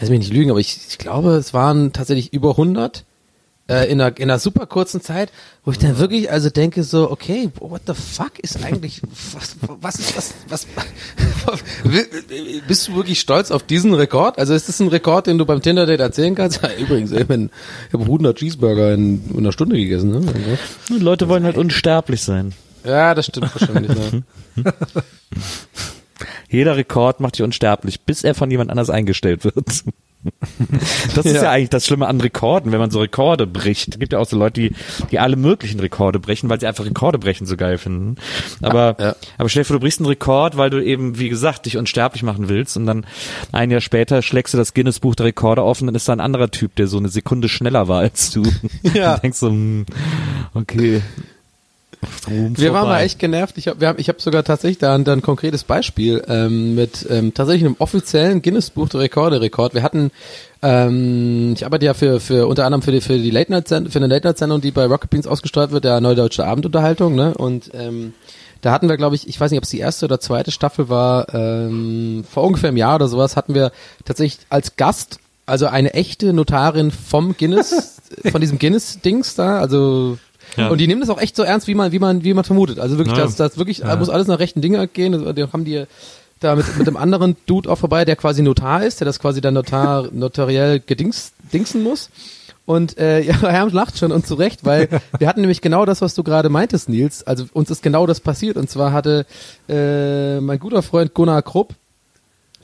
lass 0.00 0.10
mich 0.10 0.18
nicht 0.18 0.32
lügen, 0.32 0.50
aber 0.50 0.60
ich, 0.60 0.78
ich 0.88 0.98
glaube, 0.98 1.30
es 1.36 1.54
waren 1.54 1.92
tatsächlich 1.92 2.32
über 2.32 2.50
100 2.50 3.04
äh, 3.68 3.90
in, 3.90 4.00
einer, 4.00 4.16
in 4.16 4.30
einer 4.30 4.38
super 4.38 4.66
kurzen 4.66 5.00
Zeit, 5.00 5.30
wo 5.64 5.70
ich 5.70 5.78
dann 5.78 5.98
wirklich 5.98 6.30
also 6.30 6.50
denke 6.50 6.82
so, 6.82 7.10
okay, 7.10 7.50
what 7.60 7.82
the 7.86 7.94
fuck 7.94 8.38
ist 8.40 8.62
eigentlich, 8.62 9.00
was, 9.32 9.56
was 9.80 9.96
ist 9.96 10.16
das, 10.16 10.34
was, 10.48 10.66
bist 12.68 12.88
du 12.88 12.96
wirklich 12.96 13.20
stolz 13.20 13.50
auf 13.50 13.62
diesen 13.62 13.94
Rekord? 13.94 14.38
Also 14.38 14.54
ist 14.54 14.68
das 14.68 14.80
ein 14.80 14.88
Rekord, 14.88 15.26
den 15.26 15.38
du 15.38 15.46
beim 15.46 15.62
Tinder-Date 15.62 16.00
erzählen 16.00 16.34
kannst? 16.34 16.62
Ja, 16.62 16.70
übrigens, 16.78 17.12
ich, 17.12 17.26
bin, 17.26 17.50
ich 17.88 17.94
habe 17.94 18.04
100 18.04 18.36
Cheeseburger 18.36 18.92
in, 18.92 19.22
in 19.30 19.38
einer 19.38 19.52
Stunde 19.52 19.76
gegessen. 19.76 20.10
Ne? 20.10 20.58
Und 20.90 21.02
Leute 21.02 21.28
wollen 21.28 21.44
halt 21.44 21.56
unsterblich 21.56 22.22
sein. 22.22 22.52
Ja, 22.84 23.14
das 23.14 23.26
stimmt 23.26 23.50
wahrscheinlich. 23.58 23.92
Ja. 24.56 24.72
Jeder 26.50 26.76
Rekord 26.76 27.20
macht 27.20 27.36
dich 27.36 27.42
unsterblich, 27.42 28.02
bis 28.02 28.24
er 28.24 28.34
von 28.34 28.50
jemand 28.50 28.70
anders 28.70 28.90
eingestellt 28.90 29.44
wird. 29.44 29.84
Das 31.14 31.26
ist 31.26 31.34
ja. 31.34 31.42
Ja. 31.44 31.50
eigentlich 31.50 31.70
das 31.70 31.86
Schlimme 31.86 32.06
an 32.06 32.20
Rekorden, 32.20 32.72
wenn 32.72 32.78
man 32.78 32.90
so 32.90 33.00
Rekorde 33.00 33.46
bricht. 33.46 33.88
Es 33.94 33.98
gibt 33.98 34.12
ja 34.12 34.18
auch 34.18 34.26
so 34.26 34.36
Leute, 34.38 34.60
die, 34.60 34.72
die 35.10 35.18
alle 35.18 35.36
möglichen 35.36 35.80
Rekorde 35.80 36.18
brechen, 36.18 36.48
weil 36.48 36.60
sie 36.60 36.66
einfach 36.66 36.84
Rekorde 36.84 37.18
brechen 37.18 37.46
so 37.46 37.56
geil 37.56 37.78
finden. 37.78 38.16
Aber, 38.62 38.96
Ja. 38.98 39.16
aber 39.38 39.48
stell 39.48 39.62
dir 39.62 39.66
vor, 39.66 39.76
du 39.76 39.80
brichst 39.80 40.00
einen 40.00 40.06
Rekord, 40.08 40.56
weil 40.56 40.70
du 40.70 40.82
eben, 40.84 41.18
wie 41.18 41.28
gesagt, 41.28 41.66
dich 41.66 41.76
unsterblich 41.76 42.22
machen 42.22 42.48
willst 42.48 42.76
und 42.76 42.86
dann 42.86 43.06
ein 43.52 43.70
Jahr 43.70 43.80
später 43.80 44.22
schlägst 44.22 44.54
du 44.54 44.58
das 44.58 44.74
Guinness-Buch 44.74 45.14
der 45.14 45.26
Rekorde 45.26 45.62
auf 45.62 45.80
und 45.80 45.86
dann 45.88 45.94
ist 45.94 46.08
da 46.08 46.12
ein 46.12 46.20
anderer 46.20 46.50
Typ, 46.50 46.74
der 46.76 46.86
so 46.86 46.98
eine 46.98 47.08
Sekunde 47.08 47.48
schneller 47.48 47.88
war 47.88 48.00
als 48.00 48.30
du. 48.30 48.42
Ja. 48.94 49.14
Und 49.14 49.22
denkst 49.22 49.38
so, 49.38 49.48
hm, 49.48 49.86
okay. 50.54 51.02
Ruhm 52.28 52.56
Wir 52.56 52.72
waren 52.72 52.82
vorbei. 52.82 52.96
mal 52.96 53.02
echt 53.02 53.18
genervt. 53.18 53.58
Ich 53.58 53.68
habe 53.68 53.86
hab, 53.86 53.98
ich 53.98 54.08
hab 54.08 54.20
sogar 54.20 54.44
tatsächlich 54.44 54.78
da 54.78 54.94
ein, 54.94 55.04
da 55.04 55.12
ein 55.12 55.22
konkretes 55.22 55.64
Beispiel 55.64 56.22
ähm, 56.28 56.74
mit 56.74 57.06
ähm, 57.10 57.34
tatsächlich 57.34 57.64
einem 57.64 57.76
offiziellen 57.78 58.42
Guinness-Buch 58.42 58.88
der 58.88 59.00
Rekorde-Rekord. 59.00 59.74
Wir 59.74 59.82
hatten, 59.82 60.10
ähm, 60.62 61.52
ich 61.54 61.64
arbeite 61.64 61.86
ja 61.86 61.94
für, 61.94 62.20
für 62.20 62.46
unter 62.46 62.64
anderem 62.64 62.82
für 62.82 62.92
die, 62.92 63.00
für 63.00 63.18
die 63.18 63.30
Late 63.30 63.52
Night 63.52 63.68
für 63.68 63.98
eine 63.98 64.06
Late 64.06 64.26
Night 64.26 64.38
Sendung, 64.38 64.60
die 64.60 64.70
bei 64.70 64.86
Rocket 64.86 65.10
Beans 65.10 65.26
ausgestrahlt 65.26 65.70
wird, 65.70 65.84
der 65.84 66.00
Neue 66.00 66.14
Deutsche 66.14 66.46
Abendunterhaltung. 66.46 67.14
Ne? 67.14 67.34
Und 67.34 67.70
ähm, 67.74 68.14
da 68.64 68.72
hatten 68.72 68.88
wir, 68.88 68.96
glaube 68.96 69.14
ich, 69.14 69.28
ich 69.28 69.38
weiß 69.38 69.50
nicht, 69.50 69.58
ob 69.58 69.64
es 69.64 69.70
die 69.70 69.78
erste 69.78 70.06
oder 70.06 70.20
zweite 70.20 70.50
Staffel 70.50 70.88
war, 70.88 71.34
ähm, 71.34 72.24
vor 72.30 72.44
ungefähr 72.44 72.68
einem 72.68 72.78
Jahr 72.78 72.94
oder 72.94 73.08
sowas, 73.08 73.36
hatten 73.36 73.54
wir 73.54 73.72
tatsächlich 74.06 74.46
als 74.48 74.76
Gast, 74.76 75.18
also 75.44 75.66
eine 75.66 75.92
echte 75.92 76.32
Notarin 76.32 76.90
vom 76.90 77.36
Guinness, 77.36 78.00
von 78.32 78.40
diesem 78.40 78.58
Guinness-Dings 78.58 79.34
da, 79.34 79.58
also 79.58 80.16
Ja. 80.56 80.68
und 80.68 80.78
die 80.78 80.86
nehmen 80.86 81.00
das 81.00 81.10
auch 81.10 81.20
echt 81.20 81.36
so 81.36 81.42
ernst, 81.42 81.66
wie 81.68 81.74
man, 81.74 81.92
wie 81.92 81.98
man, 81.98 82.24
wie 82.24 82.34
man 82.34 82.44
vermutet. 82.44 82.78
Also 82.78 82.98
wirklich, 82.98 83.16
Ja. 83.16 83.24
das, 83.24 83.36
das 83.36 83.58
wirklich, 83.58 83.82
muss 83.84 84.08
alles 84.10 84.26
nach 84.26 84.38
rechten 84.38 84.60
Dingen 84.60 84.88
gehen. 84.92 85.14
Also, 85.14 85.32
Die 85.32 85.42
haben 85.44 85.64
die 85.64 85.84
da 86.40 86.56
mit, 86.56 86.78
mit 86.78 86.86
einem 86.86 86.96
anderen 86.96 87.36
Dude 87.46 87.70
auch 87.70 87.76
vorbei, 87.78 88.04
der 88.04 88.16
quasi 88.16 88.42
Notar 88.42 88.84
ist, 88.84 89.00
der 89.00 89.06
das 89.06 89.18
quasi 89.18 89.40
dann 89.40 89.54
Notar, 89.54 90.08
notariell 90.12 90.80
gedings, 90.80 91.32
dingsen 91.52 91.82
muss. 91.82 92.10
Und 92.66 92.98
äh, 92.98 93.20
ja, 93.22 93.34
Herm 93.40 93.70
lacht 93.72 93.98
schon 93.98 94.12
und 94.12 94.26
zu 94.26 94.34
Recht, 94.34 94.64
weil 94.64 94.88
wir 95.18 95.28
hatten 95.28 95.40
nämlich 95.40 95.60
genau 95.60 95.84
das, 95.84 96.00
was 96.00 96.14
du 96.14 96.22
gerade 96.22 96.48
meintest, 96.48 96.88
Nils. 96.88 97.22
Also 97.26 97.44
uns 97.52 97.70
ist 97.70 97.82
genau 97.82 98.06
das 98.06 98.20
passiert. 98.20 98.56
Und 98.56 98.68
zwar 98.70 98.92
hatte 98.92 99.26
äh, 99.68 100.40
mein 100.40 100.58
guter 100.58 100.82
Freund 100.82 101.14
Gunnar 101.14 101.42
Krupp, 101.42 101.74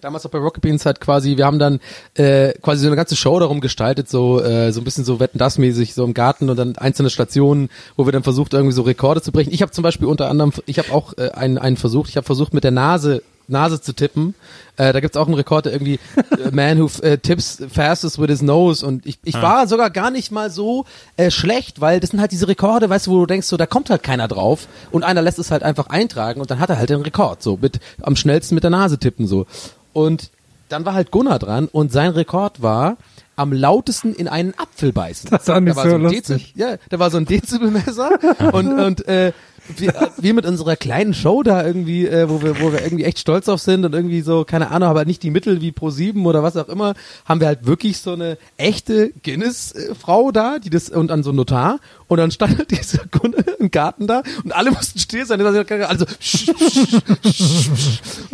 damals 0.00 0.26
auch 0.26 0.30
bei 0.30 0.38
Rocket 0.38 0.62
Beans 0.62 0.86
halt 0.86 1.00
quasi, 1.00 1.36
wir 1.36 1.46
haben 1.46 1.58
dann 1.58 1.80
äh, 2.14 2.52
quasi 2.60 2.82
so 2.82 2.88
eine 2.88 2.96
ganze 2.96 3.16
Show 3.16 3.38
darum 3.38 3.60
gestaltet, 3.60 4.08
so 4.08 4.40
äh, 4.42 4.72
so 4.72 4.80
ein 4.80 4.84
bisschen 4.84 5.04
so 5.04 5.20
wetten 5.20 5.38
das 5.38 5.58
mäßig, 5.58 5.94
so 5.94 6.04
im 6.04 6.14
Garten 6.14 6.50
und 6.50 6.56
dann 6.56 6.76
einzelne 6.76 7.10
Stationen, 7.10 7.68
wo 7.96 8.06
wir 8.06 8.12
dann 8.12 8.22
versucht 8.22 8.54
irgendwie 8.54 8.74
so 8.74 8.82
Rekorde 8.82 9.22
zu 9.22 9.32
brechen. 9.32 9.52
Ich 9.52 9.62
habe 9.62 9.72
zum 9.72 9.82
Beispiel 9.82 10.06
unter 10.08 10.28
anderem, 10.28 10.52
ich 10.66 10.78
habe 10.78 10.92
auch 10.92 11.16
äh, 11.18 11.30
einen 11.30 11.58
einen 11.58 11.76
versucht, 11.76 12.08
ich 12.08 12.16
habe 12.16 12.26
versucht 12.26 12.54
mit 12.54 12.64
der 12.64 12.70
Nase 12.70 13.22
Nase 13.50 13.80
zu 13.80 13.92
tippen. 13.92 14.34
Äh, 14.76 14.92
da 14.92 15.00
gibt's 15.00 15.16
auch 15.16 15.26
einen 15.26 15.34
Rekord, 15.34 15.66
der 15.66 15.72
irgendwie 15.72 15.98
äh, 16.16 16.50
Man 16.52 16.78
who 16.78 16.88
äh, 17.02 17.18
tips 17.18 17.62
fastest 17.70 18.18
with 18.18 18.28
his 18.28 18.42
nose 18.42 18.86
und 18.86 19.04
ich, 19.04 19.18
ich 19.24 19.34
war 19.34 19.66
sogar 19.66 19.90
gar 19.90 20.10
nicht 20.10 20.30
mal 20.30 20.50
so 20.50 20.86
äh, 21.16 21.30
schlecht, 21.30 21.80
weil 21.80 22.00
das 22.00 22.10
sind 22.10 22.20
halt 22.20 22.32
diese 22.32 22.48
Rekorde, 22.48 22.88
weißt 22.88 23.08
du, 23.08 23.10
wo 23.10 23.20
du 23.20 23.26
denkst, 23.26 23.46
so 23.46 23.56
da 23.56 23.66
kommt 23.66 23.90
halt 23.90 24.02
keiner 24.02 24.28
drauf 24.28 24.68
und 24.90 25.02
einer 25.02 25.20
lässt 25.20 25.38
es 25.38 25.50
halt 25.50 25.62
einfach 25.62 25.88
eintragen 25.88 26.40
und 26.40 26.50
dann 26.50 26.60
hat 26.60 26.70
er 26.70 26.78
halt 26.78 26.90
den 26.90 27.02
Rekord, 27.02 27.42
so 27.42 27.58
mit 27.60 27.80
am 28.00 28.16
schnellsten 28.16 28.54
mit 28.54 28.64
der 28.64 28.70
Nase 28.70 28.98
tippen 28.98 29.26
so. 29.26 29.46
Und 29.92 30.30
dann 30.68 30.84
war 30.84 30.94
halt 30.94 31.10
Gunnar 31.10 31.38
dran 31.38 31.68
und 31.70 31.92
sein 31.92 32.10
Rekord 32.12 32.62
war 32.62 32.96
am 33.36 33.52
lautesten 33.52 34.14
in 34.14 34.28
einen 34.28 34.54
Apfel 34.58 34.92
beißen. 34.92 35.30
Das 35.30 35.48
war 35.48 35.60
nicht 35.60 35.76
Da 35.76 35.82
war 35.82 35.88
so 35.90 35.94
ein 35.96 36.02
lustig. 36.02 36.24
Dezi- 36.54 36.58
ja, 36.58 36.76
da 36.90 36.98
war 36.98 37.10
so 37.10 37.16
ein 37.16 37.24
Dezibelmesser 37.24 38.10
und 38.52 38.78
und 38.78 39.08
äh, 39.08 39.32
wir, 39.76 40.10
wir 40.18 40.34
mit 40.34 40.46
unserer 40.46 40.76
kleinen 40.76 41.14
Show 41.14 41.42
da 41.42 41.64
irgendwie, 41.64 42.06
äh, 42.06 42.28
wo 42.28 42.42
wir 42.42 42.60
wo 42.60 42.72
wir 42.72 42.82
irgendwie 42.82 43.04
echt 43.04 43.18
stolz 43.18 43.46
drauf 43.46 43.60
sind 43.60 43.84
und 43.84 43.94
irgendwie 43.94 44.20
so 44.20 44.44
keine 44.44 44.70
Ahnung, 44.70 44.88
aber 44.88 45.04
nicht 45.04 45.22
die 45.22 45.30
Mittel 45.30 45.60
wie 45.60 45.72
Pro 45.72 45.90
7 45.90 46.24
oder 46.26 46.42
was 46.42 46.56
auch 46.56 46.68
immer, 46.68 46.94
haben 47.24 47.40
wir 47.40 47.46
halt 47.46 47.66
wirklich 47.66 47.98
so 47.98 48.12
eine 48.12 48.38
echte 48.56 49.12
Guinness 49.22 49.72
äh, 49.72 49.94
Frau 49.94 50.32
da, 50.32 50.58
die 50.58 50.70
das 50.70 50.88
und 50.88 51.08
dann 51.08 51.22
so 51.22 51.30
ein 51.30 51.36
Notar 51.36 51.78
und 52.08 52.18
dann 52.18 52.30
stand 52.30 52.58
halt 52.58 52.70
dieser 52.70 53.06
Kunde 53.06 53.44
im 53.58 53.70
Garten 53.70 54.06
da 54.06 54.22
und 54.44 54.52
alle 54.52 54.70
mussten 54.70 54.98
still 54.98 55.26
sein, 55.26 55.40
also 55.40 55.58
und 55.58 56.08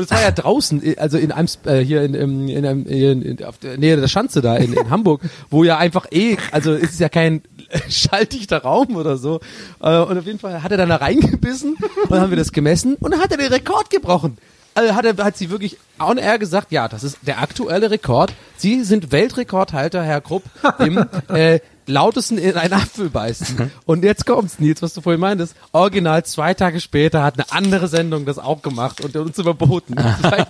es 0.05 0.11
war 0.11 0.23
ja 0.23 0.31
draußen, 0.31 0.83
also 0.99 1.19
in 1.19 1.33
einem, 1.33 1.49
äh, 1.65 1.81
hier 1.81 2.03
in, 2.03 2.15
in, 2.15 2.49
in, 2.49 2.67
einem, 2.67 2.87
in, 2.87 3.23
in 3.23 3.45
auf 3.45 3.59
der 3.59 3.79
Nähe 3.79 3.97
der 3.97 4.09
Schanze 4.09 4.41
da 4.41 4.57
in, 4.57 4.73
in 4.73 4.91
Hamburg, 4.91 5.23
wo 5.51 5.65
ja 5.65 5.79
einfach 5.79 6.07
eh, 6.11 6.37
also 6.53 6.73
es 6.73 6.93
ist 6.93 7.01
ja 7.01 7.09
kein 7.09 7.43
schalldichter 7.89 8.59
Raum 8.59 8.97
oder 8.97 9.17
so. 9.17 9.41
Äh, 9.81 9.99
und 9.99 10.19
auf 10.19 10.27
jeden 10.27 10.39
Fall 10.39 10.63
hat 10.63 10.71
er 10.73 10.79
dann 10.79 10.89
da 10.89 10.97
reingebissen 11.27 11.75
und 11.75 12.11
dann 12.11 12.21
haben 12.21 12.31
wir 12.31 12.37
das 12.37 12.53
gemessen 12.53 12.95
und 12.97 13.11
dann 13.13 13.21
hat 13.21 13.31
er 13.31 13.39
den 13.39 13.53
Rekord 13.53 13.91
gebrochen. 13.91 14.39
Also 14.75 14.95
hat, 14.95 15.07
er, 15.07 15.17
hat 15.25 15.39
sie 15.39 15.49
wirklich 15.49 15.79
on 15.99 16.19
air 16.19 16.39
gesagt, 16.39 16.71
ja, 16.71 16.87
das 16.87 17.03
ist 17.03 17.19
der 17.23 17.41
aktuelle 17.41 17.91
Rekord. 17.91 18.35
Sie 18.59 18.85
sind 18.85 19.11
Weltrekordhalter, 19.11 20.03
Herr 20.03 20.21
Krupp, 20.21 20.43
im 20.81 21.03
äh, 21.29 21.61
lautesten 21.87 22.37
in 22.37 22.57
einen 22.57 22.75
Apfel 22.75 23.09
beißen. 23.09 23.71
Und 23.87 24.05
jetzt 24.05 24.27
kommt's, 24.27 24.59
Nils, 24.59 24.83
was 24.83 24.93
du 24.93 25.01
vorhin 25.01 25.21
meintest. 25.21 25.57
Original 25.73 26.27
zwei 26.27 26.53
Tage 26.53 26.81
später 26.81 27.23
hat 27.23 27.35
eine 27.39 27.51
andere 27.53 27.89
Sendung 27.89 28.27
das 28.27 28.39
auch 28.39 28.61
gemacht 28.61 29.01
und 29.01 29.17
uns 29.17 29.39
überboten. 29.39 29.97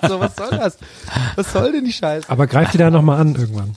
So, 0.08 0.20
was 0.20 0.36
soll 0.36 0.50
das? 0.50 0.78
Was 1.36 1.52
soll 1.52 1.72
denn 1.72 1.84
die 1.84 1.92
Scheiße? 1.92 2.28
Aber 2.28 2.46
greift 2.46 2.74
die 2.74 2.78
da 2.78 2.90
nochmal 2.90 3.20
an 3.20 3.34
irgendwann. 3.34 3.76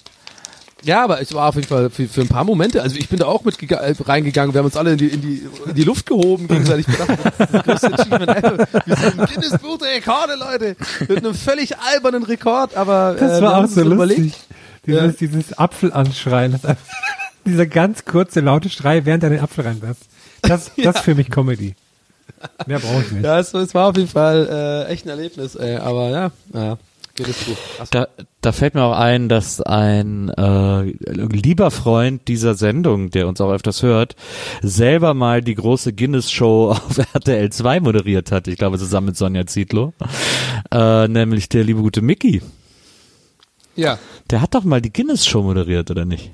Ja, 0.84 1.04
aber 1.04 1.22
es 1.22 1.34
war 1.34 1.50
auf 1.50 1.56
jeden 1.56 1.68
Fall 1.68 1.90
für, 1.90 2.08
für 2.08 2.22
ein 2.22 2.28
paar 2.28 2.44
Momente. 2.46 2.82
Also 2.82 2.96
ich 2.96 3.10
bin 3.10 3.20
da 3.20 3.26
auch 3.26 3.44
mit 3.44 3.62
äh, 3.70 3.94
reingegangen. 4.06 4.54
Wir 4.54 4.60
haben 4.60 4.66
uns 4.66 4.78
alle 4.78 4.94
in 4.94 4.98
die, 4.98 5.08
in 5.08 5.22
die, 5.22 5.48
in 5.68 5.76
die 5.76 5.84
Luft 5.84 6.06
gehoben 6.06 6.48
gegenseitig. 6.48 6.88
Ich 6.88 6.96
dachte, 6.98 7.18
das 7.38 7.52
das 7.52 7.64
größte 7.64 7.94
Achievement 7.94 8.30
ever. 8.30 8.68
Wir 8.86 8.96
sind 8.96 9.20
im 9.20 9.26
Guinness 9.26 9.58
Buch 9.62 9.78
der 9.78 9.90
Rekorde, 9.96 10.36
Leute. 10.36 10.76
Mit 11.02 11.18
einem 11.18 11.34
völlig 11.34 11.78
albernen 11.78 12.24
Rekord, 12.24 12.76
aber 12.78 13.16
äh, 13.18 13.20
Das 13.20 13.42
war 13.42 13.58
auch 13.64 13.68
so 13.68 13.84
lustig. 13.84 14.34
Dieses, 14.86 15.02
Ja. 15.02 15.08
dieses 15.10 15.58
Apfelanschreien. 15.58 16.58
Das 16.62 16.78
dieser 17.46 17.66
ganz 17.66 18.06
kurze, 18.06 18.40
laute 18.40 18.70
Schrei, 18.70 19.06
während 19.06 19.24
er 19.24 19.30
den 19.32 19.40
Apfel 19.42 19.66
reinlässt. 19.66 20.04
Das, 20.42 20.72
das 20.82 20.96
ist 20.98 21.02
für 21.04 21.16
mich 21.16 21.30
Comedy. 21.30 21.76
Mehr 22.68 22.80
brauche 22.80 23.02
ich 23.02 23.12
nicht. 23.12 23.26
Ja, 23.26 23.38
es, 23.40 23.54
es 23.54 23.74
war 23.74 23.90
auf 23.90 23.98
jeden 23.98 24.08
Fall 24.08 24.86
äh, 24.88 24.92
echt 24.94 25.06
ein 25.06 25.10
Erlebnis, 25.10 25.56
ey. 25.56 25.76
Aber 25.76 26.10
ja, 26.10 26.32
ja. 26.54 26.78
Guinness 27.20 27.44
Buch. 27.44 27.58
Da, 27.92 28.08
da 28.42 28.52
fällt 28.54 28.76
mir 28.76 28.84
auch 28.84 28.98
ein, 28.98 29.28
dass 29.28 29.62
ein 29.62 30.30
äh, 30.30 30.84
lieber 31.12 31.70
Freund 31.70 32.28
dieser 32.30 32.56
Sendung, 32.56 33.10
der 33.10 33.28
uns 33.28 33.42
auch 33.42 33.52
öfters 33.52 33.84
hört, 33.84 34.16
selber 34.62 35.14
mal 35.14 35.42
die 35.42 35.56
große 35.56 35.94
Guinness-Show 35.94 36.72
auf 36.72 36.98
RTL 37.14 37.52
2 37.52 37.82
moderiert 37.82 38.32
hat. 38.32 38.48
Ich 38.48 38.58
glaube, 38.58 38.78
zusammen 38.78 39.08
mit 39.08 39.18
Sonja 39.18 39.46
Zietlow. 39.46 39.94
Äh, 40.72 41.08
nämlich 41.10 41.50
der 41.50 41.64
liebe 41.66 41.82
gute 41.82 42.02
Mickey. 42.02 42.42
Ja. 43.76 44.00
Der 44.30 44.42
hat 44.42 44.56
doch 44.56 44.64
mal 44.64 44.82
die 44.82 44.94
Guinness-Show 44.94 45.44
moderiert, 45.44 45.92
oder 45.92 46.06
nicht? 46.06 46.32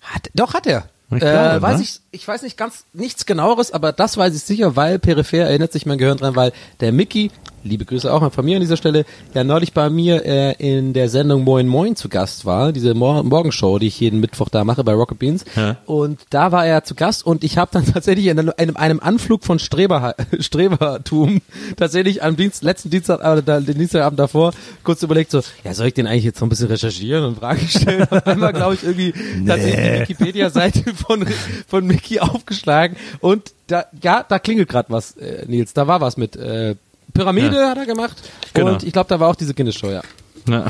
Hat, 0.00 0.30
doch, 0.34 0.54
hat 0.54 0.66
er. 0.66 0.88
Ich 1.10 1.16
äh, 1.16 1.18
glaube, 1.20 1.62
weiß 1.62 1.78
ne? 1.78 1.82
ich, 1.84 2.00
ich 2.10 2.26
weiß 2.26 2.42
nicht 2.42 2.56
ganz 2.56 2.84
nichts 2.92 3.26
genaueres, 3.26 3.70
aber 3.70 3.92
das 3.92 4.16
weiß 4.16 4.34
ich 4.34 4.42
sicher, 4.42 4.74
weil 4.74 4.98
peripher 4.98 5.46
erinnert 5.46 5.72
sich 5.72 5.86
mein 5.86 5.98
Gehirn 5.98 6.18
dran, 6.18 6.34
weil 6.34 6.52
der 6.80 6.90
Mickey, 6.90 7.30
liebe 7.66 7.84
Grüße 7.84 8.12
auch 8.12 8.20
mal 8.20 8.30
von 8.30 8.44
mir 8.44 8.56
an 8.56 8.60
dieser 8.60 8.76
Stelle, 8.76 9.04
ja 9.34 9.44
neulich 9.44 9.72
bei 9.72 9.90
mir 9.90 10.24
äh, 10.24 10.52
in 10.58 10.92
der 10.92 11.08
Sendung 11.08 11.44
Moin 11.44 11.66
Moin 11.66 11.96
zu 11.96 12.08
Gast 12.08 12.44
war, 12.46 12.72
diese 12.72 12.94
Mor 12.94 13.22
Morgenshow, 13.22 13.78
die 13.78 13.88
ich 13.88 14.00
jeden 14.00 14.20
Mittwoch 14.20 14.48
da 14.48 14.64
mache 14.64 14.84
bei 14.84 14.92
Rocket 14.92 15.18
Beans. 15.18 15.44
Ja. 15.56 15.76
Und 15.86 16.20
da 16.30 16.52
war 16.52 16.66
er 16.66 16.84
zu 16.84 16.94
Gast 16.94 17.26
und 17.26 17.44
ich 17.44 17.58
habe 17.58 17.70
dann 17.72 17.84
tatsächlich 17.92 18.26
in 18.26 18.38
einem, 18.38 18.76
einem 18.76 19.00
Anflug 19.00 19.44
von 19.44 19.58
Streber, 19.58 20.14
Strebertum 20.38 21.42
tatsächlich 21.76 22.22
am 22.22 22.36
Dienst, 22.36 22.62
letzten 22.62 22.90
Dienstag, 22.90 23.20
äh, 23.22 23.42
den 23.42 23.78
Dienstagabend 23.78 24.18
davor 24.18 24.52
kurz 24.82 25.02
überlegt 25.02 25.30
so, 25.30 25.42
ja 25.64 25.74
soll 25.74 25.88
ich 25.88 25.94
den 25.94 26.06
eigentlich 26.06 26.24
jetzt 26.24 26.40
noch 26.40 26.46
ein 26.46 26.50
bisschen 26.50 26.68
recherchieren 26.68 27.24
und 27.24 27.38
Fragen 27.38 27.66
stellen? 27.68 28.06
Auf 28.10 28.26
einmal 28.26 28.52
glaube 28.52 28.74
ich 28.74 28.84
irgendwie 28.84 29.12
tatsächlich 29.46 29.76
die 29.76 30.00
Wikipedia-Seite 30.00 30.94
von, 30.94 31.26
von 31.66 31.86
Mickey 31.86 32.20
aufgeschlagen 32.20 32.96
und 33.20 33.52
da, 33.66 33.86
ja, 34.02 34.24
da 34.26 34.38
klingelt 34.38 34.68
gerade 34.68 34.90
was, 34.90 35.16
äh, 35.16 35.44
Nils, 35.46 35.72
da 35.72 35.86
war 35.86 36.00
was 36.00 36.16
mit 36.16 36.36
äh, 36.36 36.76
Pyramide 37.16 37.66
hat 37.68 37.78
er 37.78 37.86
gemacht 37.86 38.16
Genau. 38.54 38.72
und 38.72 38.82
ich 38.82 38.92
glaube, 38.92 39.08
da 39.08 39.18
war 39.20 39.28
auch 39.28 39.36
diese 39.36 39.54
Guinness-Show, 39.54 39.90
ja. 39.90 40.02
Ja. 40.48 40.66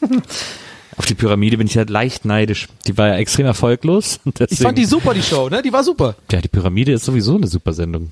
Auf 0.96 1.06
die 1.06 1.14
Pyramide 1.14 1.56
bin 1.56 1.66
ich 1.66 1.76
halt 1.78 1.88
leicht 1.88 2.24
neidisch. 2.24 2.68
Die 2.86 2.96
war 2.98 3.08
ja 3.08 3.16
extrem 3.16 3.46
erfolglos. 3.46 4.20
und 4.24 4.38
Ich 4.40 4.48
Deswegen, 4.48 4.62
fand 4.64 4.78
die 4.78 4.84
super, 4.84 5.14
die 5.14 5.22
Show, 5.22 5.48
ne? 5.48 5.62
Die 5.62 5.72
war 5.72 5.82
super. 5.82 6.14
ja, 6.30 6.40
die 6.40 6.48
Pyramide 6.48 6.92
ist 6.92 7.04
sowieso 7.04 7.36
eine 7.36 7.46
super 7.46 7.72
Sendung. 7.72 8.10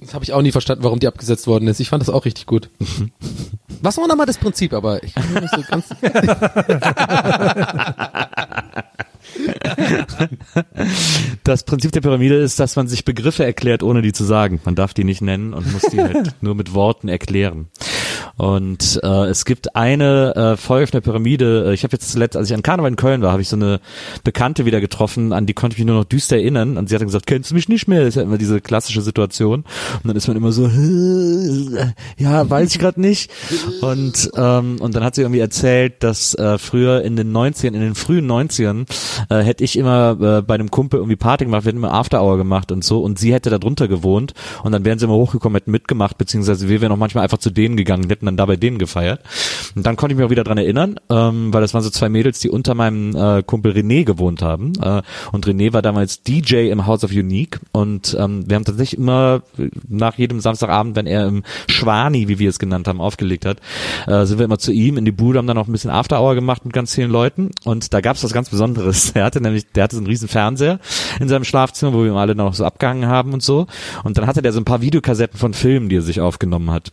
Das 0.00 0.14
habe 0.14 0.22
ich 0.24 0.32
auch 0.32 0.42
nie 0.42 0.52
verstanden, 0.52 0.84
warum 0.84 1.00
die 1.00 1.08
abgesetzt 1.08 1.48
worden 1.48 1.66
ist. 1.66 1.80
Ich 1.80 1.88
fand 1.88 2.00
das 2.00 2.08
auch 2.10 2.24
richtig 2.24 2.46
gut. 2.46 2.70
Was 3.82 3.96
war 3.98 4.06
nochmal 4.06 4.26
das 4.26 4.38
Prinzip, 4.38 4.72
aber 4.72 5.02
ich 5.02 5.12
kann 5.14 5.32
mir 5.32 5.40
nicht 5.40 5.54
so 5.54 5.62
ganz. 5.68 5.86
Das 11.44 11.64
Prinzip 11.64 11.92
der 11.92 12.00
Pyramide 12.00 12.36
ist, 12.36 12.60
dass 12.60 12.76
man 12.76 12.88
sich 12.88 13.04
Begriffe 13.04 13.44
erklärt, 13.44 13.82
ohne 13.82 14.02
die 14.02 14.12
zu 14.12 14.24
sagen. 14.24 14.60
Man 14.64 14.74
darf 14.74 14.94
die 14.94 15.04
nicht 15.04 15.22
nennen 15.22 15.54
und 15.54 15.72
muss 15.72 15.82
die 15.82 16.00
halt 16.00 16.34
nur 16.42 16.54
mit 16.54 16.74
Worten 16.74 17.08
erklären. 17.08 17.68
Und 18.36 19.00
äh, 19.02 19.26
es 19.26 19.44
gibt 19.44 19.74
eine 19.74 20.34
äh, 20.36 20.56
Folge 20.56 20.84
auf 20.84 20.90
der 20.90 21.00
Pyramide, 21.00 21.66
äh, 21.66 21.74
ich 21.74 21.82
habe 21.82 21.94
jetzt 21.94 22.12
zuletzt, 22.12 22.36
als 22.36 22.48
ich 22.48 22.54
an 22.54 22.62
Karneval 22.62 22.90
in 22.90 22.96
Köln 22.96 23.22
war, 23.22 23.32
habe 23.32 23.42
ich 23.42 23.48
so 23.48 23.56
eine 23.56 23.80
Bekannte 24.22 24.64
wieder 24.64 24.80
getroffen, 24.80 25.32
an 25.32 25.46
die 25.46 25.54
konnte 25.54 25.74
ich 25.74 25.78
mich 25.78 25.86
nur 25.86 25.96
noch 25.96 26.04
düster 26.04 26.36
erinnern. 26.36 26.76
Und 26.76 26.88
sie 26.88 26.94
hat 26.94 27.00
dann 27.00 27.08
gesagt, 27.08 27.26
kennst 27.26 27.50
du 27.50 27.54
mich 27.54 27.68
nicht 27.68 27.88
mehr? 27.88 28.00
Das 28.00 28.10
ist 28.10 28.14
ja 28.16 28.22
immer 28.22 28.38
diese 28.38 28.60
klassische 28.60 29.02
Situation. 29.02 29.64
Und 30.02 30.08
dann 30.08 30.16
ist 30.16 30.28
man 30.28 30.36
immer 30.36 30.52
so, 30.52 30.68
ja, 32.16 32.48
weiß 32.48 32.70
ich 32.70 32.78
gerade 32.78 33.00
nicht. 33.00 33.30
Und, 33.80 34.30
ähm, 34.36 34.76
und 34.80 34.94
dann 34.94 35.02
hat 35.02 35.14
sie 35.14 35.22
irgendwie 35.22 35.40
erzählt, 35.40 36.04
dass 36.04 36.34
äh, 36.34 36.58
früher 36.58 37.02
in 37.02 37.16
den 37.16 37.32
90ern, 37.32 37.68
in 37.68 37.80
den 37.80 37.94
frühen 37.96 38.30
90ern, 38.30 38.86
äh, 39.28 39.38
hätte 39.40 39.64
ich 39.64 39.76
immer 39.76 40.16
äh, 40.20 40.42
bei 40.42 40.54
einem 40.54 40.70
Kumpel 40.70 40.98
irgendwie 40.98 41.16
Party 41.16 41.44
gemacht, 41.44 41.64
wir 41.64 41.70
hätten 41.70 41.78
immer 41.78 41.92
After 41.92 42.22
Hour 42.22 42.36
gemacht 42.36 42.72
und 42.72 42.84
so. 42.84 43.00
Und 43.00 43.18
sie 43.18 43.32
hätte 43.32 43.50
da 43.50 43.58
drunter 43.58 43.88
gewohnt. 43.88 44.34
Und 44.62 44.72
dann 44.72 44.84
wären 44.84 44.98
sie 44.98 45.06
immer 45.06 45.14
hochgekommen, 45.14 45.56
hätten 45.56 45.70
mitgemacht, 45.70 46.18
beziehungsweise 46.18 46.68
wir 46.68 46.80
wären 46.80 46.92
auch 46.92 46.96
manchmal 46.96 47.24
einfach 47.24 47.38
zu 47.38 47.50
denen 47.50 47.76
gegangen, 47.76 48.08
hätten 48.08 48.26
dann 48.26 48.36
da 48.36 48.46
bei 48.46 48.56
denen 48.56 48.78
gefeiert. 48.78 49.20
Und 49.74 49.86
dann 49.86 49.96
konnte 49.96 50.12
ich 50.12 50.16
mich 50.18 50.26
auch 50.26 50.30
wieder 50.30 50.44
dran 50.44 50.58
erinnern, 50.58 50.96
ähm, 51.10 51.52
weil 51.52 51.60
das 51.60 51.74
waren 51.74 51.82
so 51.82 51.90
zwei 51.90 52.08
Mädels, 52.08 52.40
die 52.40 52.50
unter 52.50 52.74
meinem 52.74 53.14
äh, 53.14 53.42
Kumpel 53.42 53.72
René 53.72 54.04
gewohnt 54.04 54.42
haben. 54.42 54.72
Äh, 54.80 55.02
und 55.32 55.46
René 55.46 55.72
war 55.72 55.82
damals 55.82 56.22
DJ 56.22 56.70
im 56.70 56.86
House 56.86 57.04
of 57.04 57.10
Unique. 57.10 57.60
Und 57.72 58.16
ähm, 58.18 58.48
wir 58.48 58.56
haben 58.56 58.64
tatsächlich 58.64 58.98
immer 58.98 59.42
nach 59.88 60.16
jedem 60.18 60.40
Samstagabend, 60.40 60.96
wenn 60.96 61.06
er 61.06 61.26
im 61.26 61.42
Schwani, 61.68 62.28
wie 62.28 62.38
wir 62.38 62.50
es 62.50 62.58
genannt 62.58 62.88
haben, 62.88 63.00
aufgelegt 63.00 63.44
hat, 63.44 63.58
äh, 64.06 64.24
sind 64.24 64.38
wir 64.38 64.44
immer 64.44 64.58
zu 64.58 64.72
ihm 64.72 64.96
in 64.96 65.04
die 65.04 65.12
Bude, 65.12 65.38
haben 65.38 65.46
dann 65.46 65.58
auch 65.58 65.68
ein 65.68 65.72
bisschen 65.72 65.90
After 65.90 66.20
Hour 66.20 66.34
gemacht 66.34 66.64
mit 66.64 66.72
ganz 66.72 66.94
vielen 66.94 67.10
Leuten. 67.10 67.50
Und 67.64 67.92
da 67.92 68.00
gab 68.00 68.16
es 68.16 68.24
was 68.24 68.32
ganz 68.32 68.48
Besonderes. 68.50 69.07
Er 69.18 69.24
hatte 69.24 69.40
nämlich, 69.40 69.66
der 69.72 69.84
hatte 69.84 69.96
so 69.96 70.00
einen 70.00 70.06
riesen 70.06 70.28
Fernseher 70.28 70.78
in 71.18 71.28
seinem 71.28 71.44
Schlafzimmer, 71.44 71.92
wo 71.92 72.04
wir 72.04 72.14
alle 72.14 72.34
noch 72.34 72.54
so 72.54 72.64
abgehangen 72.64 73.08
haben 73.08 73.32
und 73.32 73.42
so. 73.42 73.66
Und 74.04 74.16
dann 74.16 74.26
hatte 74.26 74.42
der 74.42 74.52
so 74.52 74.60
ein 74.60 74.64
paar 74.64 74.80
Videokassetten 74.80 75.38
von 75.38 75.54
Filmen, 75.54 75.88
die 75.88 75.96
er 75.96 76.02
sich 76.02 76.20
aufgenommen 76.20 76.70
hat. 76.70 76.92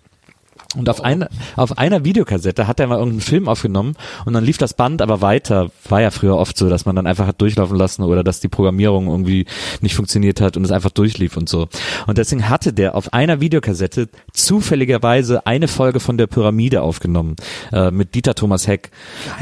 Und 0.76 0.90
auf 0.90 1.02
einer, 1.02 1.30
auf 1.56 1.78
einer 1.78 2.04
Videokassette 2.04 2.68
hat 2.68 2.80
er 2.80 2.88
mal 2.88 2.98
irgendeinen 2.98 3.22
Film 3.22 3.48
aufgenommen 3.48 3.96
und 4.26 4.34
dann 4.34 4.44
lief 4.44 4.58
das 4.58 4.74
Band 4.74 5.02
aber 5.02 5.22
weiter. 5.22 5.72
War 5.88 6.02
ja 6.02 6.12
früher 6.12 6.36
oft 6.36 6.58
so, 6.58 6.70
dass 6.70 6.86
man 6.86 6.96
dann 6.96 7.08
einfach 7.08 7.28
hat 7.28 7.42
durchlaufen 7.42 7.78
lassen 7.78 8.04
oder 8.04 8.24
dass 8.24 8.40
die 8.40 8.48
Programmierung 8.48 9.08
irgendwie 9.08 9.46
nicht 9.82 9.96
funktioniert 9.96 10.42
hat 10.42 10.58
und 10.58 10.66
es 10.66 10.72
einfach 10.72 10.92
durchlief 10.92 11.38
und 11.38 11.48
so. 11.48 11.68
Und 12.08 12.18
deswegen 12.18 12.50
hatte 12.50 12.74
der 12.74 12.96
auf 12.96 13.14
einer 13.14 13.40
Videokassette 13.40 14.10
zufälligerweise 14.34 15.46
eine 15.48 15.68
Folge 15.68 16.00
von 16.00 16.18
der 16.18 16.28
Pyramide 16.28 16.82
aufgenommen 16.82 17.36
äh, 17.72 17.92
mit 17.92 18.14
Dieter 18.16 18.36
Thomas 18.36 18.68
Heck. 18.68 18.92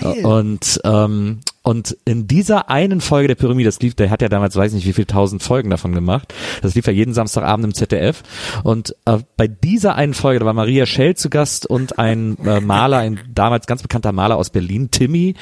Geil. 0.02 0.26
Und 0.26 0.82
ähm, 0.84 1.40
und 1.64 1.98
in 2.04 2.28
dieser 2.28 2.70
einen 2.70 3.00
Folge 3.00 3.30
der 3.30 3.36
Pyramide, 3.36 3.70
das 3.70 3.80
lief, 3.80 3.96
der 3.96 4.10
hat 4.10 4.22
ja 4.22 4.28
damals, 4.28 4.58
weiß 4.58 4.74
nicht 4.74 4.86
wie 4.86 4.92
viel 4.92 5.06
tausend 5.06 5.42
Folgen 5.42 5.70
davon 5.70 5.94
gemacht. 5.94 6.34
Das 6.62 6.76
lief 6.76 6.86
ja 6.88 6.92
jeden 6.92 7.14
Samstagabend 7.14 7.66
im 7.66 7.74
ZDF. 7.74 8.22
Und 8.64 8.96
äh, 9.06 9.20
bei 9.38 9.48
dieser 9.48 9.96
einen 9.96 10.14
Folge, 10.14 10.40
da 10.40 10.46
war 10.46 10.54
Maria 10.54 10.86
Schell 10.86 11.16
zu 11.16 11.30
Gast 11.30 11.66
und 11.66 11.98
ein 12.00 12.38
äh, 12.46 12.60
Maler, 12.60 12.98
ein 12.98 13.18
damals 13.34 13.66
ganz 13.66 13.82
bekannter 13.82 14.12
Maler 14.12 14.36
aus 14.36 14.50
Berlin, 14.50 14.92
Timmy, 14.92 15.36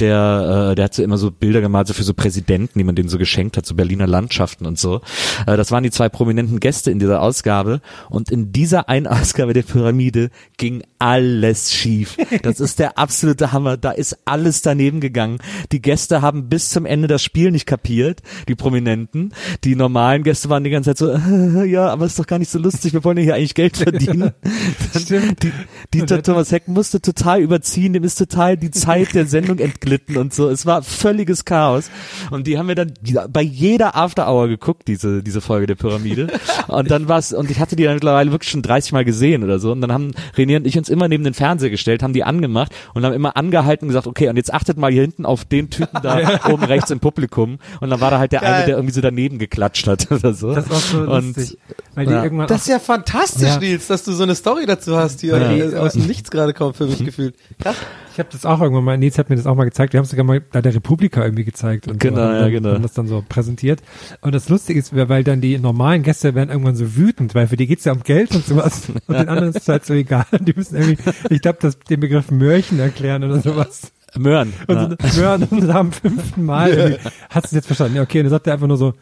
der, 0.00 0.70
äh, 0.70 0.74
der 0.74 0.86
hat 0.86 0.94
so 0.94 1.02
immer 1.04 1.16
so 1.16 1.30
Bilder 1.30 1.60
gemalt, 1.60 1.86
so 1.86 1.94
für 1.94 2.02
so 2.02 2.12
Präsidenten, 2.12 2.76
die 2.76 2.84
man 2.84 2.96
denen 2.96 3.08
so 3.08 3.18
geschenkt 3.18 3.56
hat, 3.56 3.64
so 3.64 3.76
Berliner 3.76 4.08
Landschaften 4.08 4.66
und 4.66 4.80
so. 4.80 5.00
Äh, 5.46 5.56
das 5.56 5.70
waren 5.70 5.84
die 5.84 5.92
zwei 5.92 6.08
prominenten 6.08 6.58
Gäste 6.58 6.90
in 6.90 6.98
dieser 6.98 7.22
Ausgabe. 7.22 7.80
Und 8.10 8.32
in 8.32 8.50
dieser 8.50 8.88
einen 8.88 9.06
Ausgabe 9.08 9.52
der 9.52 9.62
Pyramide 9.62 10.30
ging 10.56 10.82
alles 10.98 11.72
schief. 11.72 12.16
Das 12.42 12.58
ist 12.58 12.80
der 12.80 12.98
absolute 12.98 13.52
Hammer. 13.52 13.76
Da 13.76 13.92
ist 13.92 14.18
alles 14.24 14.62
daneben 14.62 15.00
gegangen. 15.00 15.38
Die 15.72 15.82
Gäste 15.82 16.22
haben 16.22 16.48
bis 16.48 16.70
zum 16.70 16.86
Ende 16.86 17.08
das 17.08 17.22
Spiel 17.22 17.50
nicht 17.50 17.66
kapiert, 17.66 18.20
die 18.48 18.54
Prominenten. 18.54 19.34
Die 19.64 19.76
normalen 19.76 20.22
Gäste 20.22 20.48
waren 20.48 20.64
die 20.64 20.70
ganze 20.70 20.94
Zeit 20.94 20.98
so, 20.98 21.62
ja, 21.64 21.88
aber 21.88 22.06
ist 22.06 22.18
doch 22.18 22.26
gar 22.26 22.38
nicht 22.38 22.50
so 22.50 22.58
lustig, 22.58 22.92
wir 22.92 23.04
wollen 23.04 23.18
ja 23.18 23.24
hier 23.24 23.34
eigentlich 23.34 23.54
Geld 23.54 23.76
verdienen. 23.76 24.32
Stimmt. 24.96 25.42
Die, 25.42 25.52
Dieter 25.92 26.22
Thomas 26.22 26.52
Heck 26.52 26.68
musste 26.68 27.00
total 27.00 27.40
überziehen, 27.40 27.92
dem 27.92 28.04
ist 28.04 28.16
total 28.16 28.56
die 28.56 28.70
Zeit 28.70 29.14
der 29.14 29.26
Sendung 29.26 29.58
entglitten 29.58 30.16
und 30.16 30.32
so. 30.32 30.48
Es 30.48 30.66
war 30.66 30.82
völliges 30.82 31.44
Chaos. 31.44 31.90
Und 32.30 32.46
die 32.46 32.58
haben 32.58 32.68
wir 32.68 32.74
dann 32.74 32.92
bei 33.30 33.42
jeder 33.42 33.96
After 33.96 34.28
Hour 34.28 34.48
geguckt, 34.48 34.88
diese, 34.88 35.22
diese 35.22 35.40
Folge 35.40 35.66
der 35.66 35.74
Pyramide. 35.74 36.28
Und 36.68 36.90
dann 36.90 37.08
war's, 37.08 37.32
und 37.32 37.50
ich 37.50 37.60
hatte 37.60 37.76
die 37.76 37.84
dann 37.84 37.94
mittlerweile 37.94 38.30
wirklich 38.30 38.50
schon 38.50 38.62
30 38.62 38.92
Mal 38.92 39.04
gesehen 39.04 39.44
oder 39.44 39.58
so. 39.58 39.72
Und 39.72 39.80
dann 39.80 39.92
haben 39.92 40.12
René 40.36 40.56
und 40.56 40.66
ich 40.66 40.78
uns 40.78 40.88
immer 40.88 41.08
neben 41.08 41.24
den 41.24 41.34
Fernseher 41.34 41.70
gestellt, 41.70 42.02
haben 42.02 42.12
die 42.12 42.24
angemacht 42.24 42.72
und 42.94 43.04
haben 43.04 43.14
immer 43.14 43.36
angehalten 43.36 43.86
und 43.86 43.88
gesagt, 43.88 44.06
okay, 44.06 44.28
und 44.28 44.36
jetzt 44.36 44.52
achtet 44.52 44.78
mal 44.78 44.92
hier 44.92 45.02
hinten 45.02 45.26
auf 45.26 45.44
den 45.44 45.57
den 45.58 45.70
Typen 45.70 46.00
da 46.02 46.40
oben 46.48 46.64
rechts 46.64 46.90
im 46.90 47.00
Publikum 47.00 47.58
und 47.80 47.90
dann 47.90 48.00
war 48.00 48.10
da 48.10 48.18
halt 48.18 48.32
der 48.32 48.40
Geil. 48.40 48.52
eine, 48.52 48.66
der 48.66 48.76
irgendwie 48.76 48.94
so 48.94 49.00
daneben 49.00 49.38
geklatscht 49.38 49.86
hat 49.86 50.08
oder 50.10 50.32
so. 50.34 50.54
Das 50.54 50.68
war 50.70 50.78
so 50.78 50.98
und, 50.98 51.36
lustig. 51.36 51.58
Weil 51.94 52.06
die 52.06 52.12
ja. 52.12 52.22
irgendwann 52.22 52.46
das 52.46 52.62
ist 52.62 52.68
ja 52.68 52.78
fantastisch, 52.78 53.48
ja. 53.48 53.58
Nils, 53.58 53.86
dass 53.88 54.04
du 54.04 54.12
so 54.12 54.22
eine 54.22 54.34
Story 54.34 54.66
dazu 54.66 54.96
hast, 54.96 55.22
die 55.22 55.28
ja. 55.28 55.78
aus 55.78 55.94
dem 55.94 56.06
Nichts 56.06 56.30
gerade 56.30 56.54
kommt 56.54 56.76
für 56.76 56.86
mich 56.86 56.98
gefühlt. 57.04 57.34
Krass. 57.60 57.76
Ich 58.12 58.18
habe 58.18 58.30
das 58.32 58.44
auch 58.44 58.60
irgendwann 58.60 58.84
mal, 58.84 58.98
Nils 58.98 59.16
hat 59.16 59.30
mir 59.30 59.36
das 59.36 59.46
auch 59.46 59.54
mal 59.54 59.64
gezeigt, 59.64 59.92
wir 59.92 59.98
haben 59.98 60.04
es 60.04 60.10
sogar 60.10 60.24
mal 60.24 60.40
bei 60.40 60.60
der 60.60 60.74
Republika 60.74 61.22
irgendwie 61.22 61.44
gezeigt 61.44 61.86
und 61.86 62.00
genau, 62.00 62.16
so, 62.16 62.22
und 62.22 62.28
dann, 62.28 62.40
ja, 62.40 62.48
genau. 62.48 62.74
und 62.74 62.82
das 62.82 62.92
dann 62.92 63.06
so 63.06 63.24
präsentiert. 63.28 63.80
Und 64.22 64.34
das 64.34 64.48
Lustige 64.48 64.78
ist, 64.78 64.94
weil 64.94 65.22
dann 65.22 65.40
die 65.40 65.58
normalen 65.58 66.02
Gäste 66.02 66.34
werden 66.34 66.50
irgendwann 66.50 66.74
so 66.74 66.96
wütend, 66.96 67.34
weil 67.34 67.46
für 67.46 67.56
die 67.56 67.66
geht's 67.66 67.84
ja 67.84 67.92
um 67.92 68.02
Geld 68.02 68.34
und 68.34 68.44
sowas 68.44 68.88
und 68.88 69.16
den 69.16 69.28
anderen 69.28 69.50
ist 69.50 69.62
es 69.62 69.68
halt 69.68 69.84
so 69.86 69.94
egal. 69.94 70.26
Die 70.40 70.52
müssen 70.52 70.76
irgendwie, 70.76 70.98
ich 71.30 71.40
glaube, 71.40 71.58
den 71.88 72.00
Begriff 72.00 72.30
Mörchen 72.30 72.80
erklären 72.80 73.22
oder 73.24 73.40
sowas. 73.40 73.92
Möhren. 74.16 74.52
Und 74.66 74.76
ja. 75.02 75.12
Möhren 75.16 75.42
und 75.44 75.70
am 75.74 75.92
fünften 75.92 76.44
Mal. 76.44 76.72
Du 76.74 76.98
es 77.44 77.50
jetzt 77.52 77.66
verstanden? 77.66 77.96
Ja, 77.96 78.02
okay, 78.02 78.20
und 78.20 78.24
dann 78.24 78.30
sagt 78.30 78.46
er 78.46 78.54
einfach 78.54 78.66
nur 78.66 78.76
so, 78.76 78.94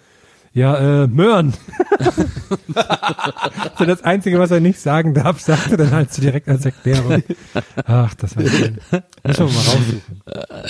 ja, 0.57 1.03
äh, 1.03 1.07
Möhren. 1.07 1.53
so 3.79 3.85
das 3.85 4.03
Einzige, 4.05 4.39
was 4.39 4.51
er 4.51 4.61
nicht 4.61 4.81
sagen 4.81 5.13
darf, 5.13 5.39
sagt 5.39 5.73
er 5.73 5.77
dann 5.77 5.91
halt 5.91 6.15
so 6.15 6.23
direkt 6.23 6.49
als 6.49 6.65
Erklärung. 6.65 7.23
Ach, 7.85 8.15
das 8.15 8.37
war 8.37 8.47
schön. 8.47 8.79
Muss 9.23 9.39
man 9.39 9.49
mal 9.49 9.55
raussuchen. 9.55 10.03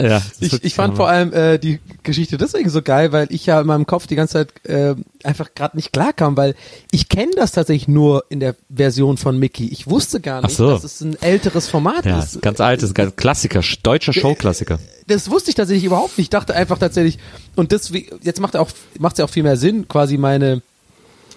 Ja, 0.01 0.21
ich, 0.41 0.65
ich 0.65 0.75
fand 0.75 0.97
vor 0.97 1.09
allem 1.09 1.33
äh, 1.33 1.59
die 1.59 1.79
Geschichte 2.03 2.37
deswegen 2.37 2.69
so 2.69 2.83
geil, 2.83 3.13
weil 3.13 3.29
ich 3.31 3.47
ja 3.47 3.61
in 3.61 3.69
meinem 3.69 3.87
Kopf 3.87 4.09
die 4.09 4.17
ganze 4.17 4.33
Zeit 4.33 4.67
äh, 4.69 4.97
einfach 5.23 5.55
gerade 5.55 5.77
nicht 5.77 5.93
klarkam, 5.93 6.37
weil 6.37 6.57
ich 6.91 7.09
kenne 7.09 7.31
das 7.37 7.53
tatsächlich 7.53 7.87
nur 7.87 8.25
in 8.29 8.41
der 8.41 8.57
Version 8.69 9.19
von 9.19 9.39
Mickey. 9.39 9.69
Ich 9.69 9.89
wusste 9.89 10.21
gar 10.21 10.43
nicht, 10.43 10.57
so. 10.57 10.69
dass 10.69 10.83
es 10.83 11.01
ein 11.01 11.17
älteres 11.23 11.69
Format 11.69 12.07
ja, 12.07 12.19
ist. 12.19 12.43
Ganz 12.43 12.61
altes, 12.61 12.93
ganz 12.93 13.15
Klassiker, 13.15 13.61
deutscher 13.85 14.13
Showklassiker. 14.13 14.81
Das 15.07 15.31
wusste 15.31 15.51
ich 15.51 15.55
tatsächlich 15.55 15.85
überhaupt 15.85 16.19
nicht. 16.19 16.27
Ich 16.27 16.31
dachte 16.31 16.55
einfach 16.55 16.79
tatsächlich, 16.79 17.19
und 17.55 17.73
das, 17.73 17.93
jetzt 18.23 18.41
macht 18.41 18.57
auch, 18.57 18.71
macht 18.99 19.19
ja 19.19 19.25
auch 19.25 19.31
viel 19.31 19.45
mehr 19.45 19.57
Sinn, 19.57 19.87
quasi 19.89 20.17
meine, 20.17 20.63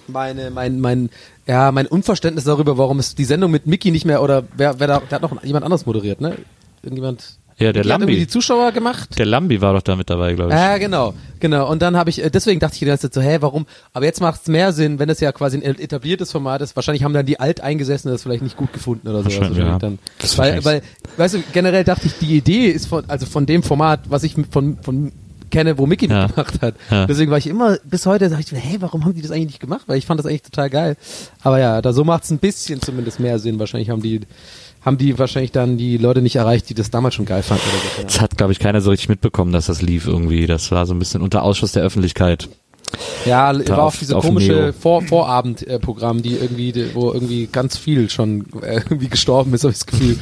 meine, 0.07 0.49
mein, 0.49 0.79
mein, 0.79 1.09
ja, 1.45 1.71
mein 1.71 1.87
Unverständnis 1.87 2.45
darüber, 2.45 2.77
warum 2.77 2.99
es 2.99 3.15
die 3.15 3.25
Sendung 3.25 3.51
mit 3.51 3.67
Mickey 3.67 3.91
nicht 3.91 4.05
mehr, 4.05 4.23
oder 4.23 4.43
wer, 4.55 4.79
wer 4.79 4.87
da, 4.87 4.99
der 4.99 5.15
hat 5.15 5.21
noch 5.21 5.43
jemand 5.43 5.65
anderes 5.65 5.85
moderiert, 5.85 6.19
ne? 6.19 6.37
Irgendjemand, 6.81 7.37
ja, 7.59 7.73
der 7.73 7.83
Lambi. 7.83 8.13
Hat 8.13 8.21
die 8.21 8.27
Zuschauer 8.27 8.71
gemacht. 8.71 9.17
Der 9.19 9.25
Lambi 9.25 9.61
war 9.61 9.73
doch 9.73 9.81
da 9.81 9.95
mit 9.95 10.09
dabei, 10.09 10.33
glaube 10.33 10.51
ich. 10.51 10.57
Ja, 10.57 10.77
genau, 10.77 11.13
genau. 11.39 11.69
Und 11.69 11.81
dann 11.81 11.97
habe 11.97 12.09
ich, 12.09 12.23
äh, 12.23 12.29
deswegen 12.29 12.59
dachte 12.59 12.73
ich 12.75 12.79
die 12.79 12.85
ganze 12.85 13.09
Zeit 13.09 13.13
so, 13.13 13.21
hä, 13.21 13.37
warum? 13.41 13.65
Aber 13.93 14.05
jetzt 14.05 14.21
macht 14.21 14.41
es 14.41 14.47
mehr 14.47 14.71
Sinn, 14.71 14.97
wenn 14.97 15.09
es 15.09 15.19
ja 15.19 15.31
quasi 15.31 15.57
ein 15.57 15.63
etabliertes 15.63 16.31
Format 16.31 16.61
ist. 16.61 16.75
Wahrscheinlich 16.75 17.03
haben 17.03 17.13
dann 17.13 17.25
die 17.25 17.39
Alteingesessenen 17.39 18.13
das 18.13 18.23
vielleicht 18.23 18.43
nicht 18.43 18.57
gut 18.57 18.71
gefunden 18.71 19.07
oder 19.07 19.23
so. 19.23 19.29
Ja. 19.29 19.77
dann, 19.77 19.99
weil, 20.37 20.63
weil, 20.63 20.81
weißt 21.17 21.35
du, 21.35 21.43
generell 21.53 21.83
dachte 21.83 22.07
ich, 22.07 22.17
die 22.19 22.37
Idee 22.37 22.67
ist 22.67 22.87
von, 22.87 23.03
also 23.09 23.25
von 23.25 23.45
dem 23.45 23.61
Format, 23.61 24.01
was 24.09 24.23
ich 24.23 24.35
von, 24.51 24.77
von 24.81 25.11
kenne, 25.49 25.77
wo 25.77 25.85
Mickey 25.85 26.07
ja. 26.07 26.23
mitgemacht 26.23 26.61
hat. 26.61 26.75
Ja. 26.89 27.05
Deswegen 27.05 27.31
war 27.31 27.37
ich 27.37 27.47
immer, 27.47 27.77
bis 27.83 28.05
heute 28.05 28.29
sag 28.29 28.39
ich, 28.39 28.51
hey, 28.51 28.77
warum 28.79 29.05
haben 29.05 29.13
die 29.13 29.21
das 29.21 29.31
eigentlich 29.31 29.47
nicht 29.47 29.59
gemacht? 29.59 29.83
Weil 29.87 29.97
ich 29.97 30.05
fand 30.05 30.19
das 30.19 30.25
eigentlich 30.25 30.43
total 30.43 30.69
geil. 30.69 30.97
Aber 31.41 31.59
ja, 31.59 31.81
da 31.81 31.93
so 31.93 32.03
macht 32.03 32.23
es 32.23 32.31
ein 32.31 32.39
bisschen 32.39 32.81
zumindest 32.81 33.19
mehr 33.19 33.39
Sinn. 33.39 33.59
Wahrscheinlich 33.59 33.89
haben 33.89 34.01
die 34.01 34.21
haben 34.81 34.97
die 34.97 35.17
wahrscheinlich 35.19 35.51
dann 35.51 35.77
die 35.77 35.97
Leute 35.97 36.21
nicht 36.21 36.35
erreicht, 36.37 36.69
die 36.69 36.73
das 36.73 36.89
damals 36.89 37.15
schon 37.15 37.25
geil 37.25 37.43
fanden. 37.43 37.63
Oder 37.67 37.97
so. 37.97 38.03
Das 38.03 38.21
hat, 38.21 38.37
glaube 38.37 38.53
ich, 38.53 38.59
keiner 38.59 38.81
so 38.81 38.89
richtig 38.91 39.09
mitbekommen, 39.09 39.51
dass 39.51 39.67
das 39.67 39.81
lief 39.81 40.07
irgendwie. 40.07 40.47
Das 40.47 40.71
war 40.71 40.85
so 40.85 40.93
ein 40.93 40.99
bisschen 40.99 41.21
unter 41.21 41.43
Ausschuss 41.43 41.73
der 41.73 41.83
Öffentlichkeit. 41.83 42.49
Ja, 43.25 43.53
da 43.53 43.77
war 43.77 43.83
auch 43.85 43.95
diese 43.95 44.15
komische 44.15 44.73
Vor 44.73 45.01
Vorabendprogramm, 45.01 46.21
die 46.21 46.35
irgendwie, 46.35 46.73
wo 46.93 47.11
irgendwie 47.11 47.47
ganz 47.47 47.77
viel 47.77 48.09
schon 48.09 48.45
äh, 48.61 48.75
irgendwie 48.75 49.09
gestorben 49.09 49.53
ist, 49.53 49.63
habe 49.63 49.71
ich 49.71 49.79
das 49.79 49.85
Gefühl. 49.85 50.17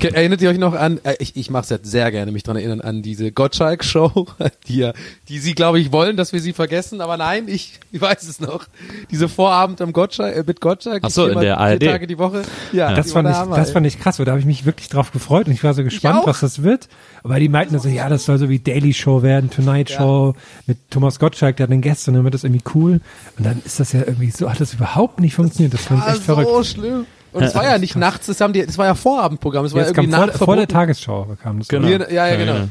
Erinnert 0.00 0.40
ihr 0.40 0.50
euch 0.50 0.58
noch 0.58 0.74
an, 0.74 1.00
äh, 1.02 1.16
ich, 1.18 1.36
ich 1.36 1.50
mache 1.50 1.64
es 1.64 1.70
jetzt 1.70 1.90
sehr 1.90 2.10
gerne, 2.10 2.32
mich 2.32 2.42
dran 2.42 2.56
erinnern, 2.56 2.80
an 2.80 3.02
diese 3.02 3.32
Gottschalk-Show, 3.32 4.26
die 4.68 4.76
ja, 4.76 4.92
die 5.28 5.38
sie, 5.38 5.54
glaube 5.54 5.80
ich, 5.80 5.92
wollen, 5.92 6.16
dass 6.16 6.32
wir 6.32 6.40
sie 6.40 6.52
vergessen, 6.52 7.00
aber 7.00 7.16
nein, 7.16 7.44
ich, 7.48 7.80
ich 7.92 8.00
weiß 8.00 8.22
es 8.24 8.40
noch. 8.40 8.66
Diese 9.10 9.28
Vorabend 9.28 9.80
am 9.80 9.92
Gottschalk, 9.92 10.36
äh, 10.36 10.44
mit 10.46 10.60
Gottschalk. 10.60 11.02
Ach 11.04 11.10
so, 11.10 11.26
in 11.26 11.40
der 11.40 11.58
ARD. 11.58 11.82
Tage 11.82 12.06
die 12.06 12.18
Woche. 12.18 12.42
Ja, 12.72 12.90
ja. 12.90 12.96
Das, 12.96 13.12
fand 13.12 13.28
ich, 13.28 13.36
das 13.54 13.70
fand 13.70 13.86
ich 13.86 13.98
krass, 13.98 14.18
weil 14.18 14.26
da 14.26 14.32
habe 14.32 14.40
ich 14.40 14.46
mich 14.46 14.64
wirklich 14.64 14.88
drauf 14.88 15.12
gefreut 15.12 15.46
und 15.46 15.52
ich 15.52 15.64
war 15.64 15.74
so 15.74 15.82
gespannt, 15.82 16.22
was 16.24 16.40
das 16.40 16.62
wird. 16.62 16.88
Aber 17.22 17.40
die 17.40 17.48
meinten 17.48 17.78
so, 17.78 17.88
ja, 17.88 18.08
das 18.08 18.24
soll 18.24 18.38
so 18.38 18.48
wie 18.48 18.60
Daily 18.60 18.94
Show 18.94 19.22
werden, 19.22 19.50
Tonight 19.50 19.90
Show 19.90 20.34
ja. 20.36 20.42
mit 20.66 20.78
Thomas 20.90 21.18
Gottschalk, 21.18 21.56
der 21.56 21.64
hat 21.64 21.72
einen 21.72 21.82
Gast 21.82 22.05
und 22.08 22.14
dann 22.14 22.24
wird 22.24 22.34
das 22.34 22.44
irgendwie 22.44 22.64
cool. 22.74 23.00
Und 23.38 23.46
dann 23.46 23.62
ist 23.64 23.80
das 23.80 23.92
ja 23.92 24.00
irgendwie 24.00 24.30
so, 24.30 24.50
hat 24.50 24.60
das 24.60 24.74
überhaupt 24.74 25.20
nicht 25.20 25.34
funktioniert. 25.34 25.74
Das 25.74 25.84
fand 25.84 26.02
ich 26.02 26.08
echt 26.08 26.24
so 26.24 26.34
verrückt. 26.34 26.66
schlimm. 26.66 27.06
Und 27.36 27.42
es 27.42 27.54
war 27.54 27.64
ja 27.64 27.78
nicht 27.78 27.96
nachts, 27.96 28.26
das 28.26 28.40
haben 28.40 28.54
die, 28.54 28.64
das 28.64 28.78
war 28.78 28.86
ja 28.86 28.94
Vorabendprogramm, 28.94 29.66
es 29.66 29.74
war 29.74 29.82
Jetzt 29.82 29.94
ja 29.94 30.02
irgendwie 30.02 30.16
kam 30.16 30.30
vor, 30.30 30.46
vor 30.46 30.56
der. 30.56 30.66
Tagesschau 30.66 31.36
kam 31.42 31.58
das. 31.58 31.68
Genau. 31.68 31.86
Ja, 31.86 32.10
ja, 32.10 32.28
ja, 32.28 32.36
genau. 32.36 32.68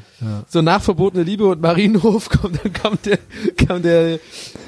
So 0.49 0.61
nachverbotene 0.61 1.23
Liebe 1.23 1.45
und 1.45 1.61
Marienhof 1.61 2.29
kommt, 2.41 2.59
dann 2.63 2.73
kam 2.73 2.97
der, 3.05 3.19
kam 3.57 3.83
der, 3.83 4.19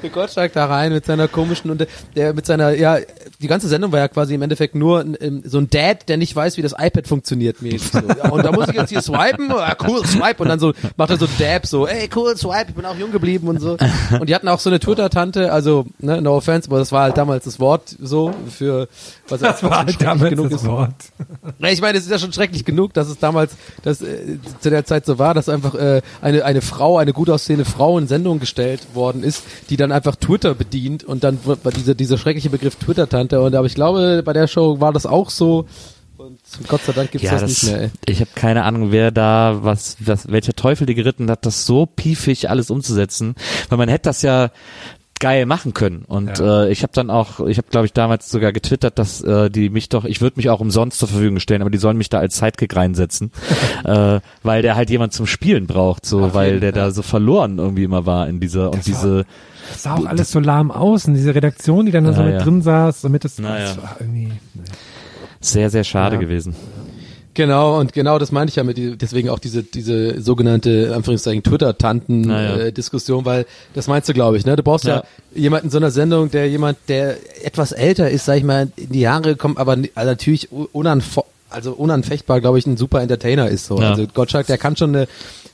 der 0.02 0.10
Gottschalk 0.10 0.52
da 0.52 0.66
rein 0.66 0.92
mit 0.92 1.06
seiner 1.06 1.26
komischen 1.26 1.70
und 1.70 1.80
der, 1.80 1.88
der 2.14 2.32
mit 2.32 2.46
seiner, 2.46 2.70
ja, 2.70 2.98
die 3.40 3.48
ganze 3.48 3.66
Sendung 3.66 3.90
war 3.90 3.98
ja 3.98 4.08
quasi 4.08 4.34
im 4.34 4.42
Endeffekt 4.42 4.76
nur 4.76 5.00
ein, 5.00 5.16
ein, 5.20 5.42
so 5.44 5.58
ein 5.58 5.68
Dad, 5.68 6.08
der 6.08 6.16
nicht 6.16 6.36
weiß, 6.36 6.58
wie 6.58 6.62
das 6.62 6.74
iPad 6.78 7.08
funktioniert. 7.08 7.60
mäßig 7.60 7.90
So. 7.90 7.98
Ja, 7.98 8.30
und 8.30 8.44
da 8.44 8.52
muss 8.52 8.68
ich 8.68 8.74
jetzt 8.74 8.90
hier 8.90 9.02
swipen, 9.02 9.48
ja, 9.50 9.76
cool, 9.86 10.06
swipe 10.06 10.42
und 10.42 10.48
dann 10.48 10.60
so 10.60 10.74
macht 10.96 11.10
er 11.10 11.16
so 11.16 11.26
Dab, 11.38 11.66
so, 11.66 11.88
ey, 11.88 12.08
cool, 12.14 12.36
swipe, 12.36 12.66
ich 12.68 12.74
bin 12.74 12.84
auch 12.84 12.96
jung 12.96 13.10
geblieben 13.10 13.48
und 13.48 13.60
so. 13.60 13.76
Und 14.20 14.28
die 14.28 14.34
hatten 14.34 14.48
auch 14.48 14.60
so 14.60 14.70
eine 14.70 14.78
Twitter-Tante, 14.78 15.52
also, 15.52 15.86
ne, 15.98 16.20
no 16.20 16.36
offense, 16.36 16.68
aber 16.68 16.78
das 16.78 16.92
war 16.92 17.02
halt 17.02 17.16
damals 17.16 17.44
das 17.44 17.58
Wort 17.58 17.96
so 18.00 18.32
für, 18.48 18.88
was 19.28 19.40
Das 19.40 19.62
war 19.62 19.84
halt 19.96 20.02
damals 20.02 20.50
das 20.50 20.64
Wort. 20.64 20.94
ich 21.60 21.80
meine, 21.80 21.98
es 21.98 22.04
ist 22.04 22.10
ja 22.10 22.18
schon 22.18 22.32
schrecklich 22.32 22.64
genug, 22.64 22.94
dass 22.94 23.08
es 23.08 23.18
damals, 23.18 23.56
dass 23.82 24.00
äh, 24.02 24.38
zu 24.60 24.70
der 24.70 24.84
Zeit 24.84 25.06
so 25.06 25.18
war, 25.18 25.34
dass 25.34 25.48
einfach 25.48 25.74
äh, 25.74 26.02
eine 26.20 26.44
eine 26.44 26.60
Frau, 26.60 26.98
eine 26.98 27.12
gut 27.12 27.30
aussehende 27.30 27.64
Frau 27.64 27.98
in 27.98 28.06
Sendung 28.06 28.40
gestellt 28.40 28.86
worden 28.94 29.22
ist, 29.22 29.42
die 29.70 29.76
dann 29.76 29.92
einfach 29.92 30.16
Twitter 30.16 30.54
bedient 30.54 31.04
und 31.04 31.24
dann 31.24 31.38
war 31.44 31.56
dieser 31.72 31.94
dieser 31.94 32.18
schreckliche 32.18 32.50
Begriff 32.50 32.76
Twitter-Tante 32.76 33.40
und 33.40 33.54
aber 33.54 33.66
ich 33.66 33.74
glaube, 33.74 34.22
bei 34.24 34.32
der 34.32 34.46
Show 34.46 34.80
war 34.80 34.92
das 34.92 35.06
auch 35.06 35.30
so 35.30 35.66
und 36.18 36.40
Gott 36.66 36.82
sei 36.82 36.92
Dank 36.92 37.12
gibt's 37.12 37.24
Ja, 37.24 37.32
das, 37.32 37.42
das, 37.42 37.62
nicht 37.62 37.72
mehr. 37.72 37.82
Ey. 37.82 37.90
ich 38.06 38.20
habe 38.20 38.30
keine 38.34 38.64
Ahnung, 38.64 38.90
wer 38.90 39.12
da 39.12 39.58
was, 39.62 39.96
was, 40.00 40.30
welcher 40.30 40.52
Teufel 40.52 40.86
die 40.86 40.94
geritten 40.94 41.30
hat, 41.30 41.46
das 41.46 41.64
so 41.64 41.86
piefig 41.86 42.50
alles 42.50 42.70
umzusetzen, 42.70 43.36
weil 43.68 43.78
man 43.78 43.88
hätte 43.88 44.08
das 44.08 44.22
ja 44.22 44.50
geil 45.20 45.46
machen 45.46 45.74
können 45.74 46.04
und 46.06 46.38
Ja. 46.38 46.64
äh, 46.64 46.70
ich 46.72 46.82
habe 46.82 46.92
dann 46.94 47.10
auch, 47.10 47.40
ich 47.46 47.58
habe 47.58 47.68
glaube 47.70 47.86
ich 47.86 47.92
damals 47.92 48.30
sogar 48.30 48.52
getwittert, 48.52 48.98
dass 48.98 49.20
äh, 49.22 49.50
die 49.50 49.70
mich 49.70 49.88
doch, 49.88 50.04
ich 50.04 50.20
würde 50.20 50.34
mich 50.36 50.50
auch 50.50 50.60
umsonst 50.60 50.98
zur 50.98 51.08
Verfügung 51.08 51.40
stellen, 51.40 51.60
aber 51.62 51.70
die 51.70 51.78
sollen 51.78 51.96
mich 51.96 52.08
da 52.08 52.18
als 52.18 52.38
Sidekick 52.38 52.74
reinsetzen, 52.76 53.30
äh, 53.84 54.20
weil 54.42 54.62
der 54.62 54.76
halt 54.76 54.90
jemand 54.90 55.12
zum 55.12 55.26
Spielen 55.26 55.66
braucht, 55.66 56.06
so, 56.06 56.34
weil 56.34 56.60
der 56.60 56.72
da 56.72 56.90
so 56.90 57.02
verloren 57.02 57.58
irgendwie 57.58 57.84
immer 57.84 58.06
war 58.06 58.28
in 58.28 58.40
dieser 58.40 58.70
und 58.72 58.86
diese, 58.86 59.24
Das 59.72 59.82
sah 59.82 59.94
auch 59.94 60.06
alles 60.06 60.30
so 60.30 60.40
lahm 60.40 60.70
aus 60.70 61.06
und 61.06 61.14
diese 61.14 61.34
Redaktion, 61.34 61.86
die 61.86 61.92
dann 61.92 62.04
da 62.04 62.12
so 62.12 62.20
Ja, 62.20 62.26
mit 62.26 62.34
ja. 62.36 62.42
drin 62.42 62.62
saß, 62.62 63.00
damit 63.02 63.24
es 63.24 63.38
Na 63.38 63.58
das 63.58 63.76
ja. 63.76 63.82
war 63.82 63.96
irgendwie. 64.00 64.32
sehr 65.40 65.70
sehr 65.70 65.84
schade 65.84 66.16
Ja. 66.16 66.20
gewesen. 66.20 66.54
Genau, 67.38 67.78
und 67.78 67.92
genau 67.92 68.18
das 68.18 68.32
meinte 68.32 68.50
ich 68.50 68.56
ja 68.56 68.64
mit, 68.64 69.00
deswegen 69.00 69.28
auch 69.28 69.38
diese, 69.38 69.62
diese 69.62 70.20
sogenannte, 70.20 70.92
Anführungszeichen. 70.92 71.44
Twitter-Tanten-Diskussion, 71.44 73.24
weil 73.24 73.46
das 73.74 73.86
meinst 73.86 74.08
du, 74.08 74.12
glaube 74.12 74.36
ich, 74.36 74.44
ne? 74.44 74.56
Du 74.56 74.64
brauchst 74.64 74.84
ja. 74.86 74.96
Ja. 74.96 75.04
jemanden 75.40 75.66
in 75.66 75.70
so 75.70 75.76
einer 75.78 75.92
Sendung, 75.92 76.32
der 76.32 76.48
jemand, 76.48 76.78
der 76.88 77.16
etwas 77.44 77.70
älter 77.70 78.10
ist, 78.10 78.24
sag 78.24 78.38
ich 78.38 78.42
mal, 78.44 78.72
in 78.76 78.90
die 78.90 78.98
Jahre 79.00 79.36
kommt, 79.36 79.56
aber 79.58 79.76
also 79.94 80.10
natürlich 80.10 80.50
unanfo 80.50 81.24
also 81.50 81.72
unanfechtbar, 81.72 82.40
glaube 82.42 82.58
ich, 82.58 82.66
ein 82.66 82.76
super 82.76 83.00
Entertainer 83.00 83.48
ist 83.48 83.66
so. 83.66 83.80
Ja. 83.80 83.90
Also 83.90 84.06
Gottschalk, 84.12 84.46
der 84.48 84.58
kann 84.58 84.76
schon 84.76 84.94
eine, 84.94 85.08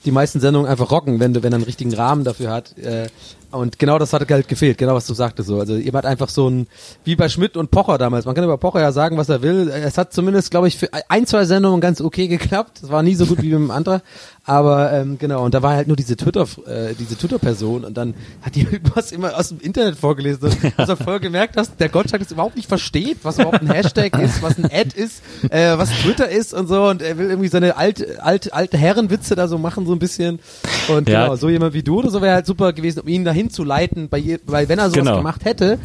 die 0.04 0.10
meisten 0.10 0.40
Sendungen 0.40 0.68
einfach 0.68 0.90
rocken, 0.90 1.20
wenn, 1.20 1.34
du- 1.34 1.42
wenn 1.44 1.52
er 1.52 1.56
einen 1.56 1.64
richtigen 1.64 1.94
Rahmen 1.94 2.24
dafür 2.24 2.50
hat. 2.50 2.76
Äh, 2.78 3.06
und 3.54 3.78
genau 3.78 3.98
das 3.98 4.12
hat 4.12 4.28
halt 4.30 4.48
gefehlt, 4.48 4.78
genau 4.78 4.94
was 4.94 5.06
du 5.06 5.14
sagtest 5.14 5.48
so. 5.48 5.60
Also 5.60 5.76
jemand 5.76 6.06
einfach 6.06 6.28
so 6.28 6.48
ein, 6.48 6.66
wie 7.04 7.16
bei 7.16 7.28
Schmidt 7.28 7.56
und 7.56 7.70
Pocher 7.70 7.98
damals. 7.98 8.24
Man 8.24 8.34
kann 8.34 8.44
über 8.44 8.58
Pocher 8.58 8.80
ja 8.80 8.92
sagen, 8.92 9.16
was 9.16 9.28
er 9.28 9.42
will. 9.42 9.68
Es 9.68 9.98
hat 9.98 10.12
zumindest, 10.12 10.50
glaube 10.50 10.68
ich, 10.68 10.76
für 10.76 10.88
ein, 11.08 11.26
zwei 11.26 11.44
Sendungen 11.44 11.80
ganz 11.80 12.00
okay 12.00 12.28
geklappt. 12.28 12.80
Es 12.82 12.90
war 12.90 13.02
nie 13.02 13.14
so 13.14 13.26
gut 13.26 13.42
wie 13.42 13.50
mit 13.50 13.58
dem 13.58 13.70
anderen. 13.70 14.02
Aber 14.46 14.92
ähm, 14.92 15.16
genau, 15.18 15.42
und 15.44 15.54
da 15.54 15.62
war 15.62 15.72
halt 15.74 15.86
nur 15.88 15.96
diese 15.96 16.16
Twitter, 16.16 16.46
äh, 16.66 16.94
diese 16.98 17.16
Twitter-Person 17.16 17.84
und 17.84 17.96
dann 17.96 18.14
hat 18.42 18.54
die 18.54 18.60
irgendwas 18.70 19.10
immer 19.10 19.38
aus 19.38 19.48
dem 19.48 19.58
Internet 19.60 19.96
vorgelesen. 19.96 20.50
Dass 20.76 20.88
er 20.90 20.96
voll 20.98 21.18
gemerkt 21.20 21.56
hast, 21.56 21.80
der 21.80 21.88
Gottschalk 21.88 22.22
das 22.22 22.30
überhaupt 22.32 22.54
nicht 22.56 22.68
versteht, 22.68 23.18
was 23.22 23.36
überhaupt 23.38 23.62
ein 23.62 23.70
Hashtag 23.72 24.18
ist, 24.20 24.42
was 24.42 24.58
ein 24.58 24.66
Ad 24.66 24.90
ist, 25.00 25.22
äh, 25.50 25.78
was 25.78 25.88
Twitter 26.02 26.28
ist 26.28 26.52
und 26.52 26.66
so. 26.68 26.84
Und 26.88 27.00
er 27.00 27.16
will 27.16 27.30
irgendwie 27.30 27.48
seine 27.48 27.76
alte, 27.78 28.22
alte, 28.22 28.52
alte 28.52 28.76
Herrenwitze 28.76 29.34
da 29.34 29.48
so 29.48 29.56
machen, 29.56 29.86
so 29.86 29.92
ein 29.92 29.98
bisschen. 29.98 30.40
Und 30.88 31.08
Ja. 31.08 31.24
genau, 31.24 31.36
so 31.36 31.48
jemand 31.48 31.72
wie 31.72 31.82
du 31.82 32.00
oder 32.00 32.10
so 32.10 32.20
wäre 32.20 32.34
halt 32.34 32.46
super 32.46 32.74
gewesen, 32.74 33.00
um 33.00 33.08
ihn 33.08 33.24
dahin 33.24 33.48
zu 33.48 33.64
leiten, 33.64 34.10
bei 34.10 34.18
je, 34.18 34.38
weil 34.46 34.68
wenn 34.68 34.78
er 34.78 34.90
sowas 34.90 35.04
Genau. 35.06 35.16
gemacht 35.16 35.44
hätte, 35.46 35.78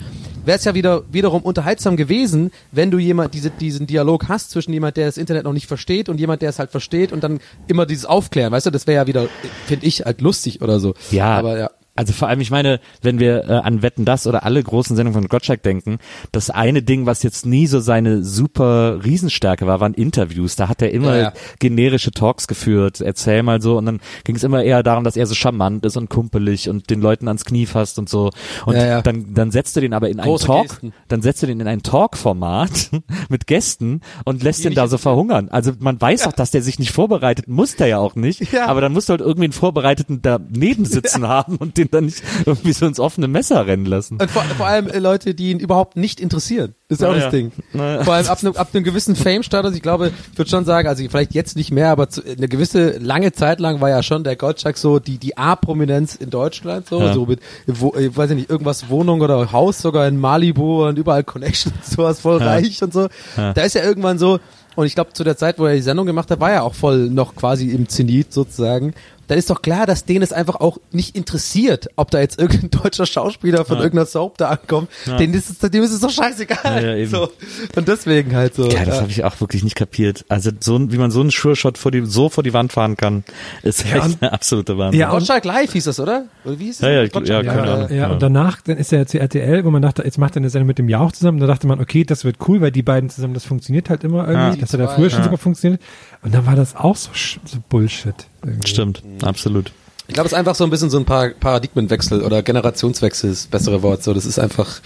wäre 0.50 0.58
es 0.58 0.66
ja 0.66 0.74
wieder 0.74 1.04
wiederum 1.12 1.44
unterhaltsam 1.44 1.96
gewesen, 1.96 2.50
wenn 2.72 2.90
du 2.90 2.98
jemand 2.98 3.36
diese, 3.36 3.52
diesen 3.52 3.86
Dialog 3.86 4.30
hast 4.30 4.50
zwischen 4.50 4.74
jemand, 4.74 4.98
der 4.98 5.06
das 5.06 5.20
Internet 5.20 5.44
noch 5.44 5.54
nicht 5.54 5.68
versteht 5.68 6.10
und 6.10 6.20
jemand, 6.20 6.42
der 6.42 6.50
es 6.50 6.58
halt 6.58 6.72
versteht 6.72 7.12
und 7.12 7.24
dann 7.24 7.40
immer 7.68 7.86
dieses 7.86 8.06
Aufklären, 8.06 8.52
weißt 8.52 8.66
du, 8.66 8.72
das 8.72 8.88
wäre 8.88 9.04
ja 9.04 9.08
wieder, 9.08 9.28
finde 9.68 9.86
ich, 9.86 10.06
halt 10.06 10.22
lustig 10.22 10.64
oder 10.64 10.80
so. 10.80 10.96
Ja, 11.12 11.38
aber 11.38 11.60
ja. 11.60 11.70
Also 12.00 12.14
vor 12.14 12.30
allem, 12.30 12.40
ich 12.40 12.50
meine, 12.50 12.80
wenn 13.02 13.20
wir 13.20 13.44
äh, 13.50 13.52
an 13.56 13.82
Wetten 13.82 14.06
das 14.06 14.26
oder 14.26 14.44
alle 14.46 14.64
großen 14.64 14.96
Sendungen 14.96 15.22
von 15.22 15.28
Gottschalk 15.28 15.62
denken, 15.64 15.98
das 16.32 16.50
eine 16.50 16.82
Ding, 16.82 17.06
was 17.06 17.24
jetzt 17.24 17.46
nie 17.46 17.68
so 17.68 17.82
seine 17.82 18.24
super 18.24 19.04
Riesenstärke 19.04 19.68
war, 19.68 19.82
waren 19.82 19.94
Interviews. 19.94 20.56
Da 20.56 20.70
hat 20.70 20.82
er 20.82 20.92
immer 20.94 21.18
Ja, 21.18 21.22
ja. 21.24 21.34
generische 21.60 22.12
Talks 22.12 22.48
geführt, 22.48 23.02
erzähl 23.02 23.44
mal 23.44 23.62
so 23.62 23.78
und 23.78 23.86
dann 23.86 24.00
ging 24.24 24.38
es 24.38 24.44
immer 24.46 24.64
eher 24.64 24.82
darum, 24.82 25.04
dass 25.04 25.18
er 25.18 25.26
so 25.26 25.36
charmant 25.36 25.86
ist 25.86 25.98
und 25.98 26.10
kumpelig 26.10 26.70
und 26.70 26.90
den 26.90 27.02
Leuten 27.02 27.28
ans 27.28 27.44
Knie 27.44 27.66
fasst 27.66 28.00
und 28.00 28.08
so. 28.08 28.30
Und 28.66 28.78
Ja, 28.78 29.02
dann 29.02 29.34
dann 29.34 29.52
setzt 29.52 29.76
du 29.76 29.82
den 29.82 29.94
aber 29.94 30.08
in 30.08 30.22
einen 30.22 30.30
Große 30.30 30.46
Talk, 30.46 30.70
Gesten. 30.70 30.94
dann 31.10 31.22
setzt 31.22 31.44
du 31.44 31.48
den 31.48 31.60
in 31.60 31.68
ein 31.68 31.84
Talk-Format 31.84 32.92
mit 33.30 33.46
Gästen 33.46 34.00
und 34.24 34.42
lässt 34.42 34.64
den 34.64 34.74
da 34.74 34.88
so 34.88 34.98
verhungern. 34.98 35.50
Also 35.50 35.74
man 35.80 36.00
weiß 36.00 36.24
doch, 36.24 36.32
dass 36.32 36.52
der 36.52 36.62
sich 36.62 36.80
nicht 36.80 36.92
vorbereitet, 36.94 37.50
muss 37.50 37.76
der 37.76 37.88
ja 37.88 37.98
auch 38.00 38.16
nicht. 38.16 38.54
Aber 38.56 38.80
dann 38.80 38.94
musst 38.94 39.10
du 39.10 39.12
halt 39.12 39.22
irgendwie 39.22 39.44
einen 39.48 39.54
Vorbereiteten 39.54 40.22
daneben 40.22 40.86
sitzen 40.86 41.28
haben 41.28 41.58
und 41.58 41.78
den 41.78 41.89
dann 41.94 42.06
nicht 42.06 42.24
irgendwie 42.45 42.74
so 42.74 42.86
ins 42.86 42.99
offene 42.99 43.28
Messer 43.28 43.66
rennen 43.68 43.86
lassen. 43.86 44.18
Und 44.20 44.30
vor, 44.30 44.44
vor 44.57 44.68
allem 44.68 44.88
äh, 44.88 44.99
Leute, 44.99 45.34
die 45.34 45.52
ihn 45.52 45.60
überhaupt 45.60 45.95
nicht 45.98 46.20
interessieren. 46.20 46.76
Das 46.88 46.98
ist 46.98 47.02
ja 47.03 47.10
auch 47.10 47.16
das 47.16 47.30
Ding. 47.30 47.52
Naja. 47.74 48.03
Vor 48.03 48.14
allem 48.16 48.28
ab 48.28 48.40
einem, 48.41 48.56
ab 48.56 48.70
einem 48.74 48.84
gewissen 48.84 49.16
Fame-Status, 49.16 49.76
ich 49.76 49.82
glaube, 49.82 50.11
ich 50.32 50.38
würde 50.38 50.49
schon 50.49 50.66
sagen, 50.66 50.88
also 50.88 51.03
vielleicht 51.07 51.34
jetzt 51.34 51.56
nicht 51.56 51.72
mehr, 51.72 51.90
aber 51.91 52.10
zu, 52.10 52.24
eine 52.24 52.48
gewisse 52.48 52.98
lange 52.98 53.32
Zeit 53.32 53.60
lang 53.60 53.80
war 53.82 53.90
ja 53.90 54.02
schon 54.02 54.24
der 54.24 54.36
Gottschalk 54.36 54.78
so 54.78 54.99
die, 54.99 55.18
die 55.18 55.38
A-Prominenz 55.38 56.16
in 56.16 56.30
Deutschland, 56.30 56.88
so, 56.88 56.99
Ja. 56.99 57.14
so 57.14 57.26
mit, 57.26 57.40
wo, 57.68 57.94
ich 57.95 58.16
weiß 58.16 58.32
ich 58.32 58.38
nicht, 58.38 58.49
irgendwas 58.49 58.90
Wohnung 58.90 59.22
oder 59.22 59.52
Haus 59.52 59.80
sogar 59.80 60.07
in 60.07 60.20
Malibu 60.20 60.88
und 60.88 60.98
überall 60.98 61.24
Connections, 61.24 61.76
sowas 61.95 62.20
voll 62.22 62.38
reich 62.38 62.82
und 62.82 62.94
so. 62.94 63.07
Da 63.36 63.52
ist 63.61 63.76
ja 63.76 63.84
irgendwann 63.84 64.18
so, 64.18 64.40
und 64.76 64.86
ich 64.86 64.95
glaube, 64.95 65.14
zu 65.14 65.24
der 65.24 65.36
Zeit, 65.38 65.60
wo 65.60 65.66
er 65.66 65.76
die 65.76 65.82
Sendung 65.82 66.06
gemacht 66.06 66.32
hat, 66.32 66.40
war 66.40 66.52
er 66.52 66.64
auch 66.64 66.74
voll 66.74 67.10
noch 67.10 67.36
quasi 67.36 67.70
im 67.70 67.88
Zenit 67.90 68.32
sozusagen. 68.34 68.94
Dann 69.30 69.38
ist 69.38 69.50
doch 69.50 69.62
klar, 69.62 69.86
dass 69.86 70.04
denen 70.06 70.24
es 70.24 70.34
einfach 70.34 70.56
auch 70.56 70.80
nicht 70.92 71.16
interessiert, 71.16 71.88
ob 71.96 72.12
da 72.12 72.20
jetzt 72.20 72.40
irgendein 72.40 72.70
deutscher 72.84 73.06
Schauspieler 73.06 73.64
von 73.64 73.78
irgendeiner 73.78 74.06
Soap 74.08 74.38
da 74.38 74.50
ankommt. 74.50 74.90
Denen 75.20 75.34
ist 75.34 75.50
es, 75.50 75.72
dem 75.72 75.84
ist 75.84 75.92
es 75.94 76.02
doch 76.02 76.10
scheißegal. 76.10 76.58
Ja, 76.84 76.90
ja, 76.90 76.96
eben. 76.98 77.10
so. 77.10 77.32
Und 77.76 77.88
deswegen 77.88 78.36
halt 78.36 78.56
so. 78.56 78.68
Ja, 78.70 78.84
das 78.86 79.00
habe 79.02 79.12
ich 79.12 79.24
auch 79.24 79.40
wirklich 79.40 79.64
nicht 79.64 79.76
kapiert. 79.76 80.26
Also 80.30 80.50
so 80.60 80.92
wie 80.92 80.98
man 80.98 81.12
so 81.12 81.22
einen 81.22 81.30
Sure-Shot 81.30 81.78
vor 81.78 81.92
die, 81.92 82.06
so 82.06 82.28
vor 82.30 82.44
die 82.44 82.54
Wand 82.54 82.74
fahren 82.74 82.98
kann, 82.98 83.24
ist 83.64 83.86
echt 83.86 84.04
und- 84.04 84.18
eine 84.22 84.34
absolute 84.34 84.78
Wahnsinn. 84.78 85.00
Ja, 85.00 85.12
Gottschalk 85.12 85.46
Live 85.46 85.74
hieß 85.74 85.86
das, 85.86 86.00
oder? 86.00 86.26
Oder 86.44 86.60
wie 86.60 86.66
hieß 86.66 86.76
es? 86.78 86.82
Ja, 86.82 86.90
ja, 86.90 87.04
ja, 87.04 87.44
keine 87.44 87.62
Ahnung. 87.72 87.90
Ja, 87.92 87.96
Ja. 87.96 88.08
und 88.10 88.22
danach, 88.22 88.62
dann 88.62 88.78
ist 88.78 88.92
er 88.92 89.06
zu 89.06 89.20
RTL, 89.20 89.64
wo 89.64 89.70
man 89.70 89.82
dachte, 89.84 90.04
jetzt 90.04 90.18
macht 90.18 90.36
er 90.36 90.38
eine 90.38 90.50
Sendung 90.50 90.68
mit 90.68 90.80
dem 90.80 90.90
Jauch 90.90 91.12
zusammen. 91.12 91.40
Da 91.40 91.46
dachte 91.48 91.68
man, 91.68 91.80
okay, 91.80 92.04
das 92.04 92.26
wird 92.26 92.38
cool, 92.48 92.62
weil 92.62 92.72
die 92.72 92.82
beiden 92.84 93.10
zusammen, 93.12 93.36
das 93.36 93.46
funktioniert 93.46 93.90
halt 93.92 94.04
immer 94.04 94.28
irgendwie. 94.28 94.56
Ja. 94.58 94.62
das 94.62 94.74
hat 94.74 94.80
ja 94.80 94.88
zwei, 94.96 95.10
schon 95.10 95.24
super 95.24 95.38
funktioniert. 95.38 95.82
Und 96.22 96.34
dann 96.34 96.46
war 96.46 96.56
das 96.56 96.76
auch 96.76 96.96
so, 96.96 97.12
so 97.46 97.58
Bullshit. 97.70 98.28
Irgendwie. 98.44 98.68
Stimmt, 98.68 99.04
absolut. 99.24 99.72
Ich 100.10 100.15
glaube, 100.15 100.26
es 100.26 100.31
ist 100.31 100.38
einfach 100.40 100.56
so 100.56 100.64
ein 100.64 100.72
bisschen 100.72 100.90
so 100.90 100.98
ein 100.98 101.06
Par 101.06 101.30
Paradigmenwechsel 101.40 102.23
oder 102.23 102.41
Generationswechsel 102.41 103.30
ist 103.30 103.44
das 103.44 103.48
bessere 103.52 103.84
Wort. 103.84 104.02
So, 104.02 104.11
das 104.11 104.26
ist 104.26 104.40
einfach, 104.40 104.81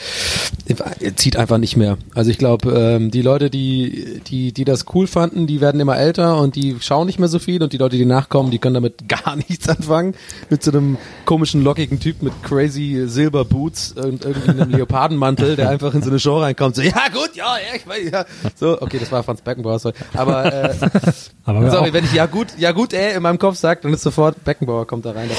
zieht 1.15 1.37
einfach 1.37 1.59
nicht 1.59 1.77
mehr. 1.77 1.97
Also 2.13 2.29
ich 2.29 2.37
glaube, 2.37 2.69
ähm, 2.71 3.09
die 3.09 3.21
Leute, 3.21 3.49
die, 3.49 4.19
die, 4.27 4.51
die 4.51 4.65
das 4.65 4.83
cool 4.93 5.07
fanden, 5.07 5.47
die 5.47 5.61
werden 5.61 5.79
immer 5.79 5.97
älter 5.97 6.41
und 6.41 6.57
die 6.57 6.75
schauen 6.81 7.07
nicht 7.07 7.19
mehr 7.19 7.29
so 7.29 7.39
viel 7.39 7.63
und 7.63 7.71
die 7.71 7.77
Leute, 7.77 7.95
die 7.95 8.03
nachkommen, 8.03 8.51
die 8.51 8.59
können 8.59 8.73
damit 8.73 9.07
gar 9.07 9.37
nichts 9.37 9.69
anfangen. 9.69 10.13
Mit 10.49 10.61
so 10.61 10.71
einem 10.71 10.97
komischen, 11.23 11.63
lockigen 11.63 12.01
Typ 12.01 12.21
mit 12.21 12.33
crazy 12.43 13.03
Silber 13.05 13.45
Boots 13.45 13.93
und 13.93 14.25
irgendwie 14.25 14.49
einem 14.49 14.71
Leopardenmantel, 14.71 15.55
der 15.55 15.69
einfach 15.69 15.93
in 15.93 16.03
so 16.03 16.09
eine 16.09 16.19
Show 16.19 16.39
reinkommt. 16.39 16.75
So, 16.75 16.81
ja 16.81 17.07
gut, 17.13 17.33
ja, 17.35 17.55
ja, 17.55 17.77
ich 17.77 17.87
weiß, 17.87 18.11
ja. 18.11 18.25
So, 18.55 18.81
okay, 18.81 18.99
das 18.99 19.09
war 19.09 19.23
Franz 19.23 19.39
Beckenbauer. 19.39 19.79
sorry. 19.79 19.95
Aber, 20.15 20.53
äh, 20.53 20.75
Aber 21.45 21.71
Sorry, 21.71 21.93
wenn 21.93 22.03
ich 22.03 22.13
ja 22.13 22.25
gut, 22.25 22.47
ja 22.57 22.73
gut, 22.73 22.93
ey, 22.93 23.15
in 23.15 23.23
meinem 23.23 23.39
Kopf 23.39 23.55
sagt, 23.55 23.85
dann 23.85 23.93
ist 23.93 24.01
sofort 24.01 24.43
Beckenbauer 24.43 24.85
kommt 24.85 25.05
da 25.05 25.12
rein. 25.13 25.29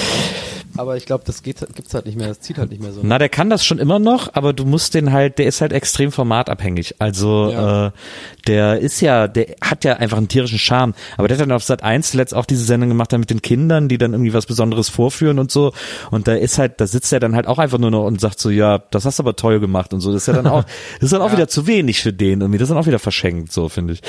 Aber 0.76 0.96
ich 0.96 1.06
glaube, 1.06 1.22
das 1.24 1.44
geht, 1.44 1.60
gibt's 1.76 1.94
halt 1.94 2.06
nicht 2.06 2.18
mehr, 2.18 2.26
das 2.26 2.40
zieht 2.40 2.58
halt 2.58 2.70
nicht 2.70 2.82
mehr 2.82 2.92
so. 2.92 3.00
Na, 3.04 3.18
der 3.18 3.28
kann 3.28 3.48
das 3.48 3.64
schon 3.64 3.78
immer 3.78 4.00
noch, 4.00 4.34
aber 4.34 4.52
du 4.52 4.64
musst 4.64 4.94
den 4.94 5.12
halt, 5.12 5.38
der 5.38 5.46
ist 5.46 5.60
halt 5.60 5.72
extrem 5.72 6.10
formatabhängig. 6.10 6.96
Also 6.98 7.50
Ja. 7.52 7.86
äh, 7.86 7.90
der 8.48 8.80
ist 8.80 9.00
ja, 9.00 9.28
der 9.28 9.54
hat 9.60 9.84
ja 9.84 9.94
einfach 9.94 10.16
einen 10.18 10.26
tierischen 10.26 10.58
Charme. 10.58 10.94
Aber 11.16 11.28
der 11.28 11.36
hat 11.36 11.42
dann 11.42 11.52
auf 11.52 11.62
Sat 11.62 11.84
1 11.84 12.10
zuletzt 12.10 12.34
auch 12.34 12.44
diese 12.44 12.64
Sendung 12.64 12.88
gemacht, 12.88 13.12
dann 13.12 13.20
mit 13.20 13.30
den 13.30 13.40
Kindern, 13.40 13.88
die 13.88 13.98
dann 13.98 14.12
irgendwie 14.14 14.34
was 14.34 14.46
Besonderes 14.46 14.88
vorführen 14.88 15.38
und 15.38 15.52
so. 15.52 15.72
Und 16.10 16.26
da 16.26 16.34
ist 16.34 16.58
halt, 16.58 16.80
da 16.80 16.88
sitzt 16.88 17.12
er 17.12 17.20
dann 17.20 17.36
halt 17.36 17.46
auch 17.46 17.58
einfach 17.58 17.78
nur 17.78 17.92
noch 17.92 18.04
und 18.04 18.20
sagt 18.20 18.40
so, 18.40 18.50
ja, 18.50 18.78
das 18.90 19.04
hast 19.04 19.20
du 19.20 19.22
aber 19.22 19.36
toll 19.36 19.60
gemacht 19.60 19.92
und 19.94 20.00
so. 20.00 20.12
Das 20.12 20.22
ist 20.22 20.26
ja 20.26 20.32
dann 20.34 20.48
auch, 20.48 20.64
das 20.94 21.04
ist 21.04 21.12
dann 21.12 21.22
auch 21.22 21.32
wieder 21.32 21.46
zu 21.46 21.68
wenig 21.68 22.00
für 22.02 22.12
den 22.12 22.40
irgendwie. 22.40 22.58
Das 22.58 22.66
ist 22.68 22.70
dann 22.74 22.82
auch 22.82 22.86
wieder 22.88 22.98
verschenkt, 22.98 23.52
so 23.52 23.68
finde 23.68 23.92
ich. 23.92 24.00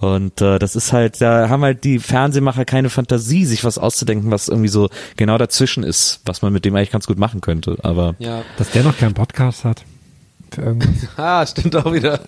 Und 0.00 0.40
äh, 0.42 0.58
das 0.58 0.76
ist 0.76 0.92
halt, 0.92 1.20
da 1.22 1.48
haben 1.48 1.62
halt 1.62 1.82
die 1.84 1.98
Fernsehmacher 1.98 2.66
keine 2.66 2.90
Fantasie, 2.90 3.46
sich 3.46 3.64
was 3.64 3.78
auszudenken, 3.78 4.30
was 4.30 4.48
irgendwie 4.48 4.68
so 4.68 4.90
genau 5.16 5.38
dazwischen 5.38 5.82
ist, 5.82 6.20
was 6.24 6.42
man 6.42 6.52
mit 6.52 6.64
dem 6.64 6.74
eigentlich 6.74 6.90
ganz 6.90 7.06
gut 7.06 7.18
machen 7.18 7.40
könnte. 7.40 7.76
Aber 7.82 8.14
Ja. 8.18 8.42
dass 8.58 8.70
der 8.70 8.82
noch 8.82 8.96
keinen 8.98 9.14
Podcast 9.14 9.64
hat. 9.64 9.84
Ah, 11.16 11.46
stimmt 11.46 11.76
auch 11.76 11.92
wieder. 11.92 12.20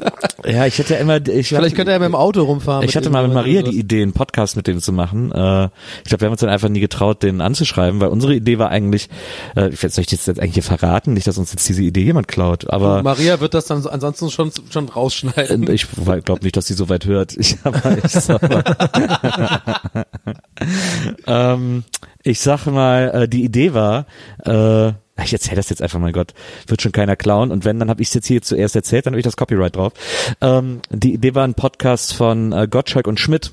Ja, 0.44 0.66
ich 0.66 0.78
hätte 0.78 0.94
ja 0.94 1.00
immer, 1.00 1.26
ich 1.26 1.48
Vielleicht 1.48 1.76
könnte 1.76 1.92
er 1.92 1.98
mit 1.98 2.06
dem 2.06 2.14
Auto 2.14 2.42
rumfahren. 2.42 2.84
Ich 2.84 2.96
hatte 2.96 3.10
mal 3.10 3.24
mit 3.24 3.34
Maria 3.34 3.62
die 3.62 3.78
Idee, 3.78 4.02
einen 4.02 4.12
Podcast 4.12 4.56
mit 4.56 4.66
dem 4.66 4.80
zu 4.80 4.92
machen. 4.92 5.32
Äh, 5.32 5.64
ich 6.02 6.04
glaube, 6.04 6.20
wir 6.20 6.26
haben 6.26 6.32
uns 6.32 6.40
dann 6.40 6.50
einfach 6.50 6.68
nie 6.68 6.80
getraut, 6.80 7.22
den 7.22 7.40
anzuschreiben, 7.40 8.00
weil 8.00 8.09
unsere 8.09 8.34
Idee 8.34 8.59
war 8.59 8.70
eigentlich, 8.70 9.09
äh, 9.56 9.68
ich 9.68 9.82
ich 9.82 10.06
das 10.06 10.26
jetzt 10.26 10.40
eigentlich 10.40 10.54
hier 10.54 10.62
verraten? 10.62 11.14
Nicht, 11.14 11.26
dass 11.26 11.38
uns 11.38 11.52
jetzt 11.52 11.68
diese 11.68 11.82
Idee 11.82 12.02
jemand 12.02 12.28
klaut, 12.28 12.70
aber 12.70 13.02
Maria 13.02 13.40
wird 13.40 13.54
das 13.54 13.66
dann 13.66 13.86
ansonsten 13.86 14.30
schon, 14.30 14.52
schon 14.70 14.88
rausschneiden. 14.88 15.70
ich 15.70 15.86
glaube 16.24 16.42
nicht, 16.42 16.56
dass 16.56 16.66
sie 16.66 16.74
so 16.74 16.88
weit 16.88 17.06
hört. 17.06 17.36
Ich, 17.42 17.56
aber 17.64 17.96
ich, 18.04 18.28
mal, 18.28 18.64
ähm, 21.26 21.84
ich 22.23 22.40
sag 22.40 22.66
mal, 22.66 23.11
äh, 23.11 23.28
die 23.28 23.44
Idee 23.44 23.74
war, 23.74 24.07
äh, 24.44 24.93
ich 25.23 25.32
erzähle 25.32 25.57
das 25.57 25.69
jetzt 25.69 25.82
einfach, 25.82 25.99
mein 25.99 26.12
Gott, 26.12 26.35
wird 26.66 26.82
schon 26.82 26.93
keiner 26.93 27.16
klauen. 27.16 27.51
Und 27.51 27.65
wenn, 27.65 27.78
dann 27.78 27.90
habe 27.90 28.03
ich 28.03 28.09
es 28.09 28.15
jetzt 28.15 28.27
hier 28.27 28.43
zuerst 28.43 28.74
erzählt, 28.74 29.07
dann 29.07 29.12
habe 29.12 29.20
ich 29.20 29.24
das 29.24 29.36
Copyright 29.36 29.77
drauf. 29.77 29.93
Ähm, 30.40 30.81
die 30.90 31.15
Idee 31.15 31.35
war 31.35 31.44
ein 31.44 31.55
Podcast 31.55 32.15
von 32.15 32.53
äh, 32.53 32.66
Gottschalk 32.69 33.07
und 33.07 33.20
Schmidt. 33.20 33.53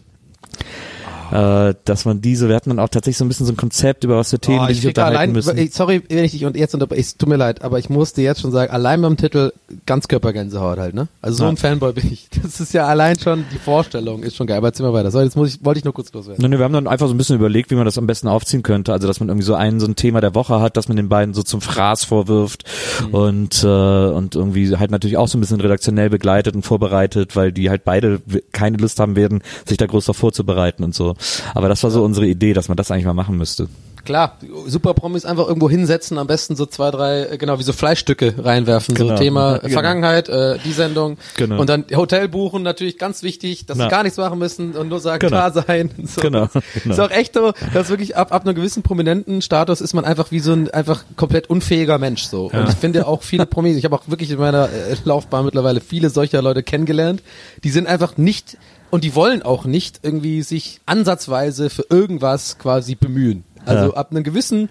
Äh, 1.32 1.76
dass 1.86 2.06
man 2.06 2.22
diese, 2.22 2.48
wir 2.50 2.56
hatten 2.56 2.70
dann 2.70 2.80
auch 2.80 2.90
tatsächlich 2.90 3.18
so 3.18 3.26
ein 3.26 3.28
bisschen 3.28 3.46
so 3.46 3.54
ein 3.54 3.58
Konzept, 3.58 4.04
über 4.04 4.18
was 4.18 4.30
für 4.32 4.40
Themen 4.40 4.60
Oh, 4.62 4.66
die 4.66 4.72
ich 4.74 4.78
sich 4.80 4.88
unterhalten 4.88 5.16
allein, 5.18 5.32
müssen. 5.32 5.70
sorry, 5.72 6.02
wenn 6.10 6.24
ich 6.24 6.32
dich 6.32 6.46
und 6.46 6.56
jetzt 6.58 6.74
unterbreche, 6.74 7.02
es 7.02 7.18
tut 7.18 7.30
mir 7.30 7.36
leid, 7.38 7.62
aber 7.62 7.80
ich 7.80 7.90
musste 7.90 8.22
jetzt 8.22 8.42
schon 8.42 8.52
sagen, 8.52 8.72
allein 8.72 9.02
beim 9.02 9.18
Titel 9.18 9.52
Ganzkörpergänsehaut 9.86 10.78
halt, 10.80 10.96
ne? 10.96 11.08
Also 11.22 11.38
so 11.40 11.44
Ja. 11.44 11.50
ein 11.50 11.58
Fanboy 11.58 11.94
bin 11.94 12.12
ich. 12.12 12.28
Das 12.42 12.60
ist 12.62 12.74
ja 12.74 12.88
allein 12.88 13.20
schon, 13.20 13.44
die 13.54 13.58
Vorstellung 13.60 14.24
ist 14.24 14.36
schon 14.36 14.48
geil, 14.48 14.58
aber 14.58 14.68
erzähl 14.68 14.86
mal 14.86 14.94
weiter. 14.94 15.12
So, 15.12 15.20
jetzt 15.22 15.36
muss 15.36 15.54
ich, 15.56 15.64
wollte 15.66 15.80
ich 15.80 15.84
nur 15.84 15.94
kurz 15.94 16.12
loswerden. 16.14 16.42
Nee, 16.42 16.48
nee, 16.48 16.58
wir 16.58 16.64
haben 16.64 16.74
dann 16.74 16.88
einfach 16.88 17.08
so 17.08 17.14
ein 17.14 17.18
bisschen 17.18 17.36
überlegt, 17.36 17.70
wie 17.70 17.76
man 17.76 17.86
das 17.86 17.98
am 17.98 18.08
besten 18.08 18.28
aufziehen 18.28 18.64
könnte. 18.64 18.92
Also, 18.94 19.08
dass 19.08 19.20
man 19.20 19.30
irgendwie 19.30 19.46
so 19.46 19.56
ein, 19.56 19.80
so 19.80 19.86
ein 19.86 19.96
Thema 19.96 20.22
der 20.22 20.34
Woche 20.36 20.60
hat, 20.62 20.78
dass 20.78 20.88
man 20.88 20.98
den 20.98 21.10
beiden 21.10 21.34
so 21.34 21.44
zum 21.44 21.62
Fraß 21.62 22.06
vorwirft 22.06 22.64
Mhm. 23.08 23.14
und, 23.14 23.64
äh, 23.64 23.68
und 23.68 24.36
irgendwie 24.36 24.76
halt 24.78 24.90
natürlich 24.92 25.18
auch 25.18 25.28
so 25.28 25.38
ein 25.38 25.42
bisschen 25.42 25.62
redaktionell 25.62 26.10
begleitet 26.10 26.56
und 26.56 26.64
vorbereitet, 26.64 27.36
weil 27.36 27.52
die 27.52 27.70
halt 27.70 27.84
beide 27.84 28.22
keine 28.52 28.78
Lust 28.78 29.00
haben 29.00 29.16
werden, 29.16 29.42
sich 29.66 29.78
da 29.78 29.86
groß 29.86 30.06
darauf 30.06 30.18
vorzubereiten 30.18 30.84
und 30.84 30.96
so. 30.96 31.16
Aber 31.56 31.70
das 31.70 31.84
war 31.84 31.92
so 31.92 32.04
unsere 32.04 32.28
Idee, 32.28 32.54
dass 32.54 32.68
man 32.68 32.78
das 32.78 32.92
eigentlich 32.92 33.06
mal 33.06 33.14
machen 33.14 33.38
müsste. 33.38 33.68
Klar, 34.06 34.38
super 34.66 34.94
Promis 34.94 35.26
einfach 35.26 35.48
irgendwo 35.48 35.70
hinsetzen, 35.70 36.18
am 36.18 36.26
besten 36.26 36.56
so 36.56 36.66
zwei, 36.66 36.90
drei, 36.90 37.26
äh, 37.26 37.38
genau, 37.38 37.60
wie 37.60 37.64
so 37.64 37.74
Fleischstücke 37.74 38.34
reinwerfen. 38.38 38.96
Genau. 38.96 39.10
So 39.10 39.22
Thema 39.22 39.58
Genau. 39.58 39.74
Vergangenheit, 39.74 40.30
äh, 40.30 40.58
die 40.64 40.72
Sendung. 40.72 41.18
Genau. 41.38 41.60
Und 41.60 41.70
dann 41.70 41.86
Hotel 41.94 42.28
buchen, 42.30 42.64
natürlich 42.64 42.98
ganz 42.98 43.24
wichtig, 43.24 43.66
dass 43.66 43.78
Na. 43.78 43.84
sie 43.84 43.90
gar 43.90 44.04
nichts 44.04 44.18
machen 44.18 44.40
müssen 44.40 44.72
und 44.72 44.88
nur 44.88 45.00
sagen, 45.00 45.20
Genau. 45.20 45.30
klar 45.30 45.52
sein. 45.52 45.92
So. 46.06 46.22
Genau, 46.22 46.48
genau. 46.82 46.94
Ist 46.94 47.00
auch 47.00 47.12
echt 47.12 47.34
so, 47.36 47.52
dass 47.74 47.90
wirklich 47.90 48.16
ab, 48.18 48.34
ab 48.34 48.46
einem 48.46 48.56
gewissen 48.56 48.82
prominenten 48.84 49.42
Status 49.42 49.80
ist 49.82 49.94
man 49.94 50.06
einfach 50.06 50.32
wie 50.32 50.40
so 50.40 50.54
ein 50.54 50.72
einfach 50.72 51.04
komplett 51.16 51.50
unfähiger 51.50 52.00
Mensch 52.00 52.24
so. 52.24 52.50
Und 52.52 52.70
ich 52.70 52.76
finde 52.76 53.06
auch 53.06 53.22
viele 53.22 53.46
Promis, 53.46 53.76
ich 53.78 53.86
habe 53.86 53.96
auch 53.96 54.08
wirklich 54.08 54.32
in 54.32 54.40
meiner 54.40 54.70
äh, 54.70 54.96
Laufbahn 55.04 55.46
mittlerweile 55.46 55.82
viele 55.82 56.10
solcher 56.10 56.42
Leute 56.42 56.64
kennengelernt, 56.64 57.22
die 57.64 57.70
sind 57.70 57.86
einfach 57.86 58.18
nicht 58.18 58.58
und 58.92 59.04
die 59.04 59.16
wollen 59.16 59.42
auch 59.42 59.66
nicht 59.66 60.00
irgendwie 60.04 60.42
sich 60.42 60.82
ansatzweise 60.86 61.70
für 61.70 61.86
irgendwas 61.90 62.58
quasi 62.58 62.96
bemühen. 62.96 63.44
Also 63.66 63.92
Ja. 63.92 63.94
ab 63.98 64.12
einem 64.12 64.24
gewissen 64.24 64.70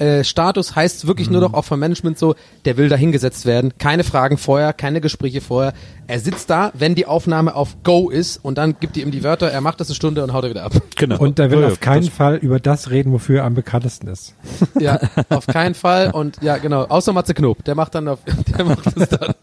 äh, 0.00 0.24
Status 0.24 0.74
heißt 0.74 1.06
wirklich 1.06 1.30
nur 1.30 1.40
doch 1.40 1.54
auch 1.54 1.64
vom 1.64 1.78
Management 1.78 2.18
so, 2.18 2.34
der 2.64 2.76
will 2.76 2.88
da 2.88 2.96
hingesetzt 2.96 3.46
werden. 3.46 3.72
Keine 3.78 4.04
Fragen 4.04 4.38
vorher, 4.38 4.72
keine 4.72 5.00
Gespräche 5.00 5.40
vorher. 5.40 5.72
Er 6.06 6.18
sitzt 6.18 6.50
da, 6.50 6.72
wenn 6.74 6.94
die 6.94 7.06
Aufnahme 7.06 7.54
auf 7.54 7.76
Go 7.84 8.10
ist 8.10 8.38
und 8.42 8.58
dann 8.58 8.76
gibt 8.80 8.96
die 8.96 9.02
ihm 9.02 9.10
die 9.10 9.22
Wörter, 9.22 9.50
er 9.50 9.60
macht 9.60 9.80
das 9.80 9.88
eine 9.88 9.94
Stunde 9.94 10.24
und 10.24 10.32
haut 10.32 10.44
er 10.44 10.50
wieder 10.50 10.64
ab. 10.64 10.72
Genau. 10.96 11.18
Und 11.18 11.38
er 11.38 11.50
will 11.50 11.60
Ja, 11.60 11.66
ja, 11.66 11.72
auf 11.72 11.80
keinen 11.80 12.10
Fall 12.10 12.36
über 12.36 12.58
das 12.58 12.90
reden, 12.90 13.12
wofür 13.12 13.38
er 13.38 13.44
am 13.44 13.54
bekanntesten 13.54 14.08
ist. 14.08 14.34
Ja, 14.80 14.98
auf 15.28 15.46
keinen 15.46 15.74
Fall. 15.74 16.10
Und 16.10 16.42
ja, 16.42 16.56
genau, 16.56 16.84
außer 16.84 17.12
Matze 17.12 17.34
Knob, 17.34 17.64
der 17.64 17.74
macht 17.74 17.94
dann 17.94 18.08
auf, 18.08 18.20
der 18.56 18.64
macht 18.64 18.86
das 18.96 19.08
dann 19.10 19.34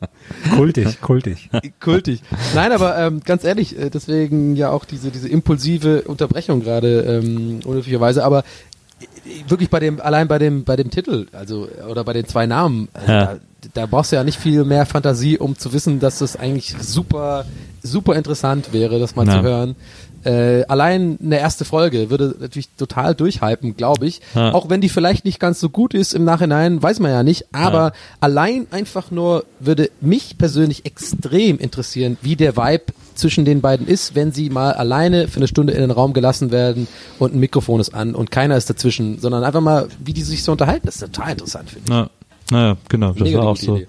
Kultig, 0.55 0.99
kultig. 1.01 1.49
kultig. 1.79 2.21
Nein, 2.55 2.71
aber 2.71 2.97
ähm, 2.97 3.21
ganz 3.23 3.43
ehrlich, 3.43 3.77
äh, 3.77 3.89
deswegen 3.89 4.55
ja 4.55 4.71
auch 4.71 4.85
diese, 4.85 5.11
diese 5.11 5.29
impulsive 5.29 6.03
Unterbrechung 6.03 6.61
gerade, 6.61 7.01
ähm, 7.01 7.59
unnötigerweise, 7.65 8.23
aber 8.23 8.43
wirklich 9.47 9.69
bei 9.69 9.79
dem, 9.79 10.01
allein 10.01 10.27
bei 10.27 10.39
dem, 10.39 10.63
bei 10.63 10.75
dem 10.75 10.89
Titel, 10.89 11.27
also, 11.31 11.67
oder 11.89 12.03
bei 12.03 12.13
den 12.13 12.25
zwei 12.25 12.45
Namen, 12.47 12.87
also 12.93 13.11
Ja. 13.11 13.25
da, 13.25 13.39
da 13.73 13.85
brauchst 13.85 14.11
du 14.11 14.15
ja 14.15 14.23
nicht 14.23 14.39
viel 14.39 14.63
mehr 14.63 14.85
Fantasie, 14.85 15.37
um 15.37 15.57
zu 15.57 15.73
wissen, 15.73 15.99
dass 15.99 16.19
das 16.19 16.35
eigentlich 16.35 16.75
super, 16.79 17.45
super 17.83 18.15
interessant 18.15 18.73
wäre, 18.73 18.99
das 18.99 19.15
mal 19.15 19.27
Ja. 19.27 19.33
zu 19.33 19.41
hören. 19.43 19.75
Äh, 20.27 20.65
allein 20.67 21.17
eine 21.23 21.39
erste 21.39 21.63
Folge 21.63 22.09
würde 22.09 22.35
natürlich 22.39 22.67
total 22.77 23.15
durchhypen, 23.15 23.77
glaube 23.77 24.05
ich. 24.07 24.19
Ja. 24.35 24.53
Auch 24.53 24.69
wenn 24.69 24.81
die 24.81 24.89
vielleicht 24.89 25.23
nicht 25.23 25.39
ganz 25.39 25.59
so 25.61 25.69
gut 25.69 25.93
ist 25.93 26.13
im 26.13 26.25
Nachhinein, 26.25 26.83
weiß 26.83 26.99
man 26.99 27.11
ja 27.11 27.23
nicht. 27.23 27.45
Aber 27.53 27.77
Ja. 27.77 27.91
allein 28.19 28.67
einfach 28.71 29.09
nur 29.09 29.45
würde 29.61 29.89
mich 30.01 30.37
persönlich 30.37 30.85
extrem 30.85 31.57
interessieren, 31.59 32.17
wie 32.21 32.35
der 32.35 32.57
Vibe 32.57 32.85
zwischen 33.15 33.45
den 33.45 33.61
beiden 33.61 33.87
ist, 33.87 34.15
wenn 34.15 34.31
sie 34.33 34.49
mal 34.49 34.73
alleine 34.73 35.27
für 35.29 35.37
eine 35.37 35.47
Stunde 35.47 35.71
in 35.73 35.79
den 35.79 35.91
Raum 35.91 36.11
gelassen 36.13 36.51
werden 36.51 36.87
und 37.19 37.33
ein 37.33 37.39
Mikrofon 37.39 37.79
ist 37.79 37.93
an 37.95 38.13
und 38.13 38.29
keiner 38.29 38.57
ist 38.57 38.69
dazwischen, 38.69 39.19
sondern 39.19 39.43
einfach 39.45 39.61
mal, 39.61 39.87
wie 40.03 40.13
die 40.13 40.23
sich 40.23 40.43
so 40.43 40.51
unterhalten. 40.51 40.85
Das 40.85 40.95
ist 40.95 41.01
total 41.13 41.31
interessant, 41.31 41.69
finde 41.69 41.83
ich. 41.85 41.89
Na, 41.89 42.09
naja, 42.51 42.77
genau, 42.89 43.11
das 43.11 43.23
Mega 43.23 43.39
war 43.39 43.47
auch 43.47 43.57
so. 43.57 43.77
Idee. 43.77 43.87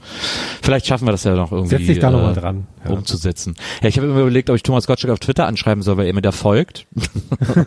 Vielleicht 0.62 0.86
schaffen 0.86 1.06
wir 1.06 1.12
das 1.12 1.24
ja 1.24 1.34
noch 1.34 1.52
irgendwie 1.52 1.76
Setz 1.76 1.86
dich 1.86 1.98
da 1.98 2.10
noch 2.10 2.22
mal 2.22 2.32
äh, 2.32 2.40
dran. 2.40 2.66
Ja. 2.84 2.90
umzusetzen. 2.90 3.54
Ja, 3.82 3.88
ich 3.88 3.96
habe 3.98 4.08
immer 4.08 4.20
überlegt, 4.20 4.50
ob 4.50 4.56
ich 4.56 4.62
Thomas 4.62 4.86
Gottschalk 4.86 5.12
auf 5.12 5.18
Twitter 5.20 5.46
anschreiben 5.46 5.82
soll, 5.82 5.96
weil 5.96 6.06
er 6.06 6.14
mir 6.14 6.22
da 6.22 6.32
folgt. 6.32 6.86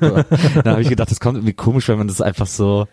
da 0.64 0.72
habe 0.72 0.82
ich 0.82 0.90
gedacht, 0.90 1.12
das 1.12 1.20
kommt 1.20 1.38
irgendwie 1.38 1.54
komisch, 1.54 1.88
wenn 1.88 1.98
man 1.98 2.08
das 2.08 2.22
einfach 2.22 2.48
so 2.48 2.88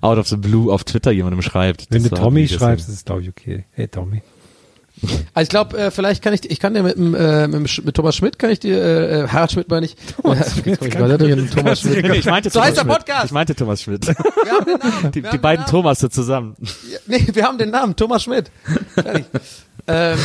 out 0.00 0.18
of 0.18 0.28
the 0.28 0.36
blue 0.36 0.72
auf 0.72 0.84
Twitter 0.84 1.10
jemandem 1.10 1.42
schreibt. 1.42 1.86
Wenn 1.90 2.02
Das 2.02 2.10
du 2.10 2.16
Tommy 2.16 2.48
schreibst, 2.48 2.88
ist 2.88 2.94
es, 2.94 3.04
glaube 3.04 3.22
ich, 3.22 3.28
okay. 3.28 3.64
Hey, 3.72 3.88
Tommy. 3.88 4.22
Also 5.34 5.44
ich 5.44 5.48
glaube, 5.48 5.78
äh, 5.78 5.90
vielleicht 5.90 6.22
kann 6.22 6.34
ich, 6.34 6.50
ich 6.50 6.60
kann 6.60 6.74
dir 6.74 6.82
mit, 6.82 6.96
äh, 6.96 7.48
mit, 7.48 7.84
mit 7.84 7.94
Thomas 7.94 8.16
Schmidt 8.16 8.38
kann 8.38 8.50
ich 8.50 8.60
dir, 8.60 8.76
äh, 8.82 9.20
äh, 9.20 9.28
Harald 9.28 9.52
Schmidt 9.52 9.68
meine 9.68 9.86
ich. 9.86 9.96
Thomas 10.20 10.52
Schmidt, 10.54 10.80
Thomas 11.54 11.80
Schmidt. 11.80 12.02
Nee, 12.06 12.16
ich 12.18 12.26
meinte 12.26 12.50
So 12.50 12.58
Thomas 12.58 12.68
heißt 12.68 12.76
der 12.76 12.82
Schmidt. 12.82 12.96
Podcast. 12.98 13.24
Ich 13.26 13.32
meinte 13.32 13.54
Thomas 13.54 13.82
Schmidt. 13.82 14.06
Wir 14.06 14.14
haben 14.52 14.64
den 14.64 14.78
Namen. 14.78 15.12
Die, 15.12 15.22
die 15.22 15.38
beiden 15.38 15.40
den 15.40 15.42
Namen. 15.60 15.66
Thomasse 15.66 16.10
zusammen. 16.10 16.56
Ja, 16.90 16.98
nee, 17.06 17.26
wir 17.32 17.44
haben 17.44 17.58
den 17.58 17.70
Namen, 17.70 17.96
Thomas 17.96 18.22
Schmidt. 18.22 18.50
Ähm, 19.86 20.18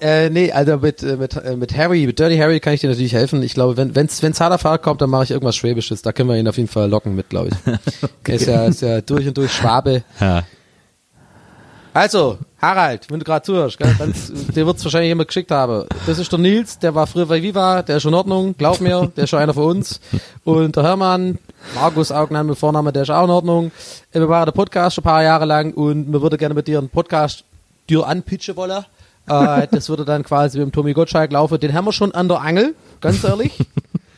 äh, 0.00 0.30
nee, 0.30 0.52
also 0.52 0.76
mit, 0.78 1.02
äh, 1.02 1.16
mit, 1.16 1.36
äh, 1.36 1.56
mit 1.56 1.76
Harry, 1.76 2.06
mit 2.06 2.18
Dirty 2.18 2.36
Harry 2.36 2.60
kann 2.60 2.74
ich 2.74 2.80
dir 2.80 2.90
natürlich 2.90 3.14
helfen. 3.14 3.42
Ich 3.42 3.54
glaube, 3.54 3.76
wenn 3.76 3.94
wenn's, 3.94 4.22
wenn's 4.22 4.40
harter 4.40 4.58
Fahrt 4.58 4.82
kommt, 4.82 5.00
dann 5.00 5.10
mache 5.10 5.24
ich 5.24 5.30
irgendwas 5.30 5.56
Schwäbisches. 5.56 6.02
Da 6.02 6.12
können 6.12 6.28
wir 6.28 6.36
ihn 6.36 6.48
auf 6.48 6.56
jeden 6.56 6.68
Fall 6.68 6.88
locken 6.88 7.14
mit, 7.14 7.28
glaube 7.28 7.48
ich. 7.50 7.54
Er 8.28 8.34
ist 8.34 8.46
ja, 8.46 8.64
ist 8.66 8.82
ja 8.82 9.00
durch 9.00 9.26
und 9.26 9.36
durch 9.36 9.52
Schwabe. 9.52 10.04
Ja. 10.20 10.44
Also, 11.94 12.38
Harald, 12.60 13.10
wenn 13.10 13.18
du 13.18 13.24
gerade 13.24 13.44
zuhörst, 13.44 13.76
gell, 13.78 13.94
dann, 13.98 14.14
dir 14.54 14.66
wird's 14.66 14.82
wahrscheinlich 14.82 15.08
jemand 15.08 15.28
geschickt 15.28 15.50
haben. 15.50 15.84
Das 16.06 16.18
ist 16.18 16.32
der 16.32 16.38
Nils, 16.38 16.78
der 16.78 16.94
war 16.94 17.06
früher 17.06 17.26
bei 17.26 17.42
Viva, 17.42 17.82
der 17.82 17.98
ist 17.98 18.02
schon 18.04 18.12
in 18.12 18.18
Ordnung, 18.18 18.54
glaub 18.56 18.80
mir, 18.80 19.12
der 19.14 19.24
ist 19.24 19.30
schon 19.30 19.40
einer 19.40 19.52
von 19.52 19.64
uns. 19.76 20.00
Und 20.44 20.74
der 20.74 20.84
Hermann, 20.84 21.38
Markus 21.74 22.10
Augnan 22.10 22.46
mit 22.46 22.58
Vorname, 22.58 22.92
der 22.92 23.02
ist 23.02 23.10
auch 23.10 23.24
in 23.24 23.30
Ordnung. 23.30 23.72
Äh, 24.12 24.20
Wir 24.20 24.26
machen 24.26 24.46
den 24.46 24.54
Podcast 24.54 24.94
schon 24.96 25.02
ein 25.02 25.04
paar 25.04 25.22
Jahre 25.22 25.44
lang 25.44 25.74
und 25.74 26.10
wir 26.10 26.22
würde 26.22 26.38
gerne 26.38 26.54
mit 26.54 26.66
dir 26.66 26.78
einen 26.78 26.88
Podcast 26.88 27.44
dir 27.90 28.06
anpitchen 28.06 28.56
wollen. 28.56 28.84
Äh, 29.28 29.66
das 29.70 29.88
würde 29.90 30.04
dann 30.06 30.22
quasi 30.24 30.58
mit 30.58 30.68
dem 30.68 30.72
Tommy 30.72 30.94
Gottschalk 30.94 31.30
laufen. 31.30 31.60
Den 31.60 31.74
haben 31.74 31.84
wir 31.84 31.92
schon 31.92 32.12
an 32.14 32.26
der 32.28 32.40
Angel, 32.40 32.74
ganz 33.02 33.22
ehrlich. 33.22 33.52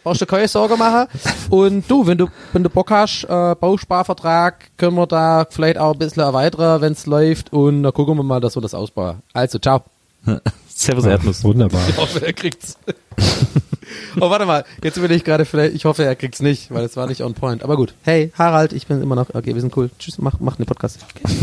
Brauchst 0.05 0.21
du 0.21 0.27
keine 0.27 0.47
Sorge 0.49 0.77
machen. 0.77 1.09
Und 1.49 1.91
du, 1.91 2.07
wenn 2.07 2.19
du, 2.19 2.29
wenn 2.53 2.63
du 2.63 2.69
Bock 2.69 2.91
hast, 2.91 3.25
äh, 3.25 3.55
Bausparvertrag, 3.59 4.77
können 4.77 4.97
wir 4.97 5.07
da 5.07 5.47
vielleicht 5.49 5.79
auch 5.79 5.95
ein 5.95 5.99
bisschen 5.99 6.23
erweitern, 6.23 6.83
wenn 6.83 6.93
es 6.93 7.07
läuft. 7.07 7.55
Und 7.55 7.83
dann 7.83 7.93
gucken 7.95 8.15
wir 8.19 8.23
mal, 8.23 8.39
dass 8.39 8.55
wir 8.55 8.61
das 8.61 8.75
ausbauen. 8.75 9.23
Also, 9.33 9.59
ciao. 9.59 9.83
Servus 10.69 11.07
Erdnuss. 11.07 11.43
Wunderbar. 11.43 11.81
Ich 11.89 11.97
hoffe, 11.97 12.25
er 12.25 12.35
kriegt's. 12.35 12.77
oh, 14.21 14.29
warte 14.29 14.45
mal. 14.45 14.65
Jetzt 14.83 15.01
will 15.01 15.11
ich 15.11 15.25
gerade 15.25 15.47
vielleicht, 15.47 15.75
ich 15.75 15.87
hoffe, 15.87 16.05
er 16.05 16.17
kriegt's 16.17 16.41
nicht, 16.41 16.71
weil 16.71 16.85
es 16.85 16.99
war 16.99 17.07
nicht 17.07 17.23
on 17.23 17.33
point. 17.33 17.63
Aber 17.63 17.77
gut. 17.77 17.95
Hey, 18.03 18.31
Harald, 18.37 18.75
ich 18.75 18.87
bin 18.87 19.01
immer 19.01 19.15
noch, 19.15 19.31
okay, 19.33 19.55
wir 19.55 19.61
sind 19.63 19.75
cool. 19.77 19.91
Tschüss, 19.99 20.19
mach, 20.19 20.39
mach 20.39 20.57
den 20.57 20.67
Podcast. 20.67 20.99
Okay. 21.17 21.35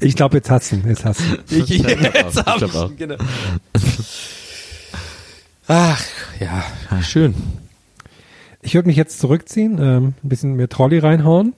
Ich 0.00 0.14
glaube, 0.14 0.36
jetzt 0.36 0.50
hast 0.50 0.70
du 0.70 0.76
ihn. 0.76 0.84
Jetzt 0.86 1.04
hast 1.04 1.20
du 1.20 1.24
ihn. 1.56 1.64
Ich, 1.64 1.70
ich, 1.72 1.82
glaub 1.82 1.98
auch, 1.98 2.14
jetzt 2.14 2.36
ich 2.36 2.46
hab 2.46 2.58
glaub 2.58 2.70
ich 2.70 2.76
auch. 2.76 2.90
ihn, 2.90 2.96
genau. 2.96 3.16
Ach, 5.68 6.02
ja, 6.40 6.64
schön. 7.02 7.34
Ich 8.62 8.74
würde 8.74 8.88
mich 8.88 8.96
jetzt 8.96 9.18
zurückziehen, 9.20 9.78
ähm, 9.80 10.14
ein 10.22 10.28
bisschen 10.28 10.54
mehr 10.54 10.68
Trolley 10.68 10.98
reinhauen. 10.98 11.54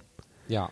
Ja. 0.49 0.69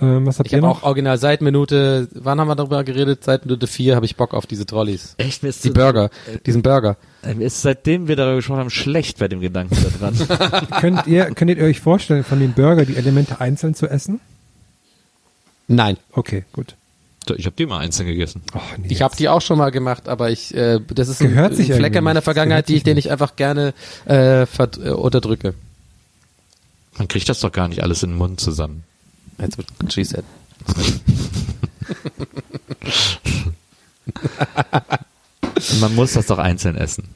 Ähm, 0.00 0.26
was 0.26 0.38
habt 0.38 0.46
Ich 0.48 0.52
ihr 0.52 0.58
habe 0.58 0.66
noch? 0.68 0.82
auch 0.82 0.86
original 0.86 1.18
seit 1.18 1.42
Minute, 1.42 2.08
wann 2.14 2.40
haben 2.40 2.48
wir 2.48 2.56
darüber 2.56 2.82
geredet? 2.84 3.22
Seit 3.24 3.44
Minute 3.44 3.66
vier 3.66 3.96
habe 3.96 4.06
ich 4.06 4.16
Bock 4.16 4.34
auf 4.34 4.46
diese 4.46 4.66
Trolleys. 4.66 5.14
Echt, 5.18 5.42
mir 5.42 5.48
ist 5.50 5.62
Die 5.64 5.70
Burger, 5.70 6.10
diesen 6.46 6.62
Burger. 6.62 6.96
Äh, 7.22 7.34
Mir 7.34 7.46
ist 7.46 7.60
seitdem 7.60 8.08
wir 8.08 8.16
darüber 8.16 8.36
gesprochen 8.36 8.60
haben 8.60 8.70
schlecht 8.70 9.18
bei 9.18 9.28
dem 9.28 9.40
Gedanken 9.40 9.76
da 9.82 10.10
dran. 10.10 10.66
könnt 10.80 11.06
ihr, 11.06 11.26
könntet 11.34 11.58
ihr 11.58 11.64
euch 11.64 11.80
vorstellen, 11.80 12.24
von 12.24 12.40
dem 12.40 12.52
Burger 12.52 12.84
die 12.86 12.96
Elemente 12.96 13.40
einzeln 13.40 13.74
zu 13.74 13.86
essen? 13.88 14.20
Nein. 15.68 15.98
Okay, 16.12 16.44
gut. 16.52 16.76
Ich 17.36 17.46
habe 17.46 17.56
die 17.56 17.66
mal 17.66 17.78
einzeln 17.78 18.06
gegessen. 18.06 18.42
Oh, 18.54 18.60
nee, 18.78 18.88
Ich 18.88 19.02
habe 19.02 19.14
die 19.14 19.28
auch 19.28 19.40
schon 19.40 19.58
mal 19.58 19.70
gemacht, 19.70 20.08
aber 20.08 20.30
ich, 20.30 20.54
äh, 20.54 20.80
das 20.88 21.08
ist 21.08 21.20
ein, 21.20 21.28
Gehört 21.28 21.52
ein 21.52 21.56
sich 21.56 21.66
Fleck 21.66 21.78
irgendwie 21.78 21.98
in 21.98 22.04
meiner. 22.04 22.22
Vergangenheit, 22.22 22.68
die 22.68 22.76
ich, 22.76 22.82
den 22.82 22.96
ich 22.96 23.10
einfach 23.10 23.36
gerne 23.36 23.74
äh, 24.06 24.42
äh, 24.42 24.90
unterdrücke. 24.90 25.54
Man 26.98 27.08
kriegt 27.08 27.28
das 27.28 27.40
doch 27.40 27.52
gar 27.52 27.68
nicht 27.68 27.82
alles 27.82 28.02
in 28.02 28.10
den 28.10 28.18
Mund 28.18 28.40
zusammen. 28.40 28.84
Jetzt 29.38 29.58
wird 29.58 29.68
she 29.92 30.04
said. 30.04 30.24
Man 35.80 35.94
muss 35.94 36.14
das 36.14 36.26
doch 36.26 36.38
einzeln 36.38 36.76
essen. 36.76 37.08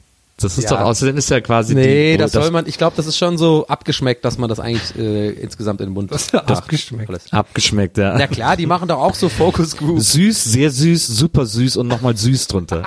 Das 0.45 0.59
ist 0.59 0.65
Ja. 0.65 0.71
doch, 0.77 0.81
außerdem 0.81 1.17
ist 1.17 1.31
ja 1.31 1.41
quasi 1.41 1.75
Nee, 1.75 2.13
die, 2.13 2.19
das 2.19 2.33
soll 2.33 2.51
man, 2.51 2.67
ich 2.67 2.79
glaube, 2.79 2.95
das 2.97 3.07
ist 3.07 3.17
schon 3.17 3.39
so 3.39 3.67
abgeschmeckt, 3.67 4.25
dass 4.25 4.39
man 4.39 4.49
das 4.49 4.61
eigentlich 4.61 4.97
äh, 4.99 5.31
insgesamt 5.31 5.81
in 5.81 5.89
den 5.89 5.95
Mund 5.95 6.11
Das 6.13 6.23
ist 6.27 6.33
macht. 6.35 6.51
abgeschmeckt. 6.51 7.09
Alles. 7.11 7.33
abgeschmeckt, 7.33 7.99
ja. 7.99 8.15
Na 8.19 8.27
klar, 8.27 8.57
die 8.57 8.67
machen 8.67 8.89
doch 8.89 8.99
auch 8.99 9.15
so 9.15 9.29
Focus 9.29 9.77
Group 9.77 10.01
Süß, 10.01 10.45
sehr 10.45 10.71
süß, 10.71 11.07
super 11.07 11.47
süß 11.47 11.77
und 11.79 11.89
nochmal 11.89 12.17
süß 12.17 12.47
drunter. 12.49 12.85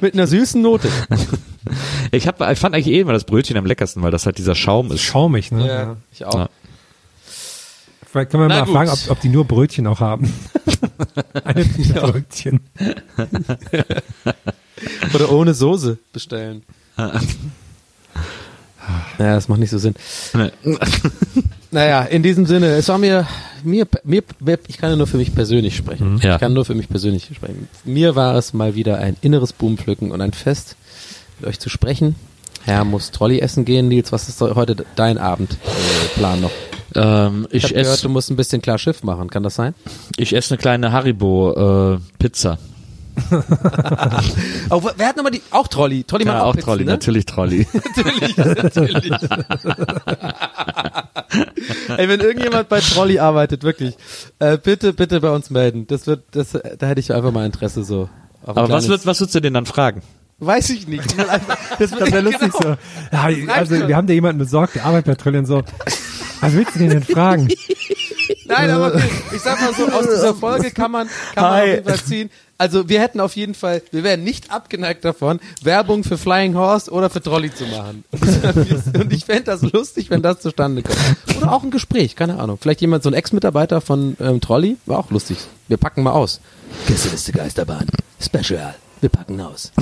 mit 0.00 0.14
einer 0.14 0.26
süßen 0.26 0.60
Note. 0.60 0.88
Ich, 2.10 2.26
hab, 2.26 2.40
ich 2.50 2.58
fand 2.58 2.74
eigentlich 2.74 2.88
eh 2.88 3.00
immer 3.00 3.12
das 3.12 3.24
Brötchen 3.24 3.56
am 3.56 3.66
leckersten, 3.66 4.02
weil 4.02 4.10
das 4.10 4.26
halt 4.26 4.38
dieser 4.38 4.54
Schaum 4.54 4.90
ist. 4.92 5.02
Schaumig, 5.02 5.52
ne? 5.52 5.66
Ja, 5.66 5.96
ich 6.12 6.24
auch. 6.24 6.34
Ja. 6.34 6.48
Vielleicht 8.10 8.30
können 8.30 8.44
wir 8.44 8.48
Na 8.48 8.60
mal 8.60 8.64
gut. 8.64 8.74
fragen, 8.74 8.90
ob, 8.90 9.10
ob 9.10 9.20
die 9.20 9.28
nur 9.28 9.44
Brötchen 9.44 9.86
auch 9.86 10.00
haben. 10.00 10.32
Eine 11.44 11.64
Tüte 11.64 11.92
Brötchen. 11.94 12.60
Oder 15.14 15.30
ohne 15.30 15.54
Soße 15.54 15.98
bestellen. 16.12 16.62
Ja, 16.96 17.20
das 19.34 19.48
macht 19.48 19.60
nicht 19.60 19.70
so 19.70 19.78
Sinn. 19.78 19.94
Naja, 21.72 22.02
in 22.02 22.24
diesem 22.24 22.46
Sinne, 22.46 22.66
es 22.70 22.88
war 22.88 22.98
mir, 22.98 23.28
mir, 23.62 23.86
mir, 24.02 24.24
ich 24.66 24.78
kann 24.78 24.90
ja 24.90 24.96
nur 24.96 25.06
für 25.06 25.18
mich 25.18 25.32
persönlich 25.32 25.76
sprechen. 25.76 26.18
Ja. 26.20 26.34
Ich 26.34 26.40
kann 26.40 26.52
nur 26.52 26.64
für 26.64 26.74
mich 26.74 26.88
persönlich 26.88 27.30
sprechen. 27.32 27.68
Mir 27.84 28.16
war 28.16 28.34
es 28.34 28.52
mal 28.52 28.74
wieder 28.74 28.98
ein 28.98 29.16
inneres 29.20 29.52
Blumenpflücken 29.52 30.10
und 30.10 30.20
ein 30.20 30.32
Fest, 30.32 30.74
mit 31.38 31.48
euch 31.48 31.60
zu 31.60 31.70
sprechen. 31.70 32.16
Herr 32.64 32.84
muss 32.84 33.12
Trolli 33.12 33.38
essen 33.38 33.64
gehen. 33.64 33.86
Nils, 33.86 34.10
was 34.10 34.28
ist 34.28 34.40
heute 34.40 34.84
dein 34.96 35.16
Abendplan 35.16 36.40
noch? 36.40 36.50
Ähm, 36.94 37.46
Ich, 37.50 37.58
ich 37.58 37.64
hab 37.64 37.70
gehört, 37.72 37.86
esse 37.94 38.02
du 38.02 38.08
musst 38.08 38.30
ein 38.30 38.36
bisschen 38.36 38.60
klar 38.62 38.78
Schiff 38.78 39.02
machen. 39.02 39.30
Kann 39.30 39.42
das 39.42 39.54
sein? 39.54 39.74
ich 40.16 40.34
esse 40.34 40.54
eine 40.54 40.58
kleine 40.60 40.92
Haribo 40.92 41.94
äh, 41.94 41.98
Pizza. 42.18 42.58
Oh, 44.70 44.80
wer 44.96 45.08
hat 45.08 45.16
nochmal 45.16 45.32
die, 45.32 45.42
auch 45.50 45.66
Trolli? 45.68 46.04
Trolli 46.04 46.24
macht 46.24 46.36
Ja, 46.36 46.42
auch, 46.44 46.48
auch 46.50 46.52
Pizzen, 46.54 46.64
Trolli, 46.66 46.84
ne? 46.84 46.92
natürlich 46.92 47.26
Trolli. 47.26 47.66
natürlich, 47.72 48.36
natürlich. 48.36 49.12
Ey, 51.96 52.08
wenn 52.08 52.20
irgendjemand 52.20 52.68
bei 52.68 52.80
Trolli 52.80 53.18
arbeitet, 53.18 53.62
wirklich, 53.64 53.96
äh, 54.38 54.58
bitte, 54.58 54.92
bitte 54.92 55.20
bei 55.20 55.30
uns 55.30 55.50
melden. 55.50 55.86
Das 55.86 56.06
wird, 56.06 56.22
das, 56.32 56.52
da 56.52 56.86
hätte 56.86 57.00
ich 57.00 57.12
einfach 57.12 57.32
mal 57.32 57.44
Interesse 57.46 57.82
so. 57.84 58.08
Aber 58.44 58.68
was, 58.68 58.88
wird, 58.88 59.04
was 59.06 59.20
würdest 59.20 59.34
du 59.34 59.40
denn 59.40 59.54
dann 59.54 59.66
fragen? 59.66 60.02
Weiß 60.38 60.70
ich 60.70 60.86
nicht. 60.88 61.04
Ich 61.12 61.18
will 61.18 61.28
einfach- 61.28 61.58
Das, 61.78 61.92
wäre 61.92 62.20
lustig 62.20 62.52
so. 62.52 62.76
Ja, 63.12 63.28
also 63.54 63.86
wir 63.88 63.96
haben 63.96 64.06
da 64.06 64.14
jemanden 64.14 64.38
besorgt, 64.38 64.76
der 64.76 64.86
arbeitet 64.86 65.06
bei 65.06 65.14
Trillion 65.22 65.44
so. 65.46 65.62
Was 66.40 66.52
willst 66.54 66.74
du 66.74 66.78
denn 66.80 66.90
denn 66.90 67.02
fragen? 67.02 67.48
Nein, 68.46 68.70
aber 68.70 68.94
okay, 68.94 69.10
ich 69.34 69.40
sag 69.40 69.60
mal 69.60 69.74
so, 69.74 69.86
aus 69.88 70.06
dieser 70.06 70.34
Folge 70.34 70.70
kann 70.70 70.90
man, 70.90 71.08
kann 71.34 71.44
man 71.44 71.60
auf 71.60 71.66
jeden 71.66 71.84
Fall 71.84 72.00
ziehen. 72.00 72.30
Also 72.58 72.88
wir 72.90 73.00
hätten 73.00 73.20
auf 73.20 73.36
jeden 73.36 73.54
Fall, 73.54 73.82
wir 73.90 74.04
wären 74.04 74.22
nicht 74.22 74.50
abgeneigt 74.50 75.04
davon, 75.04 75.40
Werbung 75.62 76.04
für 76.04 76.18
Flying 76.18 76.54
Horse 76.54 76.90
oder 76.90 77.08
für 77.08 77.22
Trolli 77.22 77.54
zu 77.54 77.64
machen. 77.64 78.04
Und 78.12 79.12
ich 79.14 79.24
fände 79.24 79.44
das 79.44 79.62
lustig, 79.62 80.10
wenn 80.10 80.20
das 80.20 80.40
zustande 80.40 80.82
kommt. 80.82 80.98
Oder 81.38 81.52
auch 81.52 81.62
ein 81.62 81.70
Gespräch, 81.70 82.16
keine 82.16 82.38
Ahnung. 82.38 82.58
Vielleicht 82.60 82.82
jemand, 82.82 83.02
so 83.02 83.08
ein 83.08 83.14
Ex-Mitarbeiter 83.14 83.80
von 83.80 84.14
ähm, 84.20 84.42
Trolli, 84.42 84.76
war 84.84 84.98
auch 84.98 85.10
lustig. 85.10 85.38
Wir 85.68 85.78
packen 85.78 86.02
mal 86.02 86.12
aus. 86.12 86.40
Gästeliste 86.86 87.32
Geisterbahn, 87.32 87.86
Special. 88.20 88.74
Wir 89.00 89.08
packen 89.08 89.40
aus. 89.40 89.72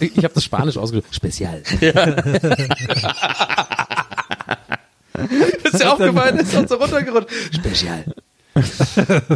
Ich 0.00 0.16
ich 0.16 0.24
habe 0.24 0.34
das 0.34 0.42
Spanisch 0.42 0.76
ausgedrückt. 0.76 1.14
Spezial. 1.14 1.62
das 5.62 5.74
ist 5.74 5.80
ja 5.82 5.92
aufgefallen, 5.92 6.38
ist 6.38 6.54
uns 6.54 6.68
so 6.70 6.76
runtergerutscht. 6.76 7.54
Spezial. 7.54 8.04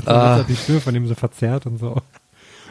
Ah. 0.07 0.37
Hat 0.37 0.49
die 0.49 0.57
Stimme 0.57 0.81
von 0.81 0.95
ihm 0.95 1.07
so 1.07 1.15
verzerrt 1.15 1.67
und 1.67 1.79
so. 1.79 2.01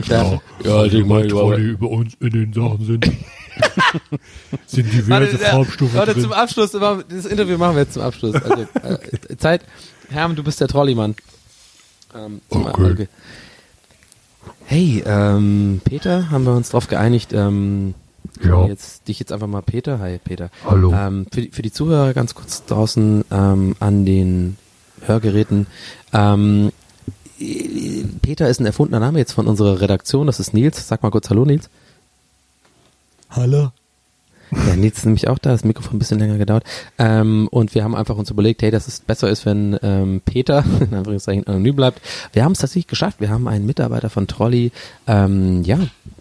Ja. 0.07 0.39
Ja, 0.63 0.85
ich 0.85 1.05
meine, 1.05 1.27
Trolley 1.27 1.61
über 1.71 1.89
uns 1.89 2.13
in 2.19 2.29
den 2.31 2.53
Sachen 2.53 2.83
sind, 2.85 3.05
sind 4.65 4.91
diverse 4.91 5.09
Warte, 5.33 5.43
ja, 5.43 5.49
Farbstufen 5.51 5.95
Leute, 5.97 6.13
drin. 6.13 6.23
zum 6.23 6.33
Abschluss, 6.33 6.71
das 6.71 7.25
Interview 7.25 7.57
machen 7.59 7.75
wir 7.75 7.83
jetzt 7.83 7.93
zum 7.93 8.01
Abschluss. 8.01 8.33
Also, 8.35 8.65
äh, 8.83 9.37
Zeit, 9.37 9.61
Herm, 10.09 10.35
du 10.35 10.41
bist 10.43 10.59
der 10.61 10.67
Trolleymann. 10.67 11.15
Ähm, 12.15 12.41
zum- 12.49 12.65
Okay. 12.65 13.07
Hey, 14.65 15.03
ähm, 15.05 15.81
Peter, 15.83 16.31
haben 16.31 16.45
wir 16.45 16.53
uns 16.55 16.69
darauf 16.69 16.87
geeinigt, 16.87 17.33
ähm, 17.33 17.93
Ja. 18.43 18.65
jetzt, 18.67 19.07
dich 19.07 19.19
jetzt 19.19 19.31
einfach 19.31 19.47
mal 19.47 19.61
Peter, 19.61 19.99
hi 19.99 20.19
Peter. 20.23 20.49
Hallo. 20.65 20.93
Ähm, 20.93 21.25
für, 21.31 21.41
die, 21.41 21.51
für 21.51 21.61
die 21.61 21.71
Zuhörer 21.71 22.13
ganz 22.13 22.35
kurz 22.35 22.65
draußen 22.65 23.25
ähm, 23.31 23.75
an 23.79 24.05
den 24.05 24.57
Hörgeräten. 25.01 25.67
Ähm, 26.13 26.71
äh, 27.39 28.03
Peter 28.21 28.47
ist 28.47 28.59
ein 28.59 28.65
erfundener 28.65 28.99
Name 28.99 29.19
jetzt 29.19 29.33
von 29.33 29.47
unserer 29.47 29.81
Redaktion, 29.81 30.27
das 30.27 30.39
ist 30.39 30.53
Nils. 30.53 30.87
Sag 30.87 31.03
mal 31.03 31.11
kurz 31.11 31.29
Hallo 31.29 31.45
Nils. 31.45 31.69
Hallo. 33.29 33.71
Ja, 34.51 34.75
Nils 34.75 34.97
ist 34.99 35.05
nämlich 35.05 35.27
auch 35.27 35.37
da, 35.37 35.51
das 35.51 35.63
Mikrofon 35.63 35.95
ein 35.95 35.99
bisschen 35.99 36.19
länger 36.19 36.37
gedauert. 36.37 36.63
Ähm, 36.97 37.47
und 37.51 37.75
wir 37.75 37.83
haben 37.83 37.95
einfach 37.95 38.17
uns 38.17 38.31
überlegt, 38.31 38.61
hey, 38.61 38.71
dass 38.71 38.87
es 38.87 38.99
besser 38.99 39.29
ist, 39.29 39.45
wenn 39.45 39.77
ähm, 39.83 40.21
Peter, 40.25 40.63
in 40.79 40.93
Anführungszeichen, 40.93 41.45
anonym 41.45 41.75
bleibt. 41.75 42.01
Wir 42.33 42.43
haben 42.43 42.53
es 42.53 42.59
tatsächlich 42.59 42.87
geschafft. 42.87 43.19
Wir 43.19 43.29
haben 43.29 43.47
einen 43.47 43.65
Mitarbeiter 43.65 44.09
von 44.09 44.27
Trolley, 44.27 44.71
ähm, 45.07 45.63
ja, 45.63 45.79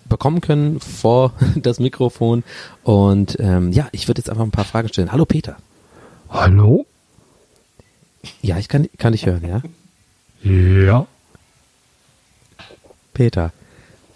bekommen 0.08 0.40
können 0.40 0.80
vor 0.80 1.32
das 1.56 1.78
Mikrofon. 1.80 2.44
Und 2.82 3.36
ähm, 3.40 3.72
ja, 3.72 3.88
ich 3.92 4.08
würde 4.08 4.20
jetzt 4.20 4.30
einfach 4.30 4.44
ein 4.44 4.50
paar 4.50 4.64
Fragen 4.64 4.88
stellen. 4.88 5.12
Hallo 5.12 5.24
Peter. 5.24 5.56
Hallo? 6.30 6.86
Ja, 8.42 8.58
ich 8.58 8.68
kann, 8.68 8.88
kann 8.98 9.12
dich 9.12 9.26
hören, 9.26 9.42
ja? 9.46 9.62
Ja. 10.42 11.06
Peter. 13.14 13.52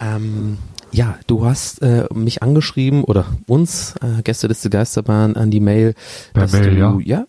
Ähm, 0.00 0.58
ja, 0.90 1.18
du 1.26 1.46
hast 1.46 1.80
äh, 1.82 2.06
mich 2.12 2.42
angeschrieben 2.42 3.02
oder 3.04 3.26
uns, 3.46 3.94
äh, 4.02 4.22
Gästeliste 4.22 4.68
Geisterbahn, 4.68 5.36
an 5.36 5.50
die 5.50 5.60
Mail, 5.60 5.94
Per 6.34 6.42
dass 6.42 6.52
Mail, 6.52 6.76
du, 6.76 7.00
ja. 7.00 7.24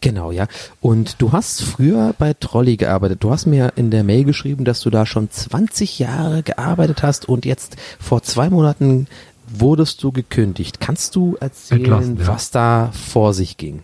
Genau, 0.00 0.30
ja. 0.30 0.46
Und 0.80 1.20
du 1.20 1.32
hast 1.32 1.62
früher 1.62 2.14
bei 2.18 2.34
Trolli 2.34 2.76
gearbeitet. 2.76 3.24
Du 3.24 3.30
hast 3.30 3.46
mir 3.46 3.72
in 3.76 3.90
der 3.90 4.04
Mail 4.04 4.24
geschrieben, 4.24 4.64
dass 4.64 4.80
du 4.80 4.90
da 4.90 5.06
schon 5.06 5.30
20 5.30 5.98
Jahre 5.98 6.42
gearbeitet 6.42 7.02
hast 7.02 7.28
und 7.28 7.44
jetzt 7.44 7.76
vor 7.98 8.22
zwei 8.22 8.50
Monaten 8.50 9.06
wurdest 9.48 10.02
du 10.02 10.12
gekündigt. 10.12 10.80
Kannst 10.80 11.16
du 11.16 11.36
erzählen, 11.40 11.82
Entlassen, 11.82 12.18
ja. 12.18 12.26
was 12.26 12.50
da 12.50 12.90
vor 12.92 13.32
sich 13.32 13.56
ging? 13.56 13.82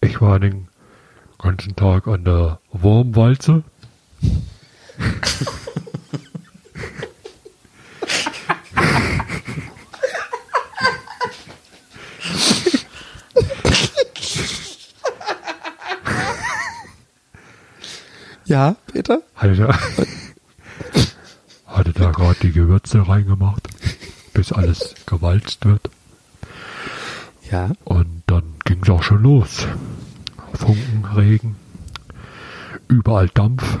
Ich 0.00 0.20
war 0.20 0.38
den 0.38 0.68
ganzen 1.38 1.74
Tag 1.76 2.06
an 2.06 2.24
der 2.24 2.60
Wurmwalze. 2.72 3.62
Ja, 18.52 18.76
Peter? 18.86 19.22
Hatte 19.34 19.56
da, 19.56 19.78
hatte 21.66 21.92
da 21.94 22.10
gerade 22.10 22.38
die 22.42 22.52
Gewürze 22.52 23.08
reingemacht, 23.08 23.66
bis 24.34 24.52
alles 24.52 24.94
gewalzt 25.06 25.64
wird. 25.64 25.88
Ja. 27.50 27.70
Und 27.84 28.22
dann 28.26 28.42
ging 28.66 28.82
es 28.82 28.90
auch 28.90 29.02
schon 29.02 29.22
los. 29.22 29.66
Funken, 30.52 31.02
Regen, 31.16 31.56
überall 32.88 33.30
Dampf. 33.30 33.78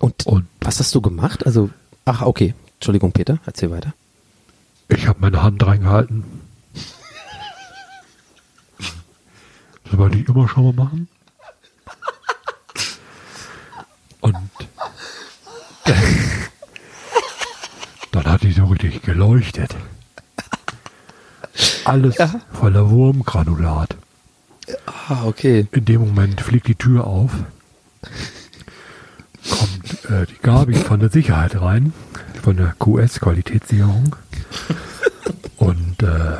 Und, 0.00 0.26
Und 0.26 0.48
was 0.60 0.80
hast 0.80 0.92
du 0.96 1.00
gemacht? 1.00 1.46
Also, 1.46 1.70
ach, 2.06 2.22
okay. 2.22 2.54
Entschuldigung, 2.78 3.12
Peter, 3.12 3.38
erzähl 3.46 3.70
weiter. 3.70 3.94
ich 4.88 5.06
habe 5.06 5.20
meine 5.20 5.44
Hand 5.44 5.64
reingehalten. 5.64 6.24
Das 9.84 9.96
wollte 9.96 10.18
ich 10.18 10.28
immer 10.28 10.48
schon 10.48 10.64
mal 10.64 10.84
machen. 10.84 11.08
Und 14.20 14.36
dann 18.12 18.24
hat 18.24 18.42
die 18.42 18.52
so 18.52 18.66
richtig 18.66 19.02
geleuchtet. 19.02 19.74
Alles 21.84 22.16
voller 22.52 22.90
Wurmgranulat. 22.90 23.96
Ah, 24.86 25.24
okay. 25.24 25.66
In 25.72 25.84
dem 25.84 26.00
Moment 26.00 26.40
fliegt 26.40 26.68
die 26.68 26.74
Tür 26.74 27.06
auf, 27.06 27.30
kommt 29.48 30.04
äh, 30.10 30.26
die 30.26 30.38
Gabi 30.42 30.74
von 30.74 31.00
der 31.00 31.08
Sicherheit 31.08 31.60
rein, 31.60 31.92
von 32.42 32.56
der 32.56 32.74
QS-Qualitätssicherung 32.78 34.14
und 35.56 36.02
äh, 36.02 36.36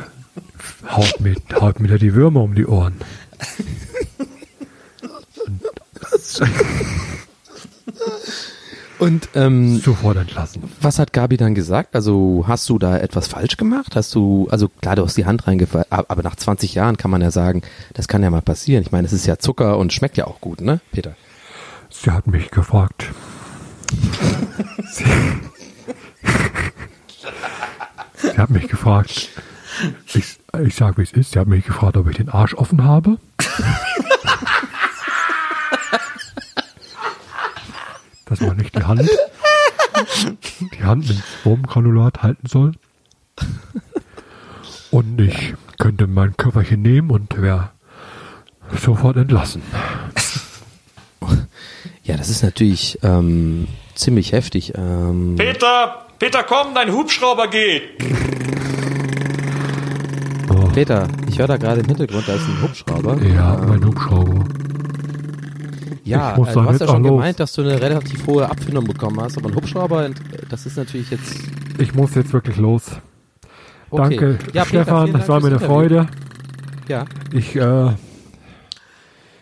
haut, 0.89 1.19
mir, 1.19 1.35
haut 1.59 1.79
mir 1.79 1.87
da 1.87 1.97
die 1.97 2.13
Würmer 2.13 2.41
um 2.41 2.53
die 2.53 2.67
Ohren. 2.67 2.95
Und 5.45 5.61
ähm, 9.35 9.77
Sofort 9.77 10.17
entlassen. 10.17 10.63
was 10.81 10.99
hat 10.99 11.13
Gabi 11.13 11.37
dann 11.37 11.55
gesagt? 11.55 11.95
Also 11.95 12.45
hast 12.47 12.67
du 12.69 12.77
da 12.79 12.97
etwas 12.97 13.27
falsch 13.27 13.57
gemacht? 13.57 13.95
Hast 13.95 14.13
du, 14.15 14.47
also 14.51 14.67
klar, 14.67 14.95
du 14.95 15.03
hast 15.05 15.17
die 15.17 15.25
Hand 15.25 15.47
reingefallen, 15.47 15.85
aber 15.89 16.23
nach 16.23 16.35
20 16.35 16.75
Jahren 16.75 16.97
kann 16.97 17.11
man 17.11 17.21
ja 17.21 17.31
sagen, 17.31 17.61
das 17.93 18.07
kann 18.07 18.23
ja 18.23 18.29
mal 18.29 18.41
passieren. 18.41 18.83
Ich 18.83 18.91
meine, 18.91 19.07
es 19.07 19.13
ist 19.13 19.25
ja 19.25 19.37
Zucker 19.37 19.77
und 19.77 19.93
schmeckt 19.93 20.17
ja 20.17 20.27
auch 20.27 20.41
gut, 20.41 20.61
ne, 20.61 20.81
Peter? 20.91 21.15
Sie 21.89 22.11
hat 22.11 22.27
mich 22.27 22.51
gefragt, 22.51 23.05
Sie 28.21 28.37
hat 28.37 28.49
mich 28.49 28.67
gefragt, 28.67 29.29
ich, 30.13 30.39
ich 30.63 30.75
sag 30.75 30.97
wie 30.97 31.03
es 31.03 31.11
ist, 31.13 31.31
sie 31.31 31.39
hat 31.39 31.47
mich 31.47 31.65
gefragt, 31.65 31.97
ob 31.97 32.09
ich 32.09 32.17
den 32.17 32.29
Arsch 32.29 32.53
offen 32.53 32.83
habe. 32.83 33.17
Dass 38.29 38.41
man 38.41 38.57
nicht 38.57 38.75
die 38.75 38.83
Hand, 38.83 39.09
die 40.73 40.83
Hand 40.83 41.07
mit 41.07 41.17
Wurmgranulat 41.43 42.21
halten 42.21 42.47
soll. 42.47 42.73
Und 44.91 45.19
ich 45.19 45.55
könnte 45.79 46.07
mein 46.07 46.37
Körperchen 46.37 46.81
nehmen 46.81 47.09
und 47.09 47.41
wäre 47.41 47.71
sofort 48.77 49.17
entlassen. 49.17 49.61
Ja, 52.03 52.17
das 52.17 52.29
ist 52.29 52.43
natürlich 52.43 52.99
ähm, 53.03 53.67
ziemlich 53.95 54.31
heftig. 54.31 54.73
Ähm, 54.75 55.35
Peter, 55.37 56.05
Peter, 56.17 56.43
komm, 56.43 56.73
dein 56.73 56.91
Hubschrauber 56.91 57.47
geht. 57.47 57.83
Peter, 60.79 61.07
ich 61.27 61.37
höre 61.39 61.47
da 61.47 61.57
gerade 61.57 61.81
im 61.81 61.87
Hintergrund, 61.87 62.27
da 62.27 62.35
ist 62.35 62.47
ein 62.47 62.61
Hubschrauber. 62.61 63.21
Ja, 63.21 63.61
mein 63.67 63.83
Hubschrauber. 63.83 64.45
Ja, 66.09 66.33
äh, 66.33 66.35
du 66.35 66.63
hast 66.63 66.81
ja 66.81 66.87
schon 66.87 66.95
auch 66.95 66.99
los. 66.99 67.11
gemeint, 67.11 67.39
dass 67.39 67.53
du 67.53 67.61
eine 67.61 67.79
relativ 67.81 68.25
hohe 68.27 68.49
Abfindung 68.49 68.85
bekommen 68.85 69.19
hast, 69.21 69.37
aber 69.37 69.49
ein 69.49 69.55
Hubschrauber, 69.55 70.09
das 70.49 70.65
ist 70.65 70.77
natürlich 70.77 71.09
jetzt. 71.11 71.35
Ich 71.77 71.93
muss 71.93 72.15
jetzt 72.15 72.33
wirklich 72.33 72.57
los. 72.57 72.83
Okay. 73.91 74.01
Danke, 74.17 74.39
Ja, 74.53 74.65
Stefan, 74.65 75.11
Dank 75.11 75.27
war 75.27 75.39
mir 75.39 75.47
eine 75.47 75.55
Interview. 75.55 75.67
Freude. 75.73 76.07
Ja. 76.87 77.05
Ich, 77.31 77.55
äh, 77.55 77.91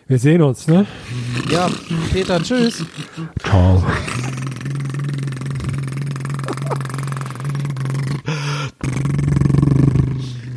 wir 0.08 0.20
sehen 0.20 0.42
uns, 0.42 0.68
ne? 0.68 0.86
Ja, 1.50 1.70
Peter, 2.14 2.42
tschüss. 2.42 2.86
Ciao. 3.44 3.84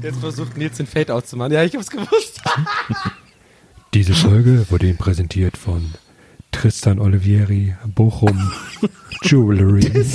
Jetzt 0.03 0.19
versucht 0.21 0.57
Nils 0.57 0.77
den 0.77 0.87
Fade 0.87 1.15
auszumachen. 1.15 1.53
Ja, 1.53 1.63
ich 1.63 1.75
hab's 1.77 1.91
gewusst. 1.91 2.41
Diese 3.93 4.15
Folge 4.15 4.67
wurde 4.71 4.87
Ihnen 4.87 4.99
präsentiert 4.99 5.57
von 5.57 5.95
Tristan 6.53 7.01
Olivieri, 7.01 7.75
Bochum 7.87 8.53
Jewelry. 9.23 10.07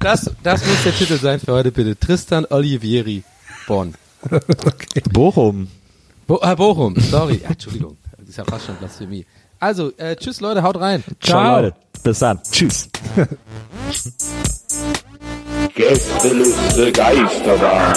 Das, 0.00 0.30
das 0.42 0.66
muss 0.66 0.82
der 0.82 0.96
Titel 0.96 1.16
sein 1.16 1.38
für 1.38 1.52
heute, 1.52 1.70
bitte. 1.70 1.96
Tristan 1.96 2.44
Olivieri, 2.50 3.22
Bonn. 3.68 3.94
Bochum. 5.12 5.68
Bo 6.26 6.40
ah, 6.42 6.56
Bochum, 6.56 6.96
sorry. 6.98 7.40
Ja, 7.42 7.50
Entschuldigung, 7.50 7.98
das 8.18 8.30
ist 8.30 8.36
ja 8.38 8.44
fast 8.44 8.66
schon 8.66 8.76
Blasphemie. 8.76 9.24
Also, 9.60 9.92
äh, 9.96 10.16
tschüss 10.16 10.40
Leute, 10.40 10.62
haut 10.64 10.80
rein. 10.80 11.04
Ciao, 11.20 11.60
Leute. 11.60 11.76
Bis 12.02 12.18
dann. 12.18 12.40
Tschüss. 12.50 12.88
Gästeliste 15.74 16.90
Geisterbahn. 16.90 17.96